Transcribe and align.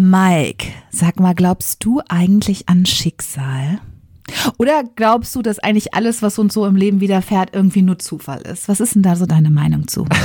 Mike, 0.00 0.68
sag 0.90 1.18
mal, 1.18 1.34
glaubst 1.34 1.84
du 1.84 2.00
eigentlich 2.08 2.68
an 2.68 2.86
Schicksal? 2.86 3.80
Oder 4.56 4.84
glaubst 4.94 5.34
du, 5.34 5.42
dass 5.42 5.58
eigentlich 5.58 5.92
alles, 5.92 6.22
was 6.22 6.38
uns 6.38 6.54
so 6.54 6.66
im 6.66 6.76
Leben 6.76 7.00
widerfährt, 7.00 7.52
irgendwie 7.52 7.82
nur 7.82 7.98
Zufall 7.98 8.42
ist? 8.42 8.68
Was 8.68 8.78
ist 8.78 8.94
denn 8.94 9.02
da 9.02 9.16
so 9.16 9.26
deine 9.26 9.50
Meinung 9.50 9.88
zu? 9.88 10.06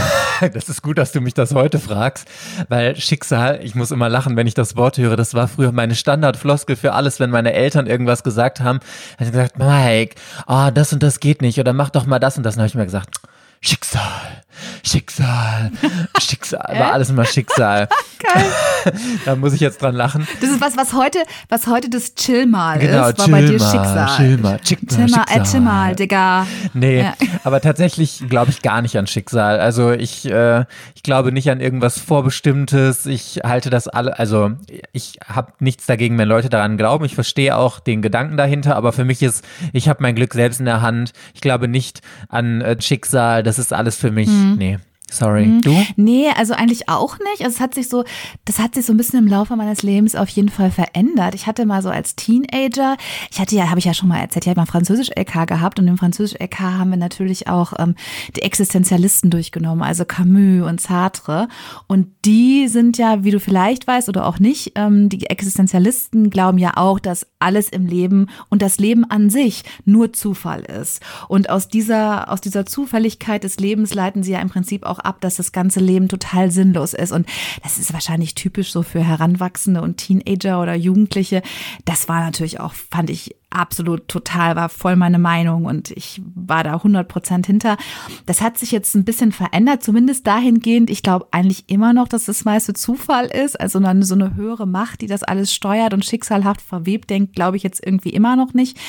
Das 0.53 0.67
ist 0.67 0.81
gut, 0.81 0.97
dass 0.97 1.13
du 1.13 1.21
mich 1.21 1.33
das 1.35 1.53
heute 1.53 1.79
fragst, 1.79 2.27
weil 2.67 2.97
Schicksal, 2.97 3.61
ich 3.63 3.75
muss 3.75 3.91
immer 3.91 4.09
lachen, 4.09 4.35
wenn 4.35 4.45
ich 4.45 4.55
das 4.55 4.75
Wort 4.75 4.97
höre, 4.97 5.15
das 5.15 5.33
war 5.33 5.47
früher 5.47 5.71
meine 5.71 5.95
Standardfloskel 5.95 6.75
für 6.75 6.93
alles, 6.93 7.21
wenn 7.21 7.29
meine 7.29 7.53
Eltern 7.53 7.87
irgendwas 7.87 8.23
gesagt 8.23 8.59
haben. 8.59 8.79
Habe 9.13 9.23
ich 9.23 9.31
gesagt, 9.31 9.57
Mike, 9.57 10.15
oh, 10.47 10.69
das 10.73 10.91
und 10.91 11.01
das 11.01 11.21
geht 11.21 11.41
nicht 11.41 11.59
oder 11.59 11.71
mach 11.71 11.91
doch 11.91 12.05
mal 12.07 12.19
das 12.19 12.35
und 12.35 12.43
das. 12.43 12.55
Dann 12.55 12.63
habe 12.63 12.67
ich 12.67 12.75
mir 12.75 12.83
gesagt, 12.83 13.21
Schicksal, 13.61 14.42
Schicksal, 14.83 15.71
Schicksal, 16.19 16.75
war 16.77 16.93
alles 16.93 17.09
immer 17.09 17.25
Schicksal. 17.25 17.87
Geil. 18.23 18.45
da 19.25 19.35
muss 19.35 19.53
ich 19.53 19.59
jetzt 19.59 19.81
dran 19.81 19.95
lachen. 19.95 20.27
Das 20.41 20.49
ist 20.49 20.61
was, 20.61 20.77
was 20.77 20.93
heute, 20.93 21.19
was 21.49 21.67
heute 21.67 21.89
das 21.89 22.15
Chill-Mal 22.15 22.79
genau, 22.79 23.09
ist, 23.09 23.19
war 23.19 23.27
bei 23.27 23.41
dir 23.41 23.59
Schicksal. 23.59 24.17
Chill 24.17 24.37
mal, 24.37 24.59
Chill 24.59 24.77
mal, 24.81 24.95
Chill 24.95 25.07
mal, 25.07 25.25
äh, 25.29 25.43
Chill 25.43 25.61
mal, 25.61 25.95
Digga. 25.95 26.47
Nee, 26.73 27.01
ja. 27.01 27.13
aber 27.43 27.61
tatsächlich 27.61 28.23
glaube 28.29 28.51
ich 28.51 28.61
gar 28.61 28.81
nicht 28.81 28.97
an 28.97 29.07
Schicksal. 29.07 29.59
Also 29.59 29.91
ich, 29.91 30.29
äh, 30.29 30.65
ich 30.95 31.03
glaube 31.03 31.31
nicht 31.31 31.49
an 31.49 31.59
irgendwas 31.59 31.99
Vorbestimmtes. 31.99 33.05
Ich 33.05 33.41
halte 33.43 33.69
das 33.69 33.87
alle, 33.87 34.17
also 34.17 34.51
ich 34.91 35.19
habe 35.27 35.53
nichts 35.59 35.85
dagegen, 35.85 36.17
wenn 36.17 36.27
Leute 36.27 36.49
daran 36.49 36.77
glauben. 36.77 37.05
Ich 37.05 37.15
verstehe 37.15 37.57
auch 37.57 37.79
den 37.79 38.01
Gedanken 38.01 38.37
dahinter, 38.37 38.75
aber 38.75 38.93
für 38.93 39.05
mich 39.05 39.21
ist, 39.21 39.43
ich 39.73 39.89
habe 39.89 40.01
mein 40.01 40.15
Glück 40.15 40.33
selbst 40.33 40.59
in 40.59 40.65
der 40.65 40.81
Hand. 40.81 41.13
Ich 41.33 41.41
glaube 41.41 41.67
nicht 41.67 42.01
an 42.29 42.61
äh, 42.61 42.81
Schicksal. 42.81 43.43
Das 43.43 43.59
ist 43.59 43.73
alles 43.73 43.97
für 43.97 44.11
mich. 44.11 44.29
Mhm. 44.29 44.42
Mm-hmm. 44.43 44.57
Nee. 44.59 44.77
Sorry. 45.13 45.45
Mhm. 45.45 45.61
Du? 45.61 45.85
Nee, 45.95 46.29
also 46.35 46.55
eigentlich 46.55 46.89
auch 46.89 47.19
nicht. 47.19 47.43
Also 47.43 47.55
es 47.55 47.59
hat 47.59 47.75
sich 47.75 47.87
so, 47.87 48.03
das 48.45 48.57
hat 48.57 48.73
sich 48.73 48.87
so 48.87 48.93
ein 48.93 48.97
bisschen 48.97 49.19
im 49.19 49.27
Laufe 49.27 49.55
meines 49.55 49.83
Lebens 49.83 50.15
auf 50.15 50.27
jeden 50.29 50.49
Fall 50.49 50.71
verändert. 50.71 51.35
Ich 51.35 51.45
hatte 51.45 51.67
mal 51.67 51.83
so 51.83 51.89
als 51.89 52.15
Teenager, 52.15 52.97
ich 53.29 53.39
hatte 53.39 53.55
ja, 53.55 53.69
habe 53.69 53.77
ich 53.77 53.85
ja 53.85 53.93
schon 53.93 54.09
mal 54.09 54.19
erzählt, 54.19 54.45
ich 54.45 54.49
habe 54.49 54.59
mal 54.59 54.65
Französisch-LK 54.65 55.47
gehabt 55.47 55.77
und 55.77 55.87
im 55.87 55.99
Französisch-LK 55.99 56.59
haben 56.59 56.89
wir 56.89 56.97
natürlich 56.97 57.47
auch 57.47 57.73
ähm, 57.77 57.93
die 58.35 58.41
Existenzialisten 58.41 59.29
durchgenommen, 59.29 59.83
also 59.83 60.03
Camus 60.03 60.67
und 60.67 60.81
Sartre. 60.81 61.47
Und 61.85 62.07
die 62.25 62.67
sind 62.67 62.97
ja, 62.97 63.23
wie 63.23 63.31
du 63.31 63.39
vielleicht 63.39 63.85
weißt 63.85 64.09
oder 64.09 64.25
auch 64.25 64.39
nicht, 64.39 64.71
ähm, 64.75 65.09
die 65.09 65.27
Existenzialisten 65.27 66.31
glauben 66.31 66.57
ja 66.57 66.71
auch, 66.75 66.99
dass 66.99 67.27
alles 67.37 67.69
im 67.69 67.85
Leben 67.85 68.29
und 68.49 68.63
das 68.63 68.79
Leben 68.79 69.05
an 69.05 69.29
sich 69.29 69.63
nur 69.85 70.11
Zufall 70.11 70.61
ist. 70.61 71.01
Und 71.27 71.51
aus 71.51 71.67
dieser, 71.67 72.31
aus 72.31 72.41
dieser 72.41 72.65
Zufälligkeit 72.65 73.43
des 73.43 73.59
Lebens 73.59 73.93
leiten 73.93 74.23
sie 74.23 74.31
ja 74.31 74.39
im 74.39 74.49
Prinzip 74.49 74.85
auch 74.85 75.02
ab, 75.05 75.21
dass 75.21 75.35
das 75.35 75.51
ganze 75.51 75.79
Leben 75.79 76.07
total 76.07 76.51
sinnlos 76.51 76.93
ist. 76.93 77.11
Und 77.11 77.27
das 77.63 77.77
ist 77.77 77.93
wahrscheinlich 77.93 78.35
typisch 78.35 78.71
so 78.71 78.83
für 78.83 79.03
Heranwachsende 79.03 79.81
und 79.81 79.97
Teenager 79.97 80.61
oder 80.61 80.75
Jugendliche. 80.75 81.41
Das 81.85 82.07
war 82.07 82.21
natürlich 82.21 82.59
auch, 82.59 82.73
fand 82.73 83.09
ich 83.09 83.35
absolut 83.53 84.07
total, 84.07 84.55
war 84.55 84.69
voll 84.69 84.95
meine 84.95 85.19
Meinung 85.19 85.65
und 85.65 85.91
ich 85.91 86.21
war 86.35 86.63
da 86.63 86.73
100 86.73 87.07
Prozent 87.07 87.45
hinter. 87.45 87.77
Das 88.25 88.41
hat 88.41 88.57
sich 88.57 88.71
jetzt 88.71 88.95
ein 88.95 89.05
bisschen 89.05 89.31
verändert, 89.31 89.83
zumindest 89.83 90.25
dahingehend. 90.27 90.89
Ich 90.89 91.03
glaube 91.03 91.27
eigentlich 91.31 91.65
immer 91.67 91.93
noch, 91.93 92.07
dass 92.07 92.25
das 92.25 92.45
meiste 92.45 92.73
Zufall 92.73 93.27
ist, 93.27 93.59
also 93.59 93.79
eine, 93.79 94.03
so 94.03 94.15
eine 94.15 94.35
höhere 94.35 94.65
Macht, 94.65 95.01
die 95.01 95.07
das 95.07 95.23
alles 95.23 95.53
steuert 95.53 95.93
und 95.93 96.05
schicksalhaft 96.05 96.61
verwebt, 96.61 97.09
denkt, 97.09 97.35
glaube 97.35 97.57
ich 97.57 97.63
jetzt 97.63 97.85
irgendwie 97.85 98.09
immer 98.09 98.35
noch 98.35 98.53
nicht. 98.53 98.79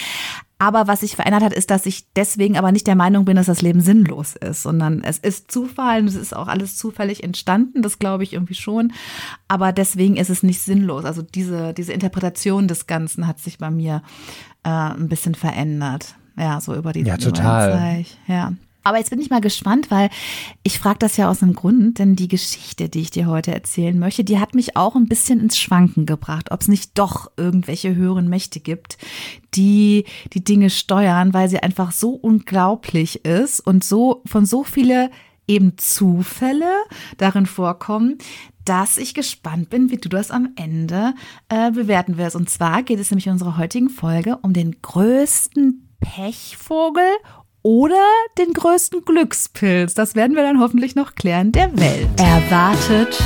Aber 0.65 0.87
was 0.87 1.01
sich 1.01 1.15
verändert 1.15 1.43
hat, 1.43 1.53
ist, 1.53 1.70
dass 1.70 1.84
ich 1.84 2.11
deswegen 2.15 2.57
aber 2.57 2.73
nicht 2.73 2.87
der 2.87 2.95
Meinung 2.95 3.27
bin, 3.27 3.37
dass 3.37 3.45
das 3.45 3.61
Leben 3.61 3.83
sinnlos 3.83 4.34
ist, 4.34 4.62
sondern 4.62 5.05
es 5.05 5.19
ist 5.19 5.53
Zufall 5.53 6.01
und 6.01 6.07
es 6.07 6.15
ist 6.15 6.34
auch 6.34 6.48
alles 6.48 6.79
zufällig 6.79 7.23
entstanden, 7.23 7.83
das 7.83 7.98
glaube 7.98 8.23
ich 8.23 8.33
irgendwie 8.33 8.55
schon. 8.55 8.95
Aber 9.47 9.73
deswegen 9.73 10.17
ist 10.17 10.31
es 10.31 10.42
nicht 10.42 10.62
sinnlos. 10.62 11.05
Also 11.05 11.20
diese, 11.20 11.75
diese 11.75 11.92
Interpretation 11.92 12.67
des 12.67 12.87
Ganzen 12.87 13.27
hat 13.27 13.41
sich 13.41 13.59
bei 13.59 13.70
mir 13.70 14.01
äh, 14.62 14.70
ein 14.70 15.11
bisschen 15.11 15.35
verändert. 15.35 16.15
Ja, 16.39 16.59
so 16.62 16.75
über 16.75 16.95
die 16.95 17.03
Ja, 17.03 17.19
total. 17.19 17.73
Zeit. 17.73 18.07
Ja. 18.27 18.55
Aber 18.84 18.98
jetzt 18.98 19.08
bin 19.08 19.20
ich 19.20 19.30
mal 19.30 19.40
gespannt, 19.40 19.90
weil 19.90 20.11
ich 20.62 20.78
frage 20.78 20.98
das 20.98 21.17
ja 21.17 21.30
aus 21.30 21.42
einem 21.42 21.55
Grund, 21.55 21.98
denn 21.98 22.17
die 22.17 22.28
Geschichte, 22.28 22.90
die 22.90 23.00
ich 23.00 23.11
dir 23.11 23.27
heute 23.27 23.55
erzählen 23.55 23.98
möchte, 23.98 24.24
die 24.24 24.39
hat 24.39 24.55
mich 24.55 24.77
auch 24.77 24.95
ein 24.95 25.08
bisschen 25.08 25.40
ins 25.40 25.58
Schwanken 25.58 26.05
gebracht, 26.05 26.50
ob 26.50 26.61
es 26.61 26.68
nicht 26.68 26.98
doch 26.98 27.30
irgendwelche 27.39 27.94
höheren 27.94 28.28
Mächte 28.28 28.61
gibt, 28.61 28.98
die 29.55 30.05
die 30.34 30.44
Dinge 30.44 30.68
steuern, 30.68 31.33
weil 31.33 31.48
sie 31.48 31.61
einfach 31.61 31.92
so 31.92 32.11
unglaublich 32.11 33.24
ist 33.24 33.61
und 33.61 33.83
so 33.83 34.23
von 34.27 34.44
so 34.44 34.64
viele 34.64 35.11
eben 35.46 35.78
Zufälle 35.78 36.73
darin 37.17 37.46
vorkommen, 37.46 38.18
dass 38.67 38.98
ich 38.98 39.14
gespannt 39.14 39.70
bin, 39.70 39.90
wie 39.90 39.96
du 39.96 40.08
das 40.11 40.30
am 40.30 40.50
Ende 40.56 41.14
äh, 41.48 41.70
bewerten 41.70 42.18
wirst. 42.18 42.36
Und 42.36 42.50
zwar 42.50 42.83
geht 42.83 42.98
es 42.98 43.11
nämlich 43.11 43.27
in 43.27 43.33
unserer 43.33 43.56
heutigen 43.56 43.89
Folge 43.89 44.39
um 44.42 44.52
den 44.52 44.80
größten 44.83 45.89
Pechvogel 46.00 47.02
oder 47.64 47.97
den 48.39 48.52
größten 48.52 49.05
Glückspilz. 49.05 49.95
Das 49.95 50.14
werden 50.14 50.36
wir 50.36 50.42
dann 50.42 50.61
hoffentlich 50.61 50.95
noch 50.95 51.14
klären, 51.14 51.51
der 51.51 51.77
Welt. 51.77 52.07
Erwartet, 52.19 53.19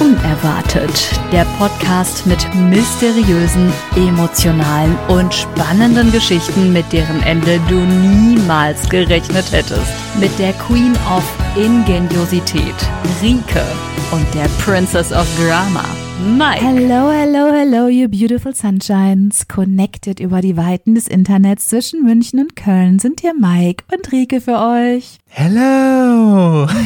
unerwartet. 0.00 1.20
Der 1.30 1.44
Podcast 1.58 2.26
mit 2.26 2.42
mysteriösen, 2.70 3.70
emotionalen 3.94 4.96
und 5.08 5.32
spannenden 5.32 6.10
Geschichten, 6.10 6.72
mit 6.72 6.90
deren 6.90 7.22
Ende 7.22 7.60
du 7.68 7.76
niemals 7.76 8.88
gerechnet 8.88 9.52
hättest. 9.52 9.92
Mit 10.18 10.36
der 10.38 10.54
Queen 10.54 10.94
of 11.14 11.22
Ingeniosität, 11.54 12.74
Rike 13.22 13.62
und 14.10 14.26
der 14.34 14.48
Princess 14.64 15.12
of 15.12 15.26
Drama. 15.38 15.84
Mike. 16.22 16.62
Hello, 16.62 17.10
hello, 17.10 17.52
hello, 17.52 17.88
you 17.88 18.06
beautiful 18.08 18.54
sunshines. 18.54 19.48
Connected 19.48 20.20
über 20.20 20.40
die 20.40 20.56
Weiten 20.56 20.94
des 20.94 21.08
Internets 21.08 21.66
zwischen 21.66 22.04
München 22.04 22.38
und 22.38 22.54
Köln 22.54 23.00
sind 23.00 23.22
hier 23.22 23.34
Mike 23.34 23.82
und 23.92 24.12
Rike 24.12 24.40
für 24.40 24.58
euch. 24.58 25.18
Hello! 25.26 26.68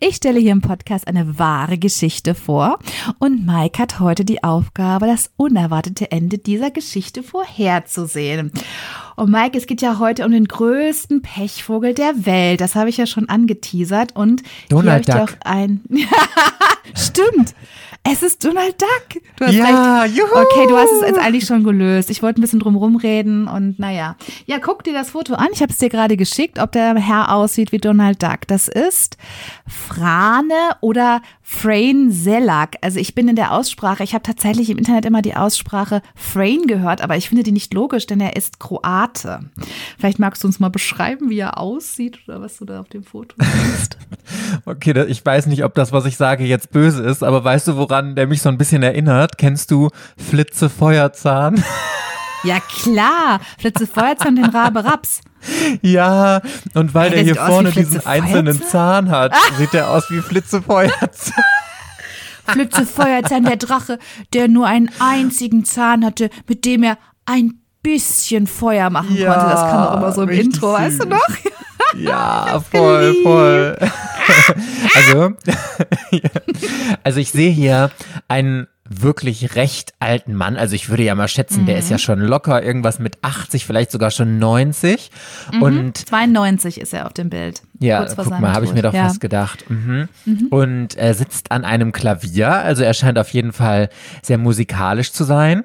Ich 0.00 0.16
stelle 0.16 0.40
hier 0.40 0.52
im 0.52 0.62
Podcast 0.62 1.06
eine 1.06 1.38
wahre 1.38 1.76
Geschichte 1.76 2.34
vor 2.34 2.78
und 3.18 3.44
Mike 3.46 3.78
hat 3.82 4.00
heute 4.00 4.24
die 4.24 4.42
Aufgabe, 4.42 5.06
das 5.06 5.30
unerwartete 5.36 6.10
Ende 6.10 6.38
dieser 6.38 6.70
Geschichte 6.70 7.22
vorherzusehen. 7.22 8.50
Und 9.16 9.30
Mike, 9.30 9.58
es 9.58 9.66
geht 9.66 9.82
ja 9.82 9.98
heute 9.98 10.24
um 10.24 10.32
den 10.32 10.46
größten 10.46 11.20
Pechvogel 11.20 11.92
der 11.92 12.24
Welt. 12.24 12.62
Das 12.62 12.76
habe 12.76 12.88
ich 12.88 12.96
ja 12.96 13.04
schon 13.04 13.28
angeteasert 13.28 14.16
und 14.16 14.42
Donald 14.70 15.04
hier 15.04 15.16
Duck. 15.16 15.36
Auch 15.44 15.46
ein 15.46 15.82
Stimmt. 16.94 17.54
Es 18.04 18.22
ist 18.22 18.42
Donald 18.42 18.80
Duck. 18.80 19.22
Du 19.36 19.44
hast 19.44 19.52
Ja, 19.54 20.02
recht. 20.02 20.16
juhu. 20.16 20.26
Okay, 20.32 20.66
du 20.66 20.76
hast 20.78 20.90
es 20.92 21.06
jetzt 21.08 21.18
eigentlich 21.18 21.44
schon 21.44 21.62
gelöst. 21.62 22.08
Ich 22.08 22.22
wollte 22.22 22.40
ein 22.40 22.42
bisschen 22.42 22.58
drum 22.60 22.74
rumreden 22.76 23.48
und 23.48 23.78
naja. 23.78 24.16
Ja, 24.46 24.58
guck 24.58 24.82
dir 24.82 24.94
das 24.94 25.10
Foto 25.10 25.34
an. 25.34 25.48
Ich 25.52 25.60
habe 25.60 25.70
es 25.72 25.78
dir 25.78 25.90
gerade 25.90 26.16
geschickt, 26.16 26.58
ob 26.58 26.72
der 26.72 26.94
Herr 26.96 27.32
aussieht 27.34 27.70
wie 27.70 27.78
Donald 27.78 28.22
Duck. 28.22 28.46
Das 28.46 28.66
ist 28.68 29.18
Frane 29.66 30.54
oder 30.80 31.20
Frane 31.50 32.12
Selak. 32.12 32.76
Also 32.82 33.00
ich 33.00 33.14
bin 33.14 33.26
in 33.26 33.34
der 33.34 33.52
Aussprache, 33.52 34.04
ich 34.04 34.12
habe 34.12 34.22
tatsächlich 34.22 34.68
im 34.68 34.76
Internet 34.76 35.06
immer 35.06 35.22
die 35.22 35.34
Aussprache 35.34 36.02
Frane 36.14 36.66
gehört, 36.66 37.00
aber 37.00 37.16
ich 37.16 37.30
finde 37.30 37.42
die 37.42 37.52
nicht 37.52 37.72
logisch, 37.72 38.06
denn 38.06 38.20
er 38.20 38.36
ist 38.36 38.60
Kroate. 38.60 39.40
Vielleicht 39.98 40.18
magst 40.18 40.44
du 40.44 40.46
uns 40.46 40.60
mal 40.60 40.68
beschreiben, 40.68 41.30
wie 41.30 41.38
er 41.38 41.56
aussieht 41.56 42.18
oder 42.28 42.42
was 42.42 42.58
du 42.58 42.66
da 42.66 42.80
auf 42.80 42.90
dem 42.90 43.02
Foto 43.02 43.34
siehst. 43.38 43.96
Okay, 44.66 45.06
ich 45.08 45.24
weiß 45.24 45.46
nicht, 45.46 45.64
ob 45.64 45.74
das, 45.74 45.90
was 45.92 46.04
ich 46.04 46.18
sage, 46.18 46.44
jetzt 46.44 46.70
böse 46.70 47.02
ist, 47.02 47.22
aber 47.22 47.42
weißt 47.44 47.68
du, 47.68 47.76
woran 47.76 48.14
der 48.14 48.26
mich 48.26 48.42
so 48.42 48.50
ein 48.50 48.58
bisschen 48.58 48.82
erinnert? 48.82 49.38
Kennst 49.38 49.70
du 49.70 49.88
Flitze 50.18 50.68
Feuerzahn? 50.68 51.62
ja 52.44 52.60
klar, 52.60 53.40
Flitze 53.58 53.86
Feuerzahn, 53.86 54.36
den 54.36 54.46
Rabe 54.46 54.84
Raps. 54.84 55.22
Ja, 55.82 56.40
und 56.74 56.94
weil 56.94 57.08
Ey, 57.12 57.16
der 57.16 57.24
hier 57.24 57.34
vorne 57.36 57.72
diesen 57.72 58.04
einzelnen? 58.06 58.62
Zahn 58.62 59.10
hat, 59.10 59.34
sieht 59.58 59.72
der 59.72 59.90
aus 59.90 60.10
wie 60.10 60.20
Flitze 60.20 60.62
Feuerzahn. 60.62 61.44
Flitze 62.46 62.86
Feuerzahn, 62.86 63.44
der 63.44 63.56
Drache, 63.56 63.98
der 64.32 64.48
nur 64.48 64.66
einen 64.66 64.90
einzigen 65.00 65.64
Zahn 65.64 66.04
hatte, 66.04 66.30
mit 66.48 66.64
dem 66.64 66.82
er 66.82 66.96
ein 67.26 67.60
bisschen 67.82 68.46
Feuer 68.46 68.90
machen 68.90 69.16
Ja, 69.16 69.34
konnte. 69.34 69.50
Das 69.50 69.60
kam 69.60 69.84
doch 69.84 69.96
immer 69.98 70.12
so 70.12 70.22
im 70.22 70.28
Intro, 70.30 70.72
weißt 70.72 70.98
du 71.00 71.02
süß. 71.04 71.08
noch? 71.10 71.28
Ja, 71.96 72.60
voll, 72.70 73.14
voll. 73.22 73.78
Also, 74.94 75.32
also 77.02 77.18
ich 77.18 77.30
sehe 77.30 77.50
hier 77.50 77.90
einen 78.28 78.66
wirklich 78.88 79.54
recht 79.54 79.92
alten 79.98 80.34
Mann. 80.34 80.56
Also 80.56 80.74
ich 80.74 80.88
würde 80.88 81.02
ja 81.02 81.14
mal 81.14 81.28
schätzen, 81.28 81.66
der 81.66 81.76
Mhm. 81.76 81.80
ist 81.80 81.90
ja 81.90 81.98
schon 81.98 82.20
locker 82.20 82.62
irgendwas 82.62 82.98
mit 82.98 83.18
80, 83.22 83.64
vielleicht 83.66 83.90
sogar 83.90 84.10
schon 84.10 84.38
90. 84.38 85.10
Und 85.60 86.08
92 86.08 86.80
ist 86.80 86.94
er 86.94 87.06
auf 87.06 87.12
dem 87.12 87.30
Bild. 87.30 87.62
Ja, 87.80 87.98
kurz 87.98 88.16
guck 88.16 88.40
mal, 88.40 88.52
habe 88.52 88.64
ich 88.64 88.72
mir 88.72 88.82
doch 88.82 88.92
ja. 88.92 89.04
fast 89.04 89.20
gedacht. 89.20 89.64
Mhm. 89.68 90.08
Und 90.50 90.96
er 90.96 91.14
sitzt 91.14 91.52
an 91.52 91.64
einem 91.64 91.92
Klavier, 91.92 92.50
also 92.50 92.82
er 92.82 92.92
scheint 92.92 93.18
auf 93.18 93.30
jeden 93.30 93.52
Fall 93.52 93.88
sehr 94.22 94.36
musikalisch 94.36 95.12
zu 95.12 95.22
sein. 95.22 95.64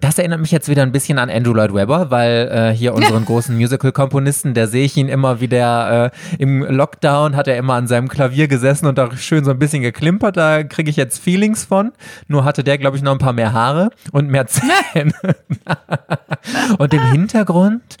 Das 0.00 0.18
erinnert 0.18 0.40
mich 0.40 0.50
jetzt 0.50 0.68
wieder 0.68 0.82
ein 0.82 0.92
bisschen 0.92 1.18
an 1.18 1.30
Andrew 1.30 1.54
Lloyd 1.54 1.72
Webber, 1.72 2.10
weil 2.10 2.48
äh, 2.52 2.76
hier 2.76 2.94
unseren 2.98 3.24
großen 3.24 3.56
Musical-Komponisten, 3.56 4.52
der 4.52 4.68
sehe 4.68 4.84
ich 4.84 4.96
ihn 4.98 5.08
immer 5.08 5.40
wieder 5.40 6.06
äh, 6.06 6.10
im 6.38 6.62
Lockdown, 6.62 7.34
hat 7.34 7.48
er 7.48 7.56
immer 7.56 7.74
an 7.74 7.86
seinem 7.86 8.08
Klavier 8.08 8.46
gesessen 8.46 8.86
und 8.86 8.98
da 8.98 9.16
schön 9.16 9.44
so 9.44 9.50
ein 9.50 9.58
bisschen 9.58 9.82
geklimpert. 9.82 10.36
Da 10.36 10.64
kriege 10.64 10.90
ich 10.90 10.96
jetzt 10.96 11.18
Feelings 11.18 11.64
von. 11.64 11.92
Nur 12.26 12.44
hatte 12.44 12.62
der, 12.62 12.76
glaube 12.76 12.98
ich, 12.98 13.02
noch 13.02 13.12
ein 13.12 13.18
paar 13.18 13.32
mehr 13.32 13.54
Haare 13.54 13.90
und 14.12 14.28
mehr 14.28 14.46
Zähne. 14.48 15.12
und 16.78 16.92
im 16.92 17.10
Hintergrund 17.10 17.96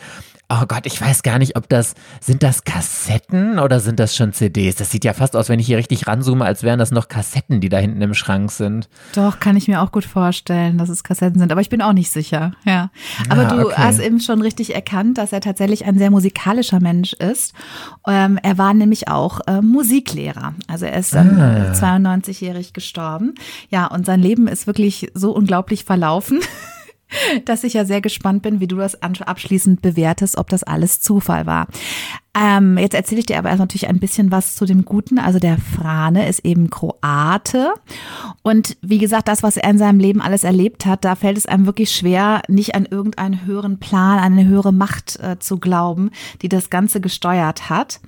Oh 0.50 0.64
Gott, 0.66 0.86
ich 0.86 0.98
weiß 0.98 1.22
gar 1.22 1.38
nicht, 1.38 1.56
ob 1.56 1.68
das, 1.68 1.94
sind 2.22 2.42
das 2.42 2.64
Kassetten 2.64 3.58
oder 3.58 3.80
sind 3.80 4.00
das 4.00 4.16
schon 4.16 4.32
CDs? 4.32 4.76
Das 4.76 4.90
sieht 4.90 5.04
ja 5.04 5.12
fast 5.12 5.36
aus, 5.36 5.50
wenn 5.50 5.60
ich 5.60 5.66
hier 5.66 5.76
richtig 5.76 6.06
ranzoome, 6.06 6.42
als 6.42 6.62
wären 6.62 6.78
das 6.78 6.90
noch 6.90 7.08
Kassetten, 7.08 7.60
die 7.60 7.68
da 7.68 7.76
hinten 7.76 8.00
im 8.00 8.14
Schrank 8.14 8.50
sind. 8.50 8.88
Doch, 9.14 9.40
kann 9.40 9.58
ich 9.58 9.68
mir 9.68 9.82
auch 9.82 9.92
gut 9.92 10.06
vorstellen, 10.06 10.78
dass 10.78 10.88
es 10.88 11.04
Kassetten 11.04 11.38
sind, 11.38 11.52
aber 11.52 11.60
ich 11.60 11.68
bin 11.68 11.82
auch 11.82 11.92
nicht 11.92 12.10
sicher. 12.10 12.52
Ja. 12.64 12.88
Aber 13.28 13.46
Ah, 13.46 13.54
du 13.56 13.66
okay. 13.66 13.74
hast 13.76 13.98
eben 13.98 14.20
schon 14.20 14.40
richtig 14.40 14.74
erkannt, 14.74 15.18
dass 15.18 15.34
er 15.34 15.42
tatsächlich 15.42 15.84
ein 15.84 15.98
sehr 15.98 16.10
musikalischer 16.10 16.80
Mensch 16.80 17.12
ist. 17.12 17.52
Ähm, 18.06 18.38
er 18.42 18.56
war 18.56 18.72
nämlich 18.72 19.08
auch 19.08 19.40
äh, 19.46 19.60
Musiklehrer. 19.60 20.54
Also 20.66 20.86
er 20.86 20.98
ist 20.98 21.14
dann 21.14 21.38
Ah. 21.38 21.72
äh, 21.72 21.72
92-jährig 21.74 22.72
gestorben. 22.72 23.34
Ja, 23.68 23.86
und 23.86 24.06
sein 24.06 24.20
Leben 24.22 24.48
ist 24.48 24.66
wirklich 24.66 25.10
so 25.12 25.32
unglaublich 25.32 25.84
verlaufen. 25.84 26.40
dass 27.44 27.64
ich 27.64 27.74
ja 27.74 27.84
sehr 27.84 28.00
gespannt 28.00 28.42
bin, 28.42 28.60
wie 28.60 28.66
du 28.66 28.76
das 28.76 29.00
abschließend 29.02 29.82
bewertest, 29.82 30.38
ob 30.38 30.48
das 30.48 30.62
alles 30.62 31.00
Zufall 31.00 31.46
war. 31.46 31.66
Ähm, 32.40 32.78
jetzt 32.78 32.94
erzähle 32.94 33.20
ich 33.20 33.26
dir 33.26 33.38
aber 33.38 33.48
erst 33.48 33.58
natürlich 33.58 33.88
ein 33.88 33.98
bisschen 33.98 34.30
was 34.30 34.54
zu 34.54 34.64
dem 34.64 34.84
Guten. 34.84 35.18
Also 35.18 35.38
der 35.38 35.58
Frane 35.58 36.28
ist 36.28 36.44
eben 36.44 36.70
Kroate. 36.70 37.72
Und 38.42 38.76
wie 38.80 38.98
gesagt, 38.98 39.28
das, 39.28 39.42
was 39.42 39.56
er 39.56 39.70
in 39.70 39.78
seinem 39.78 39.98
Leben 39.98 40.20
alles 40.20 40.44
erlebt 40.44 40.86
hat, 40.86 41.04
da 41.04 41.16
fällt 41.16 41.36
es 41.36 41.46
einem 41.46 41.66
wirklich 41.66 41.90
schwer, 41.90 42.42
nicht 42.46 42.74
an 42.74 42.86
irgendeinen 42.86 43.44
höheren 43.44 43.80
Plan, 43.80 44.18
an 44.18 44.34
eine 44.34 44.46
höhere 44.46 44.72
Macht 44.72 45.18
äh, 45.20 45.38
zu 45.38 45.58
glauben, 45.58 46.10
die 46.42 46.48
das 46.48 46.70
Ganze 46.70 47.00
gesteuert 47.00 47.70
hat. 47.70 48.00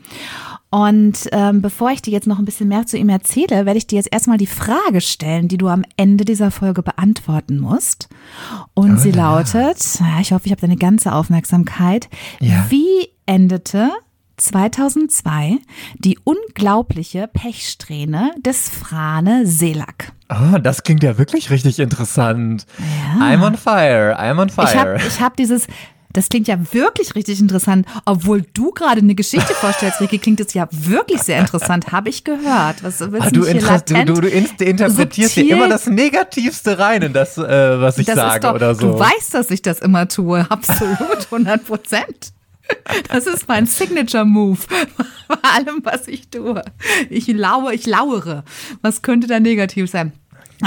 Und 0.71 1.29
ähm, 1.33 1.63
bevor 1.63 1.91
ich 1.91 2.01
dir 2.01 2.13
jetzt 2.13 2.29
noch 2.29 2.39
ein 2.39 2.45
bisschen 2.45 2.69
mehr 2.69 2.87
zu 2.87 2.97
ihm 2.97 3.09
erzähle, 3.09 3.67
werde 3.67 3.77
ich 3.79 3.89
dir 3.89 3.97
jetzt 3.97 4.13
erstmal 4.13 4.39
die 4.39 4.47
Frage 4.47 5.01
stellen, 5.01 5.49
die 5.49 5.59
du 5.59 5.67
am 5.69 5.85
Ende 5.97 6.25
dieser 6.25 6.53
Folge 6.53 6.83
beantworten 6.83 7.59
musst. 7.59 8.09
Und 8.75 8.99
sie 8.99 9.11
lautet, 9.11 9.99
ja, 9.99 10.21
ich 10.21 10.33
hoffe, 10.33 10.47
ich 10.47 10.53
habe 10.53 10.61
deine 10.61 10.77
ganze 10.77 11.13
Aufmerksamkeit. 11.13 12.09
Ja. 12.39 12.67
Wie 12.69 13.09
endete 13.27 13.91
2002 14.37 15.59
die 15.99 16.19
unglaubliche 16.25 17.29
Pechsträhne 17.29 18.33
des 18.39 18.69
Frane 18.69 19.47
Selak? 19.47 20.13
Oh, 20.29 20.59
das 20.59 20.85
klingt 20.85 21.03
ja 21.03 21.19
wirklich 21.19 21.51
richtig 21.51 21.81
interessant. 21.81 22.65
I'm 23.19 23.45
on 23.45 23.57
fire, 23.57 24.17
I'm 24.19 24.41
on 24.41 24.49
Ich 24.49 24.57
habe 24.57 24.99
fire. 24.99 25.09
ich 25.09 25.21
hab 25.21 25.37
dieses, 25.37 25.67
das 26.13 26.29
klingt 26.29 26.49
ja 26.49 26.59
wirklich 26.73 27.15
richtig 27.15 27.41
interessant. 27.41 27.87
Obwohl 28.05 28.43
du 28.55 28.73
gerade 28.73 29.01
eine 29.01 29.15
Geschichte 29.15 29.55
vorstellst, 29.55 30.01
Ricky, 30.01 30.19
klingt 30.19 30.41
es 30.41 30.55
ja 30.55 30.69
wirklich 30.71 31.23
sehr 31.23 31.39
interessant. 31.39 31.93
Habe 31.93 32.09
ich 32.09 32.25
gehört. 32.25 32.83
Was 32.83 33.01
willst 33.01 33.27
Ah, 33.27 33.31
du 33.31 33.43
du, 33.43 34.05
du, 34.05 34.21
du, 34.21 34.29
interpretierst 34.29 35.35
hier 35.35 35.55
immer 35.55 35.69
das 35.69 35.87
Negativste 35.87 36.79
rein 36.79 37.03
in 37.03 37.13
das, 37.13 37.39
äh, 37.39 37.81
was 37.81 37.99
ich 37.99 38.07
das 38.07 38.17
sage 38.17 38.41
doch, 38.41 38.55
oder 38.55 38.75
so. 38.75 38.93
Du 38.93 38.99
weißt, 38.99 39.35
dass 39.35 39.51
ich 39.51 39.63
das 39.63 39.81
immer 39.81 40.09
tue. 40.09 40.47
Absolut, 40.51 40.99
100 41.31 41.65
Prozent. 41.65 42.33
Das 43.09 43.27
ist 43.27 43.49
mein 43.49 43.67
Signature 43.67 44.25
Move 44.25 44.61
bei 45.29 45.37
allem, 45.43 45.81
was 45.83 46.07
ich 46.09 46.29
tue. 46.29 46.63
Ich 47.09 47.27
laue, 47.29 47.75
ich 47.75 47.87
lauere. 47.87 48.45
Was 48.83 49.03
könnte 49.03 49.27
da 49.27 49.41
negativ 49.41 49.91
sein? 49.91 50.13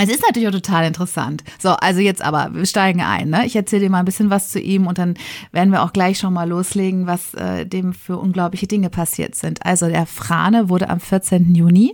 Es 0.02 0.10
ist 0.10 0.22
natürlich 0.22 0.48
auch 0.48 0.54
total 0.54 0.86
interessant. 0.86 1.44
So, 1.60 1.70
also 1.70 2.00
jetzt 2.00 2.24
aber, 2.24 2.50
wir 2.54 2.66
steigen 2.66 3.02
ein. 3.02 3.30
Ne? 3.30 3.46
Ich 3.46 3.56
erzähle 3.56 3.84
dir 3.84 3.90
mal 3.90 4.00
ein 4.00 4.06
bisschen 4.06 4.30
was 4.30 4.50
zu 4.50 4.60
ihm 4.60 4.88
und 4.88 4.98
dann 4.98 5.16
werden 5.52 5.72
wir 5.72 5.84
auch 5.84 5.94
gleich 5.94 6.20
schon 6.20 6.34
mal 6.34 6.50
loslegen, 6.50 7.08
was 7.08 7.34
äh, 7.36 7.66
dem 7.66 7.94
für 7.94 8.18
unglaubliche 8.18 8.68
Dinge 8.68 8.90
passiert 8.90 9.36
sind. 9.36 9.66
Also 9.66 9.88
der 9.88 10.06
Frane 10.06 10.70
wurde 10.70 10.90
am 10.90 11.00
14. 11.00 11.54
Juni 11.54 11.94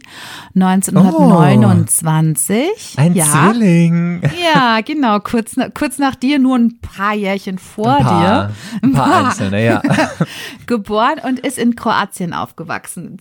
1929. 0.56 2.96
Ein 2.98 3.16
ja, 3.16 3.26
Zwilling. 3.26 4.22
ja, 4.54 4.82
genau. 4.82 5.20
Kurz, 5.20 5.56
kurz 5.74 5.98
nach 5.98 6.16
dir, 6.16 6.40
nur 6.40 6.58
ein 6.58 6.80
paar 6.80 7.14
Jährchen 7.14 7.58
vor 7.58 7.98
Ein 7.98 8.06
paar, 8.06 8.48
dir. 8.48 8.54
ein 8.82 8.94
paar 8.94 9.26
einzelne, 9.26 9.66
ja. 9.66 9.82
Geboren 10.68 11.20
und 11.24 11.40
ist 11.40 11.58
in 11.58 11.76
Kroatien 11.76 12.34
aufgewachsen. 12.34 13.18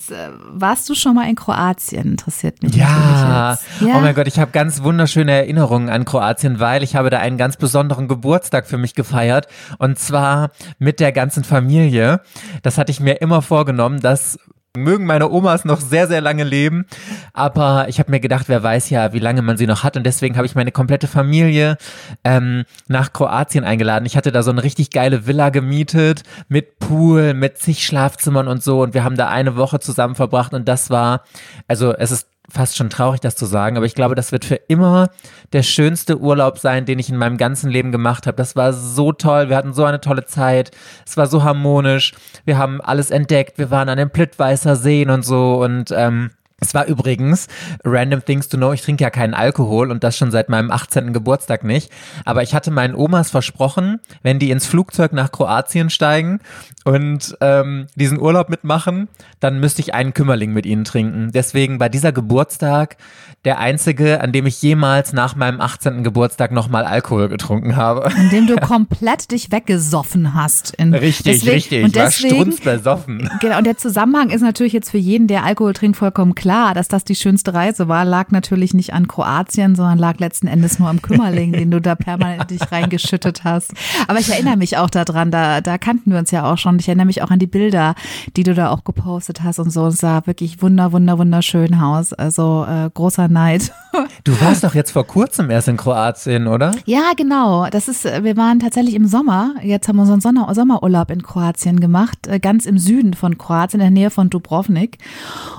Warst 0.50 0.88
du 0.88 0.94
schon 0.94 1.14
mal 1.14 1.28
in 1.28 1.36
Kroatien? 1.36 2.12
Interessiert 2.12 2.62
mich. 2.62 2.74
Ja. 2.74 2.88
natürlich 2.88 3.80
jetzt. 3.80 3.96
oh 3.96 4.00
mein 4.00 4.14
Gott, 4.14 4.26
ich 4.26 4.38
habe 4.38 4.50
ganz 4.50 4.67
wunderschöne 4.82 5.32
Erinnerungen 5.32 5.88
an 5.88 6.04
Kroatien, 6.04 6.60
weil 6.60 6.82
ich 6.82 6.96
habe 6.96 7.10
da 7.10 7.18
einen 7.18 7.38
ganz 7.38 7.56
besonderen 7.56 8.08
Geburtstag 8.08 8.66
für 8.66 8.78
mich 8.78 8.94
gefeiert. 8.94 9.46
Und 9.78 9.98
zwar 9.98 10.50
mit 10.78 11.00
der 11.00 11.12
ganzen 11.12 11.44
Familie. 11.44 12.20
Das 12.62 12.78
hatte 12.78 12.92
ich 12.92 13.00
mir 13.00 13.20
immer 13.20 13.42
vorgenommen, 13.42 14.00
dass 14.00 14.38
mögen 14.76 15.06
meine 15.06 15.30
Omas 15.30 15.64
noch 15.64 15.80
sehr, 15.80 16.06
sehr 16.06 16.20
lange 16.20 16.44
leben, 16.44 16.86
aber 17.32 17.86
ich 17.88 17.98
habe 17.98 18.10
mir 18.10 18.20
gedacht, 18.20 18.48
wer 18.48 18.62
weiß 18.62 18.90
ja, 18.90 19.12
wie 19.12 19.18
lange 19.18 19.42
man 19.42 19.56
sie 19.56 19.66
noch 19.66 19.82
hat. 19.82 19.96
Und 19.96 20.04
deswegen 20.04 20.36
habe 20.36 20.46
ich 20.46 20.54
meine 20.54 20.72
komplette 20.72 21.08
Familie 21.08 21.76
ähm, 22.24 22.64
nach 22.86 23.12
Kroatien 23.12 23.64
eingeladen. 23.64 24.06
Ich 24.06 24.16
hatte 24.16 24.32
da 24.32 24.42
so 24.42 24.50
eine 24.50 24.62
richtig 24.62 24.90
geile 24.90 25.26
Villa 25.26 25.50
gemietet 25.50 26.22
mit 26.48 26.78
Pool, 26.78 27.34
mit 27.34 27.58
zig 27.58 27.84
Schlafzimmern 27.84 28.48
und 28.48 28.62
so. 28.62 28.82
Und 28.82 28.94
wir 28.94 29.04
haben 29.04 29.16
da 29.16 29.28
eine 29.28 29.56
Woche 29.56 29.80
zusammen 29.80 30.14
verbracht. 30.14 30.54
Und 30.54 30.68
das 30.68 30.90
war, 30.90 31.24
also 31.66 31.94
es 31.94 32.10
ist 32.10 32.28
fast 32.50 32.76
schon 32.76 32.90
traurig, 32.90 33.20
das 33.20 33.36
zu 33.36 33.46
sagen, 33.46 33.76
aber 33.76 33.86
ich 33.86 33.94
glaube, 33.94 34.14
das 34.14 34.32
wird 34.32 34.44
für 34.44 34.54
immer 34.54 35.10
der 35.52 35.62
schönste 35.62 36.18
Urlaub 36.18 36.58
sein, 36.58 36.86
den 36.86 36.98
ich 36.98 37.10
in 37.10 37.16
meinem 37.16 37.36
ganzen 37.36 37.70
Leben 37.70 37.92
gemacht 37.92 38.26
habe. 38.26 38.36
Das 38.36 38.56
war 38.56 38.72
so 38.72 39.12
toll, 39.12 39.48
wir 39.48 39.56
hatten 39.56 39.74
so 39.74 39.84
eine 39.84 40.00
tolle 40.00 40.24
Zeit, 40.24 40.70
es 41.06 41.16
war 41.16 41.26
so 41.26 41.44
harmonisch, 41.44 42.14
wir 42.44 42.56
haben 42.56 42.80
alles 42.80 43.10
entdeckt, 43.10 43.58
wir 43.58 43.70
waren 43.70 43.88
an 43.88 43.98
den 43.98 44.10
Plittweißer 44.10 44.76
Seen 44.76 45.10
und 45.10 45.24
so 45.24 45.62
und 45.62 45.90
ähm, 45.94 46.30
es 46.60 46.74
war 46.74 46.86
übrigens, 46.86 47.46
random 47.84 48.24
things 48.24 48.48
to 48.48 48.56
know, 48.56 48.72
ich 48.72 48.82
trinke 48.82 49.04
ja 49.04 49.10
keinen 49.10 49.34
Alkohol 49.34 49.92
und 49.92 50.02
das 50.02 50.16
schon 50.16 50.32
seit 50.32 50.48
meinem 50.48 50.72
18. 50.72 51.12
Geburtstag 51.12 51.62
nicht. 51.62 51.92
Aber 52.24 52.42
ich 52.42 52.52
hatte 52.52 52.72
meinen 52.72 52.96
Omas 52.96 53.30
versprochen, 53.30 54.00
wenn 54.22 54.40
die 54.40 54.50
ins 54.50 54.66
Flugzeug 54.66 55.12
nach 55.12 55.30
Kroatien 55.30 55.88
steigen 55.88 56.40
und 56.84 57.36
ähm, 57.40 57.86
diesen 57.94 58.20
Urlaub 58.20 58.48
mitmachen, 58.48 59.08
dann 59.38 59.60
müsste 59.60 59.82
ich 59.82 59.94
einen 59.94 60.14
Kümmerling 60.14 60.52
mit 60.52 60.66
ihnen 60.66 60.84
trinken. 60.84 61.30
Deswegen 61.32 61.78
war 61.78 61.90
dieser 61.90 62.10
Geburtstag 62.10 62.96
der 63.44 63.58
einzige, 63.60 64.20
an 64.20 64.32
dem 64.32 64.46
ich 64.46 64.60
jemals 64.60 65.12
nach 65.12 65.36
meinem 65.36 65.60
18. 65.60 66.02
Geburtstag 66.02 66.50
nochmal 66.50 66.84
Alkohol 66.84 67.28
getrunken 67.28 67.76
habe. 67.76 68.10
Indem 68.16 68.48
du 68.48 68.56
komplett 68.56 69.30
dich 69.30 69.52
weggesoffen 69.52 70.34
hast. 70.34 70.74
In, 70.74 70.92
Richtig, 70.92 71.24
deswegen, 71.24 71.54
richtig. 71.54 71.84
Und 71.84 71.90
ich 71.90 71.96
war 71.96 72.06
deswegen, 72.06 72.34
strunzbesoffen. 72.34 73.30
Genau, 73.40 73.58
und 73.58 73.64
der 73.64 73.76
Zusammenhang 73.76 74.30
ist 74.30 74.40
natürlich 74.40 74.72
jetzt 74.72 74.90
für 74.90 74.98
jeden, 74.98 75.28
der 75.28 75.44
Alkohol 75.44 75.72
trinkt, 75.72 75.96
vollkommen 75.96 76.34
klar, 76.34 76.47
dass 76.48 76.88
das 76.88 77.04
die 77.04 77.14
schönste 77.14 77.54
Reise 77.54 77.88
war. 77.88 78.04
Lag 78.04 78.30
natürlich 78.30 78.74
nicht 78.74 78.94
an 78.94 79.06
Kroatien, 79.06 79.74
sondern 79.74 79.98
lag 79.98 80.18
letzten 80.18 80.46
Endes 80.46 80.78
nur 80.78 80.88
am 80.88 81.02
Kümmerling, 81.02 81.52
den 81.58 81.70
du 81.70 81.80
da 81.80 81.94
permanent 81.94 82.50
dich 82.50 82.72
reingeschüttet 82.72 83.44
hast. 83.44 83.72
Aber 84.06 84.18
ich 84.18 84.30
erinnere 84.30 84.56
mich 84.56 84.76
auch 84.76 84.90
daran, 84.90 85.30
da, 85.30 85.60
da 85.60 85.78
kannten 85.78 86.10
wir 86.10 86.18
uns 86.18 86.30
ja 86.30 86.50
auch 86.50 86.58
schon. 86.58 86.78
Ich 86.78 86.88
erinnere 86.88 87.06
mich 87.06 87.22
auch 87.22 87.30
an 87.30 87.38
die 87.38 87.46
Bilder, 87.46 87.94
die 88.36 88.42
du 88.42 88.54
da 88.54 88.70
auch 88.70 88.84
gepostet 88.84 89.42
hast 89.42 89.58
und 89.58 89.70
so. 89.70 89.86
Es 89.86 89.98
sah 89.98 90.26
wirklich 90.26 90.62
wunder, 90.62 90.92
wunder, 90.92 91.18
wunderschön 91.18 91.74
aus. 91.74 92.12
Also 92.12 92.66
äh, 92.68 92.90
großer 92.92 93.28
Neid. 93.28 93.72
Du 94.24 94.38
warst 94.40 94.62
doch 94.62 94.74
jetzt 94.74 94.90
vor 94.90 95.06
kurzem 95.06 95.50
erst 95.50 95.68
in 95.68 95.76
Kroatien, 95.76 96.46
oder? 96.46 96.72
Ja, 96.84 97.12
genau. 97.16 97.68
Das 97.70 97.88
ist, 97.88 98.04
wir 98.04 98.36
waren 98.36 98.60
tatsächlich 98.60 98.94
im 98.94 99.06
Sommer. 99.06 99.54
Jetzt 99.62 99.88
haben 99.88 99.96
wir 99.96 100.02
unseren 100.02 100.20
Sommer, 100.20 100.54
Sommerurlaub 100.54 101.10
in 101.10 101.22
Kroatien 101.22 101.80
gemacht, 101.80 102.26
äh, 102.26 102.38
ganz 102.38 102.66
im 102.66 102.78
Süden 102.78 103.14
von 103.14 103.38
Kroatien, 103.38 103.80
in 103.80 103.86
der 103.86 103.90
Nähe 103.90 104.10
von 104.10 104.30
Dubrovnik. 104.30 104.98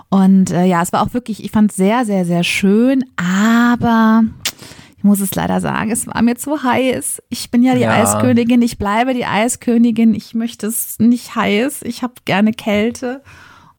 Und 0.09 0.51
äh, 0.51 0.65
ja, 0.65 0.78
es 0.81 0.93
war 0.93 1.01
auch 1.01 1.13
wirklich, 1.13 1.43
ich 1.43 1.51
fand 1.51 1.71
es 1.71 1.77
sehr, 1.77 2.05
sehr, 2.05 2.25
sehr 2.25 2.43
schön, 2.43 3.05
aber 3.15 4.23
ich 4.97 5.03
muss 5.03 5.21
es 5.21 5.33
leider 5.35 5.61
sagen, 5.61 5.91
es 5.91 6.07
war 6.07 6.21
mir 6.21 6.35
zu 6.35 6.61
heiß. 6.61 7.21
Ich 7.29 7.51
bin 7.51 7.63
ja 7.63 7.73
die 7.73 7.81
Ja. 7.81 7.91
Eiskönigin, 7.91 8.61
ich 8.61 8.77
bleibe 8.77 9.13
die 9.13 9.25
Eiskönigin, 9.25 10.13
ich 10.13 10.33
möchte 10.35 10.67
es 10.67 10.99
nicht 10.99 11.35
heiß, 11.35 11.83
ich 11.83 12.03
habe 12.03 12.13
gerne 12.25 12.51
Kälte. 12.51 13.21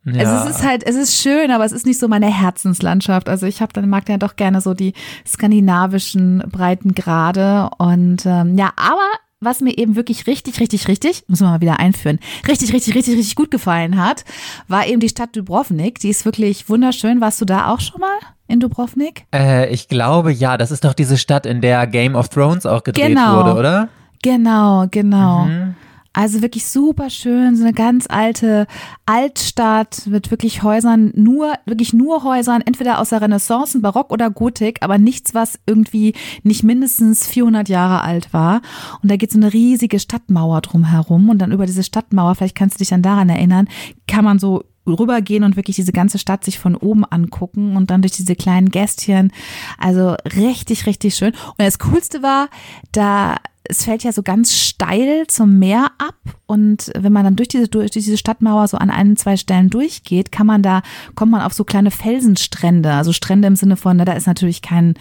Also 0.07 0.49
es 0.49 0.57
ist 0.57 0.67
halt, 0.67 0.83
es 0.83 0.97
ist 0.97 1.21
schön, 1.21 1.51
aber 1.51 1.67
es 1.67 1.73
ist 1.73 1.85
nicht 1.85 2.01
so 2.01 2.09
meine 2.09 2.27
Herzenslandschaft. 2.27 3.29
Also 3.29 3.45
ich 3.47 3.61
habe 3.61 3.75
dann 3.75 3.89
mag 3.91 4.09
ja 4.09 4.17
doch 4.17 4.35
gerne 4.37 4.63
so 4.63 4.73
die 4.73 4.95
skandinavischen 5.27 6.43
Breitengrade 6.51 7.69
und 7.77 8.25
ähm, 8.25 8.57
ja, 8.57 8.73
aber 8.77 9.07
was 9.41 9.61
mir 9.63 9.77
eben 9.79 9.97
wirklich 9.97 10.27
richtig, 10.27 10.61
richtig, 10.61 10.87
richtig, 10.87 11.25
müssen 11.27 11.45
wir 11.47 11.51
mal 11.51 11.61
wieder 11.63 11.81
einführen, 11.81 12.19
richtig, 12.47 12.73
richtig, 12.75 12.95
richtig, 12.95 13.17
richtig 13.17 13.35
gut 13.37 13.51
gefallen 13.51 14.03
hat, 14.03 14.25
war 14.69 14.87
eben 14.87 15.01
die 15.01 15.09
Stadt 15.09 15.35
Dubrovnik. 15.35 15.99
Die 16.01 16.11
ist 16.11 16.25
wirklich 16.27 16.69
wunderschön. 16.69 17.21
Warst 17.23 17.41
du 17.41 17.47
da 17.47 17.69
auch 17.69 17.81
schon 17.81 18.01
mal 18.01 18.19
in 18.49 18.61
Dubrovnik? 18.61 19.25
Äh, 19.35 19.71
ich 19.73 19.89
glaube, 19.89 20.31
ja, 20.31 20.59
das 20.59 20.71
ist 20.71 20.85
doch 20.85 20.93
diese 20.93 21.17
Stadt, 21.17 21.47
in 21.47 21.63
der 21.63 21.87
Game 21.87 22.15
of 22.15 22.29
Thrones 22.29 22.67
auch 22.67 22.85
gedreht 22.85 23.07
Genau. 23.09 23.37
wurde, 23.37 23.55
oder? 23.59 23.89
Genau, 24.23 24.87
genau. 24.91 25.45
Mhm. 25.47 25.75
Also 26.13 26.43
wirklich 26.43 26.67
super 26.67 27.09
schön, 27.09 27.55
so 27.55 27.63
eine 27.63 27.73
ganz 27.73 28.07
alte 28.09 28.67
Altstadt 29.07 30.07
mit 30.07 30.33
wirklich 30.33 30.65
Häusern, 30.65 31.13
nur, 31.15 31.53
wirklich 31.67 31.93
nur 31.93 32.25
Häusern, 32.25 32.63
entweder 32.63 32.99
aus 32.99 33.11
der 33.11 33.23
Renaissance, 33.23 33.79
Barock 33.81 34.11
oder 34.11 34.29
Gotik, 34.29 34.79
aber 34.81 34.99
nichts, 34.99 35.35
was 35.35 35.61
irgendwie 35.67 36.15
nicht 36.43 36.65
mindestens 36.65 37.29
400 37.29 37.69
Jahre 37.69 38.03
alt 38.03 38.33
war. 38.33 38.61
Und 39.03 39.11
da 39.11 39.17
geht 39.17 39.31
so 39.31 39.39
eine 39.39 39.53
riesige 39.53 40.01
Stadtmauer 40.01 40.63
drumherum 40.63 41.29
und 41.29 41.39
dann 41.39 41.53
über 41.53 41.67
diese 41.67 41.85
Stadtmauer, 41.85 42.35
vielleicht 42.35 42.57
kannst 42.57 42.77
du 42.77 42.79
dich 42.79 42.89
dann 42.89 43.03
daran 43.03 43.29
erinnern, 43.29 43.69
kann 44.09 44.25
man 44.25 44.41
so 44.41 44.65
rübergehen 44.87 45.45
und 45.45 45.55
wirklich 45.55 45.77
diese 45.77 45.93
ganze 45.93 46.19
Stadt 46.19 46.45
sich 46.45 46.59
von 46.59 46.75
oben 46.75 47.05
angucken 47.05 47.77
und 47.77 47.91
dann 47.91 48.03
durch 48.03 48.13
diese 48.13 48.35
kleinen 48.35 48.71
Gästchen. 48.71 49.33
Also 49.79 50.17
richtig, 50.37 50.87
richtig 50.87 51.15
schön. 51.15 51.33
Und 51.33 51.59
das 51.59 51.79
Coolste 51.79 52.23
war, 52.23 52.49
da 52.91 53.37
es 53.65 53.85
fällt 53.85 54.03
ja 54.03 54.13
so 54.13 54.23
ganz 54.23 54.55
steil 54.55 55.27
zum 55.29 55.59
Meer 55.59 55.91
ab 55.99 56.17
und 56.47 56.91
wenn 56.97 57.13
man 57.13 57.25
dann 57.25 57.37
durch 57.37 57.49
diese 57.49 57.69
durch 57.69 57.91
diese 57.91 58.17
Stadtmauer 58.17 58.67
so 58.69 58.79
an 58.79 58.91
ein 58.91 59.17
zwei 59.17 59.37
Stellen 59.37 59.71
durchgeht, 59.71 60.33
kann 60.33 60.47
man 60.47 60.63
da 60.63 60.83
kommt 61.15 61.33
man 61.33 61.43
auf 61.43 61.53
so 61.53 61.65
kleine 61.65 61.91
Felsenstrände, 61.91 62.93
also 62.93 63.13
Strände 63.13 63.49
im 63.49 63.57
Sinne 63.57 63.77
von, 63.77 63.97
ne, 63.97 64.05
da 64.05 64.13
ist 64.13 64.27
natürlich 64.27 64.63
kein 64.63 64.95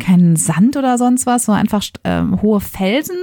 kein 0.00 0.34
Sand 0.36 0.76
oder 0.76 0.98
sonst 0.98 1.26
was, 1.26 1.44
sondern 1.44 1.62
einfach 1.62 1.84
ähm, 2.02 2.42
hohe 2.42 2.60
Felsen, 2.60 3.16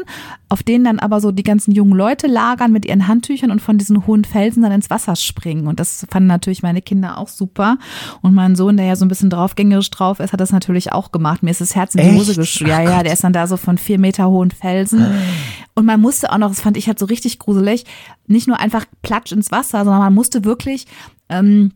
auf 0.47 0.63
denen 0.63 0.85
dann 0.85 0.99
aber 0.99 1.19
so 1.19 1.31
die 1.31 1.43
ganzen 1.43 1.71
jungen 1.71 1.93
Leute 1.93 2.27
lagern 2.27 2.71
mit 2.71 2.85
ihren 2.85 3.07
Handtüchern 3.07 3.51
und 3.51 3.61
von 3.61 3.77
diesen 3.77 4.07
hohen 4.07 4.23
Felsen 4.23 4.63
dann 4.63 4.71
ins 4.71 4.89
Wasser 4.89 5.15
springen. 5.15 5.67
Und 5.67 5.79
das 5.79 6.05
fanden 6.09 6.27
natürlich 6.27 6.63
meine 6.63 6.81
Kinder 6.81 7.17
auch 7.17 7.27
super. 7.27 7.77
Und 8.21 8.33
mein 8.33 8.55
Sohn, 8.55 8.77
der 8.77 8.85
ja 8.85 8.95
so 8.95 9.05
ein 9.05 9.09
bisschen 9.09 9.29
draufgängerisch 9.29 9.91
drauf 9.91 10.19
ist, 10.19 10.31
hat 10.31 10.39
das 10.39 10.51
natürlich 10.51 10.93
auch 10.93 11.11
gemacht. 11.11 11.43
Mir 11.43 11.51
ist 11.51 11.61
das 11.61 11.75
Herz 11.75 11.95
in 11.95 12.09
die? 12.09 12.17
Hose 12.17 12.35
geschürt. 12.35 12.69
Ja, 12.69 12.81
ja, 12.81 13.03
der 13.03 13.13
ist 13.13 13.23
dann 13.23 13.33
da 13.33 13.47
so 13.47 13.57
von 13.57 13.77
vier 13.77 13.99
Meter 13.99 14.29
hohen 14.29 14.51
Felsen. 14.51 15.05
Und 15.75 15.85
man 15.85 15.99
musste 15.99 16.31
auch 16.31 16.37
noch, 16.37 16.49
das 16.49 16.61
fand 16.61 16.77
ich 16.77 16.87
halt 16.87 16.99
so 16.99 17.05
richtig 17.05 17.39
gruselig, 17.39 17.85
nicht 18.27 18.47
nur 18.47 18.59
einfach 18.59 18.85
platsch 19.01 19.31
ins 19.31 19.51
Wasser, 19.51 19.83
sondern 19.83 19.99
man 19.99 20.13
musste 20.13 20.45
wirklich 20.45 20.85
ähm, 21.29 21.71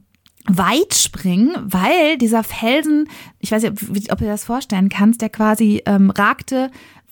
weit 0.47 0.93
springen, 0.93 1.55
weil 1.63 2.17
dieser 2.17 2.43
Felsen, 2.43 3.07
ich 3.39 3.51
weiß 3.51 3.63
nicht, 3.63 4.11
ob, 4.11 4.17
du 4.19 4.25
dir 4.25 4.31
das 4.31 4.45
vorstellen 4.45 4.89
kannst, 4.89 5.21
der 5.21 5.29
quasi 5.29 5.81
ähm, 5.85 6.09
ragte, 6.11 6.69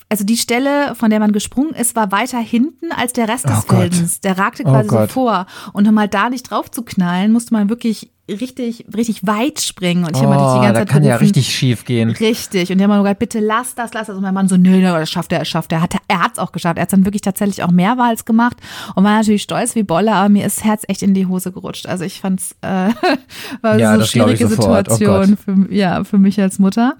also 0.09 0.23
die 0.23 0.37
Stelle, 0.37 0.93
von 0.93 1.09
der 1.09 1.19
man 1.19 1.31
gesprungen 1.31 1.73
ist, 1.73 1.95
war 1.95 2.11
weiter 2.11 2.37
hinten 2.39 2.91
als 2.91 3.13
der 3.13 3.27
Rest 3.27 3.49
des 3.49 3.65
Oh. 3.67 3.73
Felsens. 3.75 4.21
Der 4.21 4.37
ragte 4.37 4.63
Oh 4.63 4.69
quasi 4.69 4.89
so 4.89 4.95
Gott. 4.95 5.11
vor. 5.11 5.45
Und 5.73 5.87
um 5.87 5.95
mal 5.95 6.07
da 6.07 6.29
nicht 6.29 6.51
drauf 6.51 6.69
zu 6.69 6.83
knallen, 6.83 7.31
musste 7.31 7.53
man 7.55 7.69
wirklich 7.69 8.11
richtig, 8.29 8.85
richtig 8.95 9.27
weit 9.27 9.59
springen. 9.59 10.05
Und 10.05 10.15
ich 10.15 10.23
habe 10.23 10.31
natürlich 10.33 10.53
die 10.53 10.59
Oh, 10.59 10.61
ganze 10.63 10.81
Zeit 10.81 10.89
kann 10.89 11.03
ja 11.03 11.15
richtig 11.17 11.53
schief 11.53 11.83
gehen. 11.83 12.09
Richtig. 12.11 12.71
Und 12.71 12.77
die 12.77 12.83
haben 12.83 12.91
immer 12.91 13.03
gesagt, 13.03 13.19
bitte 13.19 13.39
lass 13.39 13.75
das, 13.75 13.93
lass 13.93 14.07
das. 14.07 14.15
Und 14.15 14.21
mein 14.21 14.33
Mann 14.33 14.47
so, 14.47 14.55
nö, 14.55 14.81
das 14.81 15.09
schafft 15.09 15.31
er, 15.33 15.39
das 15.39 15.49
schafft 15.49 15.71
er. 15.73 15.81
Hat, 15.81 15.95
er 16.07 16.21
hat's 16.23 16.39
auch 16.39 16.51
geschafft. 16.53 16.77
Er 16.77 16.83
hat 16.83 16.93
dann 16.93 17.05
wirklich 17.05 17.21
tatsächlich 17.21 17.63
auch 17.63 17.71
mehrmals 17.71 18.23
gemacht 18.23 18.57
und 18.95 19.03
war 19.03 19.17
natürlich 19.17 19.43
stolz 19.43 19.75
wie 19.75 19.83
Bolle, 19.83 20.13
aber 20.13 20.29
mir 20.29 20.45
ist 20.45 20.59
das 20.59 20.63
Herz 20.65 20.83
echt 20.87 21.01
in 21.03 21.13
die 21.13 21.25
Hose 21.25 21.51
gerutscht. 21.51 21.85
Also 21.85 22.05
ich 22.05 22.21
fand's, 22.21 22.55
äh, 22.61 22.67
war 23.61 23.77
Ja, 23.77 23.79
so 23.79 23.85
eine 23.87 23.97
das 23.99 24.09
schwierige. 24.11 24.45
Oh 24.45 24.47
Situation 24.47 25.37
für, 25.37 25.73
ja, 25.73 26.03
für 26.05 26.17
mich 26.17 26.39
als 26.39 26.59
Mutter. 26.59 26.95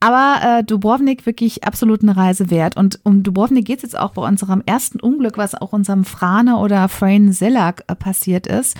Aber 0.00 0.58
äh, 0.60 0.64
Dubrovnik 0.64 1.26
wirklich 1.26 1.64
absolut 1.64 2.02
eine 2.02 2.16
Reise 2.16 2.50
wert. 2.50 2.76
Und 2.76 2.98
um 3.04 3.22
Dubrovnik 3.22 3.64
geht's 3.66 3.82
jetzt 3.82 3.98
auch 3.98 4.10
bei 4.12 4.26
unserem 4.26 4.62
ersten 4.66 4.98
Unglück, 5.00 5.38
was 5.38 5.54
auch 5.54 5.72
unserem 5.72 6.04
Frane 6.04 6.56
oder 6.56 6.88
Frain 6.88 7.32
Selak 7.32 7.84
äh, 7.86 7.94
passiert 7.94 8.46
ist. 8.48 8.76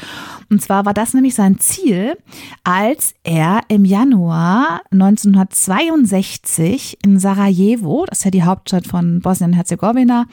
Und 0.51 0.61
zwar 0.63 0.85
war 0.85 0.95
das 0.95 1.15
nämlich 1.15 1.35
sein 1.35 1.59
Ziel, 1.59 1.76
als 2.65 3.15
er 3.23 3.61
im 3.69 3.85
Januar 3.85 4.83
1962 4.91 6.99
in 7.05 7.19
Sarajevo, 7.19 8.05
das 8.09 8.19
ist 8.19 8.25
ja 8.25 8.31
die 8.31 8.43
Hauptstadt 8.43 8.87
von 8.87 9.21
Bosnien-Herzegowina, 9.21 10.27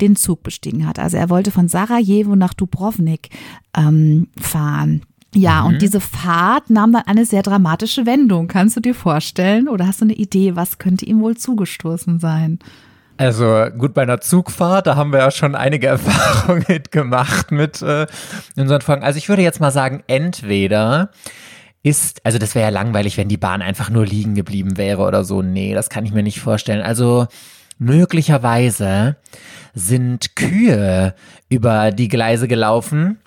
den 0.00 0.16
Zug 0.16 0.42
bestiegen 0.42 0.86
hat. 0.86 0.98
Also 0.98 1.16
er 1.16 1.30
wollte 1.30 1.50
von 1.50 1.68
Sarajevo 1.68 2.36
nach 2.36 2.54
Dubrovnik 2.54 3.30
ähm, 3.76 4.28
fahren. 4.40 5.02
Ja, 5.34 5.62
und 5.62 5.80
diese 5.80 6.00
Fahrt 6.00 6.70
nahm 6.70 6.92
dann 6.92 7.06
eine 7.06 7.24
sehr 7.24 7.42
dramatische 7.42 8.04
Wendung. 8.04 8.48
Kannst 8.48 8.76
du 8.76 8.80
dir 8.80 8.94
vorstellen? 8.94 9.68
Oder 9.68 9.86
hast 9.86 10.00
du 10.00 10.06
eine 10.06 10.14
Idee, 10.14 10.56
was 10.56 10.78
könnte 10.78 11.06
ihm 11.06 11.20
wohl 11.20 11.36
zugestoßen 11.36 12.18
sein? 12.18 12.58
Also 13.20 13.66
gut, 13.76 13.92
bei 13.92 14.00
einer 14.00 14.22
Zugfahrt, 14.22 14.86
da 14.86 14.96
haben 14.96 15.12
wir 15.12 15.18
ja 15.18 15.30
schon 15.30 15.54
einige 15.54 15.86
Erfahrungen 15.88 16.64
mitgemacht 16.66 17.50
mit 17.50 17.82
äh, 17.82 18.06
unseren 18.56 18.80
Folgen. 18.80 19.02
Also 19.02 19.18
ich 19.18 19.28
würde 19.28 19.42
jetzt 19.42 19.60
mal 19.60 19.70
sagen, 19.70 20.02
entweder 20.06 21.10
ist, 21.82 22.24
also 22.24 22.38
das 22.38 22.54
wäre 22.54 22.64
ja 22.64 22.70
langweilig, 22.70 23.18
wenn 23.18 23.28
die 23.28 23.36
Bahn 23.36 23.60
einfach 23.60 23.90
nur 23.90 24.06
liegen 24.06 24.34
geblieben 24.34 24.78
wäre 24.78 25.02
oder 25.02 25.24
so. 25.24 25.42
Nee, 25.42 25.74
das 25.74 25.90
kann 25.90 26.06
ich 26.06 26.12
mir 26.12 26.22
nicht 26.22 26.40
vorstellen. 26.40 26.80
Also 26.80 27.26
möglicherweise 27.76 29.16
sind 29.74 30.34
Kühe 30.34 31.14
über 31.50 31.92
die 31.92 32.08
Gleise 32.08 32.48
gelaufen. 32.48 33.18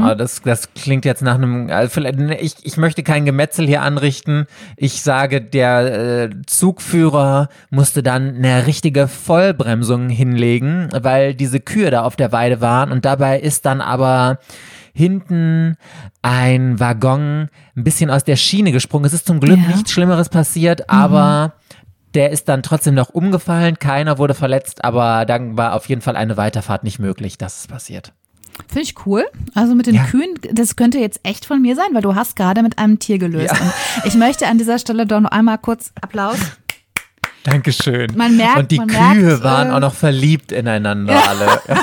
Aber 0.00 0.14
das, 0.14 0.42
das 0.42 0.72
klingt 0.74 1.04
jetzt 1.04 1.22
nach 1.22 1.34
einem. 1.36 1.70
Also 1.70 1.90
vielleicht- 1.90 2.18
ich, 2.40 2.54
ich 2.62 2.76
möchte 2.76 3.02
kein 3.02 3.24
Gemetzel 3.24 3.66
hier 3.66 3.82
anrichten. 3.82 4.46
Ich 4.76 5.02
sage, 5.02 5.40
der 5.40 6.24
äh, 6.24 6.30
Zugführer 6.46 7.48
musste 7.70 8.02
dann 8.02 8.36
eine 8.36 8.66
richtige 8.66 9.08
Vollbremsung 9.08 10.08
hinlegen, 10.08 10.88
weil 10.92 11.34
diese 11.34 11.60
Kühe 11.60 11.90
da 11.90 12.02
auf 12.02 12.16
der 12.16 12.32
Weide 12.32 12.60
waren. 12.60 12.90
Und 12.92 13.04
dabei 13.04 13.38
ist 13.40 13.64
dann 13.66 13.80
aber 13.80 14.38
hinten 14.92 15.76
ein 16.22 16.78
Waggon 16.80 17.48
ein 17.76 17.84
bisschen 17.84 18.10
aus 18.10 18.24
der 18.24 18.36
Schiene 18.36 18.70
gesprungen. 18.72 19.04
Es 19.06 19.12
ist 19.12 19.26
zum 19.26 19.40
Glück 19.40 19.58
Ja. 19.58 19.68
nichts 19.68 19.90
Schlimmeres 19.92 20.28
passiert, 20.28 20.88
aber 20.88 21.54
der 22.14 22.30
ist 22.30 22.48
dann 22.48 22.62
trotzdem 22.62 22.94
noch 22.94 23.08
umgefallen. 23.10 23.76
Keiner 23.78 24.18
wurde 24.18 24.34
verletzt, 24.34 24.84
aber 24.84 25.24
dann 25.26 25.56
war 25.56 25.74
auf 25.74 25.88
jeden 25.88 26.00
Fall 26.00 26.14
eine 26.16 26.36
Weiterfahrt 26.36 26.84
nicht 26.84 27.00
möglich. 27.00 27.38
Das 27.38 27.58
ist 27.58 27.68
passiert. 27.68 28.12
Finde 28.68 28.82
ich 28.82 28.94
cool. 29.06 29.24
Also 29.54 29.74
mit 29.74 29.86
den 29.86 29.94
Ja. 29.96 30.04
Kühen, 30.04 30.34
das 30.52 30.76
könnte 30.76 30.98
jetzt 30.98 31.20
echt 31.22 31.44
von 31.44 31.60
mir 31.62 31.76
sein, 31.76 31.86
weil 31.92 32.02
du 32.02 32.14
hast 32.14 32.36
gerade 32.36 32.62
mit 32.62 32.78
einem 32.78 32.98
Tier 32.98 33.18
gelöst. 33.18 33.54
Ja. 33.54 33.72
Ich 34.04 34.14
möchte 34.14 34.46
an 34.46 34.58
dieser 34.58 34.78
Stelle 34.78 35.06
doch 35.06 35.20
noch 35.20 35.30
einmal 35.30 35.58
kurz 35.58 35.92
Applaus. 36.00 36.38
Dankeschön. 37.44 38.12
Man 38.16 38.36
merkt- 38.36 38.58
Und 38.58 38.70
die 38.70 38.78
Kühe 38.78 38.86
merkt, 39.26 39.42
waren 39.44 39.68
äh, 39.68 39.72
auch 39.72 39.80
noch 39.80 39.94
verliebt 39.94 40.50
ineinander 40.50 41.20
alle. 41.28 41.60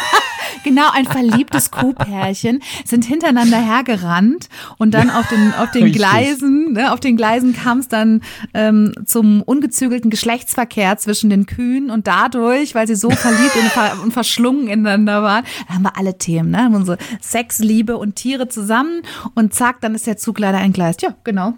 Genau, 0.64 0.90
ein 0.94 1.06
verliebtes 1.06 1.72
Kuhpärchen 1.72 2.62
sind 2.86 3.06
hintereinander 3.06 3.58
hergerannt 3.58 4.50
und 4.78 4.94
dann 4.94 5.10
auf 5.10 5.28
den, 5.28 5.54
auf 5.54 5.72
den. 5.72 5.92
Gleisen, 5.92 6.74
ne, 6.74 6.94
auf 6.94 7.00
den 7.00 7.18
Gleisen 7.18 7.54
kam 7.54 7.80
es 7.80 7.88
dann 7.88 8.22
ähm, 8.54 8.94
zum 9.06 9.42
ungezügelten 9.42 10.10
Geschlechtsverkehr 10.10 10.98
zwischen 10.98 11.30
den 11.30 11.46
Kühen 11.46 11.90
und 11.90 12.08
dadurch, 12.08 12.76
weil 12.76 12.88
sie 12.88 12.96
so 12.96 13.10
verliebt 13.10 13.56
und, 13.56 13.70
ver 13.70 13.98
und 14.04 14.14
verschlungen 14.14 14.68
ineinander 14.68 15.24
waren, 15.24 15.44
da 15.68 15.74
haben 15.76 15.84
wir 15.84 15.98
alle 15.98 16.18
Themen, 16.18 16.52
ne? 16.52 16.60
Haben 16.60 16.76
unsere 16.76 16.98
Sex, 17.22 17.60
Liebe 17.60 17.98
und 17.98 18.16
Tiere 18.16 18.48
zusammen 18.48 19.02
und 19.36 19.54
zack, 19.54 19.82
dann 19.82 19.96
ist 19.96 20.08
der 20.08 20.18
Zug 20.18 20.40
leider 20.40 20.60
entgleist. 20.60 21.02
Ja, 21.02 21.16
genau. 21.24 21.54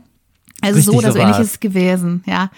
Also 0.64 0.80
so 0.92 0.98
oder 0.98 1.08
so 1.10 1.14
so 1.14 1.20
ähnlich 1.20 1.36
war's. 1.38 1.46
ist 1.48 1.52
es 1.54 1.60
gewesen, 1.60 2.24
ja. 2.26 2.50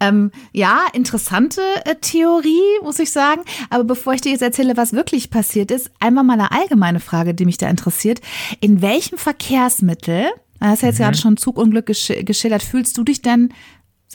Ähm, 0.00 0.30
ja, 0.52 0.80
interessante 0.92 1.60
äh, 1.84 1.94
Theorie, 2.00 2.60
muss 2.82 2.98
ich 2.98 3.10
sagen. 3.12 3.42
Aber 3.70 3.84
bevor 3.84 4.14
ich 4.14 4.20
dir 4.20 4.32
jetzt 4.32 4.42
erzähle, 4.42 4.76
was 4.76 4.92
wirklich 4.92 5.30
passiert 5.30 5.70
ist, 5.70 5.90
einmal 6.00 6.24
mal 6.24 6.34
eine 6.34 6.50
allgemeine 6.52 7.00
Frage, 7.00 7.34
die 7.34 7.44
mich 7.44 7.58
da 7.58 7.68
interessiert. 7.68 8.20
In 8.60 8.82
welchem 8.82 9.18
Verkehrsmittel, 9.18 10.26
du 10.60 10.66
hast 10.66 10.82
ja 10.82 10.88
jetzt 10.88 10.98
Mhm. 10.98 11.02
gerade 11.04 11.18
schon 11.18 11.36
Zugunglück 11.36 11.86
gesch 11.86 12.12
geschildert, 12.24 12.62
fühlst 12.62 12.96
du 12.98 13.04
dich 13.04 13.22
denn, 13.22 13.52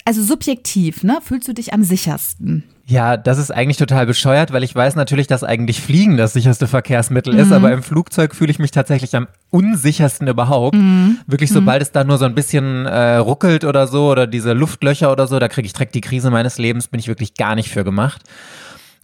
also 0.06 0.22
subjektiv, 0.22 1.04
ne, 1.04 1.20
fühlst 1.24 1.48
du 1.48 1.54
dich 1.54 1.74
am 1.74 1.84
sichersten? 1.84 2.64
Ja, 2.90 3.18
das 3.18 3.38
ist 3.38 3.52
eigentlich 3.52 3.76
total 3.76 4.06
bescheuert, 4.06 4.54
weil 4.54 4.64
ich 4.64 4.74
weiß 4.74 4.96
natürlich, 4.96 5.28
dass 5.28 5.44
eigentlich 5.44 5.82
Fliegen 5.82 6.16
das 6.16 6.32
sicherste 6.32 6.68
Verkehrsmittel 6.68 7.34
Mhm. 7.34 7.40
ist, 7.40 7.52
aber 7.52 7.74
im 7.74 7.84
Flugzeug 7.84 8.34
fühle 8.34 8.50
ich 8.50 8.60
mich 8.60 8.72
tatsächlich 8.72 9.14
am 9.14 9.28
unsichersten 9.50 10.26
überhaupt. 10.30 10.78
Mhm. 10.78 11.18
Wirklich, 11.28 11.52
sobald 11.52 11.82
es 11.82 11.92
da 11.92 12.06
nur 12.06 12.18
so 12.18 12.24
ein 12.24 12.34
bisschen 12.34 12.86
äh, 12.86 13.16
ruckelt 13.18 13.66
oder 13.66 13.88
so 13.88 14.10
oder 14.10 14.26
diese 14.26 14.54
Luftlöcher 14.54 15.12
oder 15.12 15.28
so, 15.28 15.38
da 15.38 15.50
kriege 15.50 15.66
ich 15.66 15.74
direkt 15.74 15.96
die 15.96 16.02
Krise 16.02 16.32
meines 16.32 16.58
Lebens, 16.60 16.88
bin 16.88 17.02
ich 17.02 17.10
wirklich 17.10 17.34
gar 17.34 17.56
nicht 17.56 17.70
für 17.70 17.84
gemacht. 17.84 18.22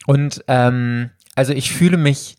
Und 0.06 0.46
ähm, 0.48 1.10
also 1.36 1.52
ich 1.52 1.70
fühle 1.74 1.98
mich 1.98 2.38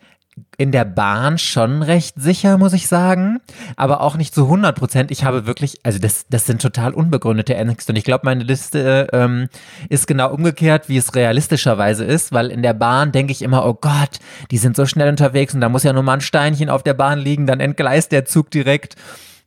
in 0.57 0.73
der 0.73 0.85
Bahn 0.85 1.39
schon 1.39 1.83
recht 1.83 2.15
sicher, 2.17 2.59
muss 2.59 2.73
ich 2.73 2.87
sagen, 2.89 3.41
aber 3.77 4.01
auch 4.01 4.17
nicht 4.17 4.35
zu 4.35 4.45
100 4.45 4.77
Prozent. 4.77 5.11
Ich 5.11 5.25
habe 5.25 5.47
wirklich, 5.47 5.81
also 5.83 5.99
das, 5.99 6.27
das 6.29 6.47
sind 6.47 6.63
total 6.63 6.93
unbegründete 6.95 7.55
Ängste 7.55 7.93
und 7.93 7.97
ich 7.97 8.05
glaube, 8.05 8.25
meine 8.25 8.45
Liste 8.45 9.09
ähm, 9.13 9.49
ist 9.89 10.07
genau 10.07 10.33
umgekehrt, 10.33 10.89
wie 10.89 10.97
es 10.97 11.15
realistischerweise 11.15 12.05
ist, 12.05 12.33
weil 12.33 12.51
in 12.51 12.63
der 12.63 12.75
Bahn 12.75 13.13
denke 13.13 13.33
ich 13.33 13.43
immer, 13.43 13.67
oh 13.67 13.75
Gott, 13.75 14.19
die 14.51 14.59
sind 14.59 14.77
so 14.77 14.87
schnell 14.87 15.09
unterwegs 15.09 15.55
und 15.55 15.61
da 15.61 15.69
muss 15.69 15.83
ja 15.83 15.93
nur 15.93 16.03
mal 16.03 16.15
ein 16.15 16.21
Steinchen 16.21 16.69
auf 16.69 16.83
der 16.83 16.95
Bahn 16.95 17.19
liegen, 17.19 17.47
dann 17.47 17.61
entgleist 17.61 18.13
der 18.13 18.25
Zug 18.25 18.51
direkt. 18.51 18.97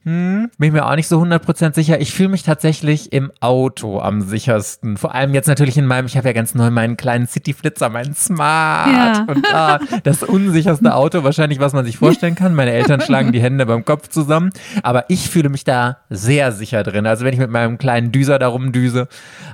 Hm, 0.07 0.51
bin 0.57 0.67
ich 0.69 0.73
mir 0.73 0.85
auch 0.85 0.95
nicht 0.95 1.09
so 1.09 1.21
100% 1.21 1.75
sicher. 1.75 1.99
Ich 1.99 2.13
fühle 2.13 2.29
mich 2.29 2.43
tatsächlich 2.43 3.11
im 3.11 3.29
Auto 3.41 3.99
am 3.99 4.21
sichersten. 4.21 4.95
Vor 4.95 5.13
allem 5.13 5.33
jetzt 5.33 5.47
natürlich 5.47 5.77
in 5.77 5.85
meinem, 5.85 6.05
ich 6.05 6.15
habe 6.15 6.29
ja 6.29 6.33
ganz 6.33 6.55
neu 6.55 6.69
meinen 6.69 6.95
kleinen 6.95 7.27
City-Flitzer, 7.27 7.89
meinen 7.89 8.15
Smart. 8.15 8.87
Ja. 8.87 9.25
Und 9.27 9.45
ah, 9.53 9.79
das 10.05 10.23
unsicherste 10.23 10.95
Auto 10.95 11.25
wahrscheinlich, 11.25 11.59
was 11.59 11.73
man 11.73 11.83
sich 11.83 11.97
vorstellen 11.97 12.35
kann. 12.35 12.55
Meine 12.55 12.71
Eltern 12.71 13.01
schlagen 13.01 13.33
die 13.33 13.41
Hände 13.41 13.65
beim 13.65 13.83
Kopf 13.83 14.07
zusammen. 14.07 14.51
Aber 14.81 15.09
ich 15.09 15.29
fühle 15.29 15.49
mich 15.49 15.65
da 15.65 15.97
sehr 16.09 16.53
sicher 16.53 16.83
drin. 16.83 17.05
Also 17.05 17.25
wenn 17.25 17.33
ich 17.33 17.39
mit 17.39 17.51
meinem 17.51 17.77
kleinen 17.77 18.13
Düser 18.13 18.39
da 18.39 18.47
rumdüse, 18.47 19.09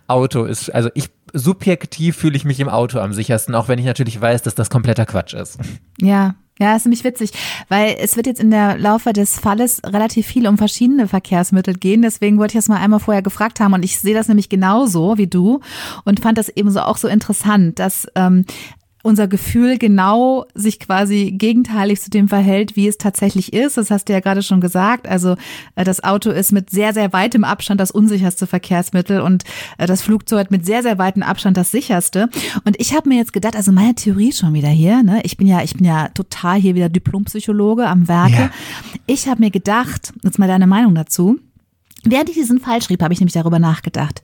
Auto 0.05 0.43
ist, 0.43 0.69
also 0.69 0.91
ich 0.93 1.09
subjektiv 1.33 2.15
fühle 2.15 2.35
ich 2.35 2.45
mich 2.45 2.59
im 2.59 2.69
Auto 2.69 2.99
am 2.99 3.11
sichersten, 3.11 3.55
auch 3.55 3.69
wenn 3.69 3.79
ich 3.79 3.85
natürlich 3.85 4.21
weiß, 4.21 4.43
dass 4.43 4.53
das 4.53 4.69
kompletter 4.69 5.07
Quatsch 5.07 5.33
ist. 5.33 5.57
Ja, 5.99 6.35
ja, 6.63 6.75
ist 6.75 6.85
nämlich 6.85 7.03
witzig, 7.03 7.31
weil 7.69 7.97
es 7.99 8.15
wird 8.15 8.27
jetzt 8.27 8.39
in 8.39 8.51
der 8.51 8.77
Laufe 8.77 9.13
des 9.13 9.39
Falles 9.39 9.81
relativ 9.85 10.27
viel 10.27 10.47
um 10.47 10.57
verschiedene 10.57 11.07
Verkehrsmittel 11.07 11.73
gehen. 11.73 12.01
Deswegen 12.01 12.37
wollte 12.37 12.53
ich 12.53 12.59
das 12.59 12.69
mal 12.69 12.77
einmal 12.79 12.99
vorher 12.99 13.21
gefragt 13.21 13.59
haben 13.59 13.73
und 13.73 13.83
ich 13.83 13.99
sehe 13.99 14.13
das 14.13 14.27
nämlich 14.27 14.49
genauso 14.49 15.17
wie 15.17 15.27
du 15.27 15.59
und 16.05 16.21
fand 16.21 16.37
das 16.37 16.49
eben 16.49 16.71
so 16.71 16.81
auch 16.81 16.97
so 16.97 17.07
interessant, 17.07 17.79
dass 17.79 18.07
ähm, 18.15 18.45
unser 19.03 19.27
Gefühl 19.27 19.77
genau 19.77 20.45
sich 20.55 20.79
quasi 20.79 21.31
gegenteilig 21.31 22.01
zu 22.01 22.09
dem 22.09 22.29
verhält, 22.29 22.77
wie 22.77 22.87
es 22.87 22.97
tatsächlich 22.97 23.51
ist. 23.51 23.77
Das 23.77 23.91
hast 23.91 24.07
du 24.07 24.13
ja 24.13 24.21
gerade 24.21 24.41
schon 24.41 24.61
gesagt. 24.61 25.07
Also 25.07 25.35
äh, 25.75 25.83
das 25.83 26.03
Auto 26.03 26.31
ist 26.31 26.53
mit 26.53 26.69
sehr, 26.69 26.93
sehr 26.93 27.11
weitem 27.11 27.43
Abstand 27.43 27.81
das 27.81 27.91
unsicherste 27.91 28.47
Verkehrsmittel 28.47 29.19
und 29.19 29.43
äh, 29.77 29.87
das 29.87 30.01
Flugzeug 30.01 30.51
mit 30.51 30.65
sehr, 30.65 30.81
sehr 30.83 30.97
weitem 30.97 31.21
Abstand 31.21 31.57
das 31.57 31.69
sicherste. 31.69 32.29
Und 32.63 32.79
ich 32.79 32.95
habe 32.95 33.09
mir 33.09 33.17
jetzt 33.17 33.33
gedacht, 33.33 33.57
also 33.57 33.73
meine 33.73 33.93
Theorie 33.93 34.31
schon 34.31 34.53
wieder 34.53 34.69
hier, 34.69 35.03
ne? 35.03 35.19
Ich 35.23 35.35
bin 35.35 35.47
ja, 35.47 35.61
ich 35.61 35.75
bin 35.75 35.85
ja 35.85 36.07
total 36.07 36.57
hier 36.59 36.73
wieder 36.73 36.87
Diplompsychologe 36.87 37.85
am 37.85 38.07
Werke. 38.07 38.33
Ja. 38.33 38.51
Ich 39.05 39.27
habe 39.27 39.41
mir 39.41 39.51
gedacht, 39.51 40.13
jetzt 40.23 40.39
mal 40.39 40.47
deine 40.47 40.65
Meinung 40.65 40.95
dazu. 40.95 41.39
Während 42.05 42.29
ich 42.29 42.35
diesen 42.35 42.59
Fall 42.59 42.81
schrieb, 42.81 43.01
habe 43.01 43.13
ich 43.13 43.19
nämlich 43.19 43.33
darüber 43.33 43.59
nachgedacht 43.59 44.23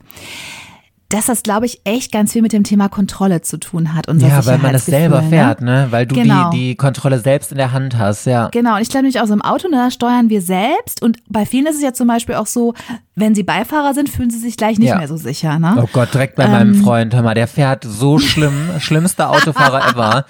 dass 1.10 1.25
das, 1.25 1.42
glaube 1.42 1.66
ich, 1.66 1.82
echt 1.86 2.12
ganz 2.12 2.34
viel 2.34 2.44
mit 2.44 2.54
dem 2.54 2.63
Thema 2.63 2.88
Kontrolle 2.88 3.42
zu 3.42 3.58
tun 3.58 3.96
hat. 3.96 4.08
Unser 4.08 4.28
ja, 4.28 4.46
weil 4.46 4.60
man 4.60 4.74
das 4.74 4.86
selber 4.86 5.24
ne? 5.24 5.30
fährt, 5.30 5.62
ne? 5.62 5.88
Weil 5.89 6.06
du 6.06 6.13
genau. 6.13 6.51
die, 6.51 6.58
die 6.58 6.75
Kontrolle 6.75 7.20
selbst 7.20 7.51
in 7.51 7.58
der 7.58 7.72
Hand 7.72 7.98
hast, 7.98 8.25
ja. 8.25 8.50
Genau, 8.51 8.75
und 8.75 8.82
ich 8.82 8.89
glaube 8.89 9.04
nämlich 9.04 9.20
auch 9.20 9.25
so 9.25 9.34
im 9.34 9.42
Auto, 9.42 9.68
ne, 9.68 9.78
da 9.78 9.92
steuern 9.92 10.30
wir 10.30 10.44
selbst. 10.44 11.01
Und 11.01 11.18
bei 11.28 11.48
vielen 11.48 11.66
ist 11.66 11.78
es 11.78 11.82
ja 11.82 11.94
zum 11.94 12.08
Beispiel 12.08 12.36
auch 12.36 12.46
so, 12.46 12.75
wenn 13.16 13.34
sie 13.34 13.42
Beifahrer 13.42 13.96
sind, 13.96 14.08
fühlen 14.08 14.30
sie 14.30 14.38
sich 14.38 14.56
gleich 14.56 14.78
nicht 14.78 14.89
ja. 14.89 14.98
mehr 14.98 15.08
so 15.08 15.18
sicher, 15.18 15.58
ne? 15.58 15.82
Oh 15.84 15.89
Gott, 15.92 16.13
direkt 16.13 16.36
bei 16.36 16.46
ähm, 16.46 16.51
meinem 16.51 16.75
Freund, 16.75 17.16
hör 17.16 17.24
mal, 17.24 17.34
der 17.34 17.48
fährt 17.48 17.84
so 17.84 18.20
schlimm, 18.20 18.70
schlimmster 18.80 19.32
Autofahrer 19.32 19.89
ever. 19.89 20.25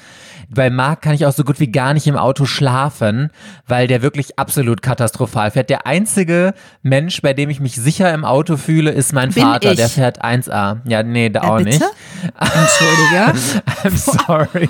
Bei 0.51 0.71
Marc 0.71 1.03
kann 1.03 1.13
ich 1.13 1.27
auch 1.27 1.31
so 1.31 1.43
gut 1.43 1.59
wie 1.59 1.71
gar 1.71 1.93
nicht 1.93 2.07
im 2.07 2.17
Auto 2.17 2.45
schlafen, 2.45 3.29
weil 3.67 3.87
der 3.87 4.01
wirklich 4.01 4.39
absolut 4.39 4.81
katastrophal 4.81 5.51
fährt. 5.51 5.69
Der 5.69 5.85
einzige 5.85 6.55
Mensch, 6.81 7.21
bei 7.21 7.33
dem 7.33 7.51
ich 7.51 7.59
mich 7.59 7.75
sicher 7.75 8.11
im 8.11 8.25
Auto 8.25 8.57
fühle, 8.57 8.89
ist 8.89 9.13
mein 9.13 9.29
Bin 9.29 9.43
Vater. 9.43 9.71
Ich? 9.71 9.77
Der 9.77 9.89
fährt 9.89 10.23
1A. 10.23 10.77
Ja, 10.85 11.03
nee, 11.03 11.29
da 11.29 11.41
äh, 11.41 11.45
auch 11.45 11.57
bitte? 11.57 11.69
nicht. 11.69 11.83
Entschuldige. 12.39 13.39
I'm 13.83 13.95
sorry. 13.95 14.69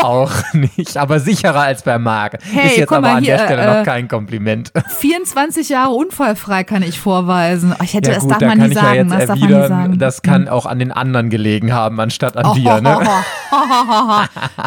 auch 0.00 0.32
nicht. 0.52 0.96
Aber 0.96 1.18
sicherer 1.18 1.62
als 1.62 1.82
bei 1.82 1.98
Marc. 1.98 2.38
Hey, 2.52 2.68
ist 2.68 2.76
jetzt 2.78 2.92
aber 2.92 3.08
an 3.08 3.24
hier, 3.24 3.36
der 3.36 3.46
Stelle 3.46 3.62
äh, 3.62 3.78
noch 3.78 3.84
kein 3.84 4.06
Kompliment. 4.06 4.72
24 4.98 5.68
Jahre 5.70 5.90
unfallfrei 5.90 6.62
kann 6.62 6.84
ich 6.84 7.00
vorweisen. 7.00 7.74
Ich 7.82 7.94
hätte, 7.94 8.10
ja, 8.10 8.14
das 8.14 8.24
gut, 8.24 8.32
darf 8.32 8.42
man 8.42 8.58
nie 8.58 8.74
sagen. 8.74 9.10
Ja 9.10 9.18
das, 9.18 9.26
darf 9.26 9.38
man 9.38 9.48
nie 9.48 9.68
sagen. 9.68 9.98
das 9.98 10.22
kann 10.22 10.42
hm. 10.42 10.48
auch 10.48 10.66
an 10.66 10.78
den 10.78 10.92
anderen 10.92 11.30
gelegen 11.30 11.72
haben, 11.72 11.98
anstatt 11.98 12.36
an 12.36 12.46
oh, 12.46 12.54
dir. 12.54 12.80
Ne? 12.80 13.00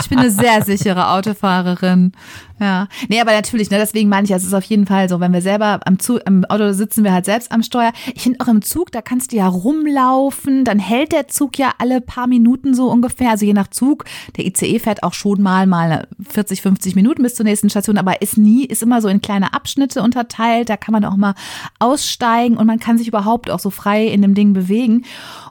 ich 0.01 0.09
bin 0.09 0.19
eine 0.19 0.31
sehr 0.31 0.48
sehr 0.49 0.63
sichere 0.63 1.09
Autofahrerin. 1.09 2.11
Ja. 2.59 2.87
Nee, 3.07 3.21
aber 3.21 3.31
natürlich, 3.31 3.69
ne, 3.69 3.77
deswegen 3.77 4.09
meine 4.09 4.25
ich, 4.25 4.31
es 4.31 4.43
ist 4.43 4.53
auf 4.53 4.63
jeden 4.63 4.85
Fall 4.85 5.07
so, 5.07 5.19
wenn 5.19 5.31
wir 5.31 5.41
selber 5.41 5.79
am 5.85 5.99
Zug, 5.99 6.21
im 6.25 6.43
Auto 6.45 6.73
sitzen 6.73 7.03
wir 7.03 7.13
halt 7.13 7.25
selbst 7.25 7.51
am 7.51 7.63
Steuer. 7.63 7.91
Ich 8.13 8.23
finde 8.23 8.39
auch 8.41 8.47
im 8.47 8.61
Zug, 8.61 8.91
da 8.91 9.01
kannst 9.01 9.31
du 9.31 9.37
ja 9.37 9.47
rumlaufen, 9.47 10.65
dann 10.65 10.79
hält 10.79 11.11
der 11.11 11.27
Zug 11.27 11.57
ja 11.57 11.71
alle 11.77 12.01
paar 12.01 12.27
Minuten 12.27 12.73
so 12.73 12.89
ungefähr, 12.89 13.31
also 13.31 13.45
je 13.45 13.53
nach 13.53 13.69
Zug. 13.69 14.05
Der 14.35 14.45
ICE 14.45 14.79
fährt 14.79 15.03
auch 15.03 15.13
schon 15.13 15.41
mal 15.41 15.67
mal 15.67 16.07
40, 16.29 16.61
50 16.61 16.95
Minuten 16.95 17.23
bis 17.23 17.35
zur 17.35 17.45
nächsten 17.45 17.69
Station, 17.69 17.97
aber 17.97 18.21
ist 18.21 18.37
nie, 18.37 18.65
ist 18.65 18.83
immer 18.83 19.01
so 19.01 19.07
in 19.07 19.21
kleine 19.21 19.53
Abschnitte 19.53 20.01
unterteilt, 20.01 20.69
da 20.69 20.77
kann 20.77 20.91
man 20.91 21.05
auch 21.05 21.15
mal 21.15 21.35
aussteigen 21.79 22.57
und 22.57 22.67
man 22.67 22.79
kann 22.79 22.97
sich 22.97 23.07
überhaupt 23.07 23.49
auch 23.49 23.59
so 23.59 23.69
frei 23.69 24.07
in 24.07 24.21
dem 24.21 24.33
Ding 24.33 24.53
bewegen. 24.53 25.05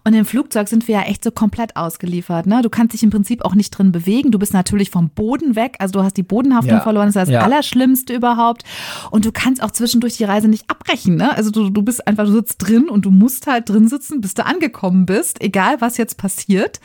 Und 0.05 0.15
im 0.15 0.25
Flugzeug 0.25 0.69
sind 0.69 0.89
wir 0.89 0.97
ja 0.97 1.03
echt 1.03 1.25
so 1.25 1.31
komplett 1.31 1.77
ausgeliefert, 1.77 2.47
ne? 2.47 2.63
Du 2.63 2.71
kannst 2.71 2.95
dich 2.95 3.03
im 3.03 3.11
Prinzip 3.11 3.45
auch 3.45 3.55
nicht 3.55 3.71
drin 3.71 3.93
bewegen, 3.93 4.31
du 4.31 4.39
bist 4.39 4.53
natürlich 4.53 4.91
vom 4.91 5.11
Boden 5.11 5.57
weg, 5.57 5.77
also 5.79 5.93
du 5.93 6.03
hast 6.03 6.17
die 6.17 6.23
Bodenhaftung 6.23 6.77
ja. 6.77 6.81
verloren 6.81 6.98
verloren. 6.99 7.09
Das 7.09 7.17
ist 7.17 7.29
das 7.29 7.29
ja. 7.31 7.41
Allerschlimmste 7.41 8.15
überhaupt. 8.15 8.65
Und 9.11 9.25
du 9.25 9.33
kannst 9.33 9.63
auch 9.63 9.71
zwischendurch 9.71 10.17
die 10.17 10.25
Reise 10.25 10.49
nicht 10.49 10.69
abbrechen. 10.69 11.17
Ne? 11.17 11.35
Also 11.37 11.51
du, 11.51 11.71
du 11.71 11.83
bist 11.83 12.07
einfach, 12.07 12.25
du 12.25 12.33
sitzt 12.33 12.59
drin 12.59 12.89
und 12.89 13.05
du 13.05 13.11
musst 13.11 13.47
halt 13.47 13.69
drin 13.69 13.89
sitzen, 13.89 14.21
bis 14.21 14.35
du 14.35 14.45
angekommen 14.45 15.07
bist, 15.07 15.41
egal 15.41 15.81
was 15.81 15.97
jetzt 15.97 16.19
passiert. 16.19 16.81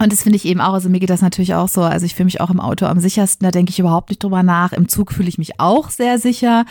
Und 0.00 0.12
das 0.12 0.22
finde 0.22 0.36
ich 0.36 0.44
eben 0.44 0.60
auch, 0.60 0.74
also 0.74 0.88
mir 0.88 1.00
geht 1.00 1.10
das 1.10 1.22
natürlich 1.22 1.54
auch 1.54 1.68
so. 1.68 1.82
Also 1.82 2.06
ich 2.06 2.14
fühle 2.14 2.26
mich 2.26 2.40
auch 2.40 2.50
im 2.50 2.60
Auto 2.60 2.86
am 2.86 3.00
sichersten, 3.00 3.44
da 3.44 3.50
denke 3.50 3.70
ich 3.70 3.78
überhaupt 3.78 4.10
nicht 4.10 4.22
drüber 4.22 4.42
nach. 4.42 4.72
Im 4.72 4.88
Zug 4.88 5.12
fühle 5.12 5.28
ich 5.28 5.38
mich 5.38 5.60
auch 5.60 5.90
sehr 5.90 6.18
sicher 6.18 6.64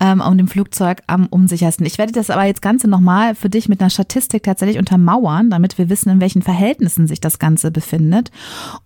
ähm, 0.00 0.20
und 0.20 0.38
im 0.38 0.48
Flugzeug 0.48 1.02
am 1.06 1.26
unsichersten. 1.26 1.86
Ich 1.86 1.98
werde 1.98 2.12
das 2.12 2.30
aber 2.30 2.44
jetzt 2.44 2.62
Ganze 2.62 2.88
nochmal 2.88 3.34
für 3.34 3.50
dich 3.50 3.68
mit 3.68 3.80
einer 3.80 3.90
Statistik 3.90 4.42
tatsächlich 4.42 4.78
untermauern, 4.78 5.50
damit 5.50 5.78
wir 5.78 5.88
wissen, 5.88 6.10
in 6.10 6.20
welchen 6.20 6.42
Verhältnissen 6.42 7.06
sich 7.06 7.20
das 7.20 7.38
Ganze 7.38 7.70
befindet. 7.70 8.30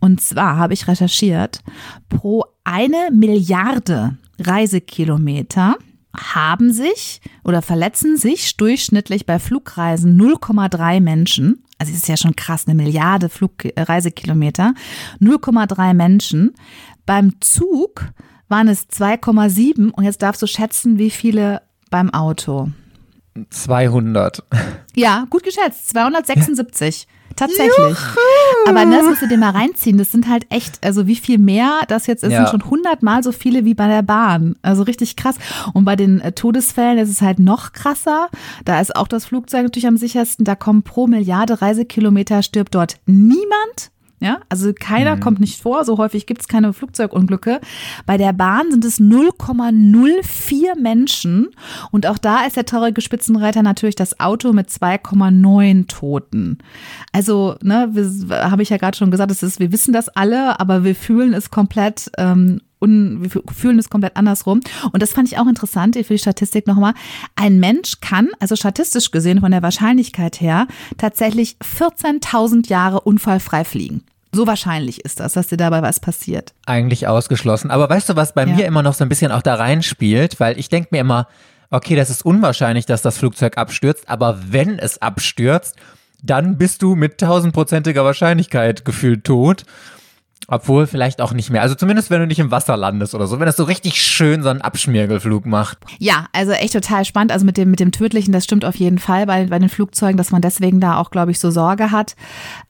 Und 0.00 0.20
zwar 0.20 0.56
habe 0.56 0.74
ich 0.74 0.88
recherchiert, 0.88 1.60
pro 2.08 2.44
eine 2.64 3.10
Milliarde 3.12 4.16
Reisekilometer 4.38 5.76
haben 6.16 6.72
sich 6.72 7.20
oder 7.42 7.62
verletzen 7.62 8.16
sich 8.16 8.56
durchschnittlich 8.56 9.26
bei 9.26 9.38
Flugreisen 9.38 10.20
0,3 10.20 11.00
Menschen. 11.00 11.64
Also 11.78 11.92
es 11.92 11.98
ist 11.98 12.08
ja 12.08 12.16
schon 12.16 12.36
krass, 12.36 12.66
eine 12.66 12.74
Milliarde 12.74 13.28
Flug 13.28 13.64
äh, 13.64 13.80
Reisekilometer. 13.80 14.74
0,3 15.20 15.94
Menschen. 15.94 16.54
Beim 17.04 17.40
Zug 17.40 18.06
waren 18.48 18.68
es 18.68 18.88
2,7 18.88 19.90
und 19.90 20.04
jetzt 20.04 20.22
darfst 20.22 20.40
du 20.40 20.46
schätzen, 20.46 20.98
wie 20.98 21.10
viele 21.10 21.62
beim 21.90 22.10
Auto. 22.10 22.68
200. 23.50 24.44
Ja, 24.94 25.26
gut 25.28 25.42
geschätzt. 25.42 25.90
276. 25.90 27.08
Tatsächlich. 27.36 27.76
Juhu. 27.76 28.68
Aber 28.68 28.84
das 28.86 29.04
musst 29.04 29.22
du 29.22 29.28
dir 29.28 29.38
mal 29.38 29.50
reinziehen. 29.50 29.98
Das 29.98 30.12
sind 30.12 30.28
halt 30.28 30.46
echt, 30.50 30.84
also 30.84 31.06
wie 31.06 31.16
viel 31.16 31.38
mehr 31.38 31.80
das 31.88 32.06
jetzt 32.06 32.22
ist, 32.24 32.32
ja. 32.32 32.38
sind 32.38 32.50
schon 32.50 32.70
hundertmal 32.70 33.22
so 33.22 33.32
viele 33.32 33.64
wie 33.64 33.74
bei 33.74 33.88
der 33.88 34.02
Bahn. 34.02 34.56
Also 34.62 34.82
richtig 34.82 35.16
krass. 35.16 35.36
Und 35.72 35.84
bei 35.84 35.96
den 35.96 36.20
äh, 36.20 36.32
Todesfällen 36.32 36.98
ist 36.98 37.10
es 37.10 37.20
halt 37.20 37.38
noch 37.38 37.72
krasser. 37.72 38.28
Da 38.64 38.80
ist 38.80 38.94
auch 38.96 39.08
das 39.08 39.26
Flugzeug 39.26 39.64
natürlich 39.64 39.86
am 39.86 39.96
sichersten. 39.96 40.44
Da 40.44 40.54
kommen 40.54 40.82
pro 40.82 41.06
Milliarde 41.06 41.60
Reisekilometer 41.60 42.42
stirbt 42.42 42.74
dort 42.74 42.96
niemand. 43.06 43.90
Ja, 44.24 44.40
also 44.48 44.72
keiner 44.72 45.16
mhm. 45.16 45.20
kommt 45.20 45.40
nicht 45.40 45.60
vor, 45.60 45.84
so 45.84 45.98
häufig 45.98 46.24
gibt 46.24 46.40
es 46.40 46.48
keine 46.48 46.72
Flugzeugunglücke. 46.72 47.60
Bei 48.06 48.16
der 48.16 48.32
Bahn 48.32 48.70
sind 48.70 48.82
es 48.86 48.98
0,04 48.98 50.80
Menschen 50.80 51.48
und 51.90 52.06
auch 52.06 52.16
da 52.16 52.46
ist 52.46 52.56
der 52.56 52.64
traurige 52.64 53.02
Spitzenreiter 53.02 53.62
natürlich 53.62 53.96
das 53.96 54.20
Auto 54.20 54.54
mit 54.54 54.70
2,9 54.70 55.88
Toten. 55.88 56.56
Also, 57.12 57.56
ne, 57.62 57.92
habe 58.30 58.62
ich 58.62 58.70
ja 58.70 58.78
gerade 58.78 58.96
schon 58.96 59.10
gesagt, 59.10 59.30
es 59.30 59.42
ist, 59.42 59.60
wir 59.60 59.72
wissen 59.72 59.92
das 59.92 60.08
alle, 60.08 60.58
aber 60.58 60.84
wir 60.84 60.94
fühlen 60.94 61.34
es 61.34 61.50
komplett 61.50 62.10
ähm, 62.16 62.62
un, 62.80 63.22
wir 63.22 63.42
fühlen 63.52 63.78
es 63.78 63.90
komplett 63.90 64.16
andersrum. 64.16 64.60
Und 64.92 65.02
das 65.02 65.12
fand 65.12 65.28
ich 65.28 65.38
auch 65.38 65.46
interessant, 65.46 65.96
für 65.96 66.14
die 66.14 66.18
Statistik 66.18 66.66
nochmal. 66.66 66.94
Ein 67.36 67.58
Mensch 67.58 68.00
kann, 68.00 68.28
also 68.40 68.56
statistisch 68.56 69.10
gesehen 69.10 69.40
von 69.40 69.50
der 69.50 69.62
Wahrscheinlichkeit 69.62 70.40
her, 70.40 70.66
tatsächlich 70.98 71.56
14.000 71.62 72.68
Jahre 72.68 73.00
unfallfrei 73.00 73.64
fliegen. 73.64 74.02
So 74.34 74.46
wahrscheinlich 74.46 75.04
ist 75.04 75.20
das, 75.20 75.34
dass 75.34 75.48
dir 75.48 75.56
dabei 75.56 75.82
was 75.82 76.00
passiert. 76.00 76.52
Eigentlich 76.66 77.06
ausgeschlossen. 77.06 77.70
Aber 77.70 77.88
weißt 77.88 78.08
du, 78.08 78.16
was 78.16 78.34
bei 78.34 78.44
ja. 78.44 78.54
mir 78.54 78.66
immer 78.66 78.82
noch 78.82 78.94
so 78.94 79.04
ein 79.04 79.08
bisschen 79.08 79.32
auch 79.32 79.42
da 79.42 79.54
reinspielt? 79.54 80.40
Weil 80.40 80.58
ich 80.58 80.68
denke 80.68 80.88
mir 80.90 81.00
immer, 81.00 81.28
okay, 81.70 81.96
das 81.96 82.10
ist 82.10 82.24
unwahrscheinlich, 82.24 82.86
dass 82.86 83.02
das 83.02 83.18
Flugzeug 83.18 83.58
abstürzt, 83.58 84.08
aber 84.08 84.38
wenn 84.48 84.78
es 84.78 85.00
abstürzt, 85.00 85.76
dann 86.22 86.56
bist 86.56 86.82
du 86.82 86.94
mit 86.94 87.18
tausendprozentiger 87.18 88.04
Wahrscheinlichkeit 88.04 88.84
gefühlt 88.84 89.24
tot. 89.24 89.64
Obwohl 90.46 90.86
vielleicht 90.86 91.20
auch 91.20 91.32
nicht 91.32 91.50
mehr. 91.50 91.62
Also 91.62 91.74
zumindest 91.74 92.10
wenn 92.10 92.20
du 92.20 92.26
nicht 92.26 92.38
im 92.38 92.50
Wasser 92.50 92.76
landest 92.76 93.14
oder 93.14 93.26
so, 93.26 93.38
wenn 93.38 93.46
das 93.46 93.56
so 93.56 93.64
richtig 93.64 94.00
schön 94.02 94.42
so 94.42 94.50
einen 94.50 94.60
Abschmirgelflug 94.60 95.46
macht. 95.46 95.78
Ja, 95.98 96.26
also 96.32 96.52
echt 96.52 96.74
total 96.74 97.04
spannend. 97.04 97.32
Also 97.32 97.46
mit 97.46 97.56
dem, 97.56 97.70
mit 97.70 97.80
dem 97.80 97.92
Tödlichen, 97.92 98.32
das 98.32 98.44
stimmt 98.44 98.64
auf 98.64 98.76
jeden 98.76 98.98
Fall 98.98 99.26
bei, 99.26 99.46
bei 99.46 99.58
den 99.58 99.68
Flugzeugen, 99.68 100.16
dass 100.16 100.30
man 100.30 100.42
deswegen 100.42 100.80
da 100.80 100.98
auch, 100.98 101.10
glaube 101.10 101.30
ich, 101.30 101.38
so 101.38 101.50
Sorge 101.50 101.90
hat. 101.90 102.14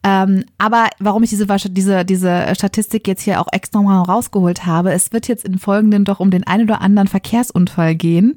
Ähm, 0.04 0.44
aber 0.58 0.88
warum 1.00 1.22
ich 1.22 1.30
diese, 1.30 1.46
diese, 1.46 2.04
diese 2.04 2.54
Statistik 2.54 3.08
jetzt 3.08 3.22
hier 3.22 3.40
auch 3.40 3.48
extra 3.52 3.82
mal 3.82 4.02
rausgeholt 4.02 4.66
habe, 4.66 4.92
es 4.92 5.12
wird 5.12 5.26
jetzt 5.28 5.44
im 5.44 5.58
Folgenden 5.58 6.04
doch 6.04 6.20
um 6.20 6.30
den 6.30 6.46
einen 6.46 6.64
oder 6.64 6.80
anderen 6.80 7.08
Verkehrsunfall 7.08 7.94
gehen 7.96 8.36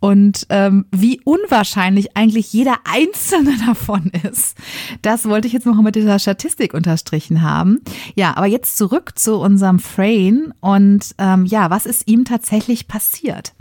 und 0.00 0.46
ähm, 0.48 0.86
wie 0.90 1.20
unwahrscheinlich 1.24 2.16
eigentlich 2.16 2.52
jeder 2.52 2.76
einzelne 2.84 3.56
davon 3.66 4.10
ist. 4.28 4.56
Das 5.02 5.28
wollte 5.28 5.46
ich 5.46 5.52
jetzt 5.52 5.66
noch 5.66 5.80
mit 5.80 5.94
dieser 5.94 6.18
Statistik 6.18 6.74
unterstrichen 6.74 7.42
haben. 7.42 7.80
Ja, 8.14 8.36
aber 8.36 8.46
jetzt 8.46 8.71
zurück 8.76 9.18
zu 9.18 9.38
unserem 9.38 9.78
Frame 9.78 10.52
und 10.60 11.14
ähm, 11.18 11.44
ja, 11.46 11.70
was 11.70 11.86
ist 11.86 12.08
ihm 12.08 12.24
tatsächlich 12.24 12.88
passiert? 12.88 13.54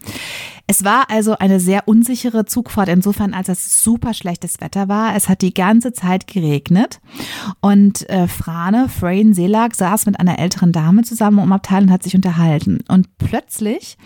Es 0.67 0.83
war 0.83 1.09
also 1.09 1.37
eine 1.37 1.59
sehr 1.59 1.87
unsichere 1.87 2.45
Zugfahrt, 2.45 2.89
insofern 2.89 3.33
als 3.33 3.49
es 3.49 3.83
super 3.83 4.13
schlechtes 4.13 4.61
Wetter 4.61 4.87
war. 4.87 5.15
Es 5.15 5.27
hat 5.27 5.41
die 5.41 5.53
ganze 5.53 5.91
Zeit 5.91 6.27
geregnet 6.27 7.01
und 7.59 8.09
äh, 8.09 8.27
Frane, 8.27 8.87
Frayne 8.87 9.33
Selag, 9.33 9.75
saß 9.75 10.05
mit 10.05 10.19
einer 10.19 10.39
älteren 10.39 10.71
Dame 10.71 11.03
zusammen 11.03 11.39
um 11.39 11.51
Abteil 11.51 11.83
und 11.83 11.91
hat 11.91 12.03
sich 12.03 12.15
unterhalten. 12.15 12.79
Und 12.87 13.17
plötzlich, 13.17 13.97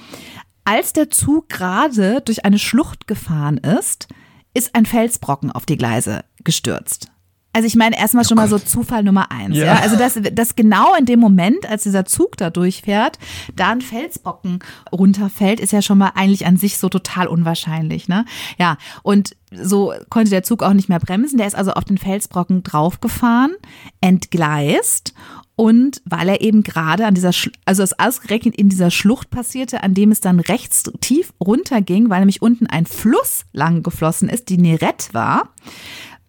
als 0.63 0.93
der 0.93 1.09
Zug 1.09 1.49
gerade 1.49 2.21
durch 2.21 2.45
eine 2.45 2.59
Schlucht 2.59 3.07
gefahren 3.07 3.57
ist, 3.57 4.07
ist 4.55 4.73
ein 4.73 4.85
Felsbrocken 4.85 5.51
auf 5.51 5.65
die 5.65 5.77
Gleise 5.77 6.23
gestürzt. 6.43 7.11
Also 7.55 7.67
ich 7.67 7.77
meine 7.77 7.97
erstmal 7.97 8.25
schon 8.25 8.35
mal 8.35 8.49
so 8.49 8.59
Zufall 8.59 9.01
Nummer 9.01 9.31
eins. 9.31 9.55
Ja. 9.55 9.63
Ja. 9.63 9.75
ja? 9.75 9.81
Also 9.81 9.95
dass, 9.95 10.19
dass 10.33 10.57
genau 10.57 10.93
in 10.95 11.05
dem 11.05 11.21
Moment, 11.21 11.65
als 11.69 11.83
dieser 11.83 12.03
Zug 12.03 12.35
da 12.35 12.49
durchfährt, 12.49 13.17
da 13.55 13.69
ein 13.69 13.79
Felsbrocken 13.79 14.59
runterfällt, 14.91 15.61
ist 15.61 15.71
ja 15.71 15.81
schon 15.81 15.97
mal 15.97 16.11
eigentlich 16.15 16.45
an 16.45 16.57
sich 16.57 16.77
so 16.77 16.89
total 16.89 17.27
unwahrscheinlich. 17.27 18.09
Ne? 18.09 18.25
Ja, 18.57 18.75
und 19.03 19.37
so 19.53 19.93
konnte 20.09 20.31
der 20.31 20.43
Zug 20.43 20.63
auch 20.63 20.73
nicht 20.73 20.89
mehr 20.89 20.99
bremsen. 20.99 21.37
Der 21.37 21.47
ist 21.47 21.55
also 21.55 21.71
auf 21.71 21.85
den 21.85 21.97
Felsbrocken 21.97 22.63
draufgefahren, 22.63 23.55
entgleist 24.01 25.13
und 25.55 26.01
weil 26.03 26.27
er 26.27 26.41
eben 26.41 26.61
gerade 26.61 27.05
an 27.05 27.13
dieser, 27.13 27.31
Sch 27.31 27.51
also 27.63 27.83
es 27.83 27.97
ausgerechnet 27.97 28.57
in 28.57 28.67
dieser 28.67 28.91
Schlucht 28.91 29.29
passierte, 29.29 29.81
an 29.81 29.93
dem 29.93 30.11
es 30.11 30.19
dann 30.19 30.41
rechts 30.41 30.83
tief 30.99 31.31
runterging, 31.39 32.09
weil 32.09 32.19
nämlich 32.19 32.41
unten 32.41 32.67
ein 32.67 32.85
Fluss 32.85 33.45
lang 33.53 33.81
geflossen 33.81 34.27
ist, 34.27 34.49
die 34.49 34.57
Nerette 34.57 35.13
war, 35.13 35.53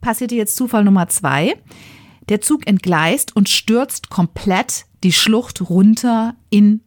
passierte 0.01 0.35
jetzt 0.35 0.57
Zufall 0.57 0.85
Nummer 0.85 1.09
zwei. 1.09 1.55
Der 2.29 2.41
Zug 2.41 2.67
entgleist 2.67 3.37
und 3.37 3.49
stürzt 3.49 4.11
komplett 4.11 4.87
die 5.05 5.13
Schlucht 5.13 5.61
runter 5.69 6.35
in 6.51 6.81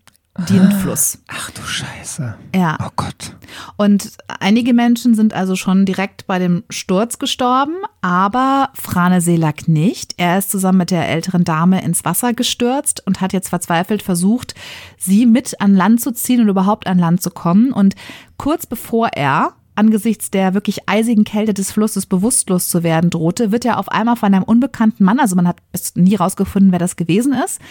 den 0.48 0.72
Fluss. 0.72 1.20
Ach 1.28 1.52
du 1.52 1.62
Scheiße. 1.62 2.36
Ja. 2.56 2.78
Oh 2.82 2.92
Gott. 2.96 3.36
Und 3.78 4.12
einige 4.40 4.74
Menschen 4.74 5.14
sind 5.16 5.34
also 5.34 5.56
schon 5.56 5.86
direkt 5.86 6.28
bei 6.28 6.40
dem 6.40 6.64
Sturz 6.70 7.20
gestorben, 7.20 7.74
aber 8.02 8.70
Frane 8.74 9.22
Selak 9.22 9.68
nicht. 9.68 10.14
Er 10.18 10.38
ist 10.38 10.52
zusammen 10.52 10.78
mit 10.78 10.92
der 10.92 11.10
älteren 11.10 11.44
Dame 11.44 11.84
ins 11.84 12.06
Wasser 12.06 12.34
gestürzt 12.34 13.06
und 13.06 13.22
hat 13.22 13.34
jetzt 13.34 13.50
verzweifelt 13.50 14.02
versucht, 14.02 14.56
sie 14.98 15.26
mit 15.26 15.60
an 15.60 15.76
Land 15.76 16.00
zu 16.02 16.12
ziehen 16.12 16.42
und 16.42 16.48
überhaupt 16.48 16.88
an 16.88 17.00
Land 17.00 17.22
zu 17.22 17.32
kommen. 17.32 17.74
Und 17.74 17.96
kurz 18.38 18.66
bevor 18.66 19.10
er 19.10 19.54
angesichts 19.80 20.30
der 20.30 20.54
wirklich 20.54 20.90
eisigen 20.90 21.24
Kälte 21.24 21.54
des 21.54 21.72
Flusses 21.72 22.06
bewusstlos 22.06 22.68
zu 22.68 22.84
werden 22.84 23.10
drohte, 23.10 23.54
wird 23.54 23.64
er 23.64 23.80
auf 23.80 23.90
einmal 23.90 24.18
von 24.18 24.34
einem 24.34 24.44
unbekannten 24.44 25.06
Mann, 25.06 25.20
also 25.20 25.38
man 25.38 25.48
hat 25.48 25.58
bis 25.72 25.96
nie 25.96 26.16
rausgefunden, 26.16 26.74
wer 26.74 26.80
das 26.80 26.98
gewesen 26.98 27.34
ist, 27.34 27.62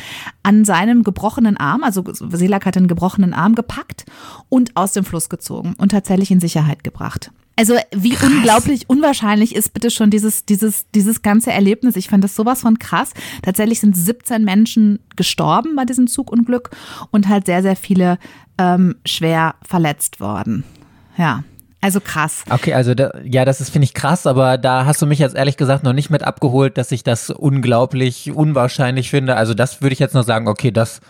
an 0.42 0.64
seinem 0.64 1.02
gebrochenen 1.02 1.58
Arm, 1.58 1.84
also 1.84 2.02
Selak 2.12 2.64
hat 2.64 2.78
einen 2.78 2.88
gebrochenen 2.88 3.34
Arm 3.34 3.54
gepackt 3.54 4.06
und 4.48 4.74
aus 4.74 4.92
dem 4.92 5.04
Fluss 5.04 5.28
gezogen 5.28 5.74
und 5.76 5.90
tatsächlich 5.90 6.30
in 6.30 6.40
Sicherheit 6.40 6.82
gebracht. 6.82 7.30
Also 7.56 7.74
wie 7.90 8.10
krass. 8.10 8.30
unglaublich 8.30 8.88
unwahrscheinlich 8.88 9.54
ist 9.54 9.74
bitte 9.74 9.90
schon 9.90 10.10
dieses, 10.10 10.46
dieses, 10.46 10.86
dieses 10.94 11.22
ganze 11.22 11.50
Erlebnis. 11.50 11.96
Ich 11.96 12.08
fand 12.08 12.22
das 12.22 12.36
sowas 12.36 12.60
von 12.60 12.78
krass. 12.78 13.12
Tatsächlich 13.42 13.80
sind 13.80 13.96
17 13.96 14.44
Menschen 14.44 15.00
gestorben 15.16 15.74
bei 15.74 15.84
diesem 15.84 16.06
Zugunglück 16.06 16.70
und 17.10 17.28
halt 17.28 17.46
sehr, 17.46 17.62
sehr 17.62 17.74
viele 17.74 18.18
ähm, 18.58 18.94
schwer 19.04 19.56
verletzt 19.62 20.20
worden. 20.20 20.62
Ja. 21.16 21.42
Also 21.80 22.00
krass. 22.00 22.44
Okay, 22.50 22.74
also 22.74 22.94
da, 22.94 23.12
ja, 23.24 23.44
das 23.44 23.60
ist 23.60 23.70
finde 23.70 23.84
ich 23.84 23.94
krass, 23.94 24.26
aber 24.26 24.58
da 24.58 24.84
hast 24.84 25.00
du 25.00 25.06
mich 25.06 25.20
jetzt 25.20 25.36
ehrlich 25.36 25.56
gesagt 25.56 25.84
noch 25.84 25.92
nicht 25.92 26.10
mit 26.10 26.24
abgeholt, 26.24 26.76
dass 26.76 26.90
ich 26.90 27.04
das 27.04 27.30
unglaublich 27.30 28.32
unwahrscheinlich 28.32 29.10
finde. 29.10 29.36
Also 29.36 29.54
das 29.54 29.80
würde 29.80 29.92
ich 29.92 30.00
jetzt 30.00 30.14
noch 30.14 30.24
sagen, 30.24 30.48
okay, 30.48 30.72
das 30.72 31.00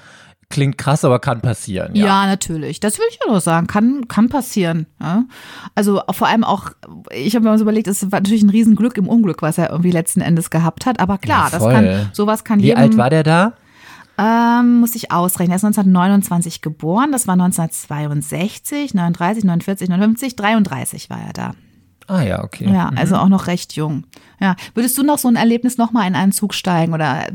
klingt 0.50 0.78
krass, 0.78 1.04
aber 1.04 1.18
kann 1.18 1.40
passieren. 1.40 1.94
Ja, 1.94 2.06
ja 2.06 2.26
natürlich. 2.26 2.80
Das 2.80 2.98
würde 2.98 3.08
ich 3.10 3.18
auch 3.26 3.32
noch 3.32 3.40
sagen. 3.40 3.66
Kann, 3.66 4.08
kann 4.08 4.28
passieren. 4.28 4.86
Ja? 5.00 5.24
Also 5.74 6.02
vor 6.10 6.28
allem 6.28 6.44
auch, 6.44 6.70
ich 7.12 7.34
habe 7.34 7.44
mir 7.44 7.50
mal 7.50 7.58
so 7.58 7.64
überlegt, 7.64 7.86
es 7.86 8.10
war 8.10 8.20
natürlich 8.20 8.42
ein 8.42 8.50
Riesenglück 8.50 8.96
im 8.96 9.08
Unglück, 9.08 9.42
was 9.42 9.58
er 9.58 9.70
irgendwie 9.70 9.90
letzten 9.90 10.20
Endes 10.20 10.50
gehabt 10.50 10.86
hat. 10.86 11.00
Aber 11.00 11.18
klar, 11.18 11.50
Ja, 11.50 11.58
das 11.58 11.68
kann, 11.68 12.10
sowas 12.12 12.44
kann 12.44 12.60
Wie 12.60 12.66
jedem. 12.66 12.78
alt 12.78 12.96
war 12.96 13.10
der 13.10 13.22
da? 13.22 13.52
Ähm, 14.18 14.80
muss 14.80 14.96
ich 14.96 15.12
ausrechnen. 15.12 15.52
Er 15.52 15.56
ist 15.56 15.64
1929 15.64 16.60
geboren, 16.60 17.12
das 17.12 17.28
war 17.28 17.34
1962, 17.34 18.92
39, 18.92 19.44
49, 19.44 19.88
59, 19.88 20.36
33 20.36 21.10
war 21.10 21.20
er 21.20 21.32
da. 21.32 21.52
Ah 22.08 22.22
ja, 22.22 22.42
okay. 22.42 22.68
Ja, 22.72 22.90
also 22.96 23.16
auch 23.16 23.28
noch 23.28 23.46
recht 23.46 23.74
jung. 23.74 24.04
Ja, 24.40 24.54
würdest 24.74 24.96
du 24.98 25.02
noch 25.02 25.18
so 25.18 25.28
ein 25.28 25.36
Erlebnis 25.36 25.78
nochmal 25.78 26.06
in 26.06 26.14
einen 26.14 26.32
Zug 26.32 26.54
steigen 26.54 26.92
oder 26.94 27.26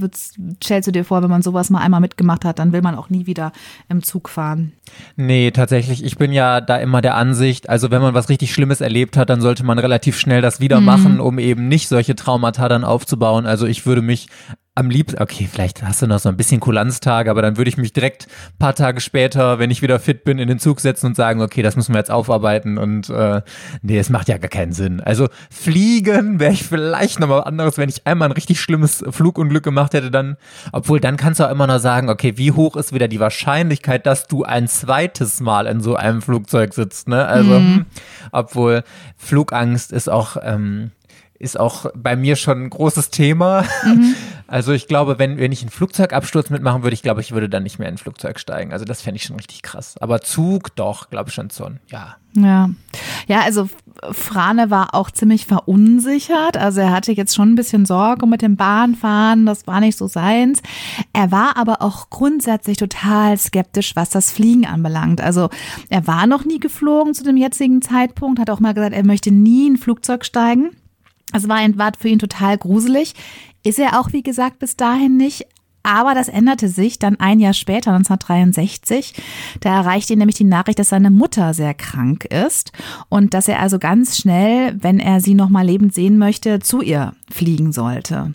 stellst 0.63 0.87
du 0.87 0.91
dir 0.91 1.03
vor, 1.03 1.21
wenn 1.21 1.29
man 1.29 1.41
sowas 1.41 1.69
mal 1.69 1.79
einmal 1.79 1.99
mitgemacht 1.99 2.45
hat, 2.45 2.59
dann 2.59 2.71
will 2.71 2.81
man 2.81 2.95
auch 2.95 3.09
nie 3.09 3.25
wieder 3.25 3.51
im 3.89 4.03
Zug 4.03 4.29
fahren? 4.29 4.73
Nee, 5.15 5.51
tatsächlich. 5.51 6.03
Ich 6.03 6.17
bin 6.17 6.31
ja 6.31 6.61
da 6.61 6.77
immer 6.77 7.01
der 7.01 7.15
Ansicht, 7.15 7.69
also 7.69 7.91
wenn 7.91 8.01
man 8.01 8.13
was 8.13 8.29
richtig 8.29 8.53
Schlimmes 8.53 8.81
erlebt 8.81 9.17
hat, 9.17 9.29
dann 9.29 9.41
sollte 9.41 9.63
man 9.65 9.79
relativ 9.79 10.17
schnell 10.17 10.41
das 10.41 10.59
wieder 10.59 10.79
Mhm. 10.79 10.85
machen, 10.85 11.19
um 11.19 11.39
eben 11.39 11.67
nicht 11.67 11.87
solche 11.87 12.15
Traumata 12.15 12.69
dann 12.69 12.83
aufzubauen. 12.83 13.45
Also 13.45 13.65
ich 13.65 13.85
würde 13.85 14.01
mich 14.01 14.27
am 14.75 14.89
liebsten, 14.89 15.21
okay, 15.21 15.47
vielleicht 15.51 15.83
hast 15.83 16.01
du 16.01 16.07
noch 16.07 16.17
so 16.17 16.29
ein 16.29 16.35
bisschen 16.37 16.59
Kulanztage, 16.59 17.29
aber 17.29 17.43
dann 17.43 17.57
würde 17.57 17.69
ich 17.69 17.77
mich 17.77 17.93
direkt 17.93 18.25
ein 18.25 18.57
paar 18.57 18.73
Tage 18.73 19.01
später, 19.01 19.59
wenn 19.59 19.69
ich 19.69 19.83
wieder 19.83 19.99
fit 19.99 20.23
bin, 20.23 20.39
in 20.39 20.47
den 20.47 20.57
Zug 20.57 20.79
setzen 20.79 21.05
und 21.05 21.15
sagen, 21.15 21.43
okay, 21.43 21.61
das 21.61 21.75
müssen 21.75 21.93
wir 21.93 21.99
jetzt 21.99 22.09
aufarbeiten 22.09 22.79
und 22.79 23.07
äh, 23.11 23.43
nee, 23.83 23.99
es 23.99 24.09
macht 24.09 24.29
ja 24.29 24.39
gar 24.39 24.49
keinen 24.49 24.73
Sinn. 24.73 24.99
Also 24.99 25.27
fliegen 25.51 26.39
wäre 26.39 26.53
ich 26.53 26.63
vielleicht 26.63 26.92
noch 27.19 27.27
mal 27.27 27.39
anderes, 27.41 27.77
wenn 27.77 27.89
ich 27.89 28.06
einmal 28.08 28.29
ein 28.29 28.34
richtig 28.34 28.60
schlimmes 28.60 29.03
Flugunglück 29.10 29.63
gemacht 29.63 29.93
hätte, 29.93 30.12
dann, 30.12 30.38
obwohl 30.71 30.99
dann 30.99 31.17
kannst 31.17 31.39
du 31.39 31.45
auch 31.45 31.51
immer 31.51 31.67
noch 31.67 31.79
sagen, 31.79 32.10
okay, 32.10 32.38
wie 32.38 32.51
hoch 32.51 32.75
ist 32.75 32.93
wieder 32.93 33.08
die 33.08 33.19
Wahrscheinlichkeit, 33.19 34.06
dass 34.06 34.27
du 34.27 34.43
ein 34.43 34.67
zweites 34.67 35.39
Mal 35.39 35.67
in 35.67 35.82
so 35.82 35.95
einem 35.95 36.21
Flugzeug 36.21 36.73
sitzt, 36.73 37.08
ne? 37.08 37.25
Also, 37.25 37.56
hm, 37.56 37.86
obwohl 38.32 38.84
Flugangst 39.17 39.91
ist 39.91 40.10
auch, 40.10 40.38
ähm, 40.41 40.91
ist 41.39 41.60
auch 41.60 41.88
bei 41.95 42.15
mir 42.15 42.36
schon 42.36 42.63
ein 42.63 42.69
großes 42.69 43.10
Thema. 43.10 43.65
Also 44.53 44.71
ich 44.71 44.85
glaube, 44.85 45.17
wenn, 45.17 45.39
wenn 45.39 45.51
ich 45.51 45.61
einen 45.61 45.71
Flugzeugabsturz 45.71 46.51
mitmachen 46.51 46.83
würde, 46.83 46.93
ich 46.93 47.01
glaube, 47.01 47.21
ich 47.21 47.31
würde 47.31 47.49
dann 47.49 47.63
nicht 47.63 47.79
mehr 47.79 47.87
in 47.87 47.95
ein 47.95 47.97
Flugzeug 47.97 48.39
steigen. 48.39 48.71
Also 48.71 48.85
das 48.85 49.01
fände 49.01 49.15
ich 49.15 49.23
schon 49.23 49.35
richtig 49.35 49.63
krass. 49.63 49.95
Aber 49.99 50.21
Zug, 50.21 50.75
doch, 50.75 51.09
glaube 51.09 51.29
ich 51.29 51.33
schon 51.33 51.49
schon. 51.49 51.79
Ja. 51.87 52.17
Ja. 52.35 52.69
Ja, 53.27 53.41
also 53.41 53.67
Frane 54.11 54.69
war 54.69 54.93
auch 54.93 55.09
ziemlich 55.09 55.47
verunsichert. 55.47 56.55
Also 56.55 56.81
er 56.81 56.91
hatte 56.91 57.13
jetzt 57.13 57.33
schon 57.33 57.53
ein 57.53 57.55
bisschen 57.55 57.87
Sorge 57.87 58.27
mit 58.27 58.43
dem 58.43 58.55
Bahnfahren. 58.55 59.47
Das 59.47 59.65
war 59.65 59.79
nicht 59.79 59.97
so 59.97 60.05
seins. 60.05 60.61
Er 61.13 61.31
war 61.31 61.57
aber 61.57 61.81
auch 61.81 62.11
grundsätzlich 62.11 62.77
total 62.77 63.39
skeptisch, 63.39 63.95
was 63.95 64.11
das 64.11 64.31
Fliegen 64.31 64.67
anbelangt. 64.67 65.19
Also 65.19 65.49
er 65.89 66.05
war 66.05 66.27
noch 66.27 66.45
nie 66.45 66.59
geflogen 66.59 67.15
zu 67.15 67.23
dem 67.23 67.37
jetzigen 67.37 67.81
Zeitpunkt, 67.81 68.39
hat 68.39 68.51
auch 68.51 68.59
mal 68.59 68.75
gesagt, 68.75 68.93
er 68.93 69.03
möchte 69.03 69.31
nie 69.31 69.65
in 69.65 69.73
ein 69.73 69.77
Flugzeug 69.77 70.23
steigen. 70.23 70.75
Es 71.35 71.49
war, 71.49 71.57
war 71.77 71.91
für 71.97 72.09
ihn 72.09 72.19
total 72.19 72.59
gruselig. 72.59 73.15
Ist 73.63 73.80
er 73.80 73.99
auch, 73.99 74.13
wie 74.13 74.23
gesagt, 74.23 74.60
bis 74.60 74.76
dahin 74.76 75.17
nicht. 75.17 75.47
Aber 75.86 76.15
das 76.15 76.30
änderte 76.30 76.69
sich 76.69 76.97
dann 76.97 77.19
ein 77.19 77.41
Jahr 77.41 77.54
später, 77.54 77.91
1963. 77.91 79.13
Da 79.60 79.76
erreichte 79.76 80.13
ihn 80.13 80.19
nämlich 80.19 80.38
die 80.38 80.45
Nachricht, 80.45 80.80
dass 80.80 80.89
seine 80.89 81.12
Mutter 81.12 81.54
sehr 81.54 81.73
krank 81.73 82.23
ist 82.23 82.71
und 83.10 83.34
dass 83.34 83.49
er 83.49 83.60
also 83.60 83.80
ganz 83.80 84.17
schnell, 84.17 84.82
wenn 84.82 84.99
er 84.99 85.19
sie 85.19 85.34
noch 85.34 85.49
mal 85.49 85.65
lebend 85.65 85.93
sehen 85.93 86.17
möchte, 86.17 86.60
zu 86.60 86.82
ihr 86.82 87.13
fliegen 87.30 87.73
sollte. 87.73 88.34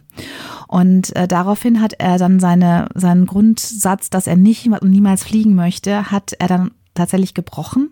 Und 0.66 1.16
äh, 1.16 1.26
daraufhin 1.26 1.80
hat 1.80 1.94
er 1.94 2.18
dann 2.18 2.38
seine, 2.38 2.88
seinen 2.94 3.24
Grundsatz, 3.24 4.10
dass 4.10 4.26
er 4.26 4.36
nicht 4.36 4.68
niemals 4.82 5.24
fliegen 5.24 5.54
möchte, 5.54 6.10
hat 6.10 6.34
er 6.38 6.48
dann 6.48 6.72
tatsächlich 6.92 7.32
gebrochen 7.32 7.90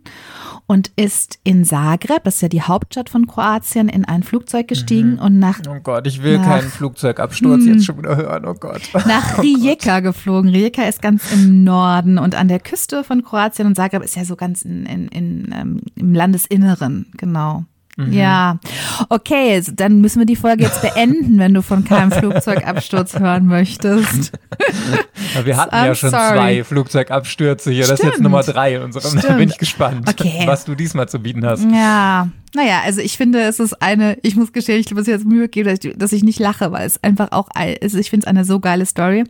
und 0.69 0.91
ist 0.97 1.39
in 1.45 1.65
Zagreb, 1.65 2.25
das 2.25 2.37
ist 2.37 2.41
ja 2.43 2.49
die 2.49 2.63
Hauptstadt 2.63 3.09
von 3.09 3.27
Kroatien, 3.27 3.89
in 3.89 4.05
ein 4.05 4.23
Flugzeug 4.25 4.67
gestiegen 4.69 5.13
Mhm. 5.15 5.19
und 5.21 5.39
nach 5.39 5.61
Oh 5.69 5.77
Gott, 5.83 6.07
ich 6.07 6.23
will 6.23 6.39
Nach- 6.39 6.47
keinen 6.47 6.69
Flugzeugabsturz 6.69 7.63
Hm. 7.65 7.75
jetzt 7.75 7.85
schon 7.87 7.99
wieder 7.99 8.17
hören. 8.17 8.45
Oh 8.47 8.55
Gott. 8.55 8.81
nach 9.07 9.41
Rijeka 9.43 10.01
geflogen. 10.01 10.51
Rijeka 10.51 10.83
ist 10.83 11.01
ganz 11.03 11.31
im 11.33 11.63
Norden 11.65 12.19
und 12.19 12.35
an 12.35 12.49
der 12.49 12.59
Küste 12.61 13.05
von 13.05 13.23
Kroatien 13.23 13.67
und 13.69 13.75
Zagreb 13.77 14.03
ist 14.03 14.17
ja 14.17 14.25
so 14.25 14.35
ganz 14.37 14.63
in, 14.63 14.87
in, 14.87 15.09
in, 15.09 15.55
ähm, 15.57 15.81
im 15.95 16.15
Landesinneren, 16.15 17.07
genau. 17.17 17.65
Mhm. 17.99 18.13
Ja, 18.13 18.59
okay, 19.09 19.63
dann 19.73 20.03
müssen 20.03 20.19
wir 20.19 20.27
die 20.27 20.37
Folge 20.37 20.65
jetzt 20.65 20.83
beenden, 20.83 21.39
wenn 21.39 21.55
du 21.55 21.63
von 21.63 21.83
keinem 21.85 22.11
Flugzeugabsturz 22.13 23.19
hören 23.19 23.47
möchtest. 23.47 24.33
Ja, 25.35 25.47
Wir 25.47 25.57
hatten 25.57 25.75
I'm 25.75 25.87
ja 25.87 25.95
schon 25.95 26.11
sorry. 26.11 26.25
zwei 26.37 26.65
Flugzeugabstürze 26.65 27.71
hier. 27.71 27.83
Das 27.87 27.93
ist 27.93 27.99
jetzt 28.03 28.09
Stimmt. 28.15 28.25
Nummer 28.25 28.43
drei 28.43 28.75
in 28.75 28.83
unserem. 28.83 29.15
Da 29.15 29.21
Stimmt. 29.23 29.39
bin 29.39 29.49
ich 29.49 29.59
gespannt, 29.59 30.09
Okay. 30.09 30.43
was 30.47 30.65
du 30.67 30.75
diesmal 30.75 31.09
zu 31.09 31.19
bieten 31.21 31.45
hast. 31.47 31.65
Ja, 31.73 32.29
naja, 32.55 32.81
also 32.85 33.01
ich 33.01 33.17
finde, 33.17 33.41
es 33.43 33.61
ist 33.61 33.83
eine, 33.83 34.19
ich 34.23 34.37
muss 34.37 34.53
gestehen, 34.53 34.81
ich 34.81 34.93
muss 34.95 35.07
jetzt 35.07 35.25
Mühe 35.25 35.49
geben, 35.49 35.69
dass 35.69 35.85
ich, 35.85 35.97
dass 35.97 36.13
ich 36.13 36.23
nicht 36.23 36.39
lache, 36.39 36.73
weil 36.73 36.87
es 36.87 37.03
einfach 37.03 37.33
auch, 37.33 37.49
also 37.55 37.99
ich 37.99 38.11
finde 38.11 38.25
es 38.25 38.29
eine 38.29 38.45
so 38.45 38.61
geile 38.61 38.87
Story. 38.87 39.25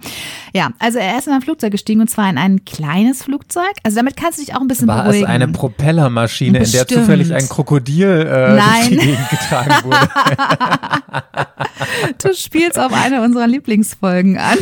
Ja, 0.52 0.70
also 0.78 0.98
er 0.98 1.18
ist 1.18 1.26
in 1.26 1.32
ein 1.32 1.42
Flugzeug 1.42 1.72
gestiegen 1.72 2.00
und 2.00 2.08
zwar 2.08 2.28
in 2.30 2.38
ein 2.38 2.64
kleines 2.64 3.22
Flugzeug. 3.24 3.72
Also 3.82 3.96
damit 3.96 4.16
kannst 4.16 4.38
du 4.38 4.44
dich 4.44 4.54
auch 4.54 4.60
ein 4.60 4.68
bisschen 4.68 4.88
War 4.88 5.04
beruhigen. 5.04 5.24
es 5.24 5.30
eine 5.30 5.48
Propellermaschine, 5.48 6.58
in 6.58 6.64
der 6.64 6.80
Bestimmt. 6.80 7.00
zufällig 7.02 7.34
ein 7.34 7.48
Krokodil 7.48 8.08
äh, 8.08 8.24
durch 8.50 8.64
Nein. 8.64 8.90
die 8.90 8.96
Gegend 8.96 9.30
getragen 9.30 9.74
wurde? 9.84 10.08
Du 12.22 12.34
spielst 12.34 12.78
auf 12.78 12.92
eine 12.92 13.22
unserer 13.22 13.46
Lieblingsfolgen 13.46 14.38
an. 14.38 14.58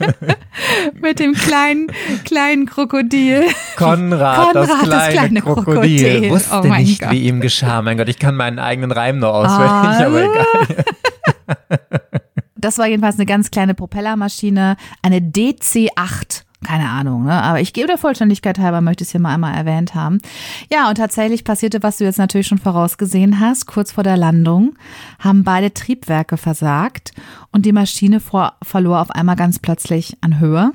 Mit 1.00 1.18
dem 1.20 1.34
kleinen, 1.34 1.86
kleinen 2.24 2.66
Krokodil. 2.66 3.44
Konrad, 3.76 4.54
das, 4.54 4.68
Konrad, 4.68 5.10
kleine 5.12 5.40
Krokodil, 5.40 5.74
Krokodil. 5.74 6.30
wusste 6.30 6.60
Oh 6.62 6.66
nicht, 6.66 7.00
Gott. 7.00 7.10
wie 7.12 7.22
ihm 7.28 7.40
geschah. 7.40 7.82
Mein 7.82 7.96
Gott, 7.96 8.08
ich 8.08 8.18
kann 8.18 8.34
meinen 8.36 8.58
eigenen 8.58 8.90
Reim 8.92 9.18
noch 9.18 9.32
auswendig, 9.34 10.00
Ah. 10.00 10.06
aber 10.06 10.22
egal. 10.22 10.84
Das 12.56 12.76
war 12.78 12.86
jedenfalls 12.86 13.16
eine 13.16 13.26
ganz 13.26 13.50
kleine 13.50 13.74
Propellermaschine, 13.74 14.76
eine 15.02 15.20
DC-8 15.20 16.42
Keine 16.64 16.90
Ahnung, 16.90 17.24
ne? 17.24 17.42
Aber 17.42 17.60
ich 17.60 17.72
gebe 17.72 17.86
der 17.86 17.96
Vollständigkeit 17.96 18.58
halber, 18.58 18.82
möchte 18.82 19.02
es 19.02 19.10
hier 19.10 19.20
mal 19.20 19.32
einmal 19.32 19.54
erwähnt 19.54 19.94
haben. 19.94 20.18
Ja, 20.70 20.90
und 20.90 20.96
tatsächlich 20.96 21.42
passierte, 21.42 21.82
was 21.82 21.96
du 21.96 22.04
jetzt 22.04 22.18
natürlich 22.18 22.48
schon 22.48 22.58
vorausgesehen 22.58 23.40
hast. 23.40 23.66
Kurz 23.66 23.92
vor 23.92 24.04
der 24.04 24.18
Landung 24.18 24.74
haben 25.18 25.42
beide 25.42 25.72
Triebwerke 25.72 26.36
versagt 26.36 27.12
und 27.50 27.64
die 27.64 27.72
Maschine 27.72 28.20
vor, 28.20 28.54
verlor 28.62 29.00
auf 29.00 29.10
einmal 29.10 29.36
ganz 29.36 29.58
plötzlich 29.58 30.18
an 30.20 30.38
Höhe. 30.38 30.72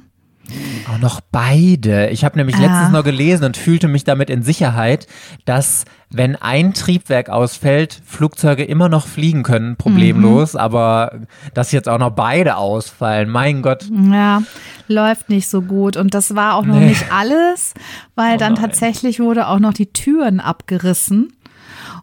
Auch 0.92 1.00
noch 1.00 1.22
beide. 1.32 2.10
Ich 2.10 2.24
habe 2.24 2.38
nämlich 2.38 2.56
Ja. 2.58 2.64
letztens 2.68 2.92
noch 2.92 3.04
gelesen 3.04 3.44
und 3.46 3.58
fühlte 3.58 3.88
mich 3.88 4.04
damit 4.04 4.30
in 4.30 4.44
Sicherheit, 4.44 5.08
dass 5.46 5.86
wenn 6.12 6.36
ein 6.36 6.74
Triebwerk 6.74 7.30
ausfällt, 7.30 8.02
Flugzeuge 8.06 8.64
immer 8.64 8.88
noch 8.88 9.08
fliegen 9.08 9.44
können, 9.44 9.76
problemlos, 9.76 10.54
Mhm. 10.54 10.60
aber 10.60 11.20
dass 11.54 11.72
jetzt 11.72 11.90
auch 11.90 11.98
noch 11.98 12.12
beide 12.12 12.58
ausfallen, 12.58 13.30
mein 13.30 13.62
Gott. 13.62 13.86
Ja, 14.12 14.44
läuft 14.88 15.30
nicht 15.30 15.50
so 15.50 15.62
gut. 15.62 15.98
Und 15.98 16.14
das 16.14 16.36
war 16.36 16.56
auch 16.56 16.66
noch 16.66 16.80
Nee. 16.80 16.88
nicht 16.90 17.12
alles, 17.12 17.74
weil 18.16 18.36
Oh 18.36 18.38
dann 18.40 18.56
tatsächlich 18.56 19.20
wurde 19.20 19.48
auch 19.48 19.60
noch 19.60 19.74
die 19.74 19.92
Türen 19.92 20.40
abgerissen. 20.40 21.34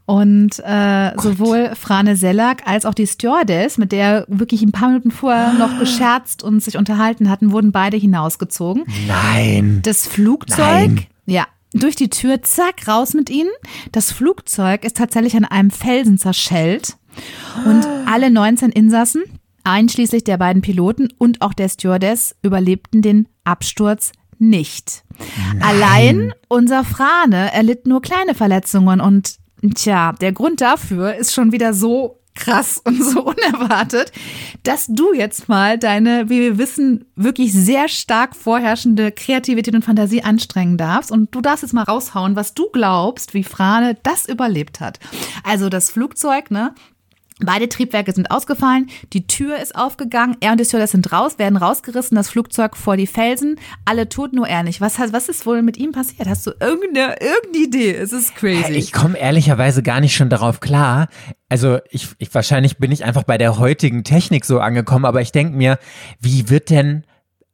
Und 0.04 0.58
äh, 0.64 1.12
sowohl 1.20 1.72
Frane 1.74 2.16
Sellack 2.16 2.62
als 2.66 2.84
auch 2.86 2.94
die 2.94 3.06
Stewardess, 3.06 3.78
mit 3.78 3.92
der 3.92 4.24
wirklich 4.28 4.62
ein 4.62 4.72
paar 4.72 4.88
Minuten 4.88 5.10
vorher 5.10 5.52
noch 5.52 5.78
gescherzt 5.78 6.42
und 6.42 6.60
sich 6.60 6.76
unterhalten 6.76 7.30
hatten, 7.30 7.52
wurden 7.52 7.72
beide 7.72 7.96
hinausgezogen. 7.96 8.84
Nein. 9.06 9.80
Das 9.82 10.06
Flugzeug, 10.06 10.58
Nein. 10.58 11.06
ja, 11.26 11.46
durch 11.72 11.96
die 11.96 12.10
Tür, 12.10 12.42
zack, 12.42 12.88
raus 12.88 13.14
mit 13.14 13.30
ihnen. 13.30 13.50
Das 13.92 14.12
Flugzeug 14.12 14.84
ist 14.84 14.96
tatsächlich 14.96 15.36
an 15.36 15.44
einem 15.44 15.70
Felsen 15.70 16.18
zerschellt. 16.18 16.96
Und 17.64 17.86
alle 18.06 18.30
19 18.30 18.70
Insassen, 18.70 19.22
einschließlich 19.64 20.24
der 20.24 20.38
beiden 20.38 20.62
Piloten 20.62 21.08
und 21.18 21.42
auch 21.42 21.52
der 21.52 21.68
Stewardess, 21.68 22.34
überlebten 22.42 23.02
den 23.02 23.28
Absturz 23.44 24.12
nicht. 24.38 25.04
Allein 25.60 26.34
unser 26.48 26.84
Frane 26.84 27.52
erlitt 27.52 27.86
nur 27.86 28.02
kleine 28.02 28.34
Verletzungen 28.34 29.00
und 29.00 29.36
tja, 29.62 30.12
der 30.12 30.32
Grund 30.32 30.60
dafür 30.60 31.14
ist 31.14 31.32
schon 31.32 31.52
wieder 31.52 31.72
so 31.72 32.18
krass 32.34 32.80
und 32.84 33.02
so 33.02 33.22
unerwartet, 33.24 34.12
dass 34.62 34.86
du 34.88 35.12
jetzt 35.12 35.48
mal 35.48 35.78
deine, 35.78 36.28
wie 36.28 36.40
wir 36.40 36.58
wissen, 36.58 37.04
wirklich 37.16 37.52
sehr 37.52 37.88
stark 37.88 38.34
vorherrschende 38.34 39.12
Kreativität 39.12 39.74
und 39.74 39.84
Fantasie 39.84 40.22
anstrengen 40.22 40.78
darfst. 40.78 41.10
Und 41.12 41.34
du 41.34 41.40
darfst 41.40 41.62
jetzt 41.62 41.72
mal 41.72 41.82
raushauen, 41.82 42.36
was 42.36 42.54
du 42.54 42.68
glaubst, 42.70 43.34
wie 43.34 43.44
Frane 43.44 43.96
das 44.02 44.28
überlebt 44.28 44.80
hat. 44.80 44.98
Also 45.44 45.68
das 45.68 45.90
Flugzeug, 45.90 46.50
ne? 46.50 46.74
Beide 47.44 47.68
Triebwerke 47.68 48.12
sind 48.12 48.30
ausgefallen, 48.30 48.88
die 49.12 49.26
Tür 49.26 49.58
ist 49.58 49.74
aufgegangen, 49.74 50.36
er 50.40 50.52
und 50.52 50.60
die 50.60 50.64
Stewardess 50.64 50.92
sind 50.92 51.12
raus, 51.12 51.38
werden 51.38 51.56
rausgerissen, 51.56 52.16
das 52.16 52.30
Flugzeug 52.30 52.76
vor 52.76 52.96
die 52.96 53.06
Felsen, 53.06 53.58
alle 53.84 54.08
tot, 54.08 54.32
nur 54.32 54.48
er 54.48 54.62
nicht. 54.62 54.80
Was, 54.80 54.98
was 54.98 55.28
ist 55.28 55.46
wohl 55.46 55.62
mit 55.62 55.76
ihm 55.76 55.92
passiert? 55.92 56.28
Hast 56.28 56.46
du 56.46 56.52
irgendeine, 56.60 57.16
irgendeine 57.20 57.64
Idee? 57.64 57.94
Es 57.94 58.12
ist 58.12 58.34
crazy. 58.36 58.72
Ich 58.72 58.92
komme 58.92 59.18
ehrlicherweise 59.18 59.82
gar 59.82 60.00
nicht 60.00 60.14
schon 60.14 60.28
darauf 60.28 60.60
klar. 60.60 61.08
Also 61.48 61.78
ich, 61.90 62.08
ich 62.18 62.34
wahrscheinlich 62.34 62.78
bin 62.78 62.92
ich 62.92 63.04
einfach 63.04 63.24
bei 63.24 63.38
der 63.38 63.58
heutigen 63.58 64.04
Technik 64.04 64.44
so 64.44 64.60
angekommen, 64.60 65.04
aber 65.04 65.20
ich 65.20 65.32
denke 65.32 65.56
mir, 65.56 65.78
wie 66.20 66.48
wird 66.48 66.70
denn 66.70 67.04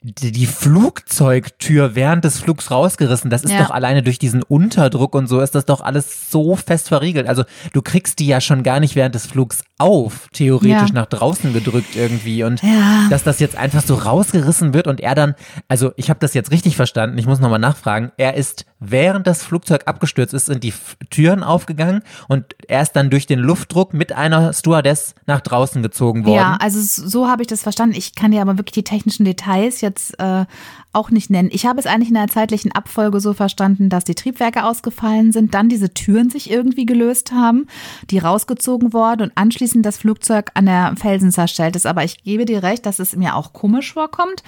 die 0.03 0.47
Flugzeugtür 0.47 1.95
während 1.95 2.25
des 2.25 2.39
Flugs 2.41 2.71
rausgerissen? 2.71 3.31
Das 3.31 3.43
ist 3.45 3.53
Ja. 3.53 3.65
doch 3.65 3.71
alleine 3.71 4.03
durch 4.03 4.19
diesen 4.19 4.43
Unterdruck 4.43 5.15
und 5.15 5.27
so 5.27 5.41
ist 5.41 5.55
das 5.55 5.65
doch 5.65 5.81
alles 5.81 6.31
so 6.31 6.55
fest 6.57 6.89
verriegelt. 6.89 7.27
Also 7.29 7.45
du 7.73 7.83
kriegst 7.83 8.19
die 8.21 8.27
ja 8.27 8.41
schon 8.41 8.63
gar 8.63 8.81
nicht 8.81 8.95
während 8.95 9.15
des 9.15 9.27
Flugs 9.27 9.65
auf, 9.79 10.29
theoretisch 10.33 10.89
Ja. 10.89 10.95
nach 10.95 11.07
draußen 11.07 11.53
gedrückt 11.53 11.97
irgendwie 11.97 12.45
und 12.45 12.63
Ja. 12.63 13.07
dass 13.11 13.25
das 13.25 13.41
jetzt 13.41 13.57
einfach 13.57 13.83
so 13.83 13.95
rausgerissen 13.97 14.73
wird 14.73 14.87
und 14.87 15.01
er 15.01 15.15
dann, 15.15 15.35
also 15.69 15.93
ich 15.97 16.11
habe 16.11 16.21
das 16.21 16.35
jetzt 16.35 16.51
richtig 16.53 16.77
verstanden, 16.77 17.19
ich 17.19 17.27
muss 17.27 17.41
nochmal 17.41 17.59
nachfragen, 17.59 18.13
er 18.17 18.35
ist 18.35 18.67
während 18.81 19.27
das 19.27 19.43
Flugzeug 19.43 19.83
abgestürzt 19.87 20.35
ist, 20.35 20.47
sind 20.47 20.63
die 20.65 20.73
Türen 21.11 21.43
aufgegangen 21.43 22.03
und 22.29 22.45
er 22.69 22.83
ist 22.83 22.93
dann 22.93 23.11
durch 23.11 23.27
den 23.27 23.39
Luftdruck 23.39 23.95
mit 23.95 24.13
einer 24.13 24.53
Stewardess 24.53 25.15
nach 25.27 25.41
draußen 25.41 25.83
gezogen 25.83 26.25
worden. 26.25 26.37
Ja, 26.37 26.59
also 26.61 26.81
so 26.81 27.29
habe 27.29 27.43
ich 27.43 27.49
das 27.49 27.63
verstanden. 27.63 27.97
Ich 27.97 28.15
kann 28.15 28.31
dir 28.31 28.41
aber 28.41 28.59
wirklich 28.59 28.75
die 28.75 28.85
technischen 28.85 29.25
Details 29.25 29.81
jetzt 29.81 30.19
äh, 30.21 30.45
auch 30.95 31.11
nicht 31.11 31.29
nennen. 31.29 31.51
Ich 31.53 31.67
habe 31.67 31.79
es 31.79 31.87
eigentlich 31.87 32.09
in 32.09 32.15
der 32.15 32.29
zeitlichen 32.29 32.73
Abfolge 32.73 33.21
so 33.21 33.35
verstanden, 33.35 33.91
dass 33.91 34.05
die 34.05 34.15
Triebwerke 34.15 34.65
ausgefallen 34.65 35.33
sind, 35.33 35.53
dann 35.53 35.69
diese 35.69 35.93
Türen 35.93 36.31
sich 36.31 36.51
irgendwie 36.51 36.87
gelöst 36.87 37.31
haben, 37.31 37.67
die 38.11 38.19
rausgezogen 38.19 38.95
worden 38.95 39.23
und 39.23 39.33
anschließend 39.35 39.85
das 39.85 39.99
Flugzeug 39.99 40.51
an 40.55 40.65
der 40.65 40.95
Felsen 40.97 41.31
zerstellt 41.31 41.77
ist. 41.77 41.87
Aber 41.87 42.05
ich 42.05 42.25
gebe 42.25 42.47
dir 42.47 42.63
recht, 42.63 42.87
dass 42.87 43.01
es 43.01 43.15
mir 43.15 43.37
auch 43.37 43.53
komisch 43.53 43.93
vorkommt, 43.93 44.43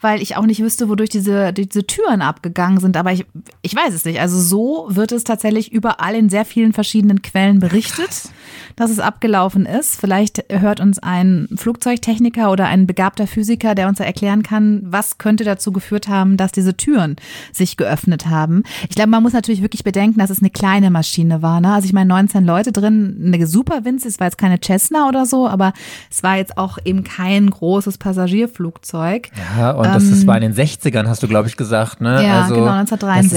weil 0.00 0.20
ich 0.20 0.36
auch 0.36 0.46
nicht 0.46 0.60
wüsste, 0.60 0.88
wodurch 0.88 1.10
diese, 1.10 1.52
diese 1.52 1.86
Türen 1.86 2.22
abgegangen 2.22 2.80
sind. 2.80 2.96
Aber 2.96 3.12
ich, 3.12 3.24
ich 3.62 3.76
weiß 3.76 3.94
es 3.94 4.04
nicht. 4.04 4.20
Also 4.20 4.40
so 4.40 4.88
wird 4.88 5.12
es 5.12 5.22
tatsächlich 5.22 5.72
überall 5.72 6.16
in 6.16 6.28
sehr 6.28 6.44
vielen 6.44 6.72
verschiedenen 6.72 7.22
Quellen 7.22 7.60
berichtet, 7.60 8.30
dass 8.74 8.90
es 8.90 8.98
abgelaufen 8.98 9.64
ist. 9.64 10.00
Vielleicht 10.00 10.44
hört 10.50 10.80
uns 10.80 10.98
ein 10.98 11.48
Flugzeugtechniker 11.54 12.50
oder 12.50 12.66
ein 12.66 12.88
begabter 12.88 13.28
Physiker, 13.28 13.76
der 13.76 13.86
uns 13.86 14.00
erklären 14.00 14.42
kann, 14.42 14.82
was 14.84 15.18
könnte 15.18 15.44
dazu 15.44 15.70
geführt 15.70 15.83
haben, 16.08 16.36
dass 16.36 16.52
diese 16.52 16.76
Türen 16.76 17.16
sich 17.52 17.76
geöffnet 17.76 18.26
haben. 18.28 18.62
Ich 18.88 18.94
glaube, 18.96 19.10
man 19.10 19.22
muss 19.22 19.32
natürlich 19.32 19.62
wirklich 19.62 19.84
bedenken, 19.84 20.18
dass 20.18 20.30
es 20.30 20.40
eine 20.40 20.50
kleine 20.50 20.90
Maschine 20.90 21.42
war. 21.42 21.60
Ne? 21.60 21.72
Also 21.72 21.86
ich 21.86 21.92
meine, 21.92 22.08
19 22.08 22.44
Leute 22.44 22.72
drin, 22.72 23.20
eine 23.32 23.46
super 23.46 23.84
Winze, 23.84 24.08
es 24.08 24.18
war 24.20 24.26
jetzt 24.26 24.38
keine 24.38 24.58
Cessna 24.64 25.08
oder 25.08 25.26
so, 25.26 25.48
aber 25.48 25.72
es 26.10 26.22
war 26.22 26.36
jetzt 26.36 26.58
auch 26.58 26.78
eben 26.84 27.04
kein 27.04 27.50
großes 27.50 27.98
Passagierflugzeug. 27.98 29.30
Ja, 29.58 29.72
und 29.72 29.86
das 29.86 30.04
ist, 30.04 30.26
war 30.26 30.36
in 30.40 30.42
den 30.42 30.54
60ern, 30.54 31.06
hast 31.08 31.22
du, 31.22 31.28
glaube 31.28 31.48
ich, 31.48 31.56
gesagt, 31.56 32.00
ne? 32.00 32.20
Ähm, 32.20 32.26
Ja, 32.26 32.42
also, 32.42 32.54
genau, 32.54 32.66
Das 32.66 32.90
ist 32.90 32.90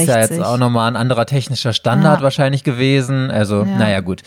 ja 0.08 0.20
jetzt 0.20 0.32
1963. 0.32 0.44
auch 0.46 0.58
nochmal 0.58 0.88
ein 0.90 0.96
anderer 0.96 1.26
technischer 1.26 1.74
Standard 1.74 2.20
Ja. 2.20 2.24
wahrscheinlich 2.24 2.64
gewesen. 2.64 3.32
Also, 3.32 3.64
Ja. 3.64 3.78
naja, 3.78 4.00
gut. 4.02 4.22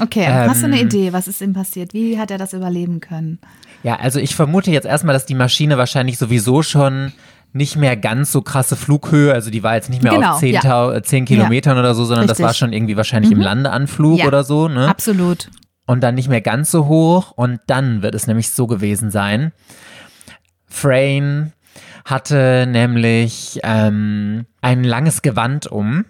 Okay, 0.00 0.26
hast 0.26 0.62
du 0.62 0.66
eine 0.66 0.80
Ähm, 0.80 0.86
Idee, 0.88 1.12
was 1.12 1.28
ist 1.28 1.40
ihm 1.40 1.52
passiert? 1.52 1.94
Wie 1.94 2.18
hat 2.18 2.30
er 2.30 2.38
das 2.38 2.52
überleben 2.52 2.98
können? 3.00 3.38
Ja, 3.84 3.96
also 3.96 4.18
ich 4.18 4.34
vermute 4.34 4.70
jetzt 4.72 4.86
erstmal, 4.86 5.12
dass 5.12 5.26
die 5.26 5.34
Maschine 5.34 5.78
wahrscheinlich 5.78 6.18
sowieso 6.18 6.62
schon 6.62 7.12
nicht 7.54 7.76
mehr 7.76 7.96
ganz 7.96 8.32
so 8.32 8.42
krasse 8.42 8.76
Flughöhe, 8.76 9.32
also 9.32 9.48
die 9.50 9.62
war 9.62 9.74
jetzt 9.76 9.88
nicht 9.88 10.02
mehr 10.02 10.12
Genau, 10.12 10.32
auf 10.32 10.40
10, 10.40 10.54
ja. 10.54 10.60
Tau- 10.60 10.90
äh, 10.90 11.02
10 11.02 11.24
Kilometern 11.24 11.78
oder 11.78 11.94
so, 11.94 12.04
sondern 12.04 12.26
das 12.26 12.32
Richtig. 12.38 12.42
Mhm. 12.42 12.46
war 12.48 12.54
schon 12.54 12.72
irgendwie 12.72 12.96
wahrscheinlich 12.96 13.30
im 13.32 13.40
Landeanflug 13.40 14.18
Ja. 14.18 14.26
oder 14.26 14.42
so, 14.44 14.68
ne? 14.68 14.88
Absolut. 14.88 15.50
Und 15.86 16.02
dann 16.02 16.14
nicht 16.16 16.28
mehr 16.28 16.40
ganz 16.40 16.70
so 16.70 16.86
hoch 16.86 17.30
und 17.32 17.60
dann 17.68 18.02
wird 18.02 18.14
es 18.14 18.26
nämlich 18.26 18.50
so 18.50 18.66
gewesen 18.66 19.10
sein. 19.10 19.52
Frayne 20.66 21.52
hatte 22.04 22.66
nämlich 22.68 23.60
ähm, 23.62 24.46
ein 24.60 24.84
langes 24.84 25.22
Gewand 25.22 25.66
um, 25.66 26.04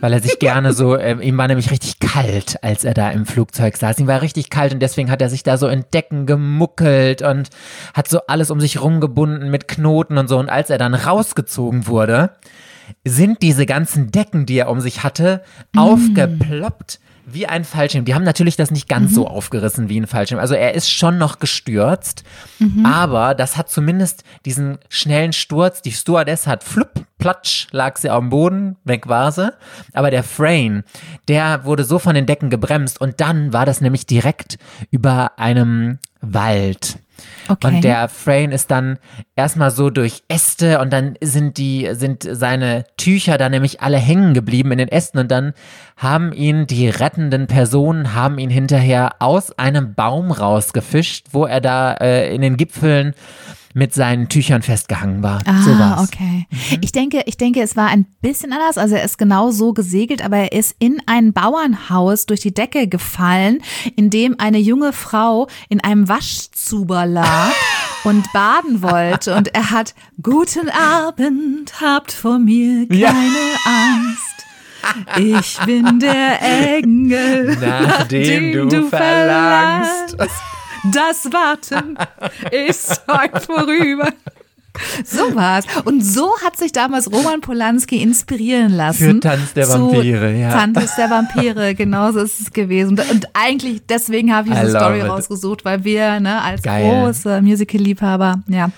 weil 0.00 0.12
er 0.12 0.20
sich 0.20 0.38
gerne 0.38 0.72
so, 0.72 0.96
äh, 0.96 1.16
ihm 1.20 1.36
war 1.38 1.48
nämlich 1.48 1.70
richtig 1.70 1.98
kalt, 1.98 2.62
als 2.62 2.84
er 2.84 2.94
da 2.94 3.10
im 3.10 3.26
Flugzeug 3.26 3.76
saß. 3.76 3.98
Ihm 3.98 4.06
war 4.06 4.22
richtig 4.22 4.50
kalt 4.50 4.72
und 4.72 4.80
deswegen 4.80 5.10
hat 5.10 5.22
er 5.22 5.30
sich 5.30 5.42
da 5.42 5.56
so 5.56 5.68
in 5.68 5.84
Decken 5.92 6.26
gemuckelt 6.26 7.22
und 7.22 7.50
hat 7.94 8.08
so 8.08 8.20
alles 8.26 8.50
um 8.50 8.60
sich 8.60 8.80
rumgebunden 8.80 9.50
mit 9.50 9.68
Knoten 9.68 10.18
und 10.18 10.28
so. 10.28 10.38
Und 10.38 10.48
als 10.48 10.70
er 10.70 10.78
dann 10.78 10.94
rausgezogen 10.94 11.86
wurde, 11.86 12.30
sind 13.04 13.42
diese 13.42 13.66
ganzen 13.66 14.10
Decken, 14.10 14.46
die 14.46 14.58
er 14.58 14.70
um 14.70 14.80
sich 14.80 15.02
hatte, 15.02 15.42
aufgeploppt 15.76 17.00
wie 17.26 17.46
ein 17.46 17.64
Fallschirm. 17.64 18.04
Die 18.04 18.14
haben 18.14 18.24
natürlich 18.24 18.56
das 18.56 18.70
nicht 18.70 18.88
ganz 18.88 19.14
so 19.14 19.26
aufgerissen 19.26 19.88
wie 19.88 20.00
ein 20.00 20.06
Fallschirm. 20.06 20.40
Also 20.40 20.54
er 20.54 20.74
ist 20.74 20.90
schon 20.90 21.18
noch 21.18 21.38
gestürzt, 21.38 22.24
aber 22.84 23.34
das 23.34 23.56
hat 23.56 23.70
zumindest 23.70 24.24
diesen 24.44 24.78
schnellen 24.88 25.32
Sturz. 25.32 25.82
Die 25.82 25.92
Stewardess 25.92 26.46
hat 26.46 26.64
flupp, 26.64 27.04
platsch, 27.18 27.68
lag 27.70 27.96
sie 27.98 28.10
am 28.10 28.30
Boden, 28.30 28.76
weg 28.84 29.08
war 29.08 29.32
sie. 29.32 29.52
Aber 29.92 30.10
der 30.10 30.24
Frame, 30.24 30.82
der 31.28 31.64
wurde 31.64 31.84
so 31.84 31.98
von 31.98 32.14
den 32.14 32.26
Decken 32.26 32.50
gebremst 32.50 33.00
und 33.00 33.20
dann 33.20 33.52
war 33.52 33.66
das 33.66 33.80
nämlich 33.80 34.06
direkt 34.06 34.58
über 34.90 35.38
einem 35.38 35.98
Wald. 36.20 36.98
Okay. 37.48 37.66
Und 37.66 37.84
der 37.84 38.08
Frame 38.08 38.52
ist 38.52 38.70
dann 38.70 38.98
erstmal 39.36 39.70
so 39.70 39.90
durch 39.90 40.22
Äste 40.28 40.80
und 40.80 40.92
dann 40.92 41.16
sind 41.20 41.58
die, 41.58 41.88
sind 41.92 42.26
seine 42.30 42.84
Tücher 42.96 43.38
da 43.38 43.48
nämlich 43.48 43.80
alle 43.80 43.98
hängen 43.98 44.32
geblieben 44.34 44.72
in 44.72 44.78
den 44.78 44.88
Ästen 44.88 45.18
und 45.18 45.30
dann 45.30 45.52
haben 45.96 46.32
ihn 46.32 46.66
die 46.66 46.88
rettenden 46.88 47.46
Personen, 47.46 48.14
haben 48.14 48.38
ihn 48.38 48.50
hinterher 48.50 49.16
aus 49.18 49.56
einem 49.58 49.94
Baum 49.94 50.30
rausgefischt, 50.30 51.26
wo 51.32 51.44
er 51.44 51.60
da 51.60 51.94
äh, 51.94 52.34
in 52.34 52.42
den 52.42 52.56
Gipfeln 52.56 53.14
mit 53.74 53.94
seinen 53.94 54.28
Tüchern 54.28 54.62
festgehangen 54.62 55.22
war. 55.22 55.40
Ah, 55.46 55.62
so 55.62 55.78
war's. 55.78 56.08
okay. 56.08 56.46
Ich 56.80 56.92
denke, 56.92 57.22
ich 57.26 57.36
denke, 57.36 57.62
es 57.62 57.76
war 57.76 57.88
ein 57.88 58.04
bisschen 58.20 58.52
anders. 58.52 58.76
Also 58.78 58.94
er 58.96 59.04
ist 59.04 59.18
genau 59.18 59.50
so 59.50 59.72
gesegelt, 59.72 60.24
aber 60.24 60.36
er 60.38 60.52
ist 60.52 60.76
in 60.78 61.00
ein 61.06 61.32
Bauernhaus 61.32 62.26
durch 62.26 62.40
die 62.40 62.52
Decke 62.54 62.86
gefallen, 62.88 63.60
in 63.96 64.10
dem 64.10 64.36
eine 64.38 64.58
junge 64.58 64.92
Frau 64.92 65.48
in 65.68 65.82
einem 65.82 66.08
Waschzuber 66.08 67.06
lag 67.06 67.52
und 68.04 68.30
baden 68.32 68.82
wollte. 68.82 69.34
Und 69.36 69.54
er 69.54 69.70
hat 69.70 69.94
Guten 70.22 70.68
Abend, 70.68 71.72
habt 71.80 72.12
vor 72.12 72.38
mir 72.38 72.86
keine 72.88 73.00
Ja. 73.00 73.14
Angst. 73.64 74.28
Ich 75.16 75.58
bin 75.64 76.00
der 76.00 76.42
Engel, 76.76 77.56
Nachdem 77.60 78.68
du 78.68 78.88
verlangst. 78.88 80.16
Das 80.90 81.26
Warten 81.32 81.96
ist 82.50 83.02
heute 83.08 83.40
vorüber. 83.40 84.08
So 85.04 85.34
war's. 85.34 85.64
Und 85.84 86.02
so 86.02 86.32
hat 86.42 86.56
sich 86.56 86.72
damals 86.72 87.12
Roman 87.12 87.40
Polanski 87.40 88.02
inspirieren 88.02 88.72
lassen. 88.72 89.14
Für 89.16 89.20
Tanz 89.20 89.52
der 89.52 89.68
Vampire, 89.68 90.32
ja. 90.32 90.50
Tanz 90.50 90.96
der 90.96 91.10
Vampire, 91.10 91.74
genauso 91.74 92.20
ist 92.20 92.40
es 92.40 92.52
gewesen. 92.52 92.98
Und 92.98 93.26
eigentlich 93.34 93.82
deswegen 93.86 94.34
habe 94.34 94.48
ich 94.48 94.54
diese 94.54 94.70
Story 94.70 95.00
it. 95.00 95.08
rausgesucht, 95.08 95.64
weil 95.64 95.84
wir 95.84 96.20
ne, 96.20 96.40
als 96.40 96.62
Geil. 96.62 96.88
große 96.88 97.42
Musical-Liebhaber, 97.42 98.42
ja, 98.48 98.70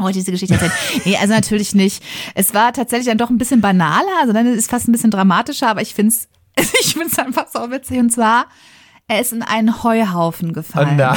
heute 0.00 0.14
diese 0.14 0.32
Geschichte 0.32 0.54
erzählen. 0.54 0.72
nee, 1.04 1.16
also 1.16 1.32
natürlich 1.32 1.74
nicht. 1.74 2.02
Es 2.34 2.52
war 2.52 2.72
tatsächlich 2.72 3.06
dann 3.06 3.18
doch 3.18 3.30
ein 3.30 3.38
bisschen 3.38 3.60
banaler, 3.60 4.18
also 4.20 4.32
dann 4.32 4.46
ist 4.46 4.58
es 4.58 4.66
fast 4.66 4.88
ein 4.88 4.92
bisschen 4.92 5.12
dramatischer, 5.12 5.68
aber 5.68 5.80
ich 5.80 5.94
finde 5.94 6.12
es 6.12 6.28
ich 6.80 6.94
find's 6.94 7.18
einfach 7.18 7.46
so 7.52 7.70
witzig. 7.70 7.98
Und 7.98 8.10
zwar, 8.10 8.46
er 9.08 9.20
ist 9.20 9.32
in 9.32 9.42
einen 9.42 9.82
Heuhaufen 9.82 10.48
Und 10.48 10.54
gefallen. 10.54 10.98
da, 10.98 11.16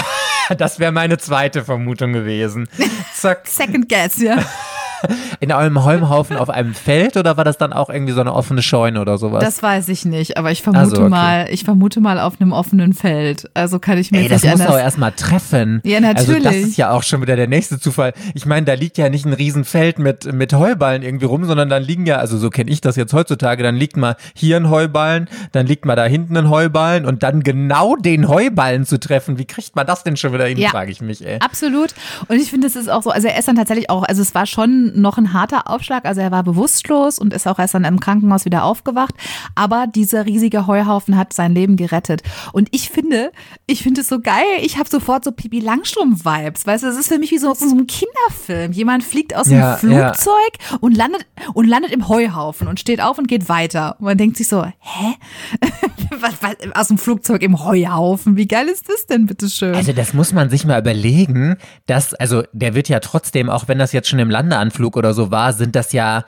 das 0.57 0.79
wäre 0.79 0.91
meine 0.91 1.17
zweite 1.17 1.63
Vermutung 1.63 2.13
gewesen. 2.13 2.69
Zack. 3.13 3.47
Second 3.47 3.89
guess, 3.89 4.17
ja. 4.17 4.37
In 5.39 5.51
einem 5.51 5.83
Holmhaufen 5.83 6.37
auf 6.37 6.49
einem 6.49 6.73
Feld 6.73 7.17
oder 7.17 7.37
war 7.37 7.43
das 7.43 7.57
dann 7.57 7.73
auch 7.73 7.89
irgendwie 7.89 8.13
so 8.13 8.21
eine 8.21 8.33
offene 8.33 8.61
Scheune 8.61 9.01
oder 9.01 9.17
sowas? 9.17 9.43
Das 9.43 9.61
weiß 9.63 9.87
ich 9.89 10.05
nicht, 10.05 10.37
aber 10.37 10.51
ich 10.51 10.61
vermute 10.61 10.79
Also, 10.83 11.01
okay. 11.01 11.09
mal, 11.09 11.47
ich 11.49 11.63
vermute 11.63 11.99
mal 12.01 12.19
auf 12.19 12.39
einem 12.39 12.51
offenen 12.51 12.93
Feld. 12.93 13.49
Also 13.53 13.79
kann 13.79 13.97
ich 13.97 14.11
mir 14.11 14.19
Ey, 14.21 14.27
das 14.27 14.43
nicht 14.43 14.51
muss 14.51 14.61
anders. 14.61 14.75
auch 14.75 14.79
erstmal 14.79 15.11
treffen. 15.11 15.81
Ja, 15.83 15.97
Also 15.99 16.33
das 16.33 16.43
natürlich. 16.43 16.67
ist 16.69 16.77
ja 16.77 16.91
auch 16.91 17.03
schon 17.03 17.21
wieder 17.21 17.35
der 17.35 17.47
nächste 17.47 17.79
Zufall. 17.79 18.13
Ich 18.33 18.45
meine, 18.45 18.65
da 18.65 18.73
liegt 18.73 18.97
ja 18.97 19.09
nicht 19.09 19.25
ein 19.25 19.33
Riesenfeld 19.33 19.99
mit, 19.99 20.31
mit 20.33 20.53
Heuballen 20.53 21.01
irgendwie 21.03 21.25
rum, 21.25 21.45
sondern 21.45 21.69
dann 21.69 21.83
liegen 21.83 22.05
ja, 22.05 22.17
also 22.17 22.37
so 22.37 22.49
kenne 22.49 22.69
ich 22.71 22.81
das 22.81 22.95
jetzt 22.95 23.13
heutzutage, 23.13 23.63
dann 23.63 23.75
liegt 23.75 23.97
mal 23.97 24.15
hier 24.33 24.57
ein 24.57 24.69
Heuballen, 24.69 25.27
dann 25.51 25.65
liegt 25.67 25.85
mal 25.85 25.95
da 25.95 26.05
hinten 26.05 26.35
ein 26.37 26.49
Heuballen 26.49 27.05
und 27.05 27.23
dann 27.23 27.43
genau 27.43 27.95
den 27.95 28.27
Heuballen 28.27 28.85
zu 28.85 28.99
treffen, 28.99 29.37
wie 29.37 29.45
kriegt 29.45 29.75
man 29.75 29.85
das 29.87 30.03
denn 30.03 30.17
schon 30.17 30.33
wieder 30.33 30.45
hin, 30.45 30.57
Ja. 30.57 30.69
frage 30.69 30.91
ich 30.91 31.01
mich, 31.01 31.25
ey. 31.25 31.37
Absolut. 31.39 31.93
Und 32.27 32.37
ich 32.37 32.49
finde, 32.49 32.67
es 32.67 32.75
ist 32.75 32.89
auch 32.89 33.03
so, 33.03 33.09
also 33.11 33.27
er 33.27 33.37
ist 33.37 33.47
dann 33.47 33.55
tatsächlich 33.55 33.89
auch, 33.89 34.03
also 34.03 34.21
es 34.21 34.33
war 34.35 34.45
schon 34.45 34.88
noch 34.95 35.17
ein 35.17 35.33
harter 35.33 35.69
Aufschlag, 35.69 36.05
also 36.05 36.21
er 36.21 36.31
war 36.31 36.43
bewusstlos 36.43 37.19
und 37.19 37.33
ist 37.33 37.47
auch 37.47 37.59
erst 37.59 37.73
dann 37.73 37.83
im 37.85 37.99
Krankenhaus 37.99 38.45
wieder 38.45 38.63
aufgewacht, 38.63 39.15
aber 39.55 39.85
dieser 39.87 40.25
riesige 40.25 40.67
Heuhaufen 40.67 41.17
hat 41.17 41.33
sein 41.33 41.53
Leben 41.53 41.75
gerettet. 41.75 42.21
Und 42.53 42.69
ich 42.71 42.89
finde, 42.89 43.31
ich 43.67 43.83
finde 43.83 44.01
es 44.01 44.07
so 44.07 44.19
geil, 44.19 44.45
ich 44.61 44.77
habe 44.77 44.89
sofort 44.89 45.23
so 45.23 45.31
Pipi 45.31 45.59
Langstrumpf-Vibes, 45.59 46.65
weißt 46.65 46.83
du, 46.83 46.87
es 46.87 46.97
ist 46.97 47.07
für 47.07 47.19
mich 47.19 47.31
wie 47.31 47.37
so, 47.37 47.53
so 47.53 47.65
ein 47.65 47.87
Kinderfilm. 47.87 48.71
Jemand 48.71 49.03
fliegt 49.03 49.35
aus 49.35 49.47
Ja, 49.47 49.75
dem 49.75 49.89
Flugzeug 49.89 50.79
und 50.79 50.95
landet 50.95 51.25
und 51.53 51.67
landet 51.67 51.91
im 51.91 52.07
Heuhaufen 52.07 52.67
und 52.67 52.79
steht 52.79 53.01
auf 53.01 53.17
und 53.17 53.27
geht 53.27 53.49
weiter. 53.49 53.95
Und 53.99 54.05
man 54.05 54.17
denkt 54.17 54.37
sich 54.37 54.47
so, 54.47 54.63
hä? 54.65 55.15
was, 56.21 56.33
was, 56.41 56.55
aus 56.73 56.87
dem 56.87 56.97
Flugzeug 56.97 57.41
im 57.41 57.63
Heuhaufen, 57.63 58.35
wie 58.37 58.47
geil 58.47 58.67
ist 58.67 58.89
das 58.89 59.05
denn, 59.05 59.25
bitteschön? 59.25 59.75
Also 59.75 59.93
das 59.93 60.13
muss 60.13 60.33
man 60.33 60.49
sich 60.49 60.65
mal 60.65 60.79
überlegen, 60.79 61.57
dass, 61.85 62.13
also 62.13 62.43
der 62.53 62.75
wird 62.75 62.89
ja 62.89 62.99
trotzdem, 62.99 63.49
auch 63.49 63.67
wenn 63.67 63.79
das 63.79 63.91
jetzt 63.91 64.09
schon 64.09 64.19
im 64.19 64.29
Landeanflug 64.79 64.97
oder 64.97 65.13
so 65.13 65.31
war, 65.31 65.53
sind 65.53 65.75
das 65.75 65.93
ja 65.93 66.23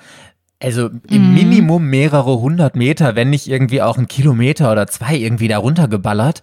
also 0.63 0.89
im 1.09 1.29
Mhm. 1.29 1.33
Minimum 1.33 1.85
mehrere 1.89 2.39
hundert 2.39 2.75
Meter, 2.75 3.15
wenn 3.15 3.31
nicht 3.31 3.47
irgendwie 3.47 3.81
auch 3.81 3.97
ein 3.97 4.07
Kilometer 4.07 4.71
oder 4.71 4.85
zwei 4.85 5.15
irgendwie 5.15 5.47
da 5.47 5.57
runtergeballert. 5.57 6.41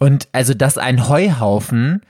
Und 0.00 0.28
also, 0.32 0.54
dass 0.54 0.78
ein 0.78 1.08
Heuhaufen 1.08 2.00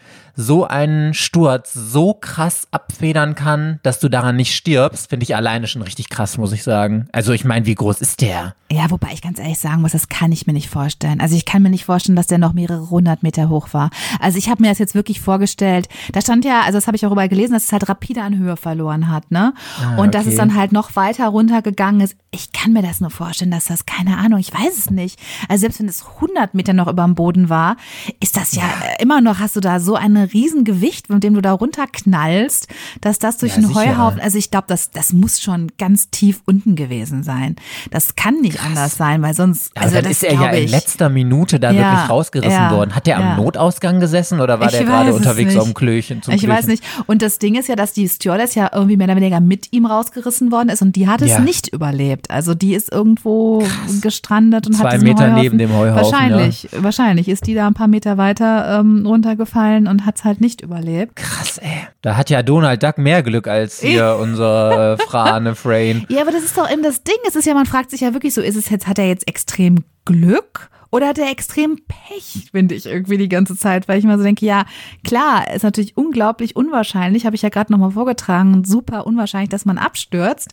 so 0.40 0.64
einen 0.64 1.14
Sturz 1.14 1.74
so 1.74 2.14
krass 2.14 2.68
abfedern 2.70 3.34
kann, 3.34 3.80
dass 3.82 3.98
du 3.98 4.08
daran 4.08 4.36
nicht 4.36 4.54
stirbst, 4.54 5.10
finde 5.10 5.24
ich 5.24 5.34
alleine 5.34 5.66
schon 5.66 5.82
richtig 5.82 6.10
krass, 6.10 6.38
muss 6.38 6.52
ich 6.52 6.62
sagen. 6.62 7.08
Also 7.10 7.32
ich 7.32 7.44
meine, 7.44 7.66
wie 7.66 7.74
groß 7.74 8.00
ist 8.00 8.20
der? 8.20 8.54
Ja, 8.70 8.90
wobei 8.90 9.08
ich 9.12 9.22
ganz 9.22 9.38
ehrlich 9.38 9.58
sagen 9.58 9.80
muss, 9.80 9.92
das 9.92 10.08
kann 10.08 10.30
ich 10.30 10.46
mir 10.46 10.52
nicht 10.52 10.68
vorstellen. 10.68 11.20
Also 11.20 11.34
ich 11.34 11.44
kann 11.44 11.62
mir 11.62 11.70
nicht 11.70 11.86
vorstellen, 11.86 12.16
dass 12.16 12.26
der 12.26 12.36
noch 12.38 12.52
mehrere 12.52 12.90
hundert 12.90 13.22
Meter 13.22 13.48
hoch 13.48 13.68
war. 13.72 13.90
Also 14.20 14.36
ich 14.36 14.48
habe 14.48 14.62
mir 14.62 14.68
das 14.68 14.78
jetzt 14.78 14.94
wirklich 14.94 15.20
vorgestellt. 15.20 15.88
Da 16.12 16.20
stand 16.20 16.44
ja, 16.44 16.60
also 16.60 16.76
das 16.76 16.86
habe 16.86 16.96
ich 16.96 17.04
auch 17.06 17.12
überall 17.12 17.30
gelesen, 17.30 17.54
dass 17.54 17.64
es 17.64 17.72
halt 17.72 17.88
rapide 17.88 18.22
an 18.22 18.38
Höhe 18.38 18.56
verloren 18.56 19.08
hat, 19.08 19.30
ne? 19.30 19.54
Und 19.96 20.14
dass 20.14 20.22
okay. 20.22 20.32
es 20.32 20.36
dann 20.36 20.54
halt 20.54 20.70
noch 20.70 20.96
weiter 20.96 21.28
runtergegangen 21.28 22.02
ist. 22.02 22.14
Ich 22.30 22.52
kann 22.52 22.74
mir 22.74 22.82
das 22.82 23.00
nur 23.00 23.10
vorstellen, 23.10 23.50
dass 23.50 23.64
das, 23.64 23.86
keine 23.86 24.18
Ahnung, 24.18 24.38
ich 24.38 24.52
weiß 24.52 24.76
es 24.76 24.90
nicht. 24.90 25.18
Also 25.48 25.62
selbst 25.62 25.80
wenn 25.80 25.88
es 25.88 26.04
100 26.06 26.54
Meter 26.54 26.74
noch 26.74 26.88
über 26.88 27.04
dem 27.04 27.14
Boden 27.14 27.48
war, 27.48 27.76
ist 28.20 28.36
das 28.36 28.54
ja, 28.54 28.64
äh, 28.64 29.02
immer 29.02 29.22
noch, 29.22 29.38
hast 29.38 29.56
du 29.56 29.60
da 29.60 29.80
so 29.80 29.96
ein 30.28 30.32
Riesengewicht, 30.32 31.08
mit 31.10 31.22
dem 31.22 31.34
du 31.34 31.40
da 31.40 31.52
runterknallst, 31.52 32.68
dass 33.00 33.18
das 33.18 33.38
durch 33.38 33.52
Ja, 33.52 33.58
einen 33.58 33.68
sicher. 33.68 33.80
Heuhaufen, 33.80 34.20
also 34.20 34.38
ich 34.38 34.50
glaube, 34.50 34.66
das, 34.68 34.90
das 34.90 35.12
muss 35.12 35.40
schon 35.40 35.68
ganz 35.78 36.10
tief 36.10 36.40
unten 36.46 36.76
gewesen 36.76 37.22
sein. 37.22 37.56
Das 37.90 38.14
kann 38.16 38.40
nicht 38.40 38.62
anders 38.64 38.96
sein, 38.96 39.22
weil 39.22 39.34
sonst, 39.34 39.70
Aber 39.76 39.84
also 39.86 39.94
dann 39.96 40.04
das 40.04 40.12
ist 40.12 40.24
er 40.24 40.34
ja 40.34 40.50
in 40.50 40.68
letzter 40.68 41.08
Minute 41.08 41.58
da 41.60 41.70
Ja, 41.70 41.92
wirklich 41.92 42.10
rausgerissen 42.10 42.52
ja, 42.52 42.70
worden. 42.70 42.94
Hat 42.94 43.06
der 43.06 43.18
ja. 43.18 43.32
am 43.32 43.42
Notausgang 43.42 44.00
gesessen 44.00 44.40
oder 44.40 44.60
war 44.60 44.66
Ich 44.66 44.72
der 44.76 44.84
gerade 44.84 45.14
unterwegs 45.14 45.52
nicht. 45.54 45.58
auf 45.58 45.64
dem 45.66 45.74
Klöchen 45.74 46.22
zum 46.22 46.34
Ich 46.34 46.40
Klöchen? 46.40 46.56
weiß 46.56 46.66
nicht. 46.66 46.82
Und 47.06 47.22
das 47.22 47.38
Ding 47.38 47.54
ist 47.56 47.68
ja, 47.68 47.76
dass 47.76 47.92
die 47.92 48.08
Stewardess 48.08 48.54
ja 48.54 48.70
irgendwie 48.72 48.96
mehr 48.96 49.06
oder 49.06 49.16
weniger 49.16 49.40
mit 49.40 49.72
ihm 49.72 49.86
rausgerissen 49.86 50.50
worden 50.52 50.68
ist 50.68 50.82
und 50.82 50.96
die 50.96 51.08
hat 51.08 51.22
es 51.22 51.28
Ja. 51.30 51.40
nicht 51.40 51.68
überlebt. 51.68 52.30
Also 52.30 52.54
die 52.54 52.74
ist 52.74 52.92
irgendwo 52.92 53.64
gestrandet 54.02 54.66
und 54.66 54.74
Zwei 54.74 54.92
hat 54.94 55.02
Meter 55.02 55.24
Heuhaufen, 55.26 55.42
neben 55.42 55.58
dem 55.58 55.72
Heuhaufen, 55.76 55.96
Wahrscheinlich, 56.12 56.68
wahrscheinlich 56.72 57.28
ist 57.28 57.46
die 57.46 57.54
da 57.54 57.66
ein 57.66 57.74
paar 57.74 57.88
Meter 57.88 58.16
weiter 58.18 58.80
ähm, 58.80 59.06
runtergefallen 59.06 59.86
und 59.86 60.04
hat 60.06 60.17
es 60.18 60.24
halt 60.24 60.40
nicht 60.40 60.60
überlebt. 60.60 61.16
Krass, 61.16 61.58
ey. 61.58 61.86
Da 62.02 62.16
hat 62.16 62.30
ja 62.30 62.42
Donald 62.42 62.82
Duck 62.82 62.98
mehr 62.98 63.22
Glück 63.22 63.48
als 63.48 63.80
hier 63.80 64.16
unser 64.20 64.94
äh, 64.94 64.96
Frane 64.98 65.54
Frayne. 65.54 66.04
Ja, 66.08 66.22
aber 66.22 66.32
das 66.32 66.42
ist 66.42 66.56
doch 66.56 66.70
eben 66.70 66.82
das 66.82 67.02
Ding. 67.02 67.16
Es 67.26 67.36
ist 67.36 67.46
ja, 67.46 67.54
man 67.54 67.66
fragt 67.66 67.90
sich 67.90 68.00
ja 68.00 68.12
wirklich 68.12 68.34
so, 68.34 68.40
ist 68.40 68.56
es 68.56 68.68
jetzt, 68.70 68.86
hat 68.86 68.98
er 68.98 69.08
jetzt 69.08 69.28
extrem 69.28 69.84
Glück? 70.04 70.70
Oder 70.90 71.08
hat 71.08 71.18
er 71.18 71.30
extrem 71.30 71.78
Pech, 71.86 72.48
finde 72.50 72.74
ich 72.74 72.86
irgendwie 72.86 73.18
die 73.18 73.28
ganze 73.28 73.56
Zeit, 73.56 73.88
weil 73.88 73.98
ich 73.98 74.04
immer 74.04 74.16
so 74.16 74.24
denke, 74.24 74.46
ja, 74.46 74.64
klar, 75.04 75.52
ist 75.52 75.62
natürlich 75.62 75.98
unglaublich 75.98 76.56
unwahrscheinlich, 76.56 77.26
habe 77.26 77.36
ich 77.36 77.42
ja 77.42 77.50
gerade 77.50 77.70
nochmal 77.70 77.90
vorgetragen, 77.90 78.64
super 78.64 79.06
unwahrscheinlich, 79.06 79.50
dass 79.50 79.66
man 79.66 79.76
abstürzt. 79.76 80.52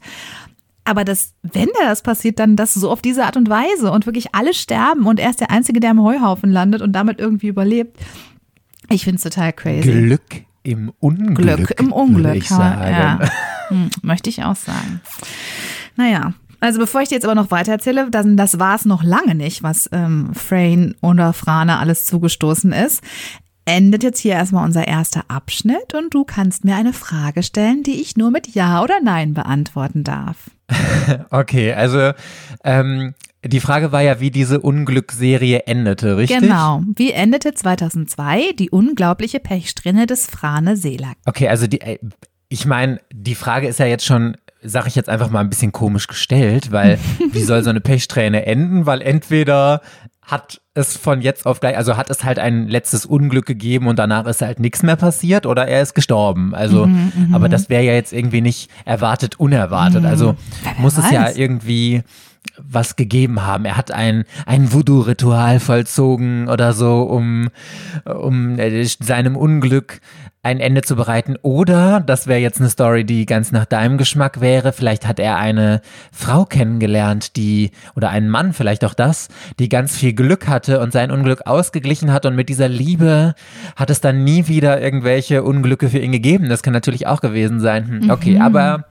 Aber 0.83 1.05
das, 1.05 1.33
wenn 1.41 1.69
da 1.79 1.87
das 1.87 2.03
passiert, 2.03 2.37
dann 2.37 2.57
das 2.57 2.73
so 2.73 2.91
auf 2.91 3.01
diese 3.01 3.25
Art 3.25 3.37
und 3.37 3.49
Weise 3.49 3.91
und 3.91 4.05
wirklich 4.05 4.35
alle 4.35 4.53
sterben 4.53 5.07
und 5.07 5.21
er 5.21 5.29
ist 5.29 5.39
der 5.39 5.51
Einzige, 5.51 5.79
der 5.79 5.91
im 5.91 6.03
Heuhaufen 6.03 6.51
landet 6.51 6.81
und 6.81 6.91
damit 6.91 7.19
irgendwie 7.19 7.47
überlebt. 7.47 7.97
Ich 8.89 9.03
finde 9.03 9.17
es 9.17 9.23
total 9.23 9.53
crazy. 9.53 9.91
Glück 9.91 10.21
im 10.63 10.91
Unglück. 10.99 11.57
Glück 11.57 11.79
im 11.79 11.91
Unglück. 11.91 12.35
Ich 12.35 12.49
ja. 12.49 13.19
Hm, 13.69 13.89
möchte 14.03 14.29
ich 14.29 14.43
auch 14.43 14.55
sagen. 14.55 15.01
Naja, 15.95 16.33
also 16.59 16.79
bevor 16.79 17.01
ich 17.01 17.09
dir 17.09 17.15
jetzt 17.15 17.25
aber 17.25 17.35
noch 17.35 17.51
weiter 17.51 17.71
erzähle, 17.71 18.09
dann 18.09 18.37
das 18.37 18.59
war 18.59 18.75
es 18.75 18.85
noch 18.85 19.03
lange 19.03 19.35
nicht, 19.35 19.63
was 19.63 19.89
ähm, 19.91 20.33
Frayne 20.33 20.95
oder 21.01 21.33
Frane 21.33 21.77
alles 21.77 22.05
zugestoßen 22.05 22.71
ist. 22.71 23.03
Endet 23.65 24.03
jetzt 24.03 24.19
hier 24.19 24.33
erstmal 24.33 24.65
unser 24.65 24.87
erster 24.87 25.23
Abschnitt 25.27 25.95
und 25.95 26.13
du 26.13 26.23
kannst 26.23 26.65
mir 26.65 26.75
eine 26.75 26.93
Frage 26.93 27.41
stellen, 27.41 27.81
die 27.81 27.99
ich 28.01 28.15
nur 28.15 28.29
mit 28.29 28.53
Ja 28.53 28.83
oder 28.83 28.99
Nein 29.03 29.33
beantworten 29.33 30.03
darf. 30.03 30.37
Okay, 31.29 31.71
also 31.71 32.13
ähm, 32.63 33.13
die 33.47 33.59
Frage 33.59 33.91
war 33.91 34.01
ja, 34.01 34.19
wie 34.19 34.31
diese 34.31 34.59
Unglücksserie 34.59 35.63
endete, 35.67 36.17
richtig? 36.17 36.39
Genau. 36.39 36.81
Wie 36.95 37.11
endete 37.11 37.53
2002 37.53 38.53
die 38.57 38.69
unglaubliche 38.69 39.39
Pechsträhne 39.39 40.05
des 40.07 40.25
Frane 40.25 40.77
Selak? 40.77 41.17
Okay, 41.25 41.47
also 41.47 41.67
die, 41.67 41.81
äh, 41.81 41.99
ich 42.49 42.65
meine, 42.65 42.99
die 43.13 43.35
Frage 43.35 43.67
ist 43.67 43.79
ja 43.79 43.85
jetzt 43.85 44.05
schon, 44.05 44.37
sag 44.63 44.87
ich 44.87 44.95
jetzt 44.95 45.09
einfach 45.09 45.29
mal 45.29 45.41
ein 45.41 45.49
bisschen 45.49 45.71
komisch 45.71 46.07
gestellt, 46.07 46.71
weil 46.71 46.97
wie 47.31 47.41
soll 47.43 47.63
so 47.63 47.69
eine 47.69 47.81
Pechsträhne 47.81 48.45
enden? 48.45 48.85
Weil 48.85 49.01
entweder 49.01 49.81
hat 50.21 50.59
es 50.73 50.97
von 50.97 51.21
jetzt 51.21 51.45
auf 51.45 51.59
gleich, 51.59 51.77
also 51.77 51.97
hat 51.97 52.09
es 52.09 52.23
halt 52.23 52.39
ein 52.39 52.67
letztes 52.67 53.05
Unglück 53.05 53.45
gegeben 53.45 53.85
und 53.87 53.99
danach 53.99 54.25
ist 54.25 54.41
halt 54.41 54.59
nichts 54.59 54.81
mehr 54.81 54.95
passiert 54.95 55.45
oder 55.45 55.67
er 55.67 55.83
ist 55.83 55.93
gestorben. 55.93 56.55
Also, 56.55 56.87
Mhm, 56.87 57.29
aber 57.33 57.47
das 57.47 57.69
wäre 57.69 57.83
ja 57.83 57.93
jetzt 57.93 58.11
irgendwie 58.11 58.41
nicht 58.41 58.71
erwartet, 58.85 59.39
unerwartet. 59.39 60.03
Also 60.03 60.35
Wer 60.63 60.73
muss 60.79 60.97
es 60.97 61.11
ja 61.11 61.25
weiß. 61.25 61.37
irgendwie 61.37 62.01
was 62.57 62.95
gegeben 62.95 63.45
haben. 63.45 63.65
Er 63.65 63.77
hat 63.77 63.91
ein, 63.91 64.25
ein 64.45 64.71
Voodoo-Ritual 64.71 65.59
vollzogen 65.59 66.47
oder 66.47 66.73
so, 66.73 67.03
um, 67.03 67.49
um 68.05 68.57
äh, 68.59 68.83
seinem 68.85 69.35
Unglück 69.35 69.99
ein 70.45 70.59
Ende 70.59 70.83
zu 70.83 70.95
bereiten. 70.95 71.37
Oder, 71.41 71.99
das 71.99 72.27
wäre 72.27 72.39
jetzt 72.39 72.59
eine 72.59 72.69
Story, 72.69 73.03
die 73.03 73.25
ganz 73.25 73.51
nach 73.51 73.65
deinem 73.65 73.97
Geschmack 73.97 74.41
wäre, 74.41 74.73
vielleicht 74.73 75.07
hat 75.07 75.19
er 75.19 75.37
eine 75.37 75.81
Frau 76.11 76.45
kennengelernt, 76.45 77.35
die, 77.35 77.71
oder 77.95 78.09
einen 78.11 78.29
Mann, 78.29 78.53
vielleicht 78.53 78.85
auch 78.85 78.93
das, 78.93 79.29
die 79.57 79.69
ganz 79.69 79.97
viel 79.97 80.13
Glück 80.13 80.47
hatte 80.47 80.81
und 80.81 80.93
sein 80.93 81.09
Unglück 81.09 81.47
ausgeglichen 81.47 82.13
hat 82.13 82.27
und 82.27 82.35
mit 82.35 82.47
dieser 82.47 82.69
Liebe 82.69 83.33
hat 83.75 83.89
es 83.89 84.01
dann 84.01 84.23
nie 84.23 84.47
wieder 84.47 84.79
irgendwelche 84.79 85.41
Unglücke 85.41 85.89
für 85.89 85.97
ihn 85.97 86.11
gegeben. 86.11 86.47
Das 86.47 86.61
kann 86.61 86.73
natürlich 86.73 87.07
auch 87.07 87.21
gewesen 87.21 87.59
sein. 87.59 87.87
Hm, 87.87 88.09
okay, 88.11 88.39
aber, 88.39 88.85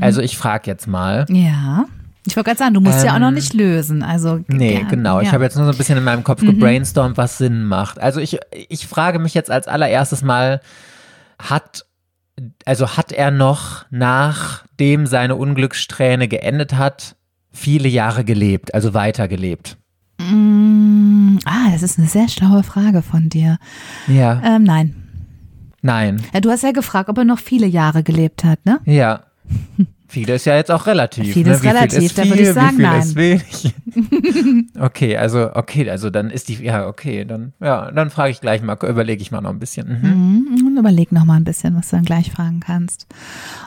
also 0.00 0.20
ich 0.20 0.38
frage 0.38 0.70
jetzt 0.70 0.86
mal. 0.86 1.26
Ja. 1.28 1.86
Ich 2.26 2.36
wollte 2.36 2.50
gerade 2.50 2.58
sagen, 2.58 2.74
du 2.74 2.80
musst 2.80 3.04
ja 3.04 3.14
auch 3.14 3.18
noch 3.18 3.28
Ähm, 3.28 3.34
nicht 3.34 3.52
lösen. 3.52 4.02
Also 4.02 4.40
Nee, 4.46 4.74
ja, 4.80 4.88
genau. 4.88 5.20
Ich 5.20 5.26
ja. 5.26 5.32
habe 5.32 5.44
jetzt 5.44 5.56
nur 5.56 5.64
so 5.66 5.72
ein 5.72 5.76
bisschen 5.76 5.98
in 5.98 6.04
meinem 6.04 6.22
Kopf 6.22 6.40
gebrainstormt, 6.40 7.16
was 7.16 7.38
Sinn 7.38 7.64
macht. 7.64 7.98
Also 8.00 8.20
ich, 8.20 8.38
ich 8.68 8.86
frage 8.86 9.18
mich 9.18 9.34
jetzt 9.34 9.50
als 9.50 9.66
allererstes 9.66 10.22
mal, 10.22 10.60
hat, 11.40 11.84
also 12.64 12.96
hat 12.96 13.10
er 13.10 13.30
noch, 13.32 13.86
nachdem 13.90 15.06
seine 15.06 15.34
Unglückssträhne 15.34 16.28
geendet 16.28 16.74
hat, 16.74 17.16
viele 17.50 17.88
Jahre 17.88 18.24
gelebt, 18.24 18.72
also 18.74 18.94
weitergelebt? 18.94 19.76
Mm, 20.18 21.38
ah, 21.44 21.70
das 21.72 21.82
ist 21.82 21.98
eine 21.98 22.08
sehr 22.08 22.28
schlaue 22.28 22.62
Frage 22.62 23.02
von 23.02 23.28
dir. 23.28 23.58
Ja. 24.06 24.40
Ähm, 24.44 24.62
nein. 24.62 24.94
Nein. 25.82 26.22
Ja, 26.32 26.40
du 26.40 26.50
hast 26.50 26.62
ja 26.62 26.70
gefragt, 26.70 27.08
ob 27.08 27.18
er 27.18 27.24
noch 27.24 27.40
viele 27.40 27.66
Jahre 27.66 28.04
gelebt 28.04 28.44
hat, 28.44 28.64
ne? 28.64 28.78
Ja. 28.84 29.24
Viele 30.12 30.34
ist 30.34 30.44
ja 30.44 30.56
jetzt 30.56 30.70
auch 30.70 30.86
relativ. 30.86 31.32
Viel 31.32 31.46
ne? 31.46 31.52
ist 31.54 31.62
Wie 31.62 31.68
relativ, 31.68 31.98
viel 31.98 32.02
ist 32.04 32.18
da 32.18 32.22
viel, 32.22 32.32
würde 32.32 32.42
ich 32.42 32.52
sagen, 32.52 32.72
wie 32.72 32.74
viel 32.74 32.84
nein. 32.84 33.00
ist 33.00 33.16
wenig. 33.16 33.74
okay, 34.78 35.16
also 35.16 35.54
okay, 35.54 35.88
also 35.88 36.10
dann 36.10 36.28
ist 36.28 36.50
die 36.50 36.62
ja 36.62 36.86
okay, 36.86 37.24
dann 37.24 37.54
ja, 37.60 37.90
dann 37.90 38.10
frage 38.10 38.30
ich 38.30 38.42
gleich 38.42 38.60
mal, 38.60 38.76
überlege 38.82 39.22
ich 39.22 39.30
mal 39.30 39.40
noch 39.40 39.48
ein 39.48 39.58
bisschen. 39.58 39.88
Mhm. 39.88 40.46
Mhm, 40.50 40.66
und 40.66 40.76
überleg 40.76 41.12
noch 41.12 41.24
mal 41.24 41.36
ein 41.36 41.44
bisschen, 41.44 41.74
was 41.78 41.88
du 41.88 41.96
dann 41.96 42.04
gleich 42.04 42.30
fragen 42.30 42.60
kannst. 42.60 43.06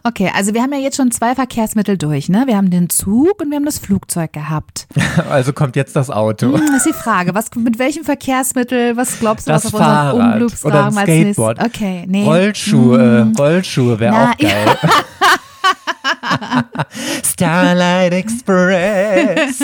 Okay, 0.03 0.29
also 0.35 0.53
wir 0.53 0.61
haben 0.61 0.71
ja 0.71 0.77
jetzt 0.77 0.97
schon 0.97 1.09
zwei 1.09 1.33
Verkehrsmittel 1.33 1.97
durch, 1.97 2.29
ne? 2.29 2.43
Wir 2.45 2.57
haben 2.57 2.69
den 2.69 2.91
Zug 2.91 3.41
und 3.41 3.49
wir 3.49 3.55
haben 3.55 3.65
das 3.65 3.79
Flugzeug 3.79 4.31
gehabt. 4.31 4.87
Also 5.29 5.53
kommt 5.53 5.75
jetzt 5.75 5.95
das 5.95 6.11
Auto. 6.11 6.53
Hm, 6.53 6.67
Das 6.67 6.85
ist 6.85 6.87
die 6.87 6.93
Frage, 6.93 7.33
was, 7.33 7.49
mit 7.55 7.79
welchem 7.79 8.03
Verkehrsmittel, 8.03 8.95
was 8.97 9.19
glaubst 9.19 9.47
du, 9.47 9.51
Das 9.51 9.65
was 9.65 9.73
auf 9.73 9.79
unserem 9.79 9.95
Fahrrad 9.95 10.13
oder 10.13 10.25
ein 10.25 10.33
Unglücksrahmen 10.33 10.97
als 10.97 11.07
nächstes? 11.07 11.33
Skateboard. 11.33 11.65
Okay, 11.65 12.05
nee. 12.07 12.25
Rollschuhe, 12.25 13.31
Rollschuhe 13.37 13.99
wäre 13.99 14.13
auch 14.15 14.37
geil. 14.37 14.77
Starlight 17.23 18.13
Express. 18.13 19.59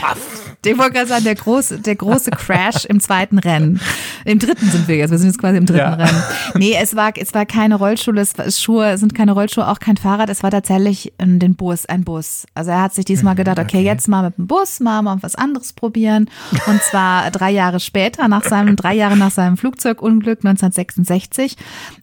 Paff. 0.00 0.18
Ich 0.64 0.76
wollte 0.76 0.94
gerade 0.94 1.06
sagen, 1.06 1.24
der 1.24 1.34
große, 1.36 1.78
der 1.78 1.94
große 1.94 2.30
Crash 2.32 2.84
im 2.86 3.00
zweiten 3.00 3.38
Rennen. 3.38 3.80
Im 4.24 4.38
dritten 4.40 4.68
sind 4.68 4.88
wir 4.88 4.96
jetzt. 4.96 5.10
Wir 5.12 5.18
sind 5.18 5.28
jetzt 5.28 5.38
quasi 5.38 5.58
im 5.58 5.66
dritten 5.66 5.78
Ja. 5.78 5.94
Rennen. 5.94 6.22
Nee, 6.54 6.76
es 6.80 6.96
war, 6.96 7.12
es 7.16 7.34
war 7.34 7.46
keine 7.46 7.76
Rollschuhe, 7.76 8.18
es 8.18 8.36
war 8.36 8.50
Schuhe, 8.50 8.90
es 8.90 9.00
sind 9.00 9.14
keine 9.14 9.32
Rollschuhe, 9.32 9.68
auch 9.68 9.78
kein 9.78 9.96
Fahrrad. 9.96 10.28
Es 10.28 10.42
war 10.42 10.50
tatsächlich 10.50 11.12
ähm, 11.18 11.38
den 11.38 11.54
Bus, 11.54 11.86
ein 11.86 12.02
Bus. 12.02 12.46
Also 12.54 12.72
er 12.72 12.82
hat 12.82 12.94
sich 12.94 13.04
diesmal 13.04 13.36
gedacht, 13.36 13.58
okay, 13.60 13.80
jetzt 13.80 14.08
mal 14.08 14.22
mit 14.22 14.38
dem 14.38 14.48
Bus, 14.48 14.80
mal, 14.80 15.02
mal 15.02 15.18
was 15.20 15.36
anderes 15.36 15.72
probieren. 15.72 16.28
Und 16.66 16.82
zwar 16.82 17.30
drei 17.30 17.50
Jahre 17.50 17.78
später, 17.78 18.26
nach 18.26 18.44
seinem, 18.44 18.74
drei 18.74 18.94
Jahre 18.94 19.16
nach 19.16 19.30
seinem 19.30 19.56
Flugzeugunglück 19.56 20.40
1966. 20.44 21.56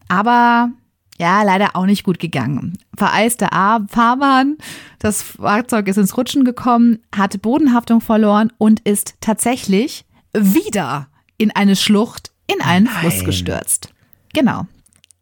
Aber 0.08 0.70
ja, 1.24 1.41
leider 1.43 1.76
auch 1.76 1.86
nicht 1.86 2.03
gut 2.03 2.19
gegangen. 2.19 2.78
Vereiste 2.95 3.51
A 3.53 3.80
Fahrbahn, 3.89 4.57
das 4.99 5.21
Fahrzeug 5.24 5.88
ist 5.88 5.97
ins 5.97 6.17
Rutschen 6.17 6.43
gekommen, 6.43 6.99
hatte 7.15 7.38
Bodenhaftung 7.39 8.01
verloren 8.01 8.51
und 8.57 8.82
ist 8.82 9.15
tatsächlich 9.21 10.05
wieder 10.38 11.07
in 11.38 11.51
eine 11.55 11.76
Schlucht, 11.76 12.32
in 12.47 12.61
einen 12.61 12.88
Fluss 12.88 13.17
Nein. 13.17 13.26
gestürzt. 13.26 13.89
Genau. 14.34 14.67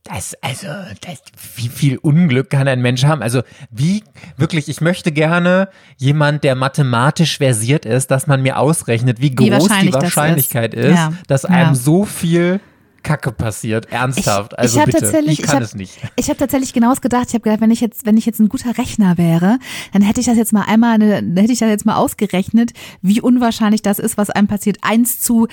Das, 0.04 0.36
also, 0.42 0.68
das, 1.02 1.22
wie 1.58 1.68
viel 1.70 1.98
Unglück 1.98 2.50
kann 2.50 2.68
ein 2.68 2.82
Mensch 2.82 3.04
haben? 3.06 3.22
Also, 3.22 3.44
wie, 3.70 4.04
wirklich, 4.36 4.68
ich 4.68 4.82
möchte 4.82 5.12
gerne 5.12 5.70
jemand, 5.98 6.44
der 6.44 6.56
mathematisch 6.56 7.38
versiert 7.38 7.86
ist, 7.86 8.10
dass 8.10 8.26
man 8.26 8.42
mir 8.42 8.58
ausrechnet, 8.58 9.22
wie 9.22 9.36
groß 9.36 9.52
wahrscheinlich 9.52 9.96
die 9.96 10.02
Wahrscheinlichkeit 10.02 10.74
ist. 10.74 10.86
ist, 10.88 10.96
Ja. 10.96 11.14
dass 11.28 11.44
Ja. 11.44 11.50
einem 11.50 11.76
so 11.76 12.06
viel 12.06 12.60
Kacke 13.04 13.32
passiert. 13.32 13.92
Ernsthaft. 13.92 14.58
also, 14.58 14.80
hab 14.80 14.86
bitte. 14.86 15.00
tatsächlich- 15.00 15.40
ich 15.40 15.46
kann 15.46 15.56
hab, 15.58 15.64
es 15.64 15.76
nicht. 15.76 15.98
Ich 16.16 16.30
habe 16.30 16.38
tatsächlich 16.38 16.74
genau 16.74 16.90
das 16.90 17.02
gedacht. 17.02 17.26
Ich 17.30 17.34
habe 17.34 17.42
gedacht, 17.42 17.62
wenn 17.62 17.72
ich 17.72 17.82
jetzt, 17.82 18.06
wenn 18.06 18.18
ich 18.18 18.26
jetzt 18.26 18.40
ein 18.40 18.50
guter 18.50 18.78
Rechner 18.78 19.18
wäre, 19.18 19.60
dann 19.94 20.02
hätte 20.02 20.20
ich 20.20 20.26
das 20.26 20.38
jetzt 20.38 20.54
mal 20.54 20.64
einmal, 20.64 20.94
eine, 20.96 21.22
dann 21.22 21.38
hätte 21.38 21.54
ich 21.54 21.60
das 21.60 21.70
jetzt 21.70 21.86
mal 21.86 21.96
ausgerechnet, 21.96 22.72
wie 23.02 23.22
unwahrscheinlich 23.22 23.82
das 23.82 24.00
ist, 24.00 24.18
was 24.18 24.30
einem 24.30 24.48
passiert. 24.48 24.78
Eins 24.82 25.22
zu 25.22 25.48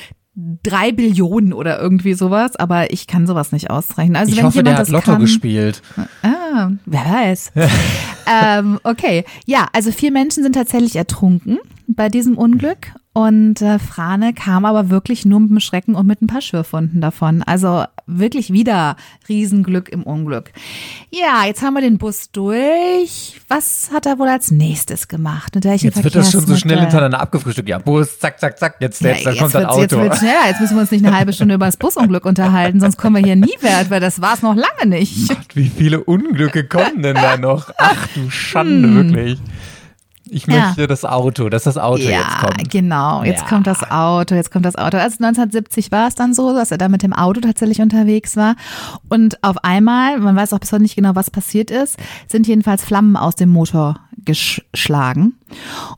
drei 0.62 0.92
Billionen 0.92 1.52
oder 1.52 1.80
irgendwie 1.80 2.14
sowas. 2.14 2.56
Aber 2.56 2.92
ich 2.92 3.06
kann 3.06 3.26
sowas 3.26 3.52
nicht 3.52 3.70
ausrechnen. 3.70 4.16
Also 4.16 4.32
Ich 4.32 4.38
wenn 4.38 4.44
hoffe, 4.46 4.56
jemand 4.58 4.68
der 4.68 4.74
hat 4.74 4.80
das 4.82 4.88
Lotto 4.90 5.12
kann, 5.12 5.20
gespielt. 5.20 5.82
Ah, 6.22 6.70
wer 6.86 7.00
weiß. 7.04 7.52
ähm, 8.26 8.78
okay, 8.84 9.24
ja, 9.46 9.66
also 9.72 9.90
vier 9.92 10.12
Menschen 10.12 10.42
sind 10.42 10.54
tatsächlich 10.54 10.96
ertrunken 10.96 11.58
bei 11.86 12.08
diesem 12.08 12.36
Unglück 12.36 12.92
und 13.14 13.62
äh, 13.62 13.78
Frane 13.78 14.32
kam 14.34 14.64
aber 14.64 14.90
wirklich 14.90 15.24
nur 15.24 15.40
mit 15.40 15.50
dem 15.50 15.58
Schrecken 15.60 15.94
und 15.94 16.06
mit 16.06 16.20
ein 16.22 16.26
paar 16.28 16.42
Schürfwunden 16.42 17.00
davon. 17.00 17.42
Also 17.42 17.84
wirklich 18.06 18.52
wieder 18.52 18.96
Riesenglück 19.28 19.88
im 19.88 20.02
Unglück. 20.04 20.52
Ja, 21.10 21.44
jetzt 21.46 21.62
haben 21.62 21.74
wir 21.74 21.80
den 21.80 21.98
Bus 21.98 22.30
durch. 22.30 23.40
Was 23.48 23.90
hat 23.92 24.06
er 24.06 24.18
wohl 24.18 24.28
als 24.28 24.50
nächstes 24.50 25.08
gemacht? 25.08 25.54
Mit 25.54 25.64
welchem 25.64 25.86
Jetzt 25.86 26.04
wird 26.04 26.14
das 26.14 26.30
schon 26.30 26.46
so 26.46 26.54
schnell 26.56 26.78
hintereinander 26.78 27.20
abgefrühstückt. 27.20 27.68
Ja, 27.68 27.78
Bus, 27.78 28.18
zack, 28.20 28.38
zack, 28.38 28.58
zack. 28.58 28.76
Jetzt, 28.80 29.00
Ja, 29.00 29.10
jetzt, 29.10 29.24
kommt 29.38 29.54
das 29.54 29.76
wird's- 29.76 29.92
Jetzt 29.94 30.22
Schneller. 30.28 30.46
Jetzt 30.48 30.60
müssen 30.60 30.76
wir 30.76 30.80
uns 30.82 30.90
nicht 30.90 31.04
eine 31.04 31.16
halbe 31.16 31.32
Stunde 31.32 31.54
über 31.54 31.66
das 31.66 31.76
Busunglück 31.76 32.26
unterhalten, 32.26 32.80
sonst 32.80 32.96
kommen 32.96 33.16
wir 33.16 33.22
hier 33.22 33.36
nie 33.36 33.56
wert, 33.60 33.90
weil 33.90 34.00
das 34.00 34.20
war 34.20 34.34
es 34.34 34.42
noch 34.42 34.54
lange 34.54 34.86
nicht. 34.86 35.28
Gott, 35.28 35.38
wie 35.54 35.70
viele 35.74 36.04
Unglücke 36.04 36.64
kommen 36.64 37.02
denn 37.02 37.14
da 37.14 37.36
noch? 37.36 37.70
Ach 37.78 38.06
du 38.14 38.28
Schande, 38.30 38.94
wirklich. 38.94 39.38
Ich. 40.30 40.46
Ja. 40.46 40.66
möchte 40.66 40.86
das 40.86 41.04
Auto, 41.04 41.48
dass 41.48 41.64
das 41.64 41.76
Auto 41.78 42.02
ja, 42.02 42.10
jetzt 42.20 42.38
kommt. 42.40 42.70
genau. 42.70 43.22
Jetzt 43.22 43.42
Ja. 43.42 43.48
kommt 43.48 43.66
das 43.66 43.82
Auto, 43.90 44.34
jetzt 44.34 44.50
kommt 44.50 44.64
das 44.64 44.76
Auto. 44.76 44.96
Also 44.96 45.16
1970 45.22 45.90
war 45.92 46.08
es 46.08 46.14
dann 46.14 46.34
so, 46.34 46.54
dass 46.54 46.70
er 46.70 46.78
da 46.78 46.88
mit 46.88 47.02
dem 47.02 47.12
Auto 47.12 47.40
tatsächlich 47.40 47.80
unterwegs 47.80 48.36
war. 48.36 48.54
Und 49.08 49.42
auf 49.42 49.56
einmal, 49.64 50.18
man 50.18 50.36
weiß 50.36 50.52
auch 50.52 50.58
bis 50.60 50.72
heute 50.72 50.82
nicht 50.82 50.96
genau, 50.96 51.14
was 51.14 51.30
passiert 51.30 51.70
ist, 51.70 51.96
sind 52.28 52.46
jedenfalls 52.46 52.84
Flammen 52.84 53.16
aus 53.16 53.34
dem 53.36 53.48
Motor 53.48 53.96
geschlagen. 54.24 55.34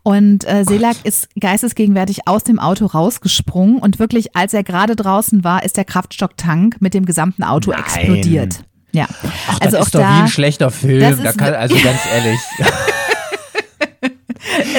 Und 0.02 0.46
äh, 0.46 0.64
Selak 0.64 0.96
ist 1.04 1.28
geistesgegenwärtig 1.38 2.26
aus 2.28 2.44
dem 2.44 2.58
Auto 2.58 2.86
rausgesprungen 2.86 3.78
und 3.78 3.98
wirklich, 3.98 4.36
als 4.36 4.54
er 4.54 4.62
gerade 4.62 4.94
draußen 4.96 5.42
war, 5.44 5.64
ist 5.64 5.76
der 5.76 5.84
Kraftstocktank 5.84 6.76
mit 6.80 6.94
dem 6.94 7.06
gesamten 7.06 7.42
Auto 7.42 7.70
Nein. 7.70 7.80
explodiert. 7.80 8.62
Ja, 8.92 9.06
Ach, 9.48 9.60
also 9.60 9.60
das 9.60 9.74
auch 9.74 9.86
ist 9.86 9.94
doch 9.94 10.00
da, 10.00 10.08
wie 10.16 10.20
ein 10.22 10.28
schlechter 10.28 10.70
Film. 10.70 11.24
Ist 11.24 11.38
kann, 11.38 11.54
also 11.54 11.74
ganz 11.82 12.00
ehrlich. 12.12 12.40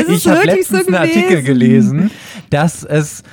Ich 0.09 0.27
habe 0.27 0.37
wirklich 0.39 0.67
so 0.67 0.75
letztens 0.75 0.87
einen 0.87 0.95
Artikel 0.95 1.43
gelesen, 1.43 2.11
dass 2.49 2.83
es 2.83 3.23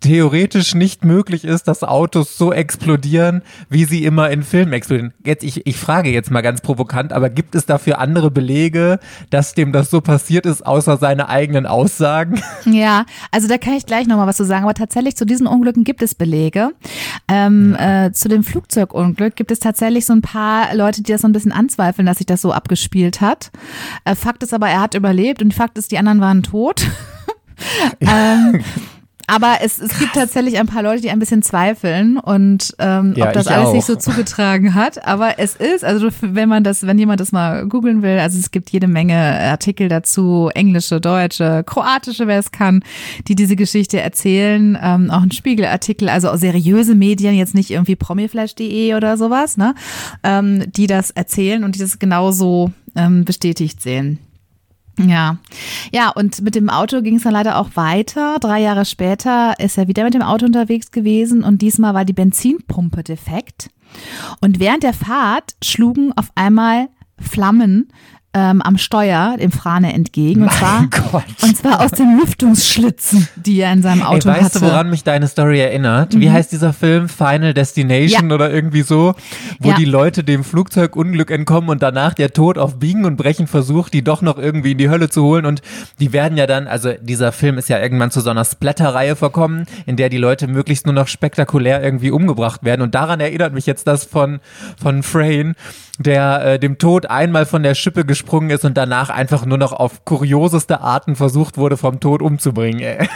theoretisch 0.00 0.74
nicht 0.74 1.04
möglich 1.04 1.44
ist, 1.44 1.68
dass 1.68 1.82
Autos 1.82 2.38
so 2.38 2.52
explodieren, 2.52 3.42
wie 3.68 3.84
sie 3.84 4.04
immer 4.04 4.30
in 4.30 4.42
Filmen 4.42 4.72
explodieren. 4.72 5.12
Jetzt, 5.24 5.44
ich, 5.44 5.66
ich 5.66 5.76
frage 5.76 6.10
jetzt 6.10 6.30
mal 6.30 6.40
ganz 6.40 6.60
provokant, 6.60 7.12
aber 7.12 7.30
gibt 7.30 7.54
es 7.54 7.66
dafür 7.66 7.98
andere 7.98 8.30
Belege, 8.30 8.98
dass 9.30 9.54
dem 9.54 9.72
das 9.72 9.90
so 9.90 10.00
passiert 10.00 10.46
ist, 10.46 10.64
außer 10.66 10.96
seine 10.96 11.28
eigenen 11.28 11.66
Aussagen? 11.66 12.40
Ja, 12.64 13.04
also 13.30 13.46
da 13.46 13.58
kann 13.58 13.74
ich 13.74 13.84
gleich 13.84 14.06
nochmal 14.06 14.26
was 14.26 14.38
zu 14.38 14.44
sagen. 14.44 14.64
Aber 14.64 14.74
tatsächlich 14.74 15.16
zu 15.16 15.26
diesen 15.26 15.46
Unglücken 15.46 15.84
gibt 15.84 16.02
es 16.02 16.14
Belege. 16.14 16.70
Ähm, 17.28 17.76
äh, 17.78 18.10
zu 18.12 18.28
dem 18.28 18.42
Flugzeugunglück 18.42 19.36
gibt 19.36 19.50
es 19.50 19.60
tatsächlich 19.60 20.06
so 20.06 20.14
ein 20.14 20.22
paar 20.22 20.74
Leute, 20.74 21.02
die 21.02 21.12
das 21.12 21.20
so 21.20 21.28
ein 21.28 21.32
bisschen 21.32 21.52
anzweifeln, 21.52 22.06
dass 22.06 22.18
sich 22.18 22.26
das 22.26 22.40
so 22.40 22.52
abgespielt 22.52 23.20
hat. 23.20 23.50
Äh, 24.04 24.14
Fakt 24.14 24.42
ist 24.42 24.54
aber, 24.54 24.68
er 24.68 24.80
hat 24.80 24.94
überlebt 24.94 25.42
und 25.42 25.52
Fakt 25.52 25.76
ist, 25.76 25.92
die 25.92 25.98
anderen 25.98 26.20
waren 26.20 26.42
tot. 26.42 26.86
ähm, 28.00 28.62
aber 29.26 29.58
es, 29.62 29.78
es 29.78 29.98
gibt 29.98 30.14
tatsächlich 30.14 30.58
ein 30.58 30.66
paar 30.66 30.82
Leute, 30.82 31.02
die 31.02 31.10
ein 31.10 31.18
bisschen 31.18 31.42
zweifeln 31.42 32.18
und 32.18 32.74
ähm, 32.78 33.14
Ja, 33.16 33.26
ob 33.26 33.32
das 33.32 33.46
alles 33.46 33.68
auch. 33.68 33.72
sich 33.74 33.84
so 33.84 33.96
zugetragen 33.96 34.74
hat. 34.74 35.06
Aber 35.06 35.38
es 35.38 35.56
ist, 35.56 35.84
also 35.84 36.08
wenn 36.20 36.48
man 36.48 36.64
das, 36.64 36.86
wenn 36.86 36.98
jemand 36.98 37.20
das 37.20 37.32
mal 37.32 37.66
googeln 37.66 38.02
will, 38.02 38.18
also 38.18 38.38
es 38.38 38.50
gibt 38.50 38.70
jede 38.70 38.86
Menge 38.86 39.14
Artikel 39.16 39.88
dazu, 39.88 40.50
englische, 40.54 41.00
deutsche, 41.00 41.64
kroatische, 41.64 42.26
wer 42.26 42.38
es 42.38 42.52
kann, 42.52 42.82
die 43.28 43.34
diese 43.34 43.56
Geschichte 43.56 44.00
erzählen. 44.00 44.78
Ähm, 44.80 45.10
auch 45.10 45.22
ein 45.22 45.30
Spiegelartikel, 45.32 46.08
also 46.08 46.30
auch 46.30 46.36
seriöse 46.36 46.94
Medien, 46.94 47.34
jetzt 47.34 47.54
nicht 47.54 47.70
irgendwie 47.70 47.96
promiflash.de 47.96 48.94
oder 48.94 49.16
sowas, 49.16 49.56
ne, 49.56 49.74
ähm, 50.22 50.64
die 50.72 50.86
das 50.86 51.10
erzählen 51.10 51.64
und 51.64 51.74
die 51.74 51.78
das 51.80 51.98
genauso 51.98 52.72
ähm, 52.94 53.24
bestätigt 53.24 53.80
sehen. 53.80 54.18
Ja, 54.98 55.38
ja, 55.92 56.10
und 56.10 56.42
mit 56.42 56.54
dem 56.54 56.70
Auto 56.70 57.02
ging 57.02 57.16
es 57.16 57.24
dann 57.24 57.32
leider 57.32 57.58
auch 57.58 57.70
weiter. 57.74 58.38
Drei 58.40 58.60
Jahre 58.60 58.84
später 58.84 59.58
ist 59.58 59.76
er 59.76 59.88
wieder 59.88 60.04
mit 60.04 60.14
dem 60.14 60.22
Auto 60.22 60.46
unterwegs 60.46 60.92
gewesen 60.92 61.42
und 61.42 61.62
diesmal 61.62 61.94
war 61.94 62.04
die 62.04 62.12
Benzinpumpe 62.12 63.02
defekt. 63.02 63.70
Und 64.40 64.60
während 64.60 64.82
der 64.82 64.94
Fahrt 64.94 65.56
schlugen 65.62 66.12
auf 66.16 66.30
einmal 66.34 66.88
Flammen 67.18 67.88
ähm, 68.34 68.60
am 68.62 68.76
Steuer 68.78 69.36
dem 69.38 69.52
Frane 69.52 69.92
entgegen. 69.94 70.42
Und 70.42 70.52
zwar, 70.52 70.86
Gott. 71.12 71.24
und 71.42 71.56
zwar 71.56 71.80
aus 71.80 71.92
den 71.92 72.18
Lüftungsschlitzen, 72.18 73.28
die 73.36 73.60
er 73.60 73.72
in 73.72 73.82
seinem 73.82 74.00
Ey, 74.00 74.06
Auto 74.06 74.28
weißt 74.28 74.42
hatte. 74.56 74.58
du, 74.60 74.66
woran 74.66 74.90
mich 74.90 75.04
deine 75.04 75.28
Story 75.28 75.60
erinnert? 75.60 76.18
Wie 76.18 76.30
heißt 76.30 76.52
dieser 76.52 76.72
Film? 76.72 77.08
Final 77.08 77.54
Destination 77.54 78.32
oder 78.32 78.50
irgendwie 78.52 78.82
so, 78.82 79.14
wo 79.60 79.68
Ja. 79.70 79.76
die 79.76 79.84
Leute 79.84 80.24
dem 80.24 80.44
Flugzeugunglück 80.44 81.30
entkommen 81.30 81.70
und 81.70 81.82
danach 81.82 82.14
der 82.14 82.32
Tod 82.32 82.58
auf 82.58 82.78
Biegen 82.78 83.04
und 83.04 83.16
Brechen 83.16 83.46
versucht, 83.46 83.92
die 83.94 84.02
doch 84.02 84.20
noch 84.20 84.36
irgendwie 84.38 84.72
in 84.72 84.78
die 84.78 84.90
Hölle 84.90 85.08
zu 85.08 85.22
holen 85.22 85.46
und 85.46 85.62
die 86.00 86.12
werden 86.12 86.36
ja 86.36 86.46
dann, 86.46 86.66
also 86.66 86.92
dieser 87.00 87.32
Film 87.32 87.56
ist 87.58 87.68
ja 87.68 87.78
irgendwann 87.80 88.10
zu 88.10 88.20
so 88.20 88.30
einer 88.30 88.44
Splatter-Reihe 88.44 89.16
verkommen, 89.16 89.66
in 89.86 89.96
der 89.96 90.08
die 90.08 90.18
Leute 90.18 90.48
möglichst 90.48 90.86
nur 90.86 90.94
noch 90.94 91.06
spektakulär 91.08 91.82
irgendwie 91.82 92.10
umgebracht 92.10 92.64
werden 92.64 92.82
und 92.82 92.94
daran 92.94 93.20
erinnert 93.20 93.52
mich 93.54 93.66
jetzt 93.66 93.86
das 93.86 94.04
von, 94.04 94.40
von 94.80 95.02
Frayne, 95.02 95.54
der 95.98 96.44
äh, 96.44 96.58
dem 96.58 96.78
Tod 96.78 97.06
einmal 97.06 97.46
von 97.46 97.62
der 97.62 97.74
Schippe 97.74 98.04
gesprungen 98.04 98.50
ist 98.50 98.64
und 98.64 98.76
danach 98.76 99.10
einfach 99.10 99.46
nur 99.46 99.58
noch 99.58 99.72
auf 99.72 100.04
kurioseste 100.04 100.80
Arten 100.80 101.14
versucht 101.14 101.56
wurde, 101.56 101.76
vom 101.76 102.00
Tod 102.00 102.22
umzubringen. 102.22 102.80
Ey. 102.80 103.08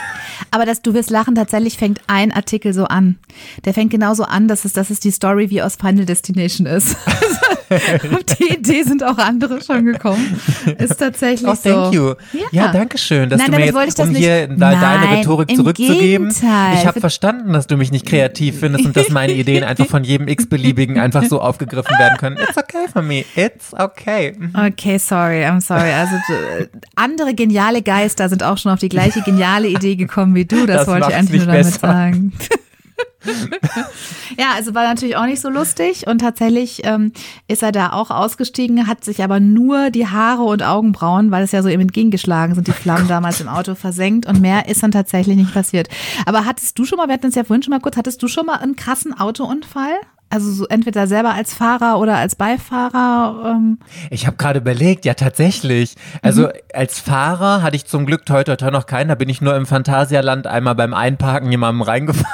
Aber 0.51 0.65
das, 0.65 0.81
du 0.81 0.93
wirst 0.93 1.09
lachen, 1.09 1.35
tatsächlich 1.35 1.77
fängt 1.77 2.01
ein 2.07 2.31
Artikel 2.31 2.73
so 2.73 2.85
an. 2.85 3.19
Der 3.65 3.73
fängt 3.73 3.91
genauso 3.91 4.23
an, 4.23 4.47
dass 4.47 4.65
es, 4.65 4.73
dass 4.73 4.89
es 4.89 4.99
die 4.99 5.11
Story 5.11 5.49
wie 5.49 5.61
aus 5.61 5.75
Final 5.75 6.05
Destination 6.05 6.67
ist. 6.67 6.95
Auf 8.13 8.23
die 8.37 8.53
Idee 8.53 8.83
sind 8.83 9.03
auch 9.03 9.17
andere 9.17 9.61
schon 9.61 9.85
gekommen. 9.85 10.39
Ist 10.77 10.97
tatsächlich 10.97 11.47
Oh, 11.49 11.55
so. 11.55 11.69
thank 11.69 11.93
you. 11.93 12.13
Ja, 12.33 12.47
Ja. 12.51 12.71
danke 12.71 12.97
schön, 12.97 13.29
dass 13.29 13.39
Nein, 13.39 13.51
du 13.51 13.57
mir 13.57 13.65
jetzt, 13.67 13.99
das 13.99 14.07
um 14.09 14.15
hier 14.15 14.47
Nein, 14.47 14.57
deine 14.79 15.17
Rhetorik 15.17 15.55
zurückzugeben. 15.55 16.29
Gegenteil. 16.29 16.75
Ich 16.75 16.85
habe 16.87 16.99
verstanden, 16.99 17.53
dass 17.53 17.67
du 17.67 17.77
mich 17.77 17.91
nicht 17.91 18.05
kreativ 18.05 18.59
findest 18.59 18.85
und 18.85 18.95
dass 18.97 19.09
meine 19.09 19.33
Ideen 19.33 19.63
einfach 19.63 19.85
von 19.85 20.03
jedem 20.03 20.27
x-beliebigen 20.27 20.99
einfach 20.99 21.23
so 21.25 21.41
aufgegriffen 21.41 21.97
werden 21.99 22.17
können. 22.17 22.37
It's 22.37 22.57
okay 22.57 22.87
for 22.91 23.01
me. 23.01 23.23
It's 23.35 23.73
okay. 23.73 24.33
Okay, 24.53 24.97
sorry, 24.97 25.43
I'm 25.45 25.61
sorry. 25.61 25.91
Also 25.91 26.15
andere 26.95 27.33
geniale 27.33 27.81
Geister 27.81 28.29
sind 28.29 28.43
auch 28.43 28.57
schon 28.57 28.71
auf 28.71 28.79
die 28.79 28.89
gleiche 28.89 29.21
geniale 29.21 29.67
Idee 29.67 29.95
gekommen 29.95 30.35
wie 30.35 30.45
du. 30.45 30.65
Das, 30.65 30.79
Das 30.79 30.87
wollte 30.87 31.07
ich 31.09 31.15
eigentlich 31.15 31.37
nur 31.45 31.47
damit 31.53 31.65
besser. 31.65 31.79
sagen. 31.79 32.33
ja, 34.37 34.47
also 34.55 34.73
war 34.75 34.83
natürlich 34.83 35.15
auch 35.17 35.25
nicht 35.25 35.41
so 35.41 35.49
lustig 35.49 36.07
und 36.07 36.19
tatsächlich 36.19 36.81
ähm, 36.85 37.11
ist 37.47 37.63
er 37.63 37.71
da 37.71 37.91
auch 37.93 38.11
ausgestiegen, 38.11 38.87
hat 38.87 39.03
sich 39.03 39.23
aber 39.23 39.39
nur 39.39 39.89
die 39.89 40.07
Haare 40.07 40.43
und 40.43 40.63
Augenbrauen, 40.63 41.31
weil 41.31 41.43
es 41.43 41.51
ja 41.51 41.61
so 41.61 41.69
ihm 41.69 41.79
entgegengeschlagen 41.81 42.55
sind, 42.55 42.67
die 42.67 42.71
Flammen 42.71 43.07
damals 43.07 43.41
im 43.41 43.47
Auto 43.49 43.75
versenkt 43.75 44.25
und 44.25 44.41
mehr 44.41 44.67
ist 44.69 44.83
dann 44.83 44.91
tatsächlich 44.91 45.35
nicht 45.35 45.53
passiert. 45.53 45.89
Aber 46.25 46.45
hattest 46.45 46.77
du 46.79 46.85
schon 46.85 46.97
mal, 46.97 47.07
wir 47.07 47.13
hatten 47.13 47.27
es 47.27 47.35
ja 47.35 47.43
vorhin 47.43 47.63
schon 47.63 47.71
mal 47.71 47.79
kurz, 47.79 47.97
hattest 47.97 48.21
du 48.23 48.27
schon 48.27 48.45
mal 48.45 48.57
einen 48.57 48.75
krassen 48.75 49.17
Autounfall? 49.19 49.93
Also 50.31 50.51
so 50.51 50.67
entweder 50.67 51.07
selber 51.07 51.33
als 51.33 51.55
Fahrer 51.55 51.97
oder 51.99 52.15
als 52.17 52.35
Beifahrer? 52.35 53.49
Ähm, 53.55 53.79
Ich 54.11 54.27
habe 54.27 54.37
gerade 54.37 54.59
überlegt, 54.59 55.03
ja 55.05 55.15
tatsächlich. 55.15 55.95
Also 56.21 56.43
Mhm. 56.43 56.49
als 56.75 56.99
Fahrer 56.99 57.63
hatte 57.63 57.75
ich 57.75 57.85
zum 57.87 58.05
Glück 58.05 58.27
toi 58.27 58.43
toi 58.43 58.55
toi 58.55 58.69
noch 58.69 58.85
keinen. 58.85 59.07
Da 59.09 59.15
bin 59.15 59.27
ich 59.27 59.41
nur 59.41 59.55
im 59.55 59.65
Phantasialand 59.65 60.45
einmal 60.45 60.75
beim 60.75 60.93
Einparken 60.93 61.49
jemandem 61.49 61.81
reingefahren. 61.81 62.27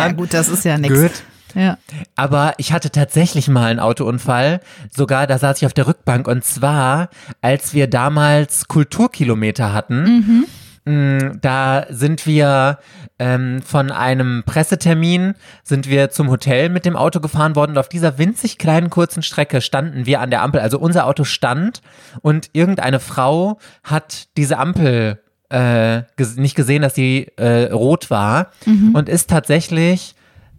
Ja 0.00 0.12
gut, 0.12 0.34
das 0.34 0.48
ist 0.48 0.64
ja 0.64 0.78
nichts. 0.78 1.22
Ja. 1.54 1.78
Aber 2.16 2.54
ich 2.58 2.72
hatte 2.72 2.90
tatsächlich 2.90 3.48
mal 3.48 3.70
einen 3.70 3.80
Autounfall. 3.80 4.60
Sogar, 4.90 5.26
da 5.26 5.38
saß 5.38 5.58
ich 5.58 5.66
auf 5.66 5.72
der 5.72 5.86
Rückbank. 5.86 6.26
Und 6.26 6.44
zwar, 6.44 7.10
als 7.42 7.74
wir 7.74 7.86
damals 7.88 8.66
Kulturkilometer 8.68 9.72
hatten. 9.72 10.46
Mm, 10.84 11.38
Da 11.40 11.86
sind 11.88 12.26
wir 12.26 12.78
ähm, 13.18 13.62
von 13.62 13.90
einem 13.90 14.42
Pressetermin 14.44 15.34
sind 15.62 15.88
wir 15.88 16.10
zum 16.10 16.28
Hotel 16.28 16.68
mit 16.68 16.84
dem 16.84 16.96
Auto 16.96 17.20
gefahren 17.20 17.56
worden 17.56 17.72
und 17.72 17.78
auf 17.78 17.88
dieser 17.88 18.18
winzig 18.18 18.58
kleinen 18.58 18.90
kurzen 18.90 19.22
Strecke 19.22 19.60
standen 19.62 20.04
wir 20.04 20.20
an 20.20 20.30
der 20.30 20.42
Ampel. 20.42 20.60
Also 20.60 20.78
unser 20.78 21.06
Auto 21.06 21.24
stand 21.24 21.80
und 22.20 22.50
irgendeine 22.52 23.00
Frau 23.00 23.58
hat 23.82 24.28
diese 24.36 24.58
Ampel 24.58 25.20
äh, 25.50 26.02
ges 26.16 26.36
nicht 26.36 26.54
gesehen, 26.54 26.82
dass 26.82 26.94
sie 26.94 27.28
äh, 27.36 27.70
rot 27.72 28.10
war 28.10 28.50
und 28.92 29.08
ist 29.08 29.30
tatsächlich 29.30 30.14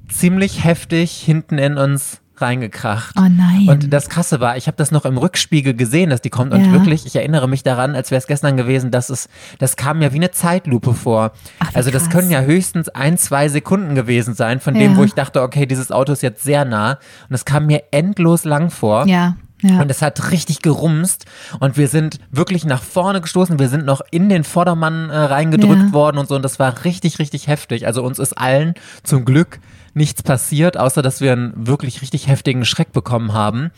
ziemlich 0.10 0.64
heftig 0.64 1.12
hinten 1.12 1.58
in 1.58 1.78
uns 1.78 2.22
reingekracht. 2.38 3.16
Oh 3.18 3.22
nein. 3.22 3.66
Und 3.70 3.94
das 3.94 4.10
Krasse 4.10 4.42
war, 4.42 4.58
ich 4.58 4.68
habe 4.68 4.76
das 4.76 4.92
noch 4.92 5.06
im 5.06 5.18
Rückspiegel 5.18 5.74
gesehen, 5.74 6.10
dass 6.10 6.22
die 6.22 6.30
kommt 6.30 6.54
und 6.54 6.66
Ja. 6.66 6.72
wirklich, 6.74 7.06
ich 7.06 7.16
erinnere 7.16 7.48
mich 7.48 7.64
daran, 7.64 7.96
als 7.96 8.12
wäre 8.12 8.20
es 8.20 8.28
gestern 8.28 8.58
gewesen, 8.58 8.92
dass 8.92 9.10
es, 9.10 9.30
das 9.58 9.78
kam 9.78 10.00
mir 10.00 10.12
wie 10.12 10.18
eine 10.18 10.32
Zeitlupe 10.32 10.94
vor. 10.94 11.32
Ach, 11.60 11.70
also 11.74 11.92
das 11.92 12.04
krass. 12.04 12.12
können 12.14 12.32
ja 12.32 12.42
höchstens 12.42 12.90
ein, 12.90 13.18
zwei 13.18 13.48
Sekunden 13.48 13.96
gewesen 13.96 14.34
sein, 14.34 14.60
von 14.60 14.74
dem, 14.74 14.92
Ja. 14.92 14.98
wo 14.98 15.04
ich 15.06 15.14
dachte, 15.14 15.42
okay, 15.42 15.66
dieses 15.66 15.92
Auto 15.94 16.12
ist 16.12 16.24
jetzt 16.24 16.44
sehr 16.44 16.66
nah. 16.66 17.00
Und 17.30 17.36
es 17.36 17.46
kam 17.46 17.68
mir 17.68 17.84
endlos 17.92 18.44
lang 18.44 18.70
vor. 18.70 19.08
ja, 19.08 19.38
ja. 19.62 19.82
Und 19.82 19.89
es 19.89 20.01
hat 20.01 20.32
richtig 20.32 20.62
gerumst 20.62 21.26
und 21.60 21.78
wir 21.78 21.88
sind 21.88 22.20
wirklich 22.30 22.66
nach 22.66 22.84
vorne 22.84 23.22
gestoßen. 23.22 23.58
Wir 23.58 23.70
sind 23.70 23.86
noch 23.86 24.01
in 24.12 24.28
den 24.30 24.43
Vordermann 24.43 25.10
äh, 25.10 25.16
reingedrückt 25.18 25.82
Ja. 25.88 25.93
worden 25.93 26.18
und 26.18 26.28
so. 26.28 26.36
Und 26.36 26.41
das 26.43 26.60
war 26.60 26.84
richtig, 26.84 27.20
richtig 27.20 27.47
heftig. 27.47 27.88
Also 27.88 28.03
uns 28.03 28.20
ist 28.20 28.34
allen 28.38 28.74
zum 29.03 29.24
Glück 29.26 29.60
nichts 29.93 30.22
passiert, 30.24 30.78
außer 30.78 31.01
dass 31.01 31.22
wir 31.22 31.32
einen 31.32 31.68
wirklich 31.68 32.01
richtig 32.01 32.28
heftigen 32.28 32.66
Schreck 32.66 32.91
bekommen 32.91 33.34
haben. 33.34 33.72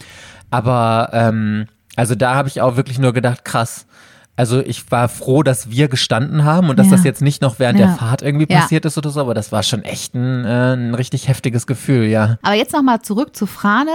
Aber 0.49 1.09
ähm, 1.13 1.67
also 1.95 2.15
da 2.15 2.35
habe 2.35 2.47
ich 2.49 2.61
auch 2.61 2.75
wirklich 2.75 2.99
nur 2.99 3.13
gedacht, 3.13 3.45
krass. 3.45 3.85
Also 4.37 4.61
ich 4.61 4.89
war 4.91 5.09
froh, 5.09 5.41
dass 5.43 5.69
wir 5.71 5.87
gestanden 5.89 6.45
haben 6.45 6.69
und 6.69 6.77
dass 6.77 6.85
Ja. 6.87 6.91
das 6.93 7.03
jetzt 7.03 7.21
nicht 7.23 7.41
noch 7.41 7.57
während 7.59 7.79
Ja. 7.79 7.87
der 7.87 7.95
Fahrt 7.95 8.21
irgendwie 8.21 8.45
Ja. 8.49 8.61
passiert 8.61 8.85
ist 8.85 8.97
oder 8.97 9.09
so, 9.09 9.19
aber 9.19 9.33
das 9.33 9.51
war 9.51 9.63
schon 9.63 9.83
echt 9.83 10.13
ein, 10.13 10.45
äh, 10.45 10.73
ein 10.75 10.93
richtig 10.93 11.27
heftiges 11.27 11.65
Gefühl, 11.67 12.05
ja. 12.05 12.37
Aber 12.43 12.53
jetzt 12.53 12.71
nochmal 12.71 13.01
zurück 13.01 13.35
zu 13.35 13.47
Frane. 13.47 13.91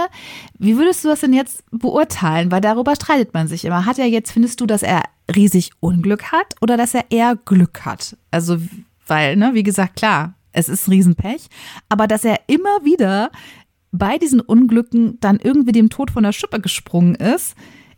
Wie 0.59 0.77
würdest 0.77 1.03
du 1.03 1.07
das 1.07 1.21
denn 1.21 1.33
jetzt 1.33 1.63
beurteilen? 1.71 2.51
Weil 2.51 2.61
darüber 2.61 2.93
streitet 2.95 3.33
man 3.33 3.47
sich 3.47 3.63
immer. 3.65 3.85
Hat 3.85 3.97
er 3.97 4.05
jetzt, 4.07 4.31
findest 4.33 4.59
du, 4.61 4.65
dass 4.65 4.83
er 4.83 5.03
riesig 5.33 5.71
Unglück 5.79 6.31
hat 6.33 6.55
oder 6.61 6.75
dass 6.75 6.93
er 6.93 7.05
eher 7.09 7.37
Glück 7.45 7.85
hat? 7.85 8.17
Also, 8.29 8.57
weil, 9.07 9.37
ne, 9.37 9.51
wie 9.53 9.63
gesagt, 9.63 9.95
klar, 9.95 10.33
es 10.51 10.67
ist 10.67 10.87
ein 10.87 10.91
Riesenpech, 10.91 11.47
aber 11.89 12.05
dass 12.05 12.25
er 12.25 12.37
immer 12.47 12.83
wieder 12.83 13.31
bei 13.93 14.17
diesen 14.17 14.41
Unglücken 14.41 15.19
dann 15.21 15.39
irgendwie 15.41 15.71
dem 15.71 15.89
Tod 15.89 16.11
von 16.11 16.23
der 16.23 16.31
Schippe 16.33 16.59
gesprungen 16.59 17.15
ist, 17.15 17.55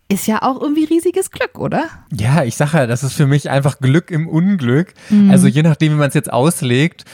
ist 0.08 0.28
ja 0.28 0.42
auch 0.44 0.62
irgendwie 0.62 0.84
riesiges 0.84 1.32
Glück, 1.32 1.58
oder? 1.58 1.90
Ja, 2.12 2.44
ich 2.44 2.56
sage 2.56 2.78
ja, 2.78 2.88
das 2.88 3.04
ist 3.04 3.14
für 3.14 3.26
mich 3.26 3.50
einfach 3.50 3.80
Glück 3.80 4.12
im 4.12 4.28
Unglück. 4.28 4.94
Mhm. 5.10 5.32
Also 5.32 5.48
je 5.48 5.64
nachdem, 5.64 5.94
wie 5.94 5.98
man 5.98 6.10
es 6.10 6.14
jetzt 6.14 6.32
auslegt. 6.32 7.06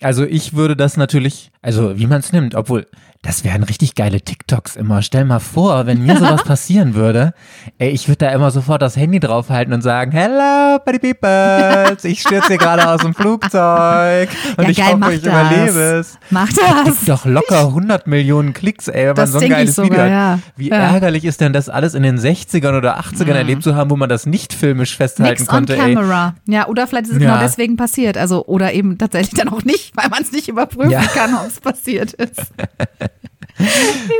Also 0.00 0.24
ich 0.24 0.54
würde 0.54 0.76
das 0.76 0.96
natürlich, 0.96 1.50
also 1.60 1.98
wie 1.98 2.06
man 2.06 2.20
es 2.20 2.32
nimmt, 2.32 2.54
obwohl 2.54 2.86
das 3.22 3.44
wären 3.44 3.62
richtig 3.64 3.94
geile 3.94 4.22
TikToks 4.22 4.76
immer. 4.76 5.02
Stell 5.02 5.26
mal 5.26 5.40
vor, 5.40 5.84
wenn 5.86 6.02
mir 6.02 6.16
sowas 6.16 6.42
passieren 6.44 6.94
würde, 6.94 7.34
ey, 7.78 7.90
ich 7.90 8.08
würde 8.08 8.24
da 8.26 8.30
immer 8.32 8.50
sofort 8.50 8.80
das 8.80 8.96
Handy 8.96 9.20
draufhalten 9.20 9.74
und 9.74 9.82
sagen, 9.82 10.10
Hello, 10.12 10.78
Buddy 10.84 10.98
Peoples, 11.14 12.04
ich 12.04 12.22
stürze 12.22 12.48
hier 12.48 12.56
gerade 12.58 12.88
aus 12.88 13.02
dem 13.02 13.14
Flugzeug 13.14 14.30
und 14.56 14.64
ja, 14.64 14.70
ich 14.70 14.76
geil, 14.78 14.98
hoffe, 15.00 15.12
ich 15.14 15.22
das. 15.22 15.32
überlebe 15.32 15.80
es. 15.98 16.18
Mach 16.30 16.48
Gibt 16.48 16.60
das. 16.86 17.04
doch 17.04 17.26
locker 17.26 17.60
100 17.66 18.06
Millionen 18.06 18.54
Klicks, 18.54 18.88
ey, 18.88 19.00
wenn 19.02 19.06
man 19.08 19.16
Das 19.16 19.32
so 19.32 19.38
ein 19.38 19.50
geiles 19.50 19.74
sogar, 19.76 19.90
Video 19.90 20.02
hat. 20.02 20.10
ja. 20.10 20.38
Wie 20.56 20.68
Ja. 20.70 20.76
ärgerlich 20.76 21.24
ist 21.26 21.42
denn 21.42 21.52
das 21.52 21.68
alles 21.68 21.92
in 21.94 22.02
den 22.02 22.18
60ern 22.18 22.74
oder 22.76 22.98
80ern 22.98 23.34
erlebt 23.34 23.62
zu 23.62 23.74
haben, 23.74 23.90
wo 23.90 23.96
man 23.96 24.08
das 24.08 24.24
nicht 24.24 24.54
filmisch 24.54 24.96
festhalten 24.96 25.32
Nix 25.42 25.42
on 25.42 25.46
konnte, 25.56 25.74
ey. 25.76 25.94
camera. 25.94 26.36
Ja, 26.48 26.68
oder 26.68 26.86
vielleicht 26.86 27.06
ist 27.06 27.12
es 27.12 27.18
genau 27.18 27.38
deswegen 27.38 27.76
passiert. 27.76 28.16
Also, 28.16 28.46
oder 28.46 28.72
eben 28.72 28.96
tatsächlich 28.96 29.38
dann 29.38 29.50
auch 29.50 29.62
nicht, 29.62 29.94
weil 29.94 30.08
man 30.08 30.22
es 30.22 30.32
nicht 30.32 30.48
überprüfen 30.48 30.90
kann, 31.14 31.34
ob 31.34 31.46
es 31.48 31.60
passiert 31.60 32.14
ist. 32.14 32.40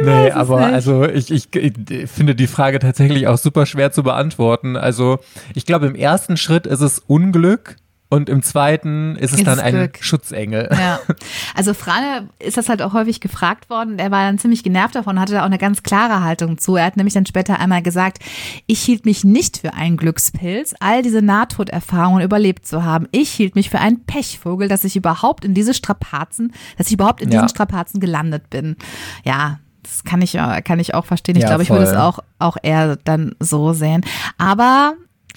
Nee, 0.03 0.31
aber 0.31 0.61
nicht. 0.61 0.75
also 0.75 1.05
ich, 1.05 1.31
ich, 1.31 1.55
ich 1.55 2.11
finde 2.11 2.35
die 2.35 2.47
Frage 2.47 2.79
tatsächlich 2.79 3.27
auch 3.27 3.39
super 3.39 3.67
schwer 3.67 3.93
zu 3.93 4.03
beantworten. 4.03 4.77
Also 4.77 5.19
ich 5.55 5.67
glaube, 5.67 5.87
im 5.87 5.95
ersten 5.95 6.37
Schritt 6.37 6.67
ist 6.67 6.81
es 6.81 7.01
Unglück 7.01 7.77
und 8.11 8.29
im 8.29 8.43
zweiten 8.43 9.17
ist 9.17 9.33
es 9.33 9.39
Ist 9.39 9.47
dann 9.47 9.59
ein 9.61 9.73
Glück. 9.75 9.99
Schutzengel. 10.03 10.69
Ja. 10.71 11.01
Also 11.55 11.75
Frane 11.75 12.29
ist 12.39 12.57
das 12.57 12.69
halt 12.69 12.81
auch 12.83 12.93
häufig 12.93 13.21
gefragt 13.21 13.71
worden. 13.71 13.99
Er 13.99 14.11
war 14.11 14.25
dann 14.25 14.39
ziemlich 14.39 14.63
genervt 14.63 14.95
davon, 14.95 15.19
hatte 15.21 15.33
da 15.33 15.41
auch 15.43 15.47
eine 15.47 15.59
ganz 15.59 15.83
klare 15.83 16.23
Haltung 16.23 16.59
zu. 16.59 16.77
Er 16.77 16.85
hat 16.87 16.97
nämlich 16.97 17.15
dann 17.15 17.27
später 17.27 17.59
einmal 17.59 17.83
gesagt, 17.83 18.19
ich 18.67 18.81
hielt 18.83 19.05
mich 19.05 19.25
nicht 19.25 19.59
für 19.59 19.75
einen 19.75 19.97
Glückspilz, 19.97 20.75
all 20.81 21.03
diese 21.03 21.23
Nahtoderfahrungen 21.23 22.23
überlebt 22.23 22.67
zu 22.67 22.85
haben. 22.85 23.07
Ich 23.13 23.31
hielt 23.31 23.55
mich 23.55 23.71
für 23.71 23.79
einen 23.79 24.05
Pechvogel, 24.05 24.69
dass 24.69 24.85
ich 24.85 24.97
überhaupt 24.97 25.45
in 25.45 25.55
diese 25.55 25.75
Strapazen, 25.75 26.53
dass 26.79 26.89
ich 26.89 26.95
überhaupt 26.95 27.21
in 27.23 27.31
Ja. 27.31 27.39
diesen 27.41 27.49
Strapazen 27.49 28.01
gelandet 28.01 28.51
bin. 28.51 28.77
Ja. 29.25 29.59
Das 29.83 30.05
kann 30.05 30.21
ich, 30.21 30.35
äh, 30.37 30.61
kann 30.63 30.79
ich 30.79 30.95
auch 30.95 31.07
verstehen. 31.07 31.37
Ich 31.37 31.43
Ja, 31.43 31.49
glaube, 31.49 31.63
ich 31.63 31.71
würde 31.71 31.85
es 31.85 31.97
auch, 31.97 32.19
auch 32.39 32.59
eher 32.63 32.97
dann 32.97 33.35
so 33.41 33.73
sehen. 33.73 34.03
Aber 34.37 34.93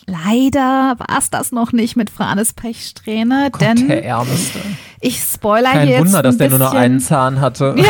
leider 0.07 0.95
war 0.97 1.17
es 1.17 1.29
das 1.29 1.51
noch 1.51 1.71
nicht 1.71 1.95
mit 1.95 2.09
Franes 2.09 2.53
Pechsträhne, 2.53 3.49
Gott, 3.51 3.61
denn 3.61 3.87
der 3.87 4.05
Ärmste. 4.05 4.59
ich 5.01 5.19
spoiler 5.19 5.71
Kein 5.71 5.87
hier 5.87 5.97
jetzt 5.97 6.05
Wunder, 6.05 6.23
dass 6.23 6.37
der 6.37 6.49
nur 6.49 6.59
noch 6.59 6.73
einen 6.73 6.99
Zahn 6.99 7.39
hatte. 7.41 7.75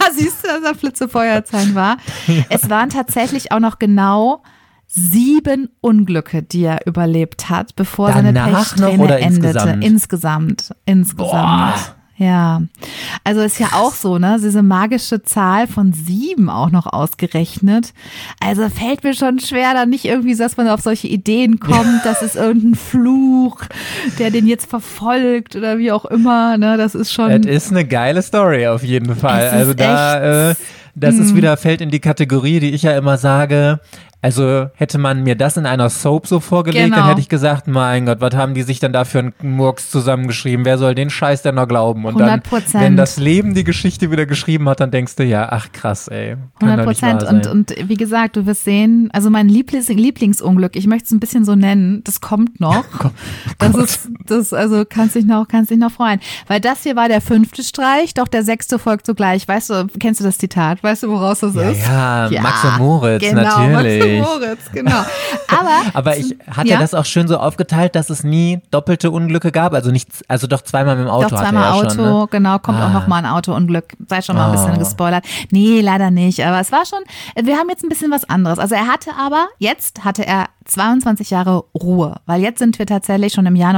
Ja, 0.00 0.14
siehst 0.14 0.42
du, 0.44 0.48
dass 0.48 0.62
er 0.62 0.74
Flitzefeuerzahn 0.74 1.74
war. 1.74 1.96
Es 2.48 2.70
waren 2.70 2.88
tatsächlich 2.88 3.52
auch 3.52 3.60
noch 3.60 3.78
genau 3.78 4.42
sieben 4.86 5.68
Unglücke, 5.80 6.42
die 6.42 6.64
er 6.64 6.86
überlebt 6.86 7.50
hat, 7.50 7.76
bevor 7.76 8.12
seine 8.12 8.32
Danach 8.32 8.58
Pechsträhne 8.70 8.96
noch 8.96 9.04
oder 9.04 9.18
endete. 9.20 9.48
insgesamt? 9.48 9.84
Insgesamt. 9.84 10.70
Insgesamt. 10.86 11.30
Boah. 11.30 11.74
Ja, 12.18 12.62
also 13.22 13.42
ist 13.42 13.60
ja 13.60 13.68
auch 13.74 13.92
so, 13.92 14.18
ne? 14.18 14.38
Diese 14.42 14.64
magische 14.64 15.22
Zahl 15.22 15.68
von 15.68 15.92
sieben 15.92 16.50
auch 16.50 16.70
noch 16.70 16.86
ausgerechnet. 16.86 17.92
Also 18.40 18.68
fällt 18.68 19.04
mir 19.04 19.14
schon 19.14 19.38
schwer, 19.38 19.72
da 19.72 19.86
nicht 19.86 20.04
irgendwie, 20.04 20.34
dass 20.34 20.56
man 20.56 20.66
auf 20.66 20.80
solche 20.80 21.06
Ideen 21.06 21.60
kommt, 21.60 22.04
das 22.04 22.22
ist 22.22 22.34
irgendein 22.34 22.74
Fluch, 22.74 23.62
der 24.18 24.32
den 24.32 24.48
jetzt 24.48 24.68
verfolgt 24.68 25.54
oder 25.54 25.78
wie 25.78 25.92
auch 25.92 26.06
immer, 26.06 26.58
ne? 26.58 26.76
Das 26.76 26.96
ist 26.96 27.12
schon. 27.12 27.30
Es 27.30 27.66
ist 27.66 27.70
eine 27.70 27.84
geile 27.84 28.20
Story 28.22 28.66
auf 28.66 28.82
jeden 28.82 29.14
Fall. 29.14 29.48
Also 29.50 29.74
da, 29.74 30.50
äh, 30.50 30.54
das 30.96 31.14
ist 31.14 31.36
wieder, 31.36 31.56
fällt 31.56 31.80
in 31.80 31.90
die 31.90 32.00
Kategorie, 32.00 32.58
die 32.58 32.70
ich 32.70 32.82
ja 32.82 32.98
immer 32.98 33.16
sage, 33.16 33.78
Also 34.20 34.66
hätte 34.74 34.98
man 34.98 35.22
mir 35.22 35.36
das 35.36 35.56
in 35.56 35.64
einer 35.64 35.88
Soap 35.90 36.26
so 36.26 36.40
vorgelegt, 36.40 36.86
Genau. 36.86 36.96
dann 36.96 37.08
hätte 37.08 37.20
ich 37.20 37.28
gesagt, 37.28 37.68
mein 37.68 38.06
Gott, 38.06 38.20
was 38.20 38.34
haben 38.34 38.54
die 38.54 38.62
sich 38.62 38.80
denn 38.80 38.92
da 38.92 39.04
für 39.04 39.20
einen 39.20 39.32
Murks 39.42 39.90
zusammengeschrieben? 39.90 40.64
Wer 40.64 40.76
soll 40.76 40.96
den 40.96 41.08
Scheiß 41.08 41.42
denn 41.42 41.54
noch 41.54 41.68
glauben? 41.68 42.04
Und 42.04 42.18
dann, 42.18 42.40
100%. 42.40 42.80
wenn 42.80 42.96
das 42.96 43.16
Leben 43.18 43.54
die 43.54 43.62
Geschichte 43.62 44.10
wieder 44.10 44.26
geschrieben 44.26 44.68
hat, 44.68 44.80
dann 44.80 44.90
denkst 44.90 45.14
du, 45.14 45.24
ja, 45.24 45.48
ach 45.50 45.70
krass, 45.70 46.08
ey. 46.08 46.36
Kann 46.58 46.70
100 46.70 46.86
doch 46.86 46.90
nicht 46.90 47.02
wahr 47.02 47.18
Prozent. 47.18 47.46
Und, 47.46 47.70
und 47.70 47.88
wie 47.88 47.96
gesagt, 47.96 48.36
du 48.36 48.44
wirst 48.46 48.64
sehen, 48.64 49.08
also 49.12 49.30
mein 49.30 49.48
Lieblings 49.48 49.88
Lieblingsunglück, 49.88 50.74
ich 50.74 50.88
möchte 50.88 51.04
es 51.06 51.10
ein 51.12 51.20
bisschen 51.20 51.44
so 51.44 51.54
nennen, 51.54 52.02
das 52.02 52.20
kommt 52.20 52.58
noch. 52.58 52.84
das 53.58 53.76
ist, 53.76 54.08
das, 54.26 54.52
also 54.52 54.84
kannst 54.88 55.14
dich 55.14 55.26
noch, 55.26 55.46
kannst 55.46 55.70
dich 55.70 55.78
noch 55.78 55.92
freuen. 55.92 56.18
Weil 56.48 56.60
das 56.60 56.82
hier 56.82 56.96
war 56.96 57.08
der 57.08 57.20
fünfte 57.20 57.62
Streich, 57.62 58.14
doch 58.14 58.26
der 58.26 58.42
sechste 58.42 58.80
folgt 58.80 59.06
sogleich. 59.06 59.46
Weißt 59.46 59.70
du, 59.70 59.86
kennst 60.00 60.20
du 60.20 60.24
das 60.24 60.38
Zitat? 60.38 60.82
Weißt 60.82 61.04
du, 61.04 61.08
woraus 61.08 61.38
das 61.38 61.54
ja, 61.54 61.70
ist? 61.70 61.86
ja, 62.32 62.42
Max 62.42 62.64
und 62.64 62.78
Moritz, 62.78 63.22
genau, 63.22 63.42
natürlich. 63.42 64.00
Max 64.00 64.07
Moritz, 64.20 64.70
genau. 64.72 65.02
Aber, 65.48 65.80
Aber 65.94 66.16
ich 66.16 66.36
hatte 66.50 66.68
Ja. 66.68 66.78
das 66.78 66.94
auch 66.94 67.04
schön 67.04 67.28
so 67.28 67.38
aufgeteilt, 67.38 67.94
dass 67.94 68.10
es 68.10 68.24
nie 68.24 68.60
doppelte 68.70 69.10
Unglücke 69.10 69.52
gab. 69.52 69.72
Also 69.74 69.90
nicht, 69.90 70.08
also 70.28 70.46
doch 70.46 70.62
zweimal 70.62 70.96
mit 70.96 71.06
dem 71.06 71.10
Auto 71.10 71.28
Doch, 71.28 71.38
hatte 71.38 71.44
zweimal 71.50 71.62
er 71.64 71.68
ja 71.68 71.74
Auto, 71.74 71.90
schon, 71.94 72.04
ne? 72.20 72.26
genau, 72.30 72.58
kommt 72.58 72.78
auch 72.78 72.82
Ah. 72.88 72.92
noch 72.92 73.06
mal 73.06 73.16
ein 73.16 73.26
Autounglück. 73.26 73.94
Sei 74.08 74.22
schon 74.22 74.36
mal 74.36 74.46
ein 74.46 74.52
bisschen 74.52 74.74
Oh. 74.76 74.78
gespoilert. 74.78 75.24
Nee, 75.50 75.80
leider 75.80 76.10
nicht, 76.10 76.44
aber 76.44 76.60
es 76.60 76.70
war 76.72 76.84
schon, 76.86 77.00
wir 77.42 77.56
haben 77.56 77.68
jetzt 77.70 77.82
ein 77.84 77.88
bisschen 77.88 78.10
was 78.10 78.28
anderes. 78.28 78.58
Also 78.58 78.74
er 78.74 78.86
hatte 78.86 79.10
aber, 79.18 79.48
jetzt 79.58 80.04
hatte 80.04 80.26
er 80.26 80.46
22 80.66 81.30
Jahre 81.30 81.64
Ruhe, 81.74 82.16
weil 82.26 82.42
jetzt 82.42 82.58
sind 82.58 82.78
wir 82.78 82.84
tatsächlich 82.86 83.32
schon 83.32 83.46
im 83.46 83.56
Jahr 83.56 83.72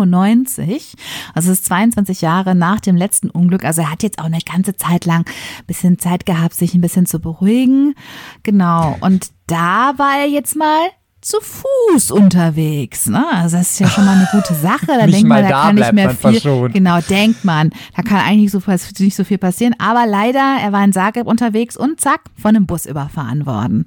1995, 0.00 0.94
also 1.34 1.50
es 1.50 1.60
ist 1.60 1.66
22 1.66 2.20
Jahre 2.20 2.54
nach 2.54 2.80
dem 2.80 2.96
letzten 2.96 3.30
Unglück. 3.30 3.64
Also 3.64 3.82
er 3.82 3.90
hat 3.90 4.02
jetzt 4.02 4.18
auch 4.18 4.24
eine 4.26 4.38
ganze 4.40 4.76
Zeit 4.76 5.04
lang 5.06 5.20
ein 5.26 5.66
bisschen 5.66 5.98
Zeit 5.98 6.26
gehabt, 6.26 6.54
sich 6.54 6.74
ein 6.74 6.80
bisschen 6.80 7.06
zu 7.06 7.20
beruhigen. 7.20 7.94
Genau, 8.42 8.96
und 9.00 9.30
da 9.46 9.94
war 9.96 10.18
er 10.20 10.28
jetzt 10.28 10.56
mal 10.56 10.88
zu 11.20 11.38
Fuß 11.40 12.12
unterwegs. 12.12 13.06
Ne? 13.06 13.24
Also 13.32 13.56
das 13.56 13.72
ist 13.72 13.80
ja 13.80 13.88
schon 13.88 14.04
mal 14.04 14.16
eine 14.16 14.28
gute 14.30 14.54
Sache. 14.54 14.86
Da 14.86 15.06
Nicht 15.06 15.16
denkt 15.16 15.28
man, 15.28 15.42
da 15.42 15.48
da 15.48 15.62
kann 15.62 15.74
nicht 15.74 15.92
mehr 15.92 16.10
viel. 16.10 16.40
verschont. 16.40 16.72
Genau, 16.74 17.00
denkt 17.00 17.44
man. 17.44 17.70
Da 17.96 18.02
kann 18.02 18.18
eigentlich 18.18 18.52
so, 18.52 18.60
nicht 19.00 19.16
so 19.16 19.24
viel 19.24 19.38
passieren. 19.38 19.74
Aber 19.78 20.06
leider, 20.06 20.58
er 20.62 20.72
war 20.72 20.84
in 20.84 20.92
Zagreb 20.92 21.26
unterwegs 21.26 21.76
und 21.76 22.00
zack, 22.00 22.20
von 22.40 22.54
einem 22.54 22.66
Bus 22.66 22.86
überfahren 22.86 23.44
worden. 23.44 23.86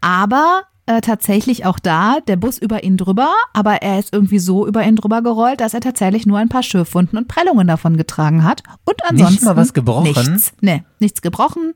Aber 0.00 0.62
äh, 0.86 1.00
tatsächlich 1.00 1.66
auch 1.66 1.78
da, 1.78 2.18
der 2.26 2.36
Bus 2.36 2.58
über 2.58 2.84
ihn 2.84 2.96
drüber, 2.96 3.32
aber 3.52 3.82
er 3.82 3.98
ist 3.98 4.12
irgendwie 4.12 4.38
so 4.38 4.66
über 4.66 4.84
ihn 4.84 4.96
drüber 4.96 5.22
gerollt, 5.22 5.60
dass 5.60 5.74
er 5.74 5.80
tatsächlich 5.80 6.26
nur 6.26 6.38
ein 6.38 6.48
paar 6.48 6.62
Schürfwunden 6.62 7.18
und 7.18 7.28
Prellungen 7.28 7.66
davon 7.66 7.96
getragen 7.96 8.44
hat. 8.44 8.62
Und 8.84 8.96
ansonsten 9.08 9.44
mal 9.44 9.56
was 9.56 9.72
gebrochen? 9.72 10.04
Nichts. 10.04 10.52
Nee, 10.60 10.82
nichts 10.98 11.22
gebrochen. 11.22 11.74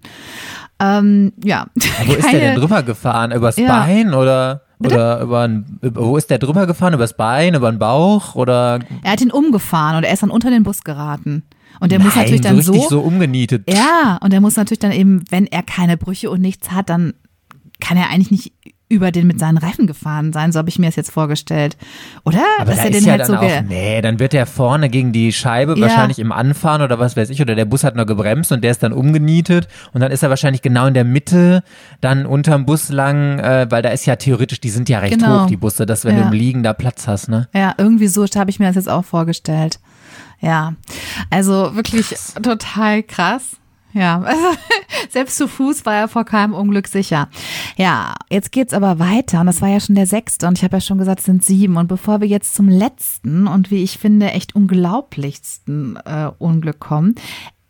Ähm, 0.81 1.33
ja. 1.43 1.67
Wo 2.07 2.13
ist 2.13 2.33
der 2.33 2.41
denn 2.41 2.61
drüber 2.61 2.83
gefahren? 2.83 3.33
Übers 3.33 3.57
Ja. 3.57 3.69
Bein 3.69 4.15
oder? 4.15 4.63
Oder 4.81 5.21
über 5.21 5.43
ein, 5.43 5.79
wo 5.81 6.17
ist 6.17 6.29
der 6.31 6.39
drüber 6.39 6.67
gefahren? 6.67 6.95
Übers 6.95 7.17
Bein, 7.17 7.55
über 7.55 7.71
den 7.71 7.79
Bauch 7.79 8.35
oder 8.35 8.81
Er 9.03 9.13
hat 9.13 9.21
ihn 9.21 9.31
umgefahren 9.31 9.97
und 9.97 10.05
er 10.05 10.13
ist 10.13 10.23
dann 10.23 10.31
unter 10.31 10.51
den 10.51 10.63
Bus 10.63 10.83
geraten. 10.85 11.45
Und 11.81 11.91
der 11.91 11.99
muss 12.01 12.15
Nein, 12.15 12.25
natürlich 12.25 12.41
dann 12.43 12.61
so 12.61 12.73
richtig 12.73 12.91
so 12.91 13.01
umgenietet. 13.01 13.65
Ja, 13.69 14.19
und 14.23 14.33
er 14.33 14.41
muss 14.41 14.57
natürlich 14.57 14.81
dann 14.81 14.93
eben, 14.93 15.25
wenn 15.31 15.47
er 15.47 15.63
keine 15.63 15.97
Brüche 15.97 16.31
und 16.31 16.41
nichts 16.41 16.71
hat, 16.71 16.91
dann 16.91 17.15
kann 17.81 17.97
er 17.97 18.11
eigentlich 18.11 18.31
nicht 18.31 18.53
über 18.91 19.11
den 19.11 19.27
mit 19.27 19.39
seinen 19.41 19.57
Reifen 19.59 19.87
gefahren 19.87 20.33
sein, 20.33 20.53
so 20.53 20.59
habe 20.59 20.69
ich 20.69 20.79
mir 20.79 20.87
das 20.87 20.97
jetzt 20.97 21.11
vorgestellt. 21.11 21.77
Oder? 22.25 22.43
Aber 22.59 22.71
Dass 22.71 22.77
da 22.81 22.85
er 22.85 22.91
ist 22.91 22.97
den 23.01 23.05
ja 23.07 23.11
halt 23.13 23.21
dann 23.23 23.27
so 23.29 23.37
auch, 23.37 23.63
nee, 23.69 24.01
dann 24.03 24.19
wird 24.19 24.35
der 24.35 24.47
vorne 24.47 24.91
gegen 24.91 25.13
die 25.13 25.33
Scheibe 25.33 25.75
Ja. 25.75 25.81
wahrscheinlich 25.81 26.19
im 26.19 26.33
Anfahren 26.33 26.83
oder 26.83 26.99
was 26.99 27.17
weiß 27.17 27.31
ich, 27.31 27.41
oder 27.41 27.55
der 27.55 27.65
Bus 27.65 27.83
hat 27.83 27.97
noch 27.97 28.07
gebremst 28.07 28.53
und 28.53 28.63
der 28.63 28.71
ist 28.71 28.83
dann 28.83 28.93
umgenietet 28.93 29.69
und 29.95 30.01
dann 30.03 30.13
ist 30.13 30.23
er 30.23 30.29
wahrscheinlich 30.31 30.61
genau 30.63 30.87
in 30.87 30.95
der 30.95 31.05
Mitte, 31.05 31.63
dann 32.03 32.27
unterm 32.27 32.67
Bus 32.67 32.91
lang, 32.91 33.39
äh, 33.39 33.67
weil 33.71 33.81
da 33.83 33.89
ist 33.89 34.05
ja 34.07 34.17
theoretisch, 34.17 34.61
die 34.61 34.71
sind 34.71 34.89
ja 34.89 34.99
recht 34.99 35.19
Genau. 35.19 35.43
hoch, 35.43 35.47
die 35.47 35.57
Busse, 35.57 35.87
dass 35.87 36.05
wenn 36.05 36.17
Ja. 36.17 36.23
du 36.23 36.29
im 36.29 36.33
Liegen 36.35 36.63
da 36.63 36.73
Platz 36.75 37.09
hast, 37.09 37.29
ne? 37.29 37.49
Ja, 37.55 37.75
irgendwie 37.79 38.09
so 38.09 38.25
habe 38.37 38.51
ich 38.51 38.59
mir 38.59 38.67
das 38.67 38.77
jetzt 38.77 38.89
auch 38.91 39.05
vorgestellt. 39.05 39.81
Ja, 40.41 40.75
also 41.31 41.75
wirklich 41.75 42.15
total 42.43 43.03
krass. 43.03 43.57
Ja, 43.95 44.21
also 44.21 44.43
selbst 45.09 45.37
zu 45.37 45.49
Fuß 45.49 45.87
war 45.87 45.95
er 45.95 46.09
vor 46.09 46.25
keinem 46.25 46.53
Unglück 46.53 46.89
sicher. 46.89 47.29
Ja, 47.77 48.15
jetzt 48.29 48.53
geht's 48.53 48.75
aber 48.75 48.99
weiter 48.99 49.41
und 49.41 49.47
das 49.47 49.63
war 49.63 49.69
ja 49.69 49.81
schon 49.81 49.95
der 49.95 50.07
sechste 50.07 50.49
und 50.49 50.59
ich 50.59 50.65
habe 50.65 50.77
ja 50.77 50.81
schon 50.81 50.99
gesagt, 50.99 51.21
es 51.21 51.27
sind 51.27 51.45
sieben. 51.45 51.77
Und 51.77 51.87
bevor 51.87 52.21
wir 52.21 52.29
jetzt 52.29 52.55
zum 52.55 52.69
letzten 52.69 53.47
und 53.47 53.71
wie 53.71 53.83
ich 53.83 53.99
finde 53.99 54.33
echt 54.33 54.55
unglaublichsten 54.55 55.97
äh, 56.05 56.31
Unglück 56.39 56.81
kommen, 56.81 57.15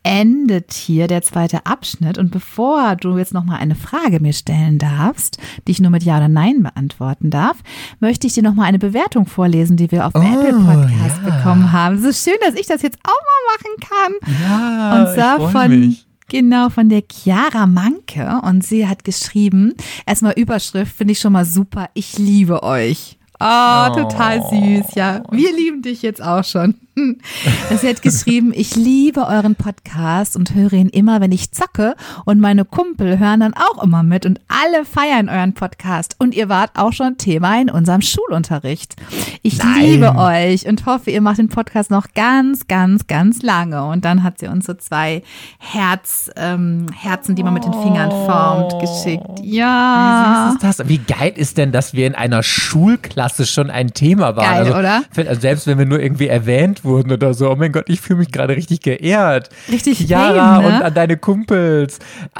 endet 0.05 0.75
hier 0.75 1.09
der 1.09 1.23
zweite 1.23 1.67
Abschnitt. 1.67 2.19
Und 2.19 2.31
bevor 2.31 2.95
du 2.95 3.19
jetzt 3.19 3.35
noch 3.35 3.45
mal 3.45 3.57
eine 3.57 3.75
Frage 3.75 4.21
mir 4.21 4.35
stellen 4.35 4.79
darfst, 4.79 5.39
die 5.67 5.73
ich 5.73 5.81
nur 5.81 5.91
mit 5.91 6.05
Ja 6.05 6.19
oder 6.19 6.29
Nein 6.29 6.63
beantworten 6.63 7.31
darf, 7.31 7.57
möchte 8.01 8.27
ich 8.27 8.35
dir 8.35 8.43
noch 8.43 8.55
mal 8.55 8.65
eine 8.65 8.79
Bewertung 8.79 9.27
vorlesen, 9.27 9.77
die 9.77 9.91
wir 9.91 10.07
auf 10.07 10.13
dem 10.13 10.23
Apple 10.23 10.53
Podcast 10.53 11.21
ja. 11.25 11.37
bekommen 11.37 11.73
haben. 11.73 11.97
Es 11.97 12.05
ist 12.05 12.25
schön, 12.25 12.39
dass 12.47 12.55
ich 12.55 12.67
das 12.67 12.83
jetzt 12.83 12.99
auch 13.03 13.11
mal 13.11 13.57
machen 13.57 14.21
kann. 14.21 14.35
Ja, 14.43 15.01
Und 15.01 15.15
zwar 15.15 15.51
von, 15.51 15.97
genau, 16.29 16.69
von 16.71 16.89
der 16.89 17.03
Chiara 17.11 17.67
Manke. 17.67 18.41
Und 18.43 18.65
sie 18.65 18.87
hat 18.87 19.05
geschrieben, 19.05 19.75
erstmal 20.07 20.33
Überschrift, 20.33 20.97
finde 20.97 21.13
ich 21.13 21.21
schon 21.21 21.33
mal 21.33 21.45
super. 21.45 21.91
Ich 21.95 22.19
liebe 22.19 22.63
euch. 22.63 23.19
Oh, 23.47 23.95
total 23.95 24.43
süß. 24.49 24.95
Ja, 24.95 25.23
wir 25.31 25.55
lieben 25.55 25.83
dich 25.83 26.01
jetzt 26.01 26.23
auch 26.23 26.45
schon. 26.45 26.77
Sie 27.81 27.89
hat 27.89 28.03
geschrieben, 28.03 28.53
ich 28.55 28.77
liebe 28.77 29.27
euren 29.27 29.57
Podcast 29.57 30.37
und 30.37 30.55
höre 30.55 30.75
ihn 30.75 30.89
immer, 30.89 31.21
wenn 31.21 31.33
ich 31.33 31.51
zocke 31.51 31.97
und 32.25 32.41
meine 32.41 32.65
Kumpel 32.65 33.19
hören 33.19 33.41
dann 33.41 33.53
auch 33.53 33.83
immer 33.83 34.05
mit 34.05 34.27
und 34.27 34.41
alle 34.47 34.85
feiern 34.85 35.29
euren 35.29 35.55
Podcast 35.55 36.15
und 36.21 36.35
ihr 36.35 36.49
wart 36.49 36.71
auch 36.75 36.93
schon 36.93 37.19
Thema 37.19 37.61
in 37.61 37.69
unserem 37.69 38.01
Schulunterricht. 38.01 38.95
Ich 39.43 39.59
Nein. 39.59 39.83
liebe 39.83 40.15
euch 40.17 40.69
und 40.69 40.87
hoffe, 40.87 41.11
ihr 41.11 41.21
macht 41.21 41.39
den 41.39 41.49
Podcast 41.49 41.91
noch 41.91 42.07
ganz, 42.15 42.69
ganz, 42.69 43.09
ganz 43.09 43.43
lange. 43.43 43.85
Und 43.85 44.05
dann 44.05 44.23
hat 44.23 44.39
sie 44.39 44.47
uns 44.47 44.65
so 44.67 44.75
zwei 44.75 45.23
Herz, 45.59 46.31
ähm, 46.37 46.87
Herzen, 46.97 47.35
die 47.35 47.43
man 47.43 47.55
mit 47.55 47.65
den 47.65 47.73
Fingern 47.73 48.11
formt, 48.11 48.81
geschickt. 48.81 49.41
Ja. 49.43 50.47
Wie 50.47 50.53
süß 50.53 50.55
ist 50.55 50.81
das? 50.81 50.89
Wie 50.89 50.99
geil 50.99 51.33
ist 51.35 51.59
denn, 51.59 51.73
dass 51.73 51.93
wir 51.93 52.07
in 52.07 52.15
einer 52.15 52.45
Schulklasse 52.45 53.34
schon 53.39 53.71
ein 53.71 53.93
Thema 53.93 54.37
waren? 54.37 54.45
Geil, 54.45 54.67
also, 54.67 54.79
oder? 54.79 55.03
Also 55.29 55.41
selbst 55.41 55.67
wenn 55.67 55.79
wir 55.79 55.87
nur 55.87 56.01
irgendwie 56.01 56.29
erwähnt 56.29 56.85
wurden 56.85 57.13
oder 57.13 57.35
so, 57.35 57.51
oh 57.51 57.57
mein 57.57 57.73
Gott, 57.73 57.85
ich 57.89 58.01
fühle 58.01 58.21
mich 58.21 58.33
gerade 58.33 58.57
richtig 58.57 58.81
geehrt. 58.81 59.49
Richtig 59.71 60.07
fame, 60.09 60.63
ne? 60.63 60.67
und 60.67 60.73
an 60.83 60.95
deine 60.95 61.17
Kumpels 61.17 61.99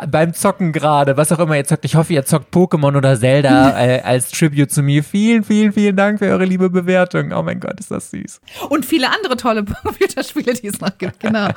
beim 0.09 0.35
Zocken 0.35 0.73
gerade, 0.73 1.17
was 1.17 1.33
auch 1.33 1.39
immer 1.39 1.57
ihr 1.57 1.65
zockt. 1.65 1.85
Ich 1.85 1.97
hoffe, 1.97 2.13
ihr 2.13 2.25
zockt 2.25 2.55
Pokémon 2.55 2.97
oder 2.97 3.19
Zelda 3.19 3.79
äh, 3.85 4.01
als 4.01 4.31
Tribute 4.31 4.71
zu 4.71 4.83
mir. 4.83 5.03
Vielen, 5.03 5.45
vielen, 5.45 5.73
vielen 5.73 5.97
Dank 5.97 6.19
für 6.19 6.27
eure 6.27 6.45
liebe 6.45 6.71
Bewertung. 6.71 7.33
Oh 7.33 7.43
mein 7.43 7.61
Gott, 7.61 7.79
ist 7.81 7.91
das 7.91 8.11
süß. 8.11 8.41
Und 8.69 8.85
viele 8.85 9.11
andere 9.11 9.37
tolle 9.37 9.65
Computerspiele, 9.83 10.55
die 10.55 10.69
es 10.69 10.81
noch 10.81 10.97
gibt. 10.99 11.21
Genau. 11.21 11.49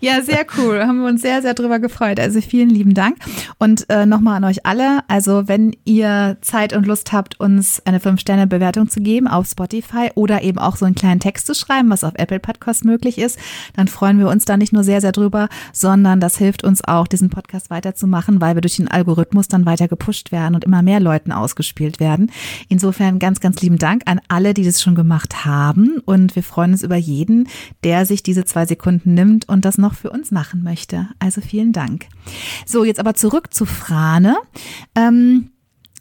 Ja, 0.00 0.22
sehr 0.22 0.46
cool. 0.56 0.80
Haben 0.80 1.02
wir 1.02 1.08
uns 1.08 1.22
sehr, 1.22 1.42
sehr 1.42 1.54
drüber 1.54 1.78
gefreut. 1.78 2.18
Also 2.20 2.40
vielen 2.40 2.70
lieben 2.70 2.94
Dank. 2.94 3.16
Und 3.58 3.88
äh, 3.90 4.06
nochmal 4.06 4.36
an 4.36 4.44
euch 4.44 4.66
alle. 4.66 5.00
Also 5.08 5.48
wenn 5.48 5.76
ihr 5.84 6.36
Zeit 6.40 6.72
und 6.72 6.86
Lust 6.86 7.12
habt, 7.12 7.38
uns 7.40 7.82
eine 7.84 7.98
5-Sterne-Bewertung 7.98 8.69
zu 8.72 9.00
geben 9.00 9.28
auf 9.28 9.46
Spotify 9.46 10.10
oder 10.14 10.42
eben 10.42 10.58
auch 10.58 10.76
so 10.76 10.84
einen 10.84 10.94
kleinen 10.94 11.20
Text 11.20 11.46
zu 11.46 11.54
schreiben, 11.54 11.90
was 11.90 12.04
auf 12.04 12.14
Apple 12.16 12.40
Podcast 12.40 12.84
möglich 12.84 13.18
ist, 13.18 13.38
dann 13.74 13.88
freuen 13.88 14.18
wir 14.18 14.28
uns 14.28 14.44
da 14.44 14.56
nicht 14.56 14.72
nur 14.72 14.84
sehr, 14.84 15.00
sehr 15.00 15.12
drüber, 15.12 15.48
sondern 15.72 16.20
das 16.20 16.36
hilft 16.38 16.64
uns 16.64 16.82
auch, 16.84 17.06
diesen 17.06 17.30
Podcast 17.30 17.70
weiterzumachen, 17.70 18.40
weil 18.40 18.54
wir 18.54 18.60
durch 18.60 18.76
den 18.76 18.88
Algorithmus 18.88 19.48
dann 19.48 19.66
weiter 19.66 19.88
gepusht 19.88 20.32
werden 20.32 20.54
und 20.54 20.64
immer 20.64 20.82
mehr 20.82 21.00
Leuten 21.00 21.32
ausgespielt 21.32 22.00
werden. 22.00 22.30
Insofern 22.68 23.18
ganz, 23.18 23.40
ganz 23.40 23.60
lieben 23.62 23.78
Dank 23.78 24.02
an 24.06 24.20
alle, 24.28 24.54
die 24.54 24.64
das 24.64 24.82
schon 24.82 24.94
gemacht 24.94 25.44
haben. 25.44 26.00
Und 26.04 26.36
wir 26.36 26.42
freuen 26.42 26.72
uns 26.72 26.82
über 26.82 26.96
jeden, 26.96 27.48
der 27.84 28.06
sich 28.06 28.22
diese 28.22 28.44
zwei 28.44 28.66
Sekunden 28.66 29.14
nimmt 29.14 29.48
und 29.48 29.64
das 29.64 29.78
noch 29.78 29.94
für 29.94 30.10
uns 30.10 30.30
machen 30.30 30.62
möchte. 30.62 31.08
Also 31.18 31.40
vielen 31.40 31.72
Dank. 31.72 32.06
So, 32.66 32.84
jetzt 32.84 33.00
aber 33.00 33.14
zurück 33.14 33.52
zu 33.52 33.66
Frane. 33.66 34.36
Ähm, 34.94 35.50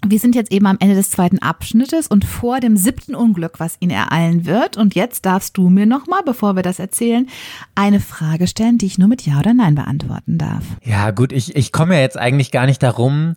wir 0.05 0.19
sind 0.19 0.35
jetzt 0.35 0.51
eben 0.51 0.65
am 0.65 0.77
Ende 0.79 0.95
des 0.95 1.09
zweiten 1.09 1.39
Abschnittes 1.39 2.07
und 2.07 2.23
vor 2.23 2.59
dem 2.59 2.77
siebten 2.77 3.15
Unglück, 3.15 3.59
was 3.59 3.75
ihn 3.79 3.89
ereilen 3.89 4.45
wird. 4.45 4.77
Und 4.77 4.95
jetzt 4.95 5.25
darfst 5.25 5.57
du 5.57 5.69
mir 5.69 5.85
nochmal, 5.85 6.21
bevor 6.25 6.55
wir 6.55 6.63
das 6.63 6.79
erzählen, 6.79 7.27
eine 7.75 7.99
Frage 7.99 8.47
stellen, 8.47 8.77
die 8.77 8.85
ich 8.85 8.97
nur 8.97 9.09
mit 9.09 9.25
Ja 9.25 9.39
oder 9.39 9.53
Nein 9.53 9.75
beantworten 9.75 10.37
darf. 10.37 10.63
Ja, 10.83 11.11
gut, 11.11 11.31
ich, 11.31 11.55
ich 11.55 11.71
komme 11.71 11.95
ja 11.95 12.01
jetzt 12.01 12.17
eigentlich 12.17 12.51
gar 12.51 12.65
nicht 12.65 12.81
darum, 12.81 13.33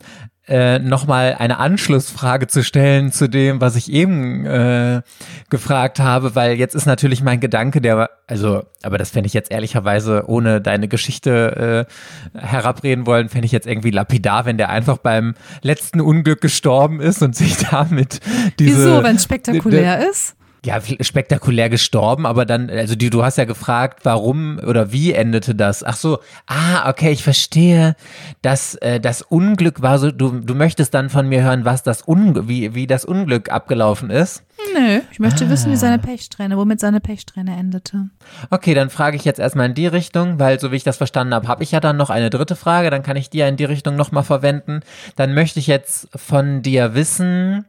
äh, 0.48 0.80
nochmal 0.80 1.36
eine 1.38 1.58
Anschlussfrage 1.58 2.48
zu 2.48 2.64
stellen 2.64 3.12
zu 3.12 3.28
dem, 3.28 3.60
was 3.60 3.76
ich 3.76 3.92
eben 3.92 4.44
äh, 4.44 5.02
gefragt 5.50 6.00
habe, 6.00 6.34
weil 6.34 6.56
jetzt 6.56 6.74
ist 6.74 6.86
natürlich 6.86 7.22
mein 7.22 7.38
Gedanke, 7.38 7.80
der, 7.80 8.10
also, 8.26 8.64
aber 8.82 8.98
das 8.98 9.10
fände 9.10 9.28
ich 9.28 9.34
jetzt 9.34 9.52
ehrlicherweise, 9.52 10.24
ohne 10.26 10.60
deine 10.60 10.88
Geschichte 10.88 11.86
äh, 12.34 12.38
herabreden 12.38 13.06
wollen, 13.06 13.28
fände 13.28 13.46
ich 13.46 13.52
jetzt 13.52 13.68
irgendwie 13.68 13.90
lapidar, 13.90 14.44
wenn 14.44 14.58
der 14.58 14.70
einfach 14.70 14.98
beim 14.98 15.34
letzten 15.62 16.00
Unglück 16.00 16.40
gestorben 16.40 17.00
ist 17.00 17.22
und 17.22 17.36
sich 17.36 17.56
damit 17.70 18.20
diese... 18.58 18.78
Wieso, 18.78 19.02
wenn 19.04 19.16
es 19.16 19.22
spektakulär 19.22 20.08
ist? 20.10 20.34
Ja, 20.64 20.80
spektakulär 21.00 21.68
gestorben, 21.68 22.24
aber 22.24 22.46
dann, 22.46 22.70
also 22.70 22.94
die, 22.94 23.10
du 23.10 23.24
hast 23.24 23.36
ja 23.36 23.44
gefragt, 23.44 24.00
warum 24.04 24.60
oder 24.64 24.92
wie 24.92 25.12
endete 25.12 25.56
das? 25.56 25.82
Ach 25.82 25.96
so, 25.96 26.20
ah, 26.46 26.88
okay, 26.88 27.10
ich 27.10 27.24
verstehe. 27.24 27.96
Das, 28.42 28.76
äh, 28.76 29.00
das 29.00 29.22
Unglück 29.22 29.82
war 29.82 29.98
so, 29.98 30.12
du, 30.12 30.30
du 30.40 30.54
möchtest 30.54 30.94
dann 30.94 31.10
von 31.10 31.28
mir 31.28 31.42
hören, 31.42 31.64
was 31.64 31.82
das 31.82 32.06
Un 32.06 32.48
wie, 32.48 32.76
wie 32.76 32.86
das 32.86 33.04
Unglück 33.04 33.50
abgelaufen 33.50 34.10
ist. 34.10 34.44
Nö, 34.72 35.00
ich 35.10 35.18
möchte 35.18 35.46
ah. 35.46 35.50
wissen, 35.50 35.72
wie 35.72 35.76
seine 35.76 35.98
Pechsträhne, 35.98 36.56
womit 36.56 36.78
seine 36.78 37.00
Pechsträhne 37.00 37.56
endete. 37.56 38.10
Okay, 38.50 38.74
dann 38.74 38.88
frage 38.88 39.16
ich 39.16 39.24
jetzt 39.24 39.40
erstmal 39.40 39.66
in 39.66 39.74
die 39.74 39.88
Richtung, 39.88 40.38
weil 40.38 40.60
so 40.60 40.70
wie 40.70 40.76
ich 40.76 40.84
das 40.84 40.96
verstanden 40.96 41.34
habe, 41.34 41.48
habe 41.48 41.64
ich 41.64 41.72
ja 41.72 41.80
dann 41.80 41.96
noch 41.96 42.10
eine 42.10 42.30
dritte 42.30 42.54
Frage, 42.54 42.90
dann 42.90 43.02
kann 43.02 43.16
ich 43.16 43.30
die 43.30 43.38
ja 43.38 43.48
in 43.48 43.56
die 43.56 43.64
Richtung 43.64 43.96
nochmal 43.96 44.22
verwenden. 44.22 44.80
Dann 45.16 45.34
möchte 45.34 45.58
ich 45.58 45.66
jetzt 45.66 46.08
von 46.14 46.62
dir 46.62 46.94
wissen, 46.94 47.64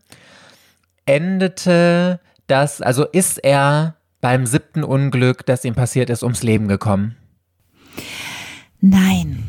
endete 1.07 2.19
das, 2.47 2.81
also 2.81 3.05
ist 3.05 3.37
er 3.37 3.95
beim 4.21 4.45
siebten 4.45 4.83
Unglück, 4.83 5.45
das 5.45 5.65
ihm 5.65 5.75
passiert 5.75 6.09
ist, 6.09 6.23
ums 6.23 6.43
Leben 6.43 6.67
gekommen? 6.67 7.15
Nein. 8.79 9.43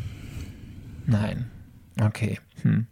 Nein. 1.05 1.49
Okay. 2.01 2.39
Hm. 2.61 2.87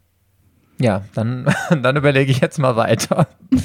Ja, 0.79 1.03
dann, 1.13 1.53
dann 1.69 1.95
überlege 1.95 2.31
ich 2.31 2.39
jetzt 2.39 2.59
mal 2.59 2.75
weiter. 2.75 3.27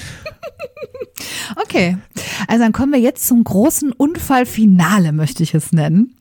Okay, 1.57 1.97
also 2.47 2.63
dann 2.63 2.73
kommen 2.73 2.93
wir 2.93 3.01
jetzt 3.01 3.27
zum 3.27 3.43
großen 3.43 3.93
Unfallfinale, 3.93 5.13
möchte 5.13 5.43
ich 5.43 5.55
es 5.55 5.73
nennen. 5.73 6.15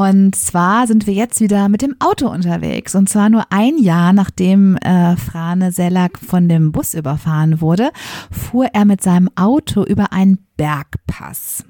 Und 0.00 0.34
zwar 0.34 0.86
sind 0.86 1.06
wir 1.06 1.12
jetzt 1.12 1.40
wieder 1.40 1.68
mit 1.68 1.82
dem 1.82 1.94
Auto 1.98 2.26
unterwegs. 2.28 2.94
Und 2.94 3.10
zwar 3.10 3.28
nur 3.28 3.44
ein 3.50 3.76
Jahr 3.76 4.14
nachdem 4.14 4.78
äh, 4.78 5.16
Frane 5.16 5.72
Sellak 5.72 6.18
von 6.18 6.48
dem 6.48 6.72
Bus 6.72 6.94
überfahren 6.94 7.60
wurde, 7.60 7.90
fuhr 8.30 8.68
er 8.72 8.86
mit 8.86 9.02
seinem 9.02 9.28
Auto 9.36 9.84
über 9.84 10.12
einen 10.12 10.38
Bergpass. 10.56 11.64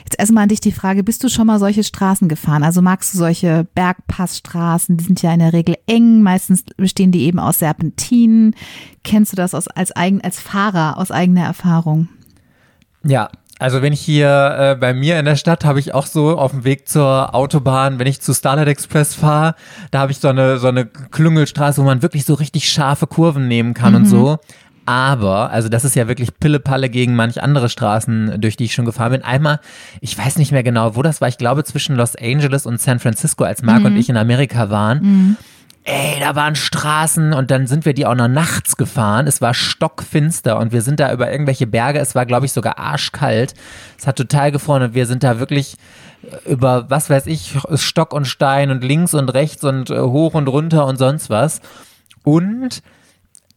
Jetzt 0.00 0.18
erstmal 0.18 0.44
an 0.44 0.48
dich 0.48 0.60
die 0.60 0.72
Frage, 0.72 1.04
bist 1.04 1.22
du 1.22 1.28
schon 1.28 1.46
mal 1.46 1.60
solche 1.60 1.84
Straßen 1.84 2.28
gefahren? 2.28 2.64
Also 2.64 2.82
magst 2.82 3.14
du 3.14 3.18
solche 3.18 3.68
Bergpassstraßen? 3.74 4.96
Die 4.96 5.04
sind 5.04 5.22
ja 5.22 5.32
in 5.32 5.38
der 5.38 5.52
Regel 5.52 5.76
eng, 5.86 6.22
meistens 6.22 6.64
bestehen 6.76 7.12
die 7.12 7.22
eben 7.22 7.38
aus 7.38 7.60
Serpentinen. 7.60 8.56
Kennst 9.04 9.32
du 9.32 9.36
das 9.36 9.54
aus, 9.54 9.68
als, 9.68 9.94
eigen, 9.94 10.20
als 10.22 10.40
Fahrer 10.40 10.98
aus 10.98 11.12
eigener 11.12 11.44
Erfahrung? 11.44 12.08
Ja, 13.04 13.30
also 13.60 13.82
wenn 13.82 13.92
ich 13.92 14.00
hier 14.00 14.56
äh, 14.58 14.74
bei 14.74 14.94
mir 14.94 15.18
in 15.18 15.26
der 15.26 15.36
Stadt 15.36 15.64
habe 15.64 15.78
ich 15.78 15.92
auch 15.92 16.06
so 16.06 16.38
auf 16.38 16.52
dem 16.52 16.64
Weg 16.64 16.88
zur 16.88 17.34
Autobahn, 17.34 17.98
wenn 17.98 18.06
ich 18.06 18.20
zu 18.20 18.32
Starlight 18.32 18.68
Express 18.68 19.14
fahre, 19.14 19.54
da 19.90 20.00
habe 20.00 20.12
ich 20.12 20.18
so 20.18 20.28
eine 20.28 20.58
so 20.58 20.68
eine 20.68 20.86
Klüngelstraße, 20.86 21.80
wo 21.80 21.84
man 21.84 22.00
wirklich 22.02 22.24
so 22.24 22.34
richtig 22.34 22.70
scharfe 22.70 23.06
Kurven 23.06 23.48
nehmen 23.48 23.74
kann 23.74 23.92
mhm. 23.92 23.96
und 23.96 24.06
so. 24.06 24.38
Aber, 24.86 25.50
also 25.50 25.68
das 25.68 25.84
ist 25.84 25.94
ja 25.94 26.08
wirklich 26.08 26.30
Pille-Palle 26.40 26.88
gegen 26.88 27.14
manch 27.14 27.42
andere 27.42 27.68
Straßen, 27.68 28.40
durch 28.40 28.56
die 28.56 28.64
ich 28.64 28.74
schon 28.74 28.86
gefahren 28.86 29.12
bin. 29.12 29.22
Einmal, 29.22 29.60
ich 30.00 30.16
weiß 30.18 30.38
nicht 30.38 30.50
mehr 30.50 30.64
genau, 30.64 30.96
wo 30.96 31.02
das 31.02 31.20
war, 31.20 31.28
ich 31.28 31.38
glaube 31.38 31.62
zwischen 31.62 31.94
Los 31.94 32.16
Angeles 32.16 32.66
und 32.66 32.80
San 32.80 32.98
Francisco, 32.98 33.44
als 33.44 33.62
Marc 33.62 33.80
mhm. 33.80 33.86
und 33.86 33.96
ich 33.98 34.08
in 34.08 34.16
Amerika 34.16 34.70
waren. 34.70 35.02
Mhm 35.02 35.36
ey, 35.84 36.20
da 36.20 36.34
waren 36.34 36.56
Straßen 36.56 37.32
und 37.32 37.50
dann 37.50 37.66
sind 37.66 37.84
wir 37.84 37.94
die 37.94 38.06
auch 38.06 38.14
noch 38.14 38.28
nachts 38.28 38.76
gefahren. 38.76 39.26
Es 39.26 39.40
war 39.40 39.54
stockfinster 39.54 40.58
und 40.58 40.72
wir 40.72 40.82
sind 40.82 41.00
da 41.00 41.12
über 41.12 41.30
irgendwelche 41.30 41.66
Berge. 41.66 41.98
Es 41.98 42.14
war, 42.14 42.26
glaube 42.26 42.46
ich, 42.46 42.52
sogar 42.52 42.78
arschkalt. 42.78 43.54
Es 43.98 44.06
hat 44.06 44.16
total 44.16 44.52
gefroren 44.52 44.82
und 44.82 44.94
wir 44.94 45.06
sind 45.06 45.22
da 45.22 45.38
wirklich 45.38 45.76
äh, 46.22 46.50
über, 46.50 46.90
was 46.90 47.10
weiß 47.10 47.26
ich, 47.26 47.56
Stock 47.74 48.12
und 48.12 48.26
Stein 48.26 48.70
und 48.70 48.84
links 48.84 49.14
und 49.14 49.28
rechts 49.30 49.64
und 49.64 49.90
äh, 49.90 50.00
hoch 50.00 50.34
und 50.34 50.48
runter 50.48 50.86
und 50.86 50.96
sonst 50.96 51.30
was. 51.30 51.60
Und 52.22 52.82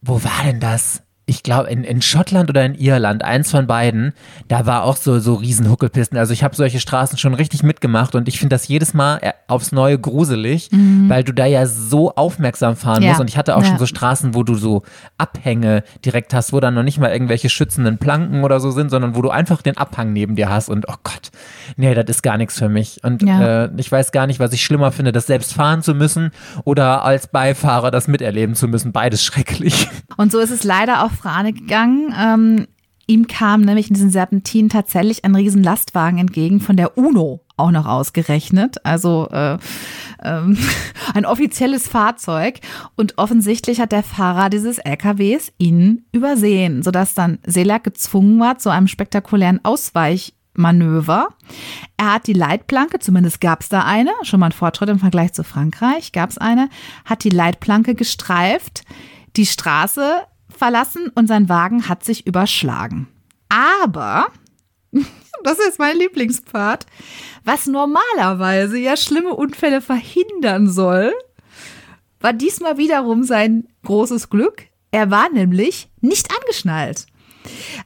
wo 0.00 0.22
war 0.24 0.44
denn 0.44 0.60
das? 0.60 1.02
Ich 1.26 1.42
glaube, 1.42 1.70
in, 1.70 1.84
in 1.84 2.02
Schottland 2.02 2.50
oder 2.50 2.64
in 2.66 2.74
Irland, 2.74 3.24
eins 3.24 3.50
von 3.50 3.66
beiden, 3.66 4.12
da 4.48 4.66
war 4.66 4.84
auch 4.84 4.96
so, 4.96 5.18
so 5.20 5.34
Riesenhuckelpisten. 5.34 6.18
Also 6.18 6.34
ich 6.34 6.44
habe 6.44 6.54
solche 6.54 6.80
Straßen 6.80 7.16
schon 7.16 7.32
richtig 7.32 7.62
mitgemacht 7.62 8.14
und 8.14 8.28
ich 8.28 8.38
finde 8.38 8.54
das 8.54 8.68
jedes 8.68 8.92
Mal 8.92 9.18
äh, 9.22 9.32
aufs 9.48 9.72
Neue 9.72 9.98
gruselig, 9.98 10.70
mhm. 10.70 11.08
weil 11.08 11.24
du 11.24 11.32
da 11.32 11.46
ja 11.46 11.64
so 11.66 12.14
aufmerksam 12.14 12.76
fahren 12.76 13.02
ja. 13.02 13.08
musst. 13.08 13.20
Und 13.22 13.30
ich 13.30 13.38
hatte 13.38 13.56
auch 13.56 13.62
ja. 13.62 13.68
schon 13.68 13.78
so 13.78 13.86
Straßen, 13.86 14.34
wo 14.34 14.42
du 14.42 14.54
so 14.54 14.82
Abhänge 15.16 15.82
direkt 16.04 16.34
hast, 16.34 16.52
wo 16.52 16.60
dann 16.60 16.74
noch 16.74 16.82
nicht 16.82 16.98
mal 16.98 17.10
irgendwelche 17.10 17.48
schützenden 17.48 17.96
Planken 17.96 18.44
oder 18.44 18.60
so 18.60 18.70
sind, 18.70 18.90
sondern 18.90 19.16
wo 19.16 19.22
du 19.22 19.30
einfach 19.30 19.62
den 19.62 19.78
Abhang 19.78 20.12
neben 20.12 20.36
dir 20.36 20.50
hast 20.50 20.68
und 20.68 20.86
oh 20.88 20.96
Gott, 21.04 21.30
nee, 21.76 21.94
das 21.94 22.04
ist 22.08 22.22
gar 22.22 22.36
nichts 22.36 22.58
für 22.58 22.68
mich. 22.68 23.00
Und 23.02 23.22
ja. 23.22 23.64
äh, 23.64 23.70
ich 23.78 23.90
weiß 23.90 24.12
gar 24.12 24.26
nicht, 24.26 24.40
was 24.40 24.52
ich 24.52 24.62
schlimmer 24.62 24.92
finde, 24.92 25.12
das 25.12 25.26
selbst 25.26 25.54
fahren 25.54 25.82
zu 25.82 25.94
müssen 25.94 26.32
oder 26.64 27.02
als 27.02 27.28
Beifahrer 27.28 27.90
das 27.90 28.08
miterleben 28.08 28.54
zu 28.54 28.68
müssen. 28.68 28.92
Beides 28.92 29.24
schrecklich. 29.24 29.88
Und 30.18 30.30
so 30.30 30.38
ist 30.38 30.50
es 30.50 30.64
leider 30.64 31.02
auch 31.02 31.13
Frane 31.14 31.52
gegangen. 31.52 32.14
Ähm, 32.18 32.66
ihm 33.06 33.26
kam 33.26 33.62
nämlich 33.62 33.88
in 33.88 33.94
diesen 33.94 34.10
Serpentinen 34.10 34.70
tatsächlich 34.70 35.24
ein 35.24 35.34
riesen 35.34 35.62
Lastwagen 35.62 36.18
entgegen 36.18 36.60
von 36.60 36.76
der 36.76 36.96
UNO 36.96 37.44
auch 37.56 37.70
noch 37.70 37.86
ausgerechnet. 37.86 38.84
Also 38.84 39.28
äh, 39.30 39.58
ähm, 40.22 40.58
ein 41.14 41.26
offizielles 41.26 41.88
Fahrzeug. 41.88 42.60
Und 42.96 43.18
offensichtlich 43.18 43.80
hat 43.80 43.92
der 43.92 44.02
Fahrer 44.02 44.50
dieses 44.50 44.78
LKWs 44.78 45.52
ihn 45.58 46.04
übersehen, 46.12 46.82
sodass 46.82 47.14
dann 47.14 47.38
Selak 47.46 47.84
gezwungen 47.84 48.40
war 48.40 48.58
zu 48.58 48.70
einem 48.70 48.88
spektakulären 48.88 49.64
Ausweichmanöver. 49.64 51.28
Er 51.96 52.14
hat 52.14 52.26
die 52.26 52.32
Leitplanke, 52.32 52.98
zumindest 52.98 53.40
gab 53.40 53.60
es 53.60 53.68
da 53.68 53.84
eine, 53.84 54.10
schon 54.22 54.40
mal 54.40 54.46
ein 54.46 54.52
Fortschritt 54.52 54.88
im 54.88 54.98
Vergleich 54.98 55.32
zu 55.32 55.44
Frankreich, 55.44 56.12
gab 56.12 56.30
es 56.30 56.38
eine, 56.38 56.68
hat 57.04 57.24
die 57.24 57.30
Leitplanke 57.30 57.94
gestreift, 57.94 58.82
die 59.36 59.46
Straße 59.46 60.22
verlassen 60.64 61.12
und 61.14 61.26
sein 61.26 61.50
Wagen 61.50 61.90
hat 61.90 62.04
sich 62.04 62.26
überschlagen. 62.26 63.06
Aber, 63.50 64.28
das 65.44 65.58
ist 65.58 65.78
mein 65.78 65.98
Lieblingspart, 65.98 66.86
was 67.44 67.66
normalerweise 67.66 68.78
ja 68.78 68.96
schlimme 68.96 69.34
Unfälle 69.34 69.82
verhindern 69.82 70.70
soll, 70.70 71.12
war 72.18 72.32
diesmal 72.32 72.78
wiederum 72.78 73.24
sein 73.24 73.68
großes 73.84 74.30
Glück. 74.30 74.62
Er 74.90 75.10
war 75.10 75.28
nämlich 75.28 75.90
nicht 76.00 76.30
angeschnallt. 76.34 77.04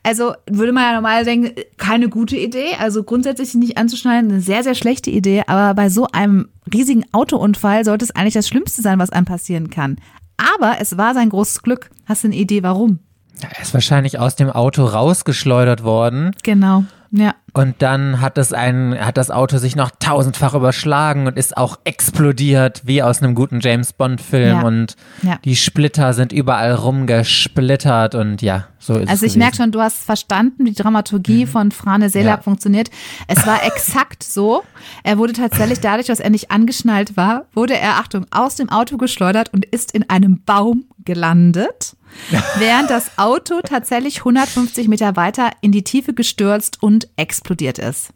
Also 0.04 0.34
würde 0.48 0.70
man 0.70 0.84
ja 0.84 0.94
normal 0.94 1.24
denken, 1.24 1.60
keine 1.78 2.08
gute 2.08 2.36
Idee. 2.36 2.76
Also 2.78 3.02
grundsätzlich 3.02 3.54
nicht 3.54 3.76
anzuschneiden, 3.76 4.30
eine 4.30 4.40
sehr, 4.40 4.62
sehr 4.62 4.76
schlechte 4.76 5.10
Idee. 5.10 5.42
Aber 5.48 5.74
bei 5.74 5.88
so 5.88 6.06
einem 6.12 6.48
riesigen 6.72 7.04
Autounfall 7.10 7.84
sollte 7.84 8.04
es 8.04 8.12
eigentlich 8.12 8.34
das 8.34 8.46
Schlimmste 8.46 8.82
sein, 8.82 9.00
was 9.00 9.10
einem 9.10 9.26
passieren 9.26 9.68
kann. 9.68 9.96
Aber 10.38 10.76
es 10.80 10.96
war 10.96 11.14
sein 11.14 11.28
großes 11.28 11.62
Glück. 11.62 11.90
Hast 12.06 12.24
du 12.24 12.28
eine 12.28 12.36
Idee, 12.36 12.62
warum? 12.62 13.00
Er 13.40 13.62
ist 13.62 13.74
wahrscheinlich 13.74 14.18
aus 14.18 14.36
dem 14.36 14.50
Auto 14.50 14.84
rausgeschleudert 14.84 15.84
worden. 15.84 16.32
Genau. 16.42 16.84
Ja. 17.10 17.34
Und 17.58 17.82
dann 17.82 18.20
hat 18.20 18.38
das 18.38 18.52
ein, 18.52 18.96
hat 19.04 19.16
das 19.16 19.32
Auto 19.32 19.58
sich 19.58 19.74
noch 19.74 19.90
tausendfach 19.98 20.54
überschlagen 20.54 21.26
und 21.26 21.36
ist 21.36 21.56
auch 21.56 21.80
explodiert, 21.82 22.82
wie 22.84 23.02
aus 23.02 23.20
einem 23.20 23.34
guten 23.34 23.58
James 23.58 23.92
Bond-Film. 23.92 24.58
Ja. 24.58 24.62
Und 24.62 24.94
ja. 25.22 25.40
die 25.44 25.56
Splitter 25.56 26.14
sind 26.14 26.32
überall 26.32 26.72
rumgesplittert 26.72 28.14
und 28.14 28.42
ja, 28.42 28.68
so 28.78 28.94
ist 28.94 29.08
Also 29.08 29.26
ich 29.26 29.34
merke 29.34 29.56
schon, 29.56 29.72
du 29.72 29.80
hast 29.80 30.04
verstanden, 30.04 30.66
wie 30.66 30.70
die 30.70 30.80
Dramaturgie 30.80 31.46
mhm. 31.46 31.48
von 31.48 31.72
Frane 31.72 32.10
Selak 32.10 32.38
ja. 32.38 32.42
funktioniert. 32.44 32.90
Es 33.26 33.44
war 33.44 33.64
exakt 33.66 34.22
so. 34.22 34.62
Er 35.02 35.18
wurde 35.18 35.32
tatsächlich 35.32 35.80
dadurch, 35.80 36.06
dass 36.06 36.20
er 36.20 36.30
nicht 36.30 36.52
angeschnallt 36.52 37.16
war, 37.16 37.46
wurde 37.54 37.76
er, 37.76 37.96
Achtung, 37.96 38.26
aus 38.30 38.54
dem 38.54 38.68
Auto 38.68 38.98
geschleudert 38.98 39.52
und 39.52 39.64
ist 39.64 39.90
in 39.90 40.08
einem 40.08 40.44
Baum 40.44 40.84
gelandet 41.04 41.96
während 42.58 42.90
das 42.90 43.16
Auto 43.16 43.60
tatsächlich 43.62 44.18
150 44.18 44.88
Meter 44.88 45.16
weiter 45.16 45.50
in 45.60 45.72
die 45.72 45.84
Tiefe 45.84 46.14
gestürzt 46.14 46.82
und 46.82 47.08
explodiert 47.16 47.47
ist. 47.78 48.10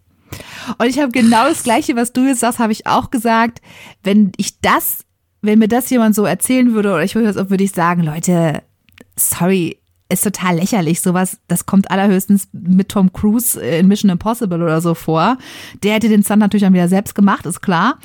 Und 0.78 0.86
ich 0.86 0.98
habe 0.98 1.12
genau 1.12 1.48
das 1.48 1.62
Gleiche, 1.62 1.96
was 1.96 2.12
du 2.12 2.26
jetzt 2.26 2.40
sagst, 2.40 2.58
habe 2.58 2.72
ich 2.72 2.86
auch 2.86 3.10
gesagt. 3.10 3.60
Wenn 4.02 4.32
ich 4.36 4.60
das, 4.60 5.04
wenn 5.42 5.58
mir 5.58 5.68
das 5.68 5.90
jemand 5.90 6.14
so 6.14 6.24
erzählen 6.24 6.72
würde, 6.72 6.92
oder 6.92 7.04
ich 7.04 7.14
würde, 7.14 7.50
würde 7.50 7.64
ich 7.64 7.72
sagen, 7.72 8.02
Leute, 8.02 8.62
sorry, 9.16 9.78
ist 10.12 10.24
total 10.24 10.56
lächerlich. 10.56 11.00
Sowas, 11.00 11.38
das 11.48 11.66
kommt 11.66 11.90
allerhöchstens 11.90 12.48
mit 12.52 12.90
Tom 12.90 13.12
Cruise 13.12 13.58
in 13.60 13.88
Mission 13.88 14.10
Impossible 14.10 14.62
oder 14.62 14.80
so 14.80 14.94
vor. 14.94 15.38
Der 15.82 15.94
hätte 15.94 16.08
den 16.08 16.22
Stunt 16.22 16.40
natürlich 16.40 16.62
dann 16.62 16.74
wieder 16.74 16.88
selbst 16.88 17.14
gemacht, 17.14 17.46
ist 17.46 17.62
klar. 17.62 17.98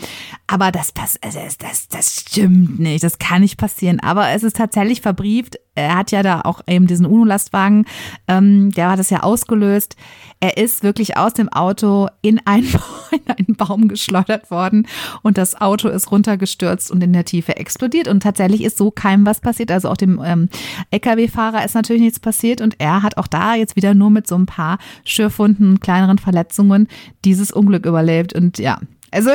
Aber 0.48 0.72
das, 0.72 0.94
das, 0.94 1.20
das, 1.22 1.58
das, 1.58 1.88
das 1.90 2.16
stimmt 2.16 2.80
nicht. 2.80 3.04
Das 3.04 3.20
kann 3.20 3.42
nicht 3.42 3.58
passieren. 3.58 4.00
Aber 4.00 4.30
es 4.30 4.44
ist 4.44 4.56
tatsächlich 4.56 5.02
verbrieft. 5.02 5.60
Er 5.76 5.96
hat 5.96 6.12
ja 6.12 6.24
da 6.24 6.42
auch 6.42 6.62
eben 6.66 6.88
diesen 6.88 7.06
UNO-Lastwagen, 7.06 7.86
ähm, 8.28 8.72
der 8.72 8.90
hat 8.92 9.00
das 9.00 9.10
ja 9.10 9.22
ausgelöst. 9.22 9.96
Er 10.40 10.58
ist 10.58 10.84
wirklich 10.84 11.18
aus 11.18 11.34
dem 11.34 11.50
Auto 11.50 12.08
in 12.22 12.40
einen, 12.46 12.68
in 13.12 13.32
einen 13.32 13.56
Baum 13.56 13.88
geschleudert 13.88 14.52
worden 14.52 14.88
und 15.24 15.38
das 15.38 15.60
Auto 15.60 15.88
ist 15.90 16.12
runtergestürzt 16.12 16.92
und 16.92 17.04
in 17.04 17.14
der 17.14 17.26
Tiefe 17.26 17.58
explodiert. 17.58 18.08
Und 18.08 18.22
tatsächlich 18.22 18.64
ist 18.64 18.78
so 18.78 18.92
keinem 18.92 19.26
was 19.26 19.42
passiert. 19.42 19.72
Also 19.72 19.90
auch 19.90 19.98
dem 19.98 20.22
ähm, 20.24 20.50
LKW-Fahrer 20.92 21.66
ist 21.66 21.76
natürlich 21.76 22.02
nichts 22.02 22.20
passiert 22.20 22.62
und 22.62 22.76
er 22.80 23.04
hat 23.04 23.18
auch 23.18 23.28
da 23.28 23.56
jetzt 23.56 23.76
wieder 23.76 23.94
nur 23.94 24.10
mit 24.10 24.28
so 24.28 24.36
ein 24.36 24.46
paar 24.46 24.78
Schürfwunden 25.06 25.70
und 25.70 25.82
kleineren 25.82 26.20
Verletzungen 26.20 26.88
dieses 27.26 27.52
Unglück 27.52 27.86
überlebt. 27.86 28.34
Und 28.34 28.60
ja, 28.60 28.80
also 29.10 29.32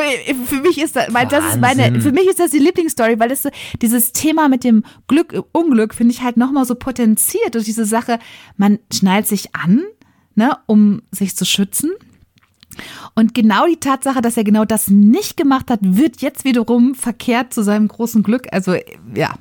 für 0.47 0.61
mich 0.61 0.81
ist 0.81 0.97
das, 0.97 1.07
das 1.31 1.55
ist 1.55 1.61
meine, 1.61 2.01
für 2.01 2.13
mich 2.13 2.29
ist 2.29 2.39
das 2.39 2.51
die 2.51 2.59
Lieblingsstory, 2.59 3.19
weil 3.19 3.31
das 3.31 3.49
dieses 3.81 4.13
Thema 4.13 4.49
mit 4.49 4.65
dem 4.65 4.85
Glück, 5.09 5.35
Unglück 5.53 5.95
finde 5.95 6.13
ich 6.13 6.23
halt 6.23 6.37
nochmal 6.37 6.67
so 6.67 6.75
potenziert 6.75 7.55
durch 7.55 7.65
diese 7.65 7.87
Sache. 7.87 8.19
Man 8.57 8.79
schnallt 8.93 9.27
sich 9.27 9.55
an, 9.55 9.83
ne, 10.35 10.57
um 10.67 11.03
sich 11.11 11.37
zu 11.37 11.45
schützen. 11.45 11.91
Und 13.15 13.35
genau 13.35 13.67
die 13.67 13.79
Tatsache, 13.79 14.23
dass 14.23 14.37
er 14.37 14.45
genau 14.45 14.65
das 14.65 14.89
nicht 14.89 15.37
gemacht 15.37 15.71
hat, 15.71 15.81
wird 15.83 16.23
jetzt 16.23 16.45
wiederum 16.45 16.95
verkehrt 16.95 17.53
zu 17.53 17.63
seinem 17.63 17.89
großen 17.89 18.23
Glück. 18.23 18.47
Also 18.51 18.75
ja, 19.15 19.35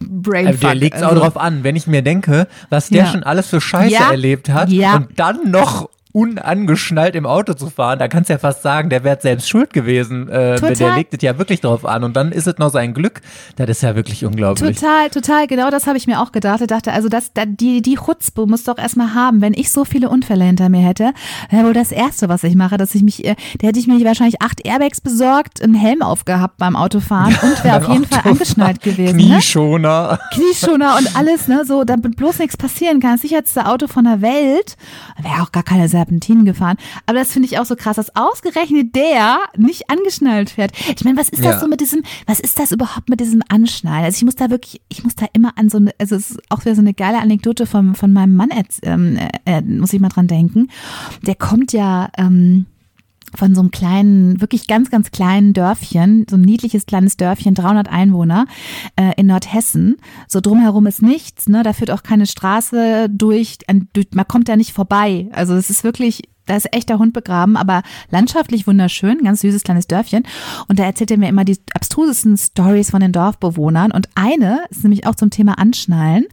Brain 0.00 0.46
Also 0.46 0.60
der 0.60 0.74
legt 0.74 0.96
es 0.96 1.02
auch 1.02 1.08
also, 1.10 1.20
drauf 1.22 1.36
an, 1.36 1.64
wenn 1.64 1.76
ich 1.76 1.86
mir 1.86 2.02
denke, 2.02 2.48
was 2.70 2.88
der 2.88 3.04
Ja. 3.04 3.12
schon 3.12 3.22
alles 3.22 3.48
für 3.48 3.60
Scheiße 3.60 3.92
Ja. 3.94 4.10
erlebt 4.10 4.48
hat 4.48 4.70
Ja. 4.70 4.96
und 4.96 5.18
dann 5.18 5.50
noch 5.50 5.88
unangeschnallt 6.18 7.14
im 7.14 7.26
Auto 7.26 7.54
zu 7.54 7.70
fahren, 7.70 8.00
da 8.00 8.08
kannst 8.08 8.28
du 8.28 8.34
ja 8.34 8.38
fast 8.38 8.62
sagen, 8.62 8.90
der 8.90 9.04
wäre 9.04 9.18
selbst 9.20 9.48
schuld 9.48 9.72
gewesen. 9.72 10.28
Äh, 10.28 10.74
der 10.74 10.96
legt 10.96 11.14
es 11.14 11.22
ja 11.22 11.38
wirklich 11.38 11.60
drauf 11.60 11.84
an 11.84 12.02
und 12.02 12.16
dann 12.16 12.32
ist 12.32 12.48
es 12.48 12.58
noch 12.58 12.70
sein 12.70 12.92
Glück. 12.92 13.20
Das 13.54 13.68
ist 13.68 13.82
ja 13.82 13.94
wirklich 13.94 14.24
unglaublich. 14.24 14.76
Total, 14.76 15.10
total, 15.10 15.46
genau 15.46 15.70
das 15.70 15.86
habe 15.86 15.96
ich 15.96 16.08
mir 16.08 16.20
auch 16.20 16.32
gedacht. 16.32 16.60
Ich 16.60 16.66
dachte, 16.66 16.92
also 16.92 17.08
das, 17.08 17.32
da, 17.32 17.44
die, 17.46 17.82
die 17.82 17.94
Chutzpe 17.94 18.46
muss 18.46 18.64
doch 18.64 18.78
erstmal 18.78 19.14
haben, 19.14 19.40
wenn 19.40 19.54
ich 19.54 19.70
so 19.70 19.84
viele 19.84 20.08
Unfälle 20.08 20.44
hinter 20.44 20.68
mir 20.68 20.80
hätte, 20.80 21.12
wäre 21.50 21.66
wohl 21.66 21.72
das 21.72 21.92
Erste, 21.92 22.28
was 22.28 22.42
ich 22.42 22.56
mache, 22.56 22.76
dass 22.76 22.94
ich 22.96 23.02
mich, 23.02 23.24
äh, 23.24 23.36
da 23.60 23.68
hätte 23.68 23.78
ich 23.78 23.86
mir 23.86 24.04
wahrscheinlich 24.04 24.42
acht 24.42 24.66
Airbags 24.66 25.00
besorgt, 25.00 25.62
einen 25.62 25.74
Helm 25.74 26.02
aufgehabt 26.02 26.56
beim 26.58 26.74
Autofahren 26.74 27.36
und 27.42 27.62
wäre 27.62 27.76
auf 27.76 27.88
jeden 27.88 28.06
Fall 28.06 28.32
angeschnallt 28.32 28.80
gewesen. 28.82 29.18
Ne? 29.18 29.24
Knieschoner. 29.24 30.18
Knieschoner 30.32 30.96
und 30.98 31.16
alles, 31.16 31.46
ne, 31.46 31.64
so, 31.64 31.84
damit 31.84 32.16
bloß 32.16 32.40
nichts 32.40 32.56
passieren 32.56 32.98
kann. 32.98 33.12
Das 33.12 33.22
sicherste 33.22 33.66
Auto 33.66 33.86
von 33.86 34.04
der 34.04 34.20
Welt. 34.20 34.76
Wäre 35.22 35.42
auch 35.42 35.52
gar 35.52 35.62
keine 35.62 35.88
Serpentinen 36.08 36.44
gefahren. 36.44 36.76
Aber 37.06 37.18
das 37.18 37.32
finde 37.32 37.46
ich 37.46 37.58
auch 37.58 37.64
so 37.66 37.76
krass, 37.76 37.96
dass 37.96 38.14
ausgerechnet 38.16 38.94
der 38.96 39.38
nicht 39.56 39.90
angeschnallt 39.90 40.50
fährt. 40.50 40.72
Ich 40.96 41.04
meine, 41.04 41.16
was 41.18 41.28
ist 41.28 41.44
das 41.44 41.54
Ja. 41.54 41.60
so 41.60 41.68
mit 41.68 41.80
diesem, 41.80 42.02
was 42.26 42.40
ist 42.40 42.58
das 42.58 42.72
überhaupt 42.72 43.08
mit 43.08 43.20
diesem 43.20 43.42
Anschnallen? 43.48 44.04
Also 44.04 44.16
ich 44.16 44.24
muss 44.24 44.36
da 44.36 44.50
wirklich, 44.50 44.80
ich 44.88 45.04
muss 45.04 45.14
da 45.14 45.26
immer 45.32 45.52
an 45.56 45.68
so 45.68 45.76
eine, 45.78 45.92
also 45.98 46.16
es 46.16 46.30
ist 46.30 46.40
auch 46.48 46.64
wieder 46.64 46.74
so 46.74 46.80
eine 46.80 46.94
geile 46.94 47.18
Anekdote 47.18 47.66
von, 47.66 47.94
von 47.94 48.12
meinem 48.12 48.34
Mann, 48.34 48.48
ähm, 48.82 49.18
äh, 49.44 49.60
muss 49.62 49.92
ich 49.92 50.00
mal 50.00 50.08
dran 50.08 50.26
denken. 50.26 50.68
Der 51.22 51.34
kommt 51.34 51.72
ja, 51.72 52.08
ähm, 52.16 52.66
von 53.34 53.54
so 53.54 53.60
einem 53.60 53.70
kleinen, 53.70 54.40
wirklich 54.40 54.66
ganz, 54.66 54.90
ganz 54.90 55.10
kleinen 55.10 55.52
Dörfchen, 55.52 56.26
so 56.28 56.36
ein 56.36 56.42
niedliches 56.42 56.86
kleines 56.86 57.16
Dörfchen, 57.16 57.54
300 57.54 57.88
Einwohner 57.88 58.46
äh, 58.96 59.12
in 59.16 59.26
Nordhessen. 59.26 59.96
So 60.26 60.40
drumherum 60.40 60.86
ist 60.86 61.02
nichts, 61.02 61.48
ne? 61.48 61.62
Da 61.62 61.72
führt 61.72 61.90
auch 61.90 62.02
keine 62.02 62.26
Straße 62.26 63.08
durch, 63.10 63.58
durch 63.92 64.08
man 64.12 64.28
kommt 64.28 64.48
da 64.48 64.56
nicht 64.56 64.72
vorbei. 64.72 65.28
Also 65.32 65.54
es 65.54 65.70
ist 65.70 65.84
wirklich, 65.84 66.22
da 66.48 66.56
ist 66.56 66.72
echt 66.72 66.88
der 66.88 66.98
Hund 66.98 67.12
begraben, 67.12 67.56
aber 67.56 67.82
landschaftlich 68.10 68.66
wunderschön, 68.66 69.22
ganz 69.22 69.42
süßes 69.42 69.62
kleines 69.62 69.86
Dörfchen. 69.86 70.24
Und 70.66 70.78
da 70.78 70.84
erzählt 70.84 71.10
er 71.10 71.18
mir 71.18 71.28
immer 71.28 71.44
die 71.44 71.58
abstrusesten 71.74 72.36
Stories 72.36 72.90
von 72.90 73.00
den 73.00 73.12
Dorfbewohnern. 73.12 73.92
Und 73.92 74.08
eine 74.14 74.64
ist 74.70 74.82
nämlich 74.82 75.06
auch 75.06 75.14
zum 75.14 75.30
Thema 75.30 75.58
Anschnallen. 75.58 76.26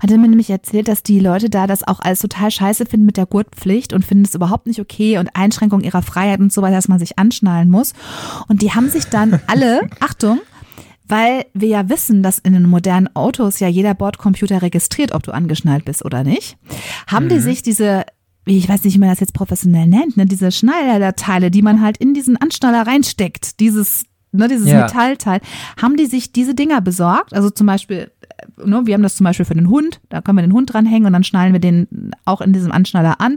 Hat 0.00 0.10
er 0.10 0.18
mir 0.18 0.28
nämlich 0.28 0.50
erzählt, 0.50 0.88
dass 0.88 1.02
die 1.02 1.20
Leute 1.20 1.50
da 1.50 1.66
das 1.66 1.86
auch 1.86 2.00
alles 2.00 2.20
total 2.20 2.50
scheiße 2.50 2.86
finden 2.86 3.06
mit 3.06 3.16
der 3.16 3.26
Gurtpflicht 3.26 3.92
und 3.92 4.04
finden 4.04 4.24
es 4.24 4.34
überhaupt 4.34 4.66
nicht 4.66 4.80
okay 4.80 5.18
und 5.18 5.36
Einschränkung 5.36 5.82
ihrer 5.82 6.02
Freiheit 6.02 6.40
und 6.40 6.52
so 6.52 6.62
weiter, 6.62 6.76
dass 6.76 6.88
man 6.88 6.98
sich 6.98 7.18
anschnallen 7.18 7.70
muss. 7.70 7.92
Und 8.48 8.62
die 8.62 8.72
haben 8.72 8.88
sich 8.88 9.06
dann 9.06 9.40
alle, 9.46 9.82
Achtung, 10.00 10.40
weil 11.06 11.46
wir 11.54 11.68
ja 11.68 11.88
wissen, 11.88 12.22
dass 12.22 12.38
in 12.38 12.52
den 12.52 12.66
modernen 12.66 13.14
Autos 13.14 13.58
ja 13.58 13.68
jeder 13.68 13.94
Bordcomputer 13.94 14.62
registriert, 14.62 15.12
ob 15.12 15.24
du 15.24 15.32
angeschnallt 15.32 15.84
bist 15.84 16.04
oder 16.04 16.24
nicht, 16.24 16.56
haben 17.08 17.28
die 17.28 17.40
sich 17.40 17.62
diese 17.62 18.04
ich 18.46 18.68
weiß 18.68 18.84
nicht, 18.84 18.94
wie 18.94 18.98
man 18.98 19.10
das 19.10 19.20
jetzt 19.20 19.34
professionell 19.34 19.86
nennt, 19.86 20.16
ne, 20.16 20.26
diese 20.26 20.50
Schneiderteile, 20.50 21.50
die 21.50 21.62
man 21.62 21.80
halt 21.80 21.98
in 21.98 22.14
diesen 22.14 22.36
Anschnaller 22.36 22.86
reinsteckt, 22.86 23.60
dieses, 23.60 24.04
ne, 24.32 24.48
dieses 24.48 24.68
Ja. 24.68 24.82
Metallteil, 24.82 25.40
haben 25.80 25.96
die 25.96 26.06
sich 26.06 26.32
diese 26.32 26.54
Dinger 26.54 26.80
besorgt, 26.80 27.34
also 27.34 27.50
zum 27.50 27.66
Beispiel, 27.66 28.10
äh, 28.58 28.66
ne, 28.66 28.82
wir 28.86 28.94
haben 28.94 29.02
das 29.02 29.16
zum 29.16 29.24
Beispiel 29.24 29.44
für 29.44 29.54
den 29.54 29.68
Hund, 29.68 30.00
da 30.08 30.20
können 30.22 30.38
wir 30.38 30.42
den 30.42 30.54
Hund 30.54 30.72
dranhängen 30.72 31.06
und 31.06 31.12
dann 31.12 31.22
schnallen 31.24 31.52
wir 31.52 31.60
den 31.60 32.12
auch 32.24 32.40
in 32.40 32.52
diesem 32.52 32.72
Anschnaller 32.72 33.20
an. 33.20 33.36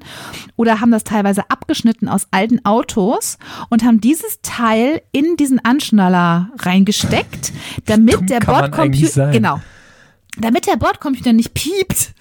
Oder 0.56 0.80
haben 0.80 0.92
das 0.92 1.04
teilweise 1.04 1.50
abgeschnitten 1.50 2.08
aus 2.08 2.28
alten 2.32 2.64
Autos 2.66 3.38
und 3.70 3.84
haben 3.84 4.00
dieses 4.00 4.42
Teil 4.42 5.02
in 5.12 5.36
diesen 5.38 5.64
Anschnaller 5.64 6.50
reingesteckt, 6.60 7.52
damit 7.86 8.30
der 8.30 8.40
Bordcomputer, 8.40 9.32
genau, 9.32 9.60
damit 10.38 10.66
der 10.66 10.78
Bordcomputer 10.78 11.34
nicht 11.34 11.54
piept. 11.54 12.14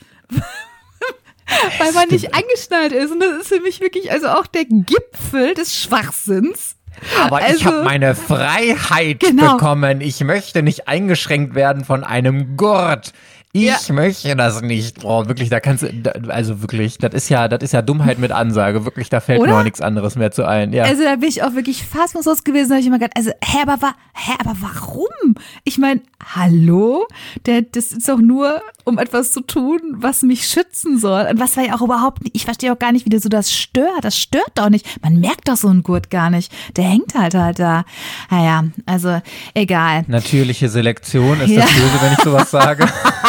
Weil 1.78 1.92
man 1.92 2.08
nicht 2.08 2.34
angeschnallt 2.34 2.92
ist. 2.92 3.10
Und 3.12 3.20
das 3.20 3.42
ist 3.42 3.48
für 3.48 3.60
mich 3.60 3.80
wirklich 3.80 4.10
also 4.12 4.28
auch 4.28 4.46
der 4.46 4.64
Gipfel 4.64 5.54
des 5.54 5.76
Schwachsinns. 5.80 6.76
Aber 7.20 7.40
ich 7.40 7.46
Also- 7.46 7.64
habe 7.66 7.84
meine 7.84 8.14
Freiheit 8.14 9.20
Genau. 9.20 9.52
bekommen. 9.54 10.00
Ich 10.00 10.20
möchte 10.20 10.62
nicht 10.62 10.88
eingeschränkt 10.88 11.54
werden 11.54 11.84
von 11.84 12.04
einem 12.04 12.56
Gurt. 12.56 13.12
Ich 13.54 13.64
Ja. 13.64 13.76
möchte 13.92 14.34
das 14.34 14.62
nicht. 14.62 15.04
Oh, 15.04 15.26
wirklich, 15.26 15.50
da 15.50 15.60
kannst 15.60 15.82
du, 15.82 15.88
also 16.32 16.62
wirklich, 16.62 16.96
das 16.96 17.12
ist 17.12 17.28
ja, 17.28 17.48
das 17.48 17.62
ist 17.62 17.72
ja 17.74 17.82
Dummheit 17.82 18.18
mit 18.18 18.32
Ansage. 18.32 18.86
Wirklich, 18.86 19.10
da 19.10 19.20
fällt 19.20 19.40
Oder? 19.40 19.52
mir 19.52 19.58
auch 19.58 19.62
nichts 19.62 19.82
anderes 19.82 20.16
mehr 20.16 20.30
zu 20.30 20.46
ein. 20.48 20.72
Ja. 20.72 20.84
Also 20.84 21.02
da 21.04 21.16
bin 21.16 21.28
ich 21.28 21.42
auch 21.42 21.52
wirklich 21.52 21.84
fassungslos 21.84 22.44
gewesen. 22.44 22.70
Da 22.70 22.74
habe 22.76 22.80
ich 22.80 22.86
immer 22.86 22.98
gedacht, 22.98 23.12
also, 23.14 23.30
hä, 23.44 23.58
aber, 23.60 23.82
wa, 23.82 23.92
hä, 24.14 24.32
aber 24.38 24.56
warum? 24.60 25.34
Ich 25.64 25.76
meine, 25.76 26.00
hallo? 26.34 27.06
Der, 27.44 27.60
das 27.60 27.92
ist 27.92 28.08
doch 28.08 28.16
nur, 28.20 28.62
um 28.84 28.96
etwas 28.98 29.32
zu 29.32 29.42
tun, 29.42 29.80
was 29.96 30.22
mich 30.22 30.48
schützen 30.48 30.98
soll. 30.98 31.26
Und 31.30 31.38
was 31.38 31.54
war 31.58 31.64
ja 31.66 31.74
auch 31.74 31.82
überhaupt 31.82 32.22
nicht, 32.22 32.34
ich 32.34 32.46
verstehe 32.46 32.72
auch 32.72 32.78
gar 32.78 32.92
nicht, 32.92 33.04
wie 33.04 33.10
das 33.10 33.22
so 33.22 33.28
das 33.28 33.52
stört. 33.52 34.02
Das 34.02 34.16
stört 34.16 34.52
doch 34.54 34.70
nicht. 34.70 34.86
Man 35.02 35.20
merkt 35.20 35.48
doch 35.50 35.56
so 35.58 35.68
einen 35.68 35.82
Gurt 35.82 36.08
gar 36.08 36.30
nicht. 36.30 36.50
Der 36.76 36.84
hängt 36.84 37.14
halt 37.14 37.34
halt 37.34 37.58
da. 37.58 37.84
Naja, 38.30 38.64
also 38.86 39.20
egal. 39.52 40.04
Natürliche 40.08 40.70
Selektion, 40.70 41.38
ist 41.42 41.50
Ja. 41.50 41.60
das 41.64 41.72
böse, 41.74 42.00
wenn 42.00 42.12
ich 42.14 42.20
sowas 42.20 42.50
sage? 42.50 42.86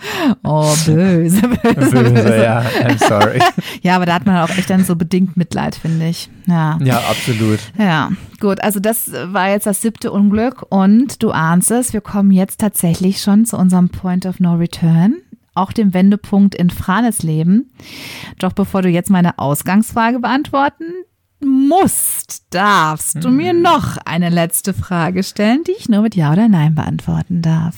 Oh, 0.42 0.74
böse, 0.86 1.42
böse, 1.62 1.90
böse, 1.90 2.42
ja, 2.42 2.62
I'm 2.82 2.98
sorry. 2.98 3.38
Ja, 3.82 3.96
aber 3.96 4.06
da 4.06 4.14
hat 4.14 4.26
man 4.26 4.36
auch 4.38 4.50
echt 4.50 4.70
dann 4.70 4.84
so 4.84 4.96
bedingt 4.96 5.36
Mitleid, 5.36 5.74
finde 5.74 6.08
ich. 6.08 6.28
Ja. 6.46 6.78
Ja, 6.82 6.98
absolut. 7.10 7.60
Ja, 7.78 8.10
gut, 8.40 8.62
also 8.62 8.80
das 8.80 9.10
war 9.12 9.50
jetzt 9.50 9.66
das 9.66 9.80
siebte 9.82 10.10
Unglück 10.12 10.64
und 10.70 11.22
du 11.22 11.30
ahnst 11.30 11.70
es, 11.70 11.92
wir 11.92 12.00
kommen 12.00 12.30
jetzt 12.30 12.60
tatsächlich 12.60 13.20
schon 13.20 13.44
zu 13.44 13.56
unserem 13.56 13.88
Point 13.88 14.26
of 14.26 14.40
No 14.40 14.54
Return, 14.54 15.16
auch 15.54 15.72
dem 15.72 15.94
Wendepunkt 15.94 16.54
in 16.54 16.70
Franes 16.70 17.22
Leben. 17.22 17.70
Doch 18.38 18.52
bevor 18.52 18.82
du 18.82 18.88
jetzt 18.88 19.10
meine 19.10 19.38
Ausgangsfrage 19.38 20.18
beantworten 20.20 20.84
musst, 21.42 22.44
darfst 22.50 23.24
du 23.24 23.30
mir 23.30 23.52
noch 23.54 23.96
eine 24.04 24.28
letzte 24.28 24.74
Frage 24.74 25.22
stellen, 25.22 25.64
die 25.66 25.72
ich 25.72 25.88
nur 25.88 26.02
mit 26.02 26.14
Ja 26.14 26.32
oder 26.32 26.48
Nein 26.48 26.74
beantworten 26.74 27.40
darf. 27.40 27.74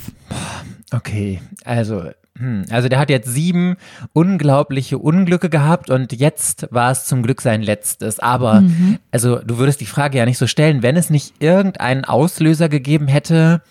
Okay, 0.93 1.41
also, 1.65 2.11
hm, 2.39 2.65
also 2.71 2.89
der 2.89 2.99
hat 2.99 3.11
jetzt 3.11 3.29
sieben 3.29 3.77
unglaubliche 4.13 4.99
Unglücke 4.99 5.49
gehabt 5.49 5.91
und 5.91 6.13
jetzt 6.13 6.69
war 6.71 6.91
es 6.91 7.07
zum 7.07 7.23
Glück 7.23 7.41
sein 7.41 7.63
letztes. 7.63 8.19
Aber, 8.19 8.63
also 9.11 9.39
du 9.39 9.59
würdest 9.59 9.81
die 9.81 9.87
Frage 9.87 10.19
ja 10.19 10.27
nicht 10.27 10.39
so 10.39 10.47
stellen, 10.47 10.83
wenn 10.83 10.97
es 10.97 11.11
nicht 11.11 11.35
irgendeinen 11.41 12.05
Auslöser 12.05 12.69
gegeben 12.69 13.09
hätte, 13.09 13.63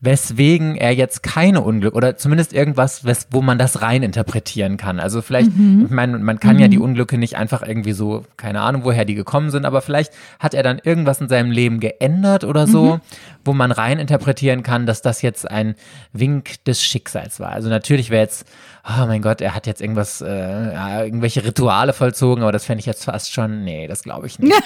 weswegen 0.00 0.76
er 0.76 0.92
jetzt 0.94 1.24
keine 1.24 1.60
Unglück 1.60 1.94
oder 1.96 2.16
zumindest 2.16 2.52
irgendwas, 2.52 3.04
wes, 3.04 3.26
wo 3.32 3.42
man 3.42 3.58
das 3.58 3.82
rein 3.82 4.04
interpretieren 4.04 4.76
kann. 4.76 5.00
Also 5.00 5.22
vielleicht, 5.22 5.48
ich 5.48 5.90
meine, 5.90 6.18
man 6.18 6.38
kann 6.38 6.60
ja 6.60 6.68
die 6.68 6.78
Unglücke 6.78 7.18
nicht 7.18 7.36
einfach 7.36 7.62
irgendwie 7.66 7.92
so, 7.92 8.24
keine 8.36 8.60
Ahnung, 8.60 8.84
woher 8.84 9.04
die 9.04 9.16
gekommen 9.16 9.50
sind, 9.50 9.64
aber 9.64 9.80
vielleicht 9.80 10.12
hat 10.38 10.54
er 10.54 10.62
dann 10.62 10.78
irgendwas 10.82 11.20
in 11.20 11.28
seinem 11.28 11.50
Leben 11.50 11.80
geändert 11.80 12.44
oder 12.44 12.68
so, 12.68 13.00
wo 13.44 13.52
man 13.54 13.72
rein 13.72 13.98
interpretieren 13.98 14.62
kann, 14.62 14.86
dass 14.86 15.02
das 15.02 15.20
jetzt 15.20 15.50
ein 15.50 15.74
Wink 16.12 16.64
des 16.64 16.80
Schicksals 16.80 17.40
war. 17.40 17.50
Also 17.50 17.68
natürlich 17.68 18.10
wäre 18.10 18.22
jetzt, 18.22 18.46
oh 18.86 19.06
mein 19.06 19.20
Gott, 19.20 19.40
er 19.40 19.52
hat 19.56 19.66
jetzt 19.66 19.80
irgendwas, 19.80 20.20
äh, 20.20 20.28
ja, 20.74 21.02
irgendwelche 21.02 21.44
Rituale 21.44 21.92
vollzogen, 21.92 22.42
aber 22.44 22.52
das 22.52 22.64
fände 22.66 22.78
ich 22.80 22.86
jetzt 22.86 23.04
fast 23.04 23.32
schon, 23.32 23.64
nee, 23.64 23.88
das 23.88 24.04
glaube 24.04 24.28
ich 24.28 24.38
nicht. 24.38 24.54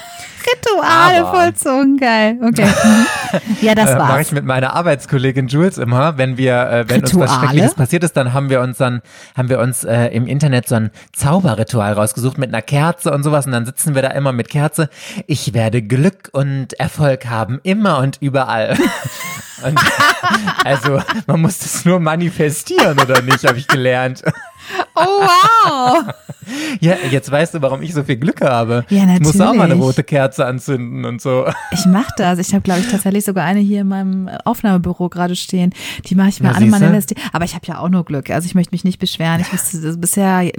Rituale 0.53 1.25
Aber- 1.27 1.39
vollzogen, 1.39 1.97
geil. 1.97 2.37
Okay. 2.47 2.67
Mhm. 2.67 3.07
Ja, 3.63 3.75
das 3.75 3.91
äh, 3.91 3.97
mache 3.97 4.13
war's. 4.15 4.27
ich 4.27 4.33
mit 4.33 4.45
meiner 4.45 4.75
Arbeitskollegin 4.75 5.22
Jules 5.49 5.79
immer, 5.79 6.19
wenn 6.19 6.37
wir, 6.37 6.55
äh, 6.71 6.89
wenn 6.89 7.01
uns 7.03 7.15
was 7.15 7.23
Rituale? 7.23 7.47
Schreckliches 7.47 7.75
passiert 7.75 8.05
ist, 8.05 8.17
dann 8.17 8.33
haben 8.33 8.51
wir 8.51 8.61
uns 8.61 8.79
dann, 8.79 9.03
haben 9.37 9.49
wir 9.49 9.59
uns 9.61 9.85
äh, 9.85 10.07
im 10.09 10.27
Internet 10.27 10.69
so 10.69 10.75
ein 10.75 10.91
Zauberritual 11.13 11.93
rausgesucht 11.93 12.39
mit 12.39 12.49
einer 12.49 12.63
Kerze 12.63 13.13
und 13.13 13.23
sowas 13.23 13.47
und 13.47 13.53
dann 13.53 13.67
sitzen 13.67 13.95
wir 13.95 14.03
da 14.03 14.09
immer 14.09 14.33
mit 14.33 14.49
Kerze. 14.49 14.89
Ich 15.27 15.55
werde 15.55 15.83
Glück 15.83 16.29
und 16.33 16.75
Erfolg 16.75 17.27
haben, 17.27 17.61
immer 17.63 17.99
und 17.99 18.19
überall. 18.21 18.77
und, 19.65 19.79
also 20.65 21.03
man 21.27 21.41
muss 21.41 21.59
das 21.59 21.85
nur 21.85 22.01
manifestieren 22.01 22.99
oder 22.99 23.23
nicht, 23.23 23.45
habe 23.45 23.59
ich 23.59 23.69
gelernt. 23.69 24.23
Oh, 24.95 25.01
wow. 25.01 26.05
Ja, 26.81 26.97
jetzt 27.11 27.31
weißt 27.31 27.55
du, 27.55 27.63
warum 27.63 27.83
ich 27.83 27.95
so 27.95 28.03
viel 28.03 28.17
Glück 28.17 28.41
habe. 28.41 28.85
Ja, 28.89 29.05
Ich 29.15 29.21
muss 29.21 29.41
auch 29.41 29.47
mal 29.47 29.53
eine 29.53 29.61
natürlich. 29.61 29.83
rote 29.83 30.03
Kerze 30.05 30.45
anzünden 30.45 31.05
und 31.05 31.23
so. 31.23 31.47
Ich 31.71 31.87
mache 31.87 32.13
das. 32.17 32.39
Ich 32.41 32.53
habe, 32.53 32.63
glaube 32.63 32.81
ich, 32.81 32.89
tatsächlich 32.89 33.25
sogar 33.25 33.45
eine 33.45 33.61
hier 33.61 33.83
in 33.83 33.89
meinem 33.89 34.29
Aufnahmebüro 34.45 35.09
gerade 35.09 35.37
stehen. 35.37 35.73
Die 36.07 36.15
mache 36.17 36.31
ich 36.31 36.41
mir 36.41 36.49
mal 36.51 36.59
siehste. 36.59 36.87
LSD. 36.87 37.15
Aber 37.33 37.45
ich 37.45 37.55
habe 37.55 37.67
ja 37.67 37.79
auch 37.79 37.89
nur 37.89 38.05
Glück. 38.05 38.29
Also 38.31 38.47
ich 38.47 38.55
möchte 38.57 38.75
mich 38.75 38.83
nicht 38.85 38.99
beschweren. 38.99 39.41
Ich 39.41 39.53
wusste 39.53 39.81
das 39.81 40.01
bisher, 40.01 40.51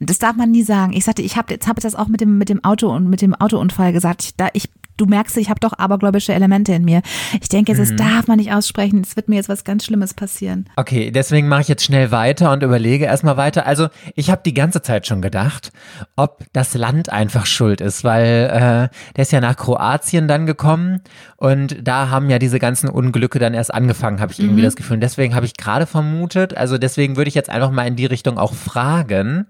das 0.00 0.18
darf 0.18 0.34
man 0.36 0.50
nie 0.50 0.64
sagen. 0.64 0.92
Ich 0.92 1.04
sagte, 1.04 1.22
ich 1.22 1.36
habe 1.36 1.54
jetzt 1.54 1.68
habe 1.68 1.80
das 1.80 1.94
auch 1.94 2.08
mit 2.08 2.20
dem 2.20 2.36
mit 2.36 2.48
dem 2.48 2.62
Auto 2.64 2.88
und 2.88 3.08
mit 3.08 3.22
dem 3.22 3.34
Autounfall 3.34 3.92
gesagt. 3.92 4.24
Ich, 4.24 4.36
da, 4.36 4.48
ich 4.52 4.68
du 4.98 5.06
merkst, 5.06 5.36
ich 5.38 5.48
habe 5.48 5.60
doch 5.60 5.72
abergläubische 5.72 6.34
Elemente 6.34 6.74
in 6.74 6.84
mir. 6.84 7.00
Ich 7.40 7.48
denke, 7.48 7.72
jetzt, 7.72 7.80
das 7.80 7.90
Mhm. 7.92 7.96
darf 7.96 8.26
man 8.28 8.36
nicht 8.38 8.52
aussprechen. 8.52 9.00
Es 9.00 9.16
wird 9.16 9.28
mir 9.28 9.36
jetzt 9.36 9.48
was 9.48 9.64
ganz 9.64 9.84
Schlimmes 9.84 10.12
passieren. 10.12 10.68
Okay, 10.76 11.10
deswegen 11.10 11.48
mache 11.48 11.62
ich 11.62 11.68
jetzt 11.68 11.84
schnell 11.84 12.10
weiter 12.10 12.52
und 12.52 12.62
überlege 12.62 13.06
erstmal 13.06 13.36
weiter. 13.36 13.66
Also 13.66 13.88
ich 14.14 14.30
habe 14.30 14.42
die 14.44 14.52
ganze 14.54 14.82
Zeit 14.82 15.06
schon 15.06 15.22
gedacht, 15.22 15.72
ob 16.16 16.44
das 16.52 16.74
Land 16.74 17.10
einfach 17.10 17.46
schuld 17.46 17.80
ist, 17.80 18.04
weil 18.04 18.50
äh, 18.52 18.96
der 19.16 19.22
ist 19.22 19.32
ja 19.32 19.40
nach 19.40 19.56
Kroatien 19.56 20.28
dann 20.28 20.44
gekommen 20.46 21.00
und 21.36 21.76
da 21.82 22.10
haben 22.10 22.28
ja 22.28 22.38
diese 22.38 22.58
ganzen 22.58 22.88
Unglücke 22.90 23.38
dann 23.38 23.54
erst 23.54 23.72
angefangen, 23.72 24.20
habe 24.20 24.32
ich 24.32 24.40
irgendwie 24.40 24.62
das 24.62 24.76
Gefühl. 24.76 24.94
Und 24.94 25.00
deswegen 25.00 25.34
habe 25.34 25.46
ich 25.46 25.56
gerade 25.56 25.86
vermutet, 25.86 26.56
also 26.56 26.76
deswegen 26.78 27.16
würde 27.16 27.28
ich 27.28 27.34
jetzt 27.34 27.48
einfach 27.50 27.70
mal 27.70 27.86
in 27.86 27.96
die 27.96 28.06
Richtung 28.06 28.36
auch 28.38 28.52
fragen. 28.54 29.46